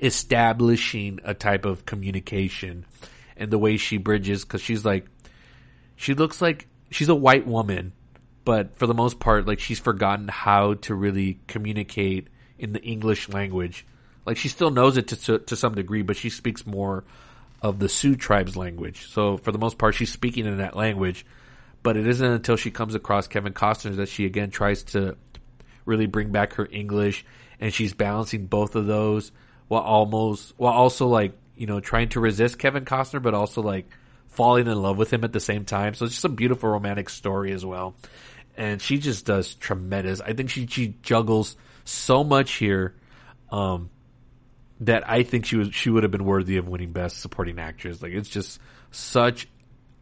establishing 0.00 1.20
a 1.22 1.34
type 1.34 1.64
of 1.64 1.86
communication 1.86 2.84
and 3.36 3.52
the 3.52 3.58
way 3.58 3.76
she 3.76 3.96
bridges 3.96 4.44
because 4.44 4.60
she's 4.60 4.84
like 4.84 5.06
she 5.94 6.14
looks 6.14 6.42
like 6.42 6.66
she's 6.90 7.08
a 7.08 7.14
white 7.14 7.46
woman, 7.46 7.92
but 8.44 8.76
for 8.76 8.86
the 8.86 8.94
most 8.94 9.18
part, 9.20 9.46
like 9.46 9.60
she's 9.60 9.78
forgotten 9.78 10.28
how 10.28 10.74
to 10.74 10.94
really 10.94 11.38
communicate 11.46 12.28
in 12.58 12.72
the 12.72 12.82
English 12.82 13.28
language. 13.28 13.86
Like 14.26 14.36
she 14.36 14.48
still 14.48 14.70
knows 14.70 14.96
it 14.96 15.08
to 15.08 15.38
to 15.38 15.56
some 15.56 15.74
degree, 15.74 16.02
but 16.02 16.16
she 16.16 16.30
speaks 16.30 16.66
more 16.66 17.04
of 17.62 17.78
the 17.78 17.88
Sioux 17.88 18.16
tribe's 18.16 18.56
language. 18.56 19.08
So 19.08 19.38
for 19.38 19.52
the 19.52 19.58
most 19.58 19.78
part, 19.78 19.94
she's 19.94 20.12
speaking 20.12 20.46
in 20.46 20.58
that 20.58 20.76
language. 20.76 21.24
But 21.82 21.96
it 21.96 22.06
isn't 22.06 22.26
until 22.26 22.56
she 22.56 22.70
comes 22.70 22.94
across 22.94 23.26
Kevin 23.26 23.52
Costner 23.52 23.96
that 23.96 24.08
she 24.08 24.24
again 24.24 24.50
tries 24.50 24.84
to 24.84 25.16
really 25.84 26.06
bring 26.06 26.30
back 26.32 26.54
her 26.54 26.66
English, 26.70 27.24
and 27.60 27.72
she's 27.72 27.92
balancing 27.92 28.46
both 28.46 28.74
of 28.74 28.86
those 28.86 29.32
while 29.68 29.82
almost 29.82 30.54
while 30.56 30.72
also 30.72 31.06
like 31.06 31.32
you 31.56 31.66
know 31.66 31.80
trying 31.80 32.08
to 32.10 32.20
resist 32.20 32.58
Kevin 32.58 32.84
Costner, 32.84 33.22
but 33.22 33.34
also 33.34 33.62
like 33.62 33.86
falling 34.28 34.66
in 34.66 34.80
love 34.80 34.98
with 34.98 35.12
him 35.12 35.24
at 35.24 35.32
the 35.32 35.40
same 35.40 35.64
time. 35.64 35.94
So 35.94 36.06
it's 36.06 36.14
just 36.14 36.24
a 36.24 36.30
beautiful 36.30 36.70
romantic 36.70 37.08
story 37.08 37.52
as 37.52 37.64
well. 37.64 37.94
And 38.56 38.80
she 38.80 38.98
just 38.98 39.26
does 39.26 39.54
tremendous. 39.54 40.20
I 40.20 40.32
think 40.32 40.50
she, 40.50 40.66
she 40.66 40.96
juggles 41.02 41.56
so 41.84 42.22
much 42.22 42.52
here, 42.52 42.94
um, 43.50 43.90
that 44.80 45.08
I 45.08 45.22
think 45.22 45.46
she 45.46 45.56
was, 45.56 45.74
she 45.74 45.90
would 45.90 46.02
have 46.02 46.12
been 46.12 46.24
worthy 46.24 46.56
of 46.56 46.68
winning 46.68 46.92
best 46.92 47.20
supporting 47.20 47.58
actress. 47.58 48.02
Like 48.02 48.12
it's 48.12 48.28
just 48.28 48.60
such 48.90 49.48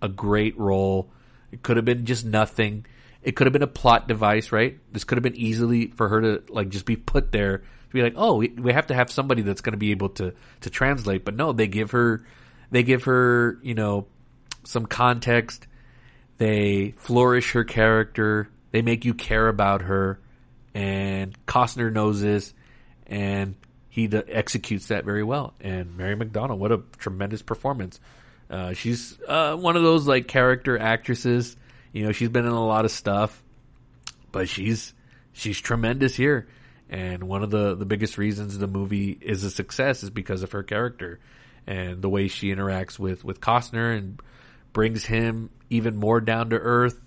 a 0.00 0.08
great 0.08 0.58
role. 0.58 1.10
It 1.50 1.62
could 1.62 1.76
have 1.76 1.84
been 1.84 2.04
just 2.04 2.24
nothing. 2.24 2.86
It 3.22 3.36
could 3.36 3.46
have 3.46 3.52
been 3.52 3.62
a 3.62 3.68
plot 3.68 4.08
device, 4.08 4.52
right? 4.52 4.78
This 4.90 5.04
could 5.04 5.16
have 5.16 5.22
been 5.22 5.36
easily 5.36 5.88
for 5.88 6.08
her 6.08 6.20
to 6.20 6.42
like 6.48 6.70
just 6.70 6.86
be 6.86 6.96
put 6.96 7.32
there 7.32 7.58
to 7.58 7.64
be 7.92 8.02
like, 8.02 8.14
oh, 8.16 8.36
we, 8.36 8.48
we 8.48 8.72
have 8.72 8.88
to 8.88 8.94
have 8.94 9.10
somebody 9.10 9.42
that's 9.42 9.60
going 9.60 9.72
to 9.72 9.78
be 9.78 9.90
able 9.90 10.08
to 10.10 10.34
to 10.62 10.70
translate. 10.70 11.24
But 11.24 11.36
no, 11.36 11.52
they 11.52 11.68
give 11.68 11.92
her 11.92 12.24
they 12.70 12.82
give 12.82 13.04
her 13.04 13.58
you 13.62 13.74
know 13.74 14.06
some 14.64 14.86
context. 14.86 15.66
They 16.38 16.94
flourish 16.96 17.52
her 17.52 17.64
character. 17.64 18.48
They 18.70 18.82
make 18.82 19.04
you 19.04 19.14
care 19.14 19.48
about 19.48 19.82
her. 19.82 20.18
And 20.74 21.36
Costner 21.46 21.92
knows 21.92 22.20
this, 22.20 22.54
and 23.06 23.56
he 23.90 24.08
executes 24.10 24.88
that 24.88 25.04
very 25.04 25.22
well. 25.22 25.52
And 25.60 25.96
Mary 25.96 26.16
McDonnell, 26.16 26.56
what 26.56 26.72
a 26.72 26.82
tremendous 26.98 27.42
performance! 27.42 28.00
Uh, 28.48 28.72
she's 28.72 29.18
uh, 29.28 29.54
one 29.56 29.76
of 29.76 29.82
those 29.82 30.06
like 30.06 30.28
character 30.28 30.78
actresses. 30.78 31.56
You 31.92 32.04
know, 32.04 32.12
she's 32.12 32.30
been 32.30 32.46
in 32.46 32.52
a 32.52 32.66
lot 32.66 32.86
of 32.86 32.90
stuff, 32.90 33.42
but 34.30 34.48
she's 34.48 34.94
she's 35.32 35.60
tremendous 35.60 36.14
here. 36.14 36.48
And 36.88 37.24
one 37.24 37.42
of 37.42 37.50
the 37.50 37.74
the 37.74 37.86
biggest 37.86 38.16
reasons 38.16 38.56
the 38.56 38.66
movie 38.66 39.10
is 39.10 39.44
a 39.44 39.50
success 39.50 40.02
is 40.02 40.10
because 40.10 40.42
of 40.42 40.52
her 40.52 40.62
character 40.62 41.20
and 41.66 42.02
the 42.02 42.08
way 42.08 42.28
she 42.28 42.54
interacts 42.54 42.98
with 42.98 43.24
with 43.24 43.40
Costner 43.40 43.96
and 43.96 44.20
brings 44.72 45.04
him 45.04 45.50
even 45.70 45.96
more 45.96 46.20
down 46.20 46.50
to 46.50 46.56
earth. 46.56 46.98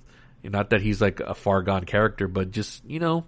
Not 0.44 0.72
that 0.72 0.82
he's 0.82 1.02
like 1.02 1.20
a 1.20 1.34
far 1.34 1.62
gone 1.64 1.86
character, 1.86 2.28
but 2.28 2.52
just, 2.52 2.86
you 2.86 3.00
know, 3.00 3.26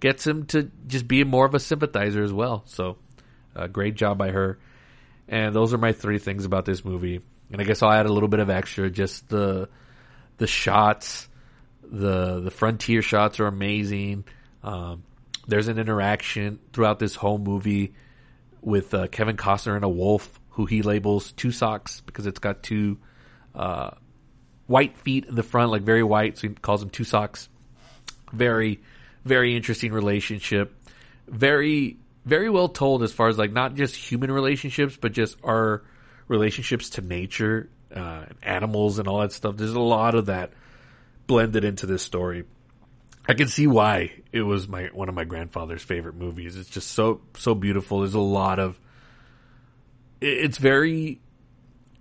gets 0.00 0.26
him 0.26 0.46
to 0.46 0.70
just 0.86 1.06
be 1.06 1.22
more 1.24 1.44
of 1.44 1.54
a 1.54 1.60
sympathizer 1.60 2.22
as 2.22 2.32
well. 2.32 2.62
So, 2.66 2.96
uh, 3.54 3.66
great 3.66 3.96
job 3.96 4.16
by 4.16 4.30
her. 4.30 4.58
And 5.28 5.54
those 5.54 5.74
are 5.74 5.78
my 5.78 5.92
three 5.92 6.18
things 6.18 6.46
about 6.46 6.64
this 6.64 6.84
movie. 6.84 7.20
And 7.52 7.60
I 7.60 7.64
guess 7.64 7.82
I'll 7.82 7.92
add 7.92 8.06
a 8.06 8.12
little 8.12 8.28
bit 8.28 8.40
of 8.40 8.48
extra, 8.48 8.90
just 8.90 9.28
the, 9.28 9.68
the 10.38 10.46
shots, 10.46 11.28
the, 11.82 12.40
the 12.40 12.50
frontier 12.50 13.02
shots 13.02 13.40
are 13.40 13.46
amazing. 13.46 14.24
Um, 14.62 15.02
there's 15.46 15.68
an 15.68 15.78
interaction 15.78 16.60
throughout 16.72 16.98
this 16.98 17.14
whole 17.14 17.38
movie 17.38 17.94
with 18.62 18.94
uh, 18.94 19.06
Kevin 19.08 19.36
Costner 19.36 19.76
and 19.76 19.84
a 19.84 19.88
wolf 19.88 20.40
who 20.50 20.66
he 20.66 20.82
labels 20.82 21.32
two 21.32 21.52
socks 21.52 22.02
because 22.06 22.26
it's 22.26 22.38
got 22.38 22.62
two 22.62 22.98
uh, 23.58 23.90
white 24.66 24.96
feet 24.98 25.26
in 25.26 25.34
the 25.34 25.42
front, 25.42 25.70
like 25.70 25.82
very 25.82 26.02
white. 26.02 26.38
So 26.38 26.48
he 26.48 26.54
calls 26.54 26.80
them 26.80 26.90
two 26.90 27.04
socks. 27.04 27.48
Very, 28.32 28.80
very 29.24 29.56
interesting 29.56 29.92
relationship. 29.92 30.74
Very, 31.26 31.98
very 32.24 32.48
well 32.48 32.68
told 32.68 33.02
as 33.02 33.12
far 33.12 33.28
as 33.28 33.36
like 33.36 33.52
not 33.52 33.74
just 33.74 33.96
human 33.96 34.30
relationships, 34.30 34.96
but 34.98 35.12
just 35.12 35.36
our 35.42 35.82
relationships 36.28 36.90
to 36.90 37.00
nature, 37.00 37.68
uh, 37.94 38.26
animals, 38.42 38.98
and 38.98 39.08
all 39.08 39.20
that 39.20 39.32
stuff. 39.32 39.56
There's 39.56 39.72
a 39.72 39.80
lot 39.80 40.14
of 40.14 40.26
that 40.26 40.52
blended 41.26 41.64
into 41.64 41.86
this 41.86 42.02
story. 42.02 42.44
I 43.28 43.34
can 43.34 43.48
see 43.48 43.66
why 43.66 44.12
it 44.32 44.42
was 44.42 44.68
my 44.68 44.84
one 44.86 45.08
of 45.08 45.14
my 45.14 45.24
grandfather's 45.24 45.82
favorite 45.82 46.14
movies. 46.14 46.56
It's 46.56 46.70
just 46.70 46.92
so 46.92 47.20
so 47.36 47.54
beautiful. 47.54 48.00
There's 48.00 48.14
a 48.14 48.20
lot 48.20 48.58
of 48.58 48.78
it's 50.20 50.58
very 50.58 51.20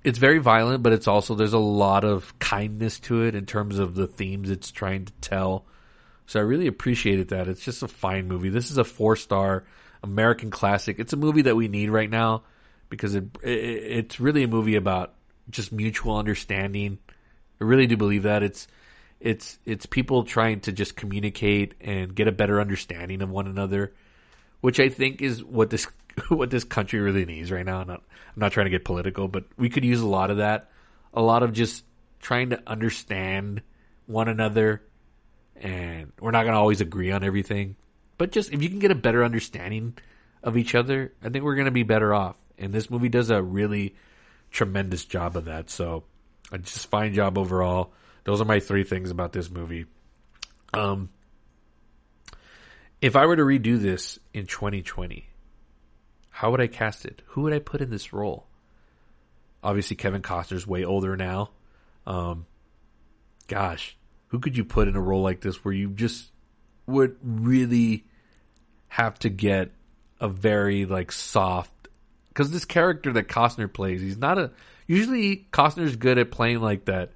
it's 0.07 0.19
very 0.19 0.37
violent, 0.37 0.83
but 0.83 0.93
it's 0.93 1.05
also 1.05 1.35
there's 1.35 1.51
a 1.51 1.57
lot 1.57 2.05
of 2.05 2.39
kindness 2.39 2.97
to 3.01 3.23
it 3.23 3.35
in 3.35 3.45
terms 3.45 3.77
of 3.77 3.93
the 3.93 4.07
themes 4.07 4.49
it's 4.49 4.71
trying 4.71 5.03
to 5.03 5.11
tell. 5.19 5.65
So 6.27 6.39
I 6.39 6.43
really 6.43 6.67
appreciated 6.67 7.27
that. 7.29 7.49
It's 7.49 7.59
just 7.59 7.83
a 7.83 7.89
fine 7.89 8.25
movie. 8.25 8.47
This 8.47 8.71
is 8.71 8.77
a 8.77 8.85
four 8.85 9.17
star 9.17 9.65
American 10.01 10.49
classic. 10.49 10.97
It's 10.99 11.11
a 11.11 11.17
movie 11.17 11.41
that 11.41 11.57
we 11.57 11.67
need 11.67 11.89
right 11.89 12.09
now 12.09 12.43
because 12.87 13.15
it, 13.15 13.25
it 13.43 13.49
it's 13.49 14.17
really 14.17 14.43
a 14.43 14.47
movie 14.47 14.75
about 14.75 15.13
just 15.49 15.73
mutual 15.73 16.15
understanding. 16.15 16.99
I 17.59 17.65
really 17.65 17.85
do 17.85 17.97
believe 17.97 18.23
that 18.23 18.43
it's 18.43 18.65
it's 19.19 19.59
it's 19.65 19.85
people 19.85 20.23
trying 20.23 20.61
to 20.61 20.71
just 20.71 20.95
communicate 20.95 21.73
and 21.81 22.15
get 22.15 22.29
a 22.29 22.31
better 22.31 22.61
understanding 22.61 23.21
of 23.21 23.29
one 23.29 23.47
another, 23.47 23.93
which 24.61 24.79
I 24.79 24.87
think 24.87 25.21
is 25.21 25.43
what 25.43 25.69
this 25.69 25.85
what 26.29 26.49
this 26.49 26.63
country 26.63 26.99
really 26.99 27.25
needs 27.25 27.51
right 27.51 27.65
now. 27.65 27.79
I'm 27.79 27.87
not 27.87 28.03
I'm 28.35 28.39
not 28.39 28.51
trying 28.51 28.65
to 28.65 28.71
get 28.71 28.85
political, 28.85 29.27
but 29.27 29.45
we 29.57 29.69
could 29.69 29.85
use 29.85 30.01
a 30.01 30.07
lot 30.07 30.31
of 30.31 30.37
that, 30.37 30.69
a 31.13 31.21
lot 31.21 31.43
of 31.43 31.53
just 31.53 31.83
trying 32.19 32.49
to 32.51 32.61
understand 32.67 33.61
one 34.05 34.27
another, 34.27 34.81
and 35.55 36.11
we're 36.19 36.31
not 36.31 36.43
going 36.43 36.53
to 36.53 36.59
always 36.59 36.81
agree 36.81 37.11
on 37.11 37.23
everything, 37.23 37.75
but 38.17 38.31
just 38.31 38.51
if 38.51 38.61
you 38.61 38.69
can 38.69 38.79
get 38.79 38.91
a 38.91 38.95
better 38.95 39.23
understanding 39.23 39.97
of 40.43 40.57
each 40.57 40.75
other, 40.75 41.13
I 41.23 41.29
think 41.29 41.43
we're 41.43 41.55
going 41.55 41.65
to 41.65 41.71
be 41.71 41.83
better 41.83 42.13
off. 42.13 42.35
And 42.57 42.73
this 42.73 42.89
movie 42.89 43.09
does 43.09 43.29
a 43.29 43.41
really 43.41 43.95
tremendous 44.51 45.05
job 45.05 45.35
of 45.35 45.45
that. 45.45 45.69
So, 45.69 46.05
a 46.51 46.57
just 46.57 46.87
fine 46.87 47.13
job 47.13 47.37
overall. 47.37 47.93
Those 48.23 48.41
are 48.41 48.45
my 48.45 48.59
three 48.59 48.83
things 48.83 49.11
about 49.11 49.33
this 49.33 49.49
movie. 49.49 49.85
Um, 50.73 51.09
if 53.01 53.15
I 53.15 53.25
were 53.25 53.35
to 53.35 53.43
redo 53.43 53.79
this 53.79 54.19
in 54.33 54.47
2020, 54.47 55.27
how 56.37 56.51
would 56.51 56.61
I 56.61 56.67
cast 56.67 57.03
it? 57.03 57.23
Who 57.29 57.41
would 57.41 57.53
I 57.53 57.57
put 57.57 57.81
in 57.81 57.89
this 57.89 58.13
role? 58.13 58.45
Obviously, 59.63 59.95
Kevin 59.95 60.21
Costner's 60.21 60.67
way 60.67 60.85
older 60.85 61.17
now. 61.17 61.49
Um, 62.05 62.45
gosh, 63.47 63.97
who 64.27 64.37
could 64.37 64.55
you 64.55 64.63
put 64.63 64.87
in 64.87 64.95
a 64.95 65.01
role 65.01 65.23
like 65.23 65.41
this 65.41 65.65
where 65.65 65.73
you 65.73 65.89
just 65.89 66.29
would 66.85 67.17
really 67.23 68.05
have 68.87 69.17
to 69.19 69.29
get 69.29 69.71
a 70.21 70.29
very 70.29 70.85
like 70.85 71.11
soft 71.11 71.71
because 72.29 72.51
this 72.51 72.65
character 72.65 73.13
that 73.13 73.27
Costner 73.27 73.71
plays, 73.73 74.01
he's 74.01 74.19
not 74.19 74.37
a 74.37 74.51
usually 74.85 75.47
Costner's 75.51 75.95
good 75.95 76.19
at 76.19 76.29
playing 76.29 76.61
like 76.61 76.85
that 76.85 77.13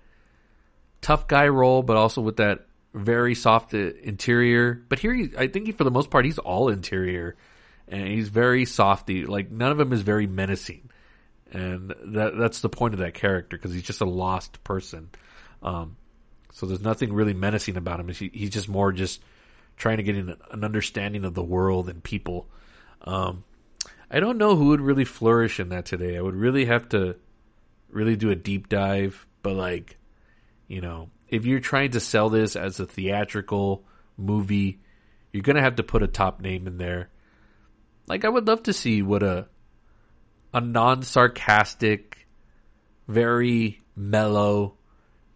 tough 1.02 1.28
guy 1.28 1.48
role, 1.48 1.84
but 1.84 1.96
also 1.96 2.22
with 2.22 2.38
that 2.38 2.66
very 2.96 3.36
soft 3.36 3.76
uh, 3.76 3.92
interior. 4.02 4.82
But 4.90 4.98
here, 4.98 5.14
he, 5.14 5.30
I 5.38 5.46
think 5.46 5.68
he, 5.68 5.74
for 5.74 5.84
the 5.84 5.92
most 5.92 6.10
part, 6.10 6.26
he's 6.26 6.40
all 6.40 6.70
interior, 6.70 7.36
and 7.92 8.08
he's 8.08 8.30
very 8.30 8.66
softy. 8.66 9.26
Like 9.26 9.52
none 9.52 9.72
of 9.72 9.80
him 9.80 9.94
is 9.94 10.02
very 10.02 10.26
menacing, 10.26 10.90
and 11.52 11.94
that 12.06 12.38
that's 12.38 12.62
the 12.62 12.70
point 12.70 12.94
of 12.94 13.02
that 13.02 13.14
character 13.14 13.58
because 13.58 13.74
he's 13.74 13.84
just 13.84 14.02
a 14.02 14.06
lost 14.06 14.64
person. 14.64 15.10
Um, 15.62 15.98
so 16.54 16.66
there's 16.66 16.82
nothing 16.82 17.14
really 17.14 17.34
menacing 17.34 17.78
about 17.78 18.00
him. 18.00 18.08
He, 18.08 18.32
he's 18.34 18.50
just 18.50 18.70
more 18.70 18.92
just 18.92 19.22
trying 19.78 19.98
to 19.98 20.04
get 20.04 20.16
an, 20.16 20.36
an 20.50 20.64
understanding 20.64 21.26
of 21.26 21.34
the 21.34 21.44
world 21.44 21.90
and 21.90 22.02
people. 22.02 22.48
Um, 23.04 23.44
I 24.10 24.20
don't 24.20 24.38
know 24.38 24.56
who 24.56 24.68
would 24.68 24.82
really 24.82 25.06
flourish 25.06 25.60
in 25.60 25.70
that 25.70 25.86
today. 25.86 26.18
I 26.18 26.22
would 26.22 26.36
really 26.36 26.66
have 26.66 26.90
to 26.90 27.18
really 27.90 28.16
do 28.16 28.30
a 28.30 28.36
deep 28.36 28.70
dive, 28.70 29.26
but 29.42 29.56
like, 29.56 29.98
you 30.68 30.82
know, 30.82 31.10
if 31.28 31.46
you're 31.46 31.60
trying 31.60 31.92
to 31.92 32.00
sell 32.00 32.30
this 32.30 32.56
as 32.56 32.80
a 32.80 32.86
theatrical 32.86 33.86
movie, 34.18 34.80
you're 35.32 35.44
gonna 35.44 35.62
have 35.62 35.78
to 35.78 35.84
put 35.84 36.04
a 36.04 36.08
top 36.08 36.42
name 36.42 36.68
in 36.68 36.78
there. 36.78 37.10
Like, 38.12 38.26
I 38.26 38.30
would 38.30 38.46
love 38.46 38.64
to 38.64 38.74
see 38.74 39.02
what 39.02 39.24
a 39.24 39.48
a 40.54 40.60
non-sarcastic, 40.60 42.28
very 43.08 43.80
mellow, 43.96 44.74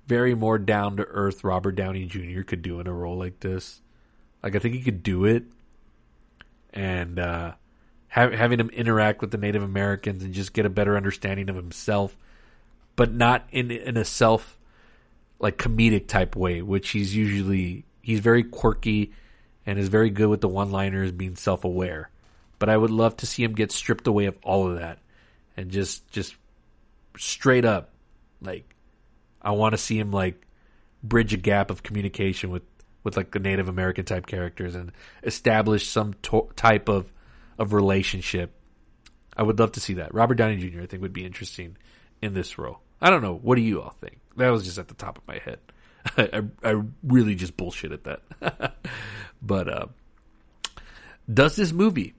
very 0.07 0.35
more 0.35 0.57
down 0.57 0.97
to 0.97 1.05
earth 1.05 1.45
Robert 1.45 1.77
Downey 1.77 2.05
Jr. 2.05 2.41
could 2.41 2.61
do 2.61 2.81
in 2.81 2.87
a 2.87 2.91
role 2.91 3.17
like 3.17 3.39
this. 3.39 3.81
Like, 4.43 4.57
I 4.57 4.59
think 4.59 4.75
he 4.75 4.81
could 4.81 5.03
do 5.03 5.23
it, 5.23 5.45
and 6.73 7.17
uh, 7.17 7.53
have, 8.09 8.33
having 8.33 8.59
him 8.59 8.69
interact 8.71 9.21
with 9.21 9.31
the 9.31 9.37
Native 9.37 9.63
Americans 9.63 10.21
and 10.21 10.33
just 10.33 10.51
get 10.51 10.65
a 10.65 10.69
better 10.69 10.97
understanding 10.97 11.49
of 11.49 11.55
himself, 11.55 12.17
but 12.97 13.13
not 13.13 13.47
in 13.51 13.71
in 13.71 13.95
a 13.95 14.03
self 14.03 14.57
like 15.39 15.57
comedic 15.57 16.07
type 16.07 16.35
way, 16.35 16.61
which 16.61 16.89
he's 16.89 17.15
usually 17.15 17.85
he's 18.01 18.19
very 18.19 18.43
quirky 18.43 19.13
and 19.65 19.79
is 19.79 19.87
very 19.87 20.09
good 20.09 20.27
with 20.27 20.41
the 20.41 20.49
one 20.49 20.71
liners 20.71 21.13
being 21.13 21.37
self 21.37 21.63
aware. 21.63 22.09
But 22.65 22.71
I 22.71 22.77
would 22.77 22.89
love 22.89 23.15
to 23.17 23.27
see 23.27 23.43
him 23.43 23.53
get 23.53 23.71
stripped 23.71 24.07
away 24.07 24.25
of 24.25 24.39
all 24.41 24.67
of 24.67 24.79
that 24.79 24.97
and 25.55 25.69
just 25.69 26.09
just 26.09 26.35
straight 27.15 27.63
up 27.63 27.91
like 28.41 28.73
I 29.39 29.51
want 29.51 29.73
to 29.73 29.77
see 29.77 29.99
him 29.99 30.09
like 30.09 30.47
bridge 31.03 31.31
a 31.31 31.37
gap 31.37 31.69
of 31.69 31.83
communication 31.83 32.49
with 32.49 32.63
with 33.03 33.17
like 33.17 33.29
the 33.29 33.37
Native 33.37 33.69
American 33.69 34.03
type 34.03 34.25
characters 34.25 34.73
and 34.73 34.91
establish 35.21 35.87
some 35.87 36.15
to- 36.23 36.49
type 36.55 36.89
of 36.89 37.13
of 37.59 37.71
relationship. 37.71 38.51
I 39.37 39.43
would 39.43 39.59
love 39.59 39.73
to 39.73 39.79
see 39.79 39.93
that. 39.93 40.15
Robert 40.15 40.33
Downey 40.33 40.57
Jr. 40.57 40.81
I 40.81 40.85
think 40.87 41.03
would 41.03 41.13
be 41.13 41.23
interesting 41.23 41.77
in 42.19 42.33
this 42.33 42.57
role. 42.57 42.79
I 42.99 43.11
don't 43.11 43.21
know. 43.21 43.35
What 43.35 43.57
do 43.57 43.61
you 43.61 43.79
all 43.83 43.95
think? 44.01 44.17
That 44.37 44.49
was 44.49 44.63
just 44.63 44.79
at 44.79 44.87
the 44.87 44.95
top 44.95 45.19
of 45.19 45.27
my 45.27 45.37
head. 45.37 45.59
I, 46.17 46.41
I 46.67 46.81
really 47.03 47.35
just 47.35 47.55
bullshit 47.57 47.91
at 47.91 48.05
that. 48.05 48.75
but 49.43 49.69
uh, 49.69 49.85
does 51.31 51.55
this 51.55 51.71
movie, 51.71 52.15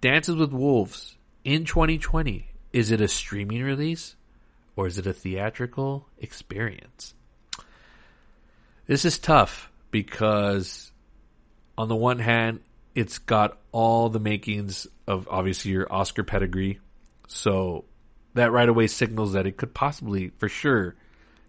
Dances 0.00 0.36
with 0.36 0.52
Wolves, 0.52 1.16
in 1.42 1.64
2020, 1.64 2.46
is 2.72 2.90
it 2.90 3.00
a 3.00 3.08
streaming 3.08 3.62
release 3.62 4.14
or 4.76 4.86
is 4.86 4.98
it 4.98 5.06
a 5.06 5.12
theatrical 5.12 6.06
experience? 6.18 7.14
This 8.86 9.04
is 9.04 9.18
tough 9.18 9.70
because, 9.90 10.92
on 11.78 11.88
the 11.88 11.96
one 11.96 12.18
hand, 12.18 12.60
it's 12.94 13.18
got 13.18 13.58
all 13.72 14.10
the 14.10 14.20
makings 14.20 14.86
of 15.06 15.28
obviously 15.30 15.70
your 15.70 15.90
Oscar 15.90 16.24
pedigree. 16.24 16.78
So 17.26 17.86
that 18.34 18.52
right 18.52 18.68
away 18.68 18.88
signals 18.88 19.32
that 19.32 19.46
it 19.46 19.56
could 19.56 19.72
possibly, 19.72 20.30
for 20.38 20.48
sure, 20.48 20.94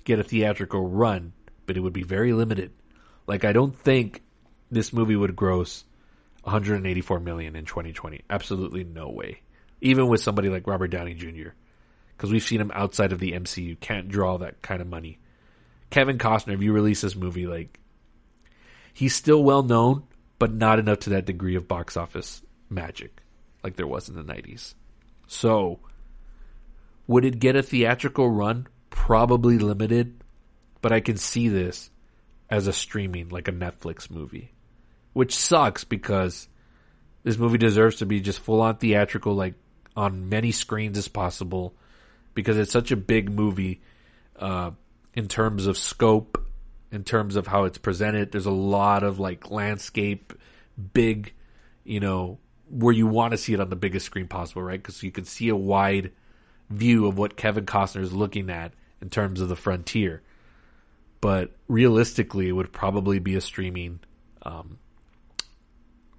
get 0.05 0.19
a 0.19 0.23
theatrical 0.23 0.87
run, 0.87 1.33
but 1.65 1.75
it 1.75 1.81
would 1.81 1.93
be 1.93 2.03
very 2.03 2.31
limited. 2.31 2.71
Like 3.27 3.43
I 3.43 3.51
don't 3.51 3.77
think 3.77 4.23
this 4.71 4.93
movie 4.93 5.17
would 5.17 5.35
gross 5.35 5.83
184 6.47 7.19
million 7.19 7.57
in 7.57 7.65
2020. 7.65 8.21
Absolutely 8.29 8.85
no 8.85 9.09
way. 9.09 9.41
Even 9.81 10.07
with 10.07 10.21
somebody 10.21 10.47
like 10.49 10.65
Robert 10.65 10.87
Downey 10.87 11.13
Jr. 11.13 11.49
Because 12.15 12.31
we've 12.31 12.41
seen 12.41 12.61
him 12.61 12.71
outside 12.73 13.11
of 13.11 13.19
the 13.19 13.33
MCU, 13.33 13.77
can't 13.79 14.07
draw 14.07 14.37
that 14.37 14.61
kind 14.61 14.81
of 14.81 14.87
money. 14.87 15.19
Kevin 15.89 16.17
Costner, 16.17 16.53
if 16.53 16.61
you 16.61 16.71
release 16.71 17.01
this 17.01 17.17
movie, 17.17 17.47
like 17.47 17.77
he's 18.93 19.13
still 19.13 19.43
well 19.43 19.61
known, 19.61 20.03
but 20.39 20.53
not 20.53 20.79
enough 20.79 20.99
to 20.99 21.09
that 21.11 21.25
degree 21.25 21.55
of 21.55 21.67
box 21.67 21.97
office 21.97 22.41
magic 22.69 23.21
like 23.61 23.75
there 23.75 23.85
was 23.85 24.07
in 24.07 24.15
the 24.15 24.23
90s. 24.23 24.73
So, 25.27 25.79
would 27.07 27.25
it 27.25 27.39
get 27.39 27.57
a 27.57 27.61
theatrical 27.61 28.29
run? 28.29 28.67
Probably 28.89 29.57
limited, 29.59 30.23
but 30.81 30.93
I 30.93 31.01
can 31.01 31.17
see 31.17 31.49
this 31.49 31.89
as 32.49 32.67
a 32.67 32.73
streaming, 32.73 33.27
like 33.27 33.49
a 33.49 33.51
Netflix 33.51 34.09
movie. 34.09 34.53
Which 35.17 35.35
sucks 35.35 35.83
because 35.83 36.47
this 37.23 37.39
movie 37.39 37.57
deserves 37.57 37.95
to 37.95 38.05
be 38.05 38.19
just 38.19 38.39
full 38.39 38.61
on 38.61 38.77
theatrical, 38.77 39.33
like 39.33 39.55
on 39.95 40.29
many 40.29 40.51
screens 40.51 40.95
as 40.95 41.07
possible, 41.07 41.73
because 42.35 42.55
it's 42.55 42.71
such 42.71 42.91
a 42.91 42.95
big 42.95 43.31
movie 43.31 43.81
uh, 44.37 44.69
in 45.15 45.27
terms 45.27 45.65
of 45.65 45.75
scope, 45.75 46.45
in 46.91 47.03
terms 47.03 47.35
of 47.35 47.47
how 47.47 47.63
it's 47.63 47.79
presented. 47.79 48.31
There's 48.31 48.45
a 48.45 48.51
lot 48.51 49.01
of 49.01 49.19
like 49.19 49.49
landscape, 49.49 50.33
big, 50.93 51.33
you 51.83 51.99
know, 51.99 52.37
where 52.69 52.93
you 52.93 53.07
want 53.07 53.31
to 53.31 53.39
see 53.39 53.55
it 53.55 53.59
on 53.59 53.71
the 53.71 53.75
biggest 53.75 54.05
screen 54.05 54.27
possible, 54.27 54.61
right? 54.61 54.79
Because 54.79 55.01
you 55.01 55.09
can 55.11 55.25
see 55.25 55.49
a 55.49 55.55
wide 55.55 56.11
view 56.69 57.07
of 57.07 57.17
what 57.17 57.35
Kevin 57.35 57.65
Costner 57.65 58.01
is 58.01 58.13
looking 58.13 58.51
at 58.51 58.71
in 59.01 59.09
terms 59.09 59.41
of 59.41 59.49
the 59.49 59.55
frontier. 59.55 60.21
But 61.21 61.55
realistically, 61.67 62.49
it 62.49 62.51
would 62.51 62.71
probably 62.71 63.17
be 63.17 63.33
a 63.33 63.41
streaming 63.41 64.01
um, 64.43 64.77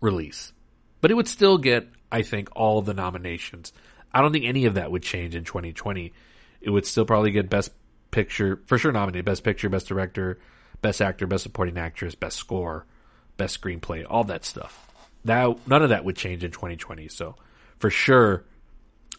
release. 0.01 0.53
But 1.01 1.11
it 1.11 1.15
would 1.15 1.29
still 1.29 1.59
get, 1.59 1.89
I 2.11 2.23
think, 2.23 2.49
all 2.57 2.83
the 2.83 2.95
nominations. 2.95 3.73
I 4.13 4.21
don't 4.21 4.33
think 4.33 4.45
any 4.45 4.65
of 4.65 4.75
that 4.75 4.91
would 4.91 5.03
change 5.03 5.35
in 5.35 5.45
2020. 5.45 6.13
It 6.61 6.71
would 6.71 6.87
still 6.87 7.05
probably 7.05 7.31
get 7.31 7.51
Best 7.51 7.73
Picture, 8.11 8.61
for 8.67 8.79
sure 8.79 8.91
nominated 8.91 9.27
Best 9.27 9.45
Picture, 9.45 9.69
Best 9.69 9.87
Director, 9.87 10.39
Best 10.81 11.03
Actor, 11.03 11.27
Best 11.27 11.43
Supporting 11.43 11.77
Actress, 11.77 12.15
Best 12.15 12.37
Score, 12.37 12.87
Best 13.37 13.61
Screenplay, 13.61 14.05
all 14.09 14.25
that 14.25 14.45
stuff. 14.45 14.87
That 15.25 15.67
none 15.67 15.83
of 15.83 15.91
that 15.91 16.05
would 16.05 16.17
change 16.17 16.43
in 16.43 16.51
2020. 16.51 17.09
So 17.09 17.37
for 17.79 17.91
sure, 17.91 18.45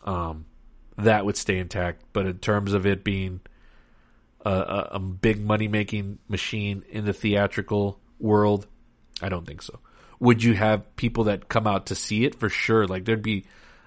um, 0.03 0.45
that 0.97 1.23
would 1.25 1.37
stay 1.37 1.59
intact. 1.59 2.03
But 2.13 2.25
in 2.25 2.39
terms 2.39 2.73
of 2.73 2.85
it 2.85 3.03
being 3.03 3.41
a, 4.43 4.49
a, 4.49 4.89
a 4.93 4.99
big 4.99 5.39
money 5.39 5.67
making 5.67 6.19
machine 6.27 6.83
in 6.89 7.05
the 7.05 7.13
theatrical 7.13 7.99
world, 8.19 8.67
I 9.21 9.29
don't 9.29 9.45
think 9.45 9.61
so. 9.61 9.79
Would 10.19 10.43
you 10.43 10.53
have 10.53 10.95
people 10.95 11.25
that 11.25 11.47
come 11.47 11.67
out 11.67 11.87
to 11.87 11.95
see 11.95 12.25
it 12.25 12.35
for 12.35 12.49
sure? 12.49 12.87
Like 12.87 13.05
there'd 13.05 13.21
be, 13.21 13.45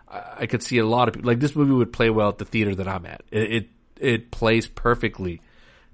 I 0.09 0.47
could 0.47 0.63
see 0.63 0.79
a 0.79 0.87
lot 0.87 1.09
of 1.09 1.15
people. 1.15 1.29
Like 1.29 1.41
this 1.41 1.55
movie 1.55 1.73
would 1.73 1.93
play 1.93 2.11
well 2.11 2.29
at 2.29 2.39
the 2.39 2.45
theater 2.45 2.75
that 2.75 2.89
I'm 2.89 3.07
at. 3.07 3.23
It 3.31 3.53
it, 3.53 3.69
it 3.99 4.31
plays 4.31 4.67
perfectly 4.67 5.41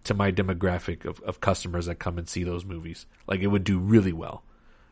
to 0.05 0.15
my 0.15 0.33
demographic 0.33 1.05
of, 1.05 1.21
of 1.21 1.41
customers 1.41 1.87
that 1.87 1.97
come 1.97 2.19
and 2.19 2.29
see 2.29 2.45
those 2.45 2.65
movies. 2.65 3.07
Like 3.27 3.41
it 3.41 3.49
would 3.49 3.65
do 3.65 3.79
really 3.79 4.13
well. 4.13 4.43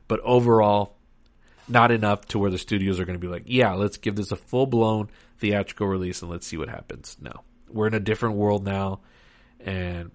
But 0.08 0.20
overall, 0.20 0.96
not 1.68 1.90
enough 1.90 2.26
to 2.26 2.38
where 2.38 2.50
the 2.50 2.58
studios 2.58 3.00
are 3.00 3.04
going 3.04 3.18
to 3.18 3.24
be 3.24 3.32
like, 3.32 3.44
yeah, 3.46 3.72
let's 3.74 3.96
give 3.96 4.16
this 4.16 4.32
a 4.32 4.36
full 4.36 4.66
blown 4.66 5.10
theatrical 5.38 5.86
release 5.86 6.22
and 6.22 6.30
let's 6.30 6.46
see 6.46 6.56
what 6.56 6.68
happens. 6.68 7.16
No, 7.20 7.32
we're 7.68 7.86
in 7.86 7.94
a 7.94 8.00
different 8.00 8.36
world 8.36 8.64
now, 8.64 9.00
and 9.60 10.10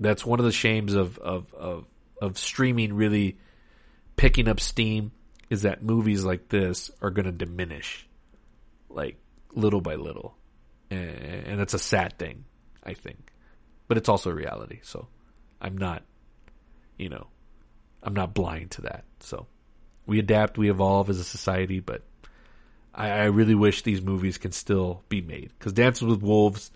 that's 0.00 0.24
one 0.24 0.38
of 0.38 0.44
the 0.44 0.52
shames 0.52 0.94
of 0.94 1.18
of 1.18 1.52
of, 1.54 1.86
of 2.20 2.38
streaming 2.38 2.94
really 2.94 3.38
picking 4.16 4.48
up 4.48 4.60
steam 4.60 5.12
is 5.50 5.62
that 5.62 5.82
movies 5.82 6.24
like 6.24 6.48
this 6.48 6.90
are 7.00 7.10
going 7.10 7.26
to 7.26 7.32
diminish, 7.32 8.06
like 8.88 9.16
little 9.52 9.80
by 9.80 9.94
little, 9.94 10.36
and, 10.90 11.60
it's 11.60 11.74
a 11.74 11.78
sad 11.78 12.18
thing, 12.18 12.44
I 12.82 12.94
think, 12.94 13.32
but 13.88 13.96
it's 13.96 14.08
also 14.08 14.30
a 14.30 14.34
reality. 14.34 14.80
So 14.82 15.08
I'm 15.60 15.76
not, 15.78 16.02
you 16.98 17.08
know, 17.08 17.26
I'm 18.02 18.14
not 18.14 18.34
blind 18.34 18.72
to 18.72 18.82
that. 18.82 19.04
So 19.20 19.46
we 20.06 20.18
adapt, 20.18 20.58
we 20.58 20.70
evolve 20.70 21.10
as 21.10 21.18
a 21.18 21.24
society, 21.24 21.80
but 21.80 22.02
I, 22.94 23.10
I 23.10 23.24
really 23.24 23.54
wish 23.54 23.82
these 23.82 24.02
movies 24.02 24.38
can 24.38 24.52
still 24.52 25.02
be 25.08 25.20
made 25.20 25.52
because 25.58 25.72
Dances 25.72 26.04
with 26.04 26.22
Wolves 26.22 26.70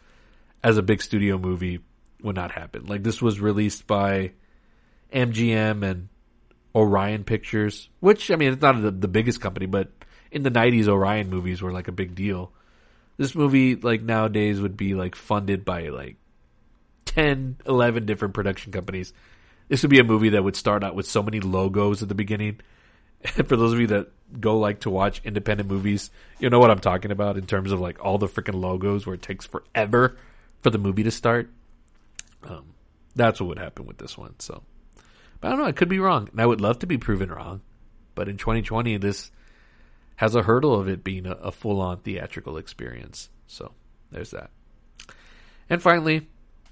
as 0.62 0.76
a 0.76 0.82
big 0.82 1.02
studio 1.02 1.38
movie 1.38 1.80
would 2.22 2.36
not 2.36 2.50
happen. 2.50 2.86
Like 2.86 3.02
this 3.02 3.22
was 3.22 3.40
released 3.40 3.86
by 3.86 4.32
MGM 5.12 5.82
and 5.82 6.08
Orion 6.74 7.24
Pictures, 7.24 7.88
which 8.00 8.30
I 8.30 8.36
mean 8.36 8.52
it's 8.52 8.62
not 8.62 8.80
the, 8.80 8.90
the 8.90 9.08
biggest 9.08 9.40
company, 9.40 9.66
but 9.66 9.90
in 10.30 10.42
the 10.42 10.50
'90s, 10.50 10.88
Orion 10.88 11.30
movies 11.30 11.62
were 11.62 11.72
like 11.72 11.88
a 11.88 11.92
big 11.92 12.14
deal. 12.14 12.52
This 13.16 13.34
movie, 13.34 13.74
like 13.74 14.02
nowadays, 14.02 14.60
would 14.60 14.76
be 14.76 14.94
like 14.94 15.16
funded 15.16 15.64
by 15.64 15.88
like 15.88 16.16
10, 17.06 17.56
11 17.66 18.06
different 18.06 18.34
production 18.34 18.70
companies. 18.70 19.12
This 19.68 19.82
would 19.82 19.90
be 19.90 19.98
a 19.98 20.04
movie 20.04 20.30
that 20.30 20.44
would 20.44 20.56
start 20.56 20.84
out 20.84 20.94
with 20.94 21.06
so 21.06 21.22
many 21.22 21.40
logos 21.40 22.02
at 22.02 22.08
the 22.08 22.14
beginning. 22.14 22.60
And 23.36 23.48
for 23.48 23.56
those 23.56 23.72
of 23.72 23.80
you 23.80 23.88
that 23.88 24.08
go 24.40 24.58
like 24.58 24.80
to 24.80 24.90
watch 24.90 25.20
independent 25.24 25.68
movies, 25.68 26.10
you 26.38 26.50
know 26.50 26.58
what 26.58 26.70
I'm 26.70 26.78
talking 26.78 27.10
about 27.10 27.36
in 27.36 27.46
terms 27.46 27.72
of 27.72 27.80
like 27.80 28.04
all 28.04 28.18
the 28.18 28.28
freaking 28.28 28.60
logos 28.60 29.06
where 29.06 29.14
it 29.14 29.22
takes 29.22 29.46
forever 29.46 30.16
for 30.62 30.70
the 30.70 30.78
movie 30.78 31.02
to 31.02 31.10
start. 31.10 31.50
Um, 32.44 32.74
that's 33.16 33.40
what 33.40 33.48
would 33.48 33.58
happen 33.58 33.86
with 33.86 33.98
this 33.98 34.16
one. 34.16 34.34
So, 34.38 34.62
but 35.40 35.48
I 35.48 35.50
don't 35.50 35.60
know. 35.60 35.66
I 35.66 35.72
could 35.72 35.88
be 35.88 35.98
wrong, 35.98 36.28
and 36.30 36.40
I 36.40 36.46
would 36.46 36.60
love 36.60 36.80
to 36.80 36.86
be 36.86 36.98
proven 36.98 37.30
wrong. 37.30 37.60
But 38.14 38.28
in 38.28 38.36
2020, 38.36 38.96
this 38.96 39.30
has 40.16 40.34
a 40.34 40.42
hurdle 40.42 40.74
of 40.74 40.88
it 40.88 41.04
being 41.04 41.26
a, 41.26 41.32
a 41.32 41.52
full 41.52 41.80
on 41.80 41.98
theatrical 41.98 42.56
experience. 42.56 43.28
So 43.46 43.72
there's 44.10 44.32
that. 44.32 44.50
And 45.70 45.80
finally, 45.80 46.26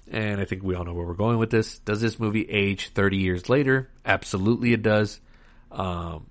and 0.09 0.41
I 0.41 0.45
think 0.45 0.63
we 0.63 0.75
all 0.75 0.83
know 0.83 0.93
where 0.93 1.05
we're 1.05 1.13
going 1.13 1.37
with 1.37 1.49
this. 1.49 1.79
Does 1.79 2.01
this 2.01 2.19
movie 2.19 2.43
age 2.49 2.89
30 2.89 3.17
years 3.17 3.49
later? 3.49 3.89
Absolutely, 4.05 4.73
it 4.73 4.81
does. 4.81 5.19
Um, 5.71 6.27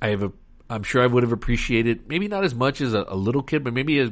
I 0.00 0.08
have 0.08 0.22
a, 0.22 0.32
I'm 0.68 0.82
sure 0.82 1.02
I 1.02 1.06
would 1.06 1.22
have 1.22 1.32
appreciated 1.32 2.08
maybe 2.08 2.28
not 2.28 2.44
as 2.44 2.54
much 2.54 2.80
as 2.80 2.94
a, 2.94 3.04
a 3.08 3.16
little 3.16 3.42
kid, 3.42 3.64
but 3.64 3.72
maybe 3.72 3.98
as 3.98 4.10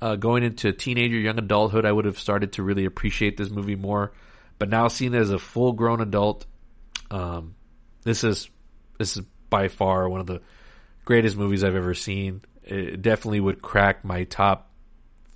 uh, 0.00 0.16
going 0.16 0.42
into 0.42 0.72
teenager, 0.72 1.16
young 1.16 1.38
adulthood, 1.38 1.86
I 1.86 1.92
would 1.92 2.04
have 2.04 2.18
started 2.18 2.52
to 2.54 2.62
really 2.62 2.84
appreciate 2.84 3.36
this 3.36 3.50
movie 3.50 3.76
more. 3.76 4.12
But 4.62 4.68
now, 4.68 4.86
seen 4.86 5.12
as 5.16 5.30
a 5.30 5.40
full 5.40 5.72
grown 5.72 6.00
adult, 6.00 6.46
um, 7.10 7.56
this 8.04 8.22
is 8.22 8.48
this 8.96 9.16
is 9.16 9.24
by 9.50 9.66
far 9.66 10.08
one 10.08 10.20
of 10.20 10.28
the 10.28 10.40
greatest 11.04 11.36
movies 11.36 11.64
I've 11.64 11.74
ever 11.74 11.94
seen. 11.94 12.42
It 12.62 13.02
definitely 13.02 13.40
would 13.40 13.60
crack 13.60 14.04
my 14.04 14.22
top 14.22 14.70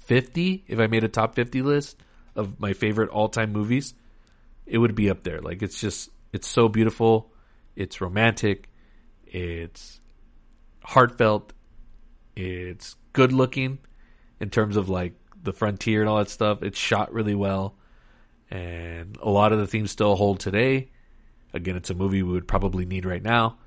50 0.05 0.63
if 0.69 0.79
I 0.79 0.87
made 0.87 1.03
a 1.03 1.09
top 1.09 1.35
50 1.35 1.63
list 1.63 2.01
of 2.37 2.61
my 2.61 2.73
favorite 2.73 3.11
all 3.11 3.29
time 3.29 3.53
movies. 3.53 3.95
It 4.65 4.79
would 4.79 4.95
be 4.95 5.11
up 5.11 5.25
there. 5.25 5.41
Like 5.41 5.61
it's 5.61 5.81
just 5.81 6.09
it's 6.33 6.47
so 6.47 6.69
beautiful. 6.69 7.33
It's 7.75 8.01
romantic. 8.01 8.69
It's 9.27 10.01
heartfelt. 10.85 11.53
It's 12.37 12.95
good 13.13 13.33
looking 13.33 13.81
in 14.39 14.51
terms 14.51 14.77
of 14.77 14.89
like 14.89 15.15
the 15.43 15.53
frontier 15.53 16.01
and 16.01 16.09
all 16.09 16.19
that 16.19 16.31
stuff. 16.31 16.63
It's 16.63 16.79
shot 16.79 17.13
really 17.13 17.35
well. 17.35 17.75
And 18.51 19.17
a 19.21 19.29
lot 19.29 19.53
of 19.53 19.59
the 19.59 19.67
themes 19.67 19.91
still 19.91 20.15
hold 20.17 20.41
today. 20.41 20.89
Again, 21.53 21.77
it's 21.77 21.91
a 21.91 21.95
movie 21.95 22.23
we 22.23 22.33
would 22.33 22.49
probably 22.49 22.85
need 22.85 23.05
right 23.05 23.23
now. 23.23 23.59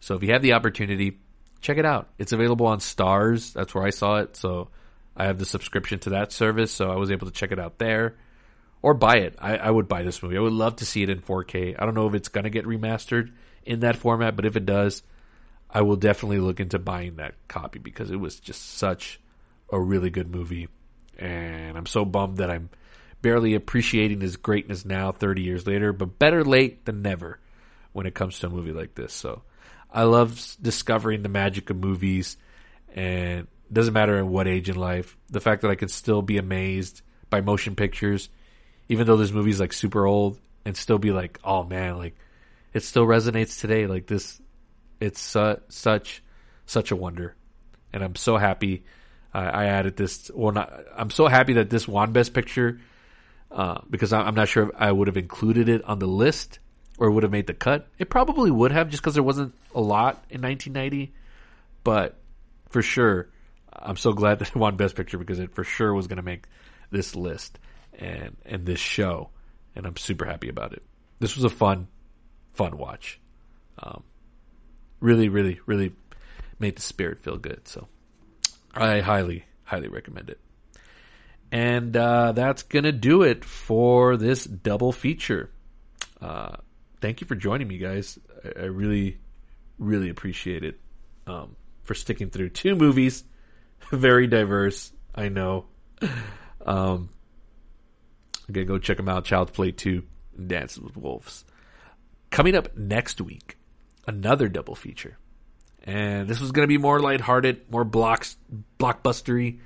So 0.00 0.14
if 0.14 0.22
you 0.22 0.32
have 0.32 0.42
the 0.42 0.54
opportunity, 0.54 1.18
check 1.60 1.78
it 1.78 1.84
out. 1.84 2.08
It's 2.18 2.32
available 2.32 2.66
on 2.66 2.78
Starz. 2.78 3.52
That's 3.52 3.74
where 3.74 3.84
I 3.84 3.90
saw 3.90 4.16
it. 4.16 4.36
So 4.36 4.68
I 5.16 5.24
have 5.26 5.38
the 5.38 5.44
subscription 5.44 5.98
to 6.00 6.10
that 6.10 6.32
service. 6.32 6.72
So 6.72 6.90
I 6.90 6.96
was 6.96 7.10
able 7.10 7.26
to 7.26 7.32
check 7.32 7.52
it 7.52 7.58
out 7.58 7.78
there 7.78 8.16
or 8.82 8.94
buy 8.94 9.16
it. 9.16 9.36
I, 9.38 9.56
I 9.56 9.70
would 9.70 9.88
buy 9.88 10.02
this 10.02 10.22
movie. 10.22 10.36
I 10.36 10.40
would 10.40 10.52
love 10.52 10.76
to 10.76 10.86
see 10.86 11.02
it 11.02 11.10
in 11.10 11.20
4K. 11.20 11.76
I 11.78 11.84
don't 11.84 11.94
know 11.94 12.08
if 12.08 12.14
it's 12.14 12.28
going 12.28 12.44
to 12.44 12.50
get 12.50 12.64
remastered 12.64 13.32
in 13.64 13.80
that 13.80 13.96
format, 13.96 14.36
but 14.36 14.46
if 14.46 14.56
it 14.56 14.64
does, 14.64 15.02
I 15.68 15.82
will 15.82 15.96
definitely 15.96 16.40
look 16.40 16.60
into 16.60 16.78
buying 16.78 17.16
that 17.16 17.34
copy 17.46 17.78
because 17.78 18.10
it 18.10 18.16
was 18.16 18.40
just 18.40 18.76
such 18.76 19.20
a 19.70 19.80
really 19.80 20.10
good 20.10 20.30
movie. 20.30 20.68
And 21.18 21.76
I'm 21.76 21.86
so 21.86 22.04
bummed 22.04 22.38
that 22.38 22.50
I'm 22.50 22.70
barely 23.22 23.54
appreciating 23.54 24.20
his 24.20 24.36
greatness 24.36 24.84
now, 24.84 25.12
30 25.12 25.42
years 25.42 25.66
later, 25.66 25.92
but 25.92 26.18
better 26.18 26.44
late 26.44 26.84
than 26.84 27.02
never 27.02 27.38
when 27.92 28.06
it 28.06 28.14
comes 28.14 28.38
to 28.38 28.46
a 28.46 28.50
movie 28.50 28.72
like 28.72 28.94
this. 28.94 29.12
So 29.12 29.42
I 29.92 30.04
love 30.04 30.56
discovering 30.60 31.22
the 31.22 31.28
magic 31.28 31.70
of 31.70 31.76
movies 31.76 32.36
and 32.94 33.40
it 33.40 33.74
doesn't 33.74 33.94
matter 33.94 34.18
at 34.18 34.26
what 34.26 34.48
age 34.48 34.68
in 34.68 34.76
life. 34.76 35.16
The 35.28 35.40
fact 35.40 35.62
that 35.62 35.70
I 35.70 35.74
could 35.74 35.90
still 35.90 36.22
be 36.22 36.38
amazed 36.38 37.02
by 37.28 37.40
motion 37.40 37.76
pictures, 37.76 38.28
even 38.88 39.06
though 39.06 39.16
this 39.16 39.32
movie's 39.32 39.60
like 39.60 39.72
super 39.72 40.06
old 40.06 40.38
and 40.64 40.76
still 40.76 40.98
be 40.98 41.12
like, 41.12 41.38
oh 41.44 41.64
man, 41.64 41.98
like 41.98 42.16
it 42.72 42.82
still 42.82 43.06
resonates 43.06 43.60
today. 43.60 43.86
Like 43.86 44.06
this, 44.06 44.40
it's 45.00 45.20
su- 45.20 45.60
such, 45.68 46.22
such 46.66 46.90
a 46.90 46.96
wonder. 46.96 47.34
And 47.92 48.02
I'm 48.02 48.16
so 48.16 48.36
happy 48.36 48.84
I, 49.32 49.44
I 49.44 49.64
added 49.66 49.96
this. 49.96 50.30
Well, 50.32 50.52
not. 50.52 50.72
I'm 50.96 51.10
so 51.10 51.26
happy 51.26 51.54
that 51.54 51.70
this 51.70 51.86
won 51.86 52.12
Best 52.12 52.34
Picture 52.34 52.80
uh, 53.50 53.80
because 53.88 54.12
I'm 54.12 54.34
not 54.34 54.48
sure 54.48 54.68
if 54.68 54.70
I 54.76 54.90
would 54.92 55.08
have 55.08 55.16
included 55.16 55.68
it 55.68 55.84
on 55.84 55.98
the 55.98 56.06
list 56.06 56.58
or 56.98 57.10
would 57.10 57.22
have 57.22 57.32
made 57.32 57.46
the 57.46 57.54
cut. 57.54 57.88
It 57.98 58.10
probably 58.10 58.50
would 58.50 58.72
have 58.72 58.90
just 58.90 59.02
because 59.02 59.14
there 59.14 59.22
wasn't 59.22 59.54
a 59.74 59.80
lot 59.80 60.24
in 60.30 60.42
1990. 60.42 61.12
But 61.82 62.18
for 62.68 62.82
sure, 62.82 63.28
I'm 63.72 63.96
so 63.96 64.12
glad 64.12 64.38
that 64.40 64.48
it 64.48 64.56
won 64.56 64.76
Best 64.76 64.94
Picture 64.94 65.18
because 65.18 65.38
it 65.38 65.54
for 65.54 65.64
sure 65.64 65.92
was 65.94 66.06
going 66.06 66.18
to 66.18 66.22
make 66.22 66.46
this 66.90 67.16
list 67.16 67.58
and 67.98 68.36
and 68.44 68.66
this 68.66 68.80
show, 68.80 69.30
and 69.74 69.86
I'm 69.86 69.96
super 69.96 70.24
happy 70.24 70.48
about 70.48 70.72
it. 70.72 70.82
This 71.18 71.34
was 71.34 71.44
a 71.44 71.50
fun, 71.50 71.88
fun 72.54 72.78
watch. 72.78 73.20
Um, 73.78 74.02
really, 75.00 75.28
really, 75.28 75.60
really 75.66 75.92
made 76.58 76.76
the 76.76 76.82
spirit 76.82 77.20
feel 77.20 77.36
good. 77.36 77.66
So 77.66 77.88
I 78.74 79.00
highly, 79.00 79.44
highly 79.64 79.88
recommend 79.88 80.30
it. 80.30 80.38
And 81.52 81.96
uh, 81.96 82.32
that's 82.32 82.62
going 82.62 82.84
to 82.84 82.92
do 82.92 83.22
it 83.22 83.44
for 83.44 84.16
this 84.16 84.44
double 84.44 84.92
feature. 84.92 85.50
Uh, 86.20 86.56
thank 87.00 87.20
you 87.20 87.26
for 87.26 87.34
joining 87.34 87.66
me, 87.66 87.78
guys. 87.78 88.18
I, 88.44 88.62
I 88.62 88.64
really, 88.66 89.18
really 89.78 90.10
appreciate 90.10 90.64
it 90.64 90.78
um, 91.26 91.56
for 91.82 91.94
sticking 91.94 92.30
through 92.30 92.50
two 92.50 92.76
movies. 92.76 93.24
Very 93.90 94.26
diverse, 94.26 94.92
I 95.14 95.28
know. 95.28 95.66
Um, 96.62 97.08
again, 98.50 98.66
go 98.66 98.76
check 98.76 98.98
them 98.98 99.08
out. 99.08 99.24
Child's 99.24 99.52
Play 99.52 99.72
2 99.72 100.02
Dances 100.46 100.78
with 100.78 100.94
Wolves. 100.94 101.46
Coming 102.28 102.54
up 102.54 102.76
next 102.76 103.18
week, 103.18 103.56
another 104.06 104.46
double 104.46 104.74
feature 104.74 105.16
and 105.84 106.28
this 106.28 106.40
was 106.40 106.52
going 106.52 106.64
to 106.64 106.68
be 106.68 106.78
more 106.78 107.00
lighthearted, 107.00 107.70
more 107.70 107.84
blocks, 107.84 108.36
blockbustery, 108.78 109.60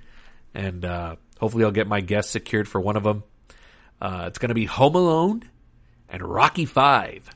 and 0.55 0.85
uh, 0.85 1.17
hopefully 1.45 1.65
I'll 1.65 1.71
get 1.71 1.87
my 1.87 2.01
guest 2.01 2.31
secured 2.31 2.67
for 2.67 2.81
one 2.81 2.97
of 2.97 3.03
them. 3.03 3.23
Uh, 4.01 4.25
it's 4.29 4.39
going 4.39 4.49
to 4.49 4.55
be 4.55 4.65
Home 4.65 4.95
Alone 4.95 5.43
and 6.09 6.23
Rocky 6.23 6.65
Five, 6.65 7.29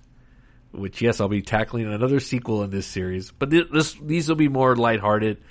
which 0.73 1.03
yes, 1.03 1.21
I'll 1.21 1.29
be 1.29 1.43
tackling 1.43 1.87
another 1.87 2.21
sequel 2.21 2.63
in 2.63 2.71
this 2.71 2.87
series, 2.87 3.31
but 3.31 3.51
th- 3.51 3.69
this 3.71 3.95
these 3.95 4.29
will 4.29 4.37
be 4.37 4.49
more 4.49 4.75
lighthearted. 4.77 5.43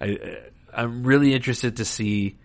I, 0.00 0.38
I'm 0.72 1.04
really 1.04 1.34
interested 1.34 1.78
to 1.78 1.84
see 1.84 2.38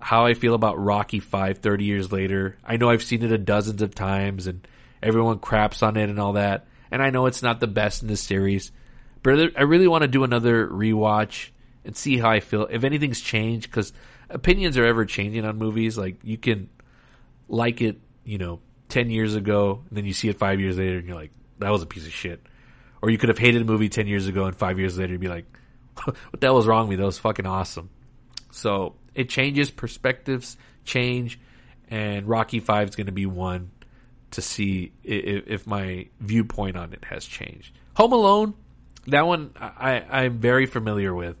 how 0.00 0.24
I 0.24 0.34
feel 0.34 0.54
about 0.54 0.82
Rocky 0.82 1.20
Five 1.20 1.58
30 1.58 1.84
years 1.84 2.10
later. 2.10 2.56
I 2.64 2.78
know 2.78 2.88
I've 2.88 3.02
seen 3.02 3.22
it 3.22 3.30
a 3.32 3.38
dozens 3.38 3.82
of 3.82 3.94
times, 3.94 4.46
and 4.46 4.66
everyone 5.02 5.38
craps 5.38 5.82
on 5.82 5.96
it 5.96 6.08
and 6.08 6.18
all 6.18 6.32
that, 6.32 6.66
and 6.90 7.02
I 7.02 7.10
know 7.10 7.26
it's 7.26 7.42
not 7.42 7.60
the 7.60 7.66
best 7.66 8.02
in 8.02 8.08
the 8.08 8.16
series 8.16 8.72
but 9.24 9.56
I 9.56 9.62
really 9.62 9.88
want 9.88 10.02
to 10.02 10.08
do 10.08 10.22
another 10.22 10.68
rewatch 10.68 11.48
and 11.82 11.96
see 11.96 12.18
how 12.18 12.28
I 12.28 12.40
feel. 12.40 12.66
If 12.66 12.84
anything's 12.84 13.20
changed, 13.20 13.70
because 13.70 13.92
opinions 14.30 14.76
are 14.76 14.84
ever 14.84 15.04
changing 15.04 15.44
on 15.44 15.58
movies. 15.58 15.96
Like 15.98 16.18
you 16.22 16.38
can 16.38 16.68
like 17.48 17.80
it, 17.80 18.00
you 18.24 18.38
know, 18.38 18.60
ten 18.88 19.10
years 19.10 19.34
ago, 19.34 19.82
and 19.88 19.96
then 19.96 20.04
you 20.04 20.12
see 20.12 20.28
it 20.28 20.38
five 20.38 20.60
years 20.60 20.78
later, 20.78 20.98
and 20.98 21.06
you're 21.06 21.16
like, 21.16 21.32
that 21.58 21.70
was 21.70 21.82
a 21.82 21.86
piece 21.86 22.06
of 22.06 22.12
shit. 22.12 22.46
Or 23.02 23.10
you 23.10 23.18
could 23.18 23.28
have 23.28 23.38
hated 23.38 23.62
a 23.62 23.64
movie 23.64 23.88
10 23.88 24.06
years 24.06 24.26
ago 24.26 24.46
and 24.46 24.56
five 24.56 24.78
years 24.78 24.96
later 24.98 25.12
you'd 25.12 25.20
be 25.20 25.28
like, 25.28 25.44
what 26.04 26.40
the 26.40 26.46
hell 26.46 26.54
was 26.54 26.66
wrong 26.66 26.88
with 26.88 26.96
me? 26.98 27.02
That 27.02 27.06
was 27.06 27.18
fucking 27.18 27.46
awesome. 27.46 27.90
So 28.50 28.94
it 29.14 29.28
changes, 29.28 29.70
perspectives 29.70 30.56
change, 30.84 31.38
and 31.90 32.26
Rocky 32.26 32.60
5 32.60 32.88
is 32.88 32.96
going 32.96 33.06
to 33.06 33.12
be 33.12 33.26
one 33.26 33.70
to 34.32 34.42
see 34.42 34.92
if, 35.02 35.46
if, 35.46 35.66
my 35.66 36.08
viewpoint 36.20 36.76
on 36.76 36.92
it 36.92 37.04
has 37.04 37.24
changed. 37.24 37.76
Home 37.94 38.12
Alone, 38.12 38.54
that 39.06 39.26
one 39.26 39.52
I, 39.56 40.04
I'm 40.10 40.38
very 40.38 40.66
familiar 40.66 41.14
with, 41.14 41.36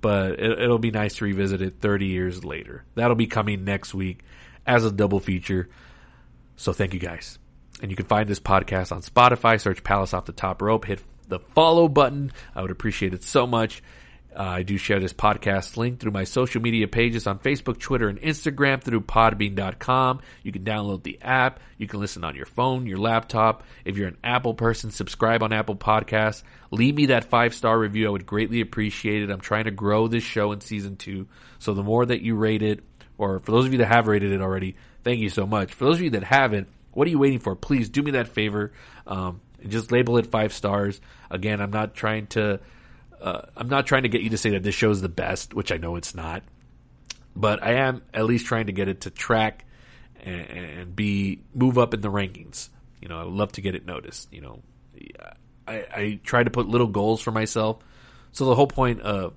but 0.00 0.32
it, 0.32 0.60
it'll 0.60 0.78
be 0.78 0.90
nice 0.90 1.16
to 1.16 1.24
revisit 1.24 1.62
it 1.62 1.80
30 1.80 2.06
years 2.06 2.44
later. 2.44 2.84
That'll 2.94 3.16
be 3.16 3.26
coming 3.26 3.64
next 3.64 3.94
week 3.94 4.20
as 4.66 4.84
a 4.84 4.92
double 4.92 5.20
feature. 5.20 5.68
So 6.56 6.72
thank 6.72 6.94
you 6.94 7.00
guys. 7.00 7.38
And 7.80 7.90
you 7.90 7.96
can 7.96 8.06
find 8.06 8.28
this 8.28 8.40
podcast 8.40 8.92
on 8.92 9.02
Spotify. 9.02 9.60
Search 9.60 9.84
Palace 9.84 10.12
Off 10.12 10.26
the 10.26 10.32
Top 10.32 10.60
Rope. 10.62 10.84
Hit 10.84 11.00
the 11.28 11.38
follow 11.38 11.88
button. 11.88 12.32
I 12.54 12.62
would 12.62 12.70
appreciate 12.70 13.14
it 13.14 13.22
so 13.22 13.46
much. 13.46 13.82
Uh, 14.34 14.42
I 14.42 14.62
do 14.62 14.76
share 14.76 15.00
this 15.00 15.12
podcast 15.12 15.76
link 15.76 15.98
through 15.98 16.12
my 16.12 16.24
social 16.24 16.60
media 16.60 16.86
pages 16.86 17.26
on 17.26 17.38
Facebook, 17.38 17.78
Twitter, 17.78 18.08
and 18.08 18.20
Instagram 18.20 18.82
through 18.82 19.00
podbean.com. 19.00 20.20
You 20.42 20.52
can 20.52 20.64
download 20.64 21.02
the 21.02 21.18
app. 21.22 21.60
You 21.76 21.86
can 21.86 22.00
listen 22.00 22.24
on 22.24 22.36
your 22.36 22.46
phone, 22.46 22.86
your 22.86 22.98
laptop. 22.98 23.64
If 23.84 23.96
you're 23.96 24.08
an 24.08 24.18
Apple 24.22 24.54
person, 24.54 24.90
subscribe 24.90 25.42
on 25.42 25.52
Apple 25.52 25.76
Podcasts. 25.76 26.42
Leave 26.70 26.94
me 26.94 27.06
that 27.06 27.24
five 27.24 27.54
star 27.54 27.78
review. 27.78 28.06
I 28.06 28.10
would 28.10 28.26
greatly 28.26 28.60
appreciate 28.60 29.22
it. 29.22 29.30
I'm 29.30 29.40
trying 29.40 29.64
to 29.64 29.70
grow 29.70 30.08
this 30.08 30.24
show 30.24 30.52
in 30.52 30.60
season 30.60 30.96
two. 30.96 31.26
So 31.58 31.74
the 31.74 31.82
more 31.82 32.04
that 32.06 32.22
you 32.22 32.36
rate 32.36 32.62
it, 32.62 32.80
or 33.16 33.40
for 33.40 33.50
those 33.50 33.66
of 33.66 33.72
you 33.72 33.78
that 33.78 33.92
have 33.92 34.06
rated 34.06 34.32
it 34.32 34.40
already, 34.40 34.76
thank 35.02 35.20
you 35.20 35.30
so 35.30 35.46
much. 35.46 35.72
For 35.74 35.84
those 35.84 35.96
of 35.96 36.02
you 36.02 36.10
that 36.10 36.24
haven't, 36.24 36.68
what 36.92 37.06
are 37.06 37.10
you 37.10 37.18
waiting 37.18 37.38
for? 37.38 37.56
Please 37.56 37.88
do 37.88 38.02
me 38.02 38.12
that 38.12 38.28
favor. 38.28 38.72
Um, 39.06 39.40
just 39.66 39.90
label 39.90 40.18
it 40.18 40.26
five 40.26 40.52
stars. 40.52 41.00
Again, 41.30 41.60
I'm 41.60 41.70
not 41.70 41.94
trying 41.94 42.26
to, 42.28 42.60
uh, 43.20 43.42
I'm 43.56 43.68
not 43.68 43.86
trying 43.86 44.02
to 44.04 44.08
get 44.08 44.22
you 44.22 44.30
to 44.30 44.38
say 44.38 44.50
that 44.50 44.62
this 44.62 44.74
show 44.74 44.90
is 44.90 45.00
the 45.00 45.08
best, 45.08 45.54
which 45.54 45.72
I 45.72 45.76
know 45.76 45.96
it's 45.96 46.14
not, 46.14 46.42
but 47.34 47.62
I 47.62 47.74
am 47.74 48.02
at 48.14 48.24
least 48.24 48.46
trying 48.46 48.66
to 48.66 48.72
get 48.72 48.88
it 48.88 49.02
to 49.02 49.10
track 49.10 49.64
and, 50.20 50.40
and 50.40 50.96
be 50.96 51.42
move 51.54 51.78
up 51.78 51.94
in 51.94 52.00
the 52.00 52.10
rankings. 52.10 52.68
You 53.00 53.08
know, 53.08 53.18
I 53.18 53.24
would 53.24 53.34
love 53.34 53.52
to 53.52 53.60
get 53.60 53.74
it 53.74 53.86
noticed. 53.86 54.32
You 54.32 54.40
know, 54.40 54.62
I, 55.66 55.74
I 55.94 56.20
try 56.24 56.42
to 56.42 56.50
put 56.50 56.68
little 56.68 56.86
goals 56.86 57.20
for 57.20 57.30
myself. 57.30 57.78
So 58.32 58.46
the 58.46 58.54
whole 58.54 58.66
point 58.66 59.00
of 59.02 59.34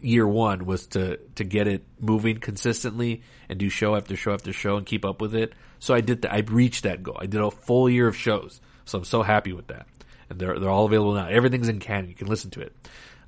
year 0.00 0.26
one 0.26 0.64
was 0.64 0.86
to 0.88 1.18
to 1.34 1.44
get 1.44 1.66
it 1.66 1.84
moving 1.98 2.38
consistently 2.38 3.22
and 3.48 3.58
do 3.58 3.68
show 3.68 3.94
after 3.96 4.16
show 4.16 4.32
after 4.32 4.52
show 4.52 4.76
and 4.76 4.86
keep 4.86 5.04
up 5.04 5.20
with 5.20 5.34
it. 5.34 5.52
So 5.78 5.94
I 5.94 6.00
did 6.00 6.22
that. 6.22 6.32
I 6.32 6.40
reached 6.40 6.84
that 6.84 7.02
goal. 7.02 7.16
I 7.18 7.26
did 7.26 7.40
a 7.40 7.50
full 7.50 7.88
year 7.88 8.08
of 8.08 8.16
shows. 8.16 8.60
So 8.84 8.98
I'm 8.98 9.04
so 9.04 9.22
happy 9.22 9.52
with 9.52 9.68
that. 9.68 9.86
And 10.28 10.38
they're 10.38 10.58
they're 10.58 10.70
all 10.70 10.86
available 10.86 11.14
now. 11.14 11.28
Everything's 11.28 11.68
in 11.68 11.80
canon. 11.80 12.08
You 12.08 12.14
can 12.14 12.28
listen 12.28 12.50
to 12.52 12.60
it. 12.60 12.74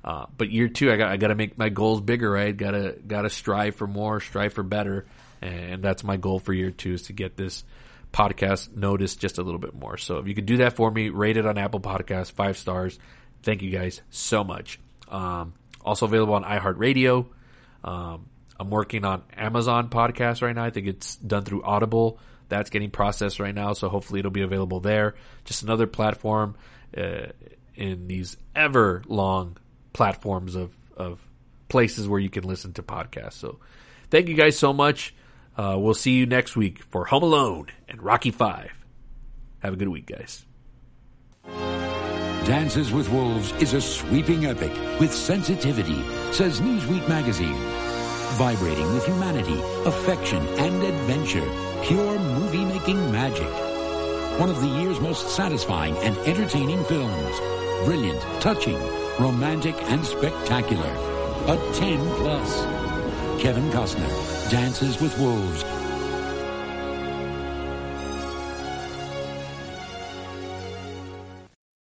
Uh, 0.03 0.25
but 0.37 0.51
year 0.51 0.67
two, 0.67 0.91
I 0.91 0.97
got 0.97 1.11
I 1.11 1.17
got 1.17 1.29
to 1.29 1.35
make 1.35 1.57
my 1.57 1.69
goals 1.69 2.01
bigger. 2.01 2.29
Right? 2.29 2.55
Got 2.55 2.71
to 2.71 2.97
got 3.05 3.21
to 3.21 3.29
strive 3.29 3.75
for 3.75 3.87
more, 3.87 4.19
strive 4.19 4.53
for 4.53 4.63
better, 4.63 5.05
and 5.41 5.81
that's 5.81 6.03
my 6.03 6.17
goal 6.17 6.39
for 6.39 6.53
year 6.53 6.71
two 6.71 6.93
is 6.93 7.03
to 7.03 7.13
get 7.13 7.37
this 7.37 7.63
podcast 8.11 8.75
noticed 8.75 9.19
just 9.19 9.37
a 9.39 9.43
little 9.43 9.59
bit 9.59 9.73
more. 9.73 9.97
So 9.97 10.17
if 10.17 10.27
you 10.27 10.35
could 10.35 10.45
do 10.45 10.57
that 10.57 10.75
for 10.75 10.91
me, 10.91 11.09
rate 11.09 11.37
it 11.37 11.45
on 11.45 11.57
Apple 11.57 11.79
Podcasts 11.79 12.31
five 12.31 12.57
stars. 12.57 12.99
Thank 13.41 13.61
you 13.61 13.71
guys 13.71 14.01
so 14.09 14.43
much. 14.43 14.79
Um, 15.09 15.53
also 15.81 16.05
available 16.05 16.35
on 16.35 16.43
iHeartRadio. 16.43 17.27
Um, 17.83 18.29
I'm 18.59 18.69
working 18.69 19.03
on 19.03 19.23
Amazon 19.35 19.89
podcast 19.89 20.41
right 20.41 20.55
now. 20.55 20.63
I 20.63 20.69
think 20.69 20.87
it's 20.87 21.15
done 21.15 21.43
through 21.43 21.63
Audible. 21.63 22.19
That's 22.49 22.69
getting 22.69 22.91
processed 22.91 23.39
right 23.39 23.55
now, 23.55 23.73
so 23.73 23.89
hopefully 23.89 24.19
it'll 24.19 24.31
be 24.31 24.43
available 24.43 24.79
there. 24.79 25.15
Just 25.43 25.63
another 25.63 25.87
platform 25.87 26.55
uh, 26.95 27.27
in 27.75 28.07
these 28.07 28.37
ever 28.55 29.01
long 29.07 29.57
platforms 29.93 30.55
of, 30.55 30.75
of 30.97 31.19
places 31.69 32.07
where 32.07 32.19
you 32.19 32.29
can 32.29 32.43
listen 32.43 32.73
to 32.73 32.83
podcasts. 32.83 33.33
So 33.33 33.59
thank 34.09 34.27
you 34.27 34.35
guys 34.35 34.57
so 34.57 34.73
much. 34.73 35.15
Uh, 35.55 35.77
we'll 35.79 35.93
see 35.93 36.13
you 36.13 36.25
next 36.25 36.55
week 36.55 36.83
for 36.83 37.05
Home 37.05 37.23
Alone 37.23 37.67
and 37.87 38.01
Rocky 38.01 38.31
Five. 38.31 38.71
Have 39.59 39.73
a 39.73 39.77
good 39.77 39.89
week, 39.89 40.07
guys. 40.07 40.45
Dances 42.45 42.91
with 42.91 43.09
Wolves 43.09 43.53
is 43.53 43.73
a 43.73 43.79
sweeping 43.79 44.45
epic 44.45 44.73
with 44.99 45.13
sensitivity, 45.13 46.03
says 46.33 46.59
Newsweek 46.59 47.07
magazine. 47.07 47.55
Vibrating 48.33 48.93
with 48.93 49.05
humanity, 49.05 49.61
affection, 49.85 50.45
and 50.57 50.83
adventure. 50.83 51.49
Pure 51.83 52.19
movie 52.19 52.65
making 52.65 53.11
magic. 53.11 53.49
One 54.39 54.49
of 54.49 54.59
the 54.59 54.67
year's 54.67 54.99
most 54.99 55.29
satisfying 55.29 55.95
and 55.97 56.17
entertaining 56.27 56.83
films. 56.83 57.39
Brilliant, 57.85 58.21
touching, 58.41 58.77
romantic, 59.19 59.75
and 59.83 60.05
spectacular. 60.05 60.89
A 61.47 61.57
10 61.73 61.99
plus. 62.17 62.65
Kevin 63.41 63.69
Costner, 63.71 64.49
Dances 64.49 65.01
with 65.01 65.17
Wolves, 65.19 65.63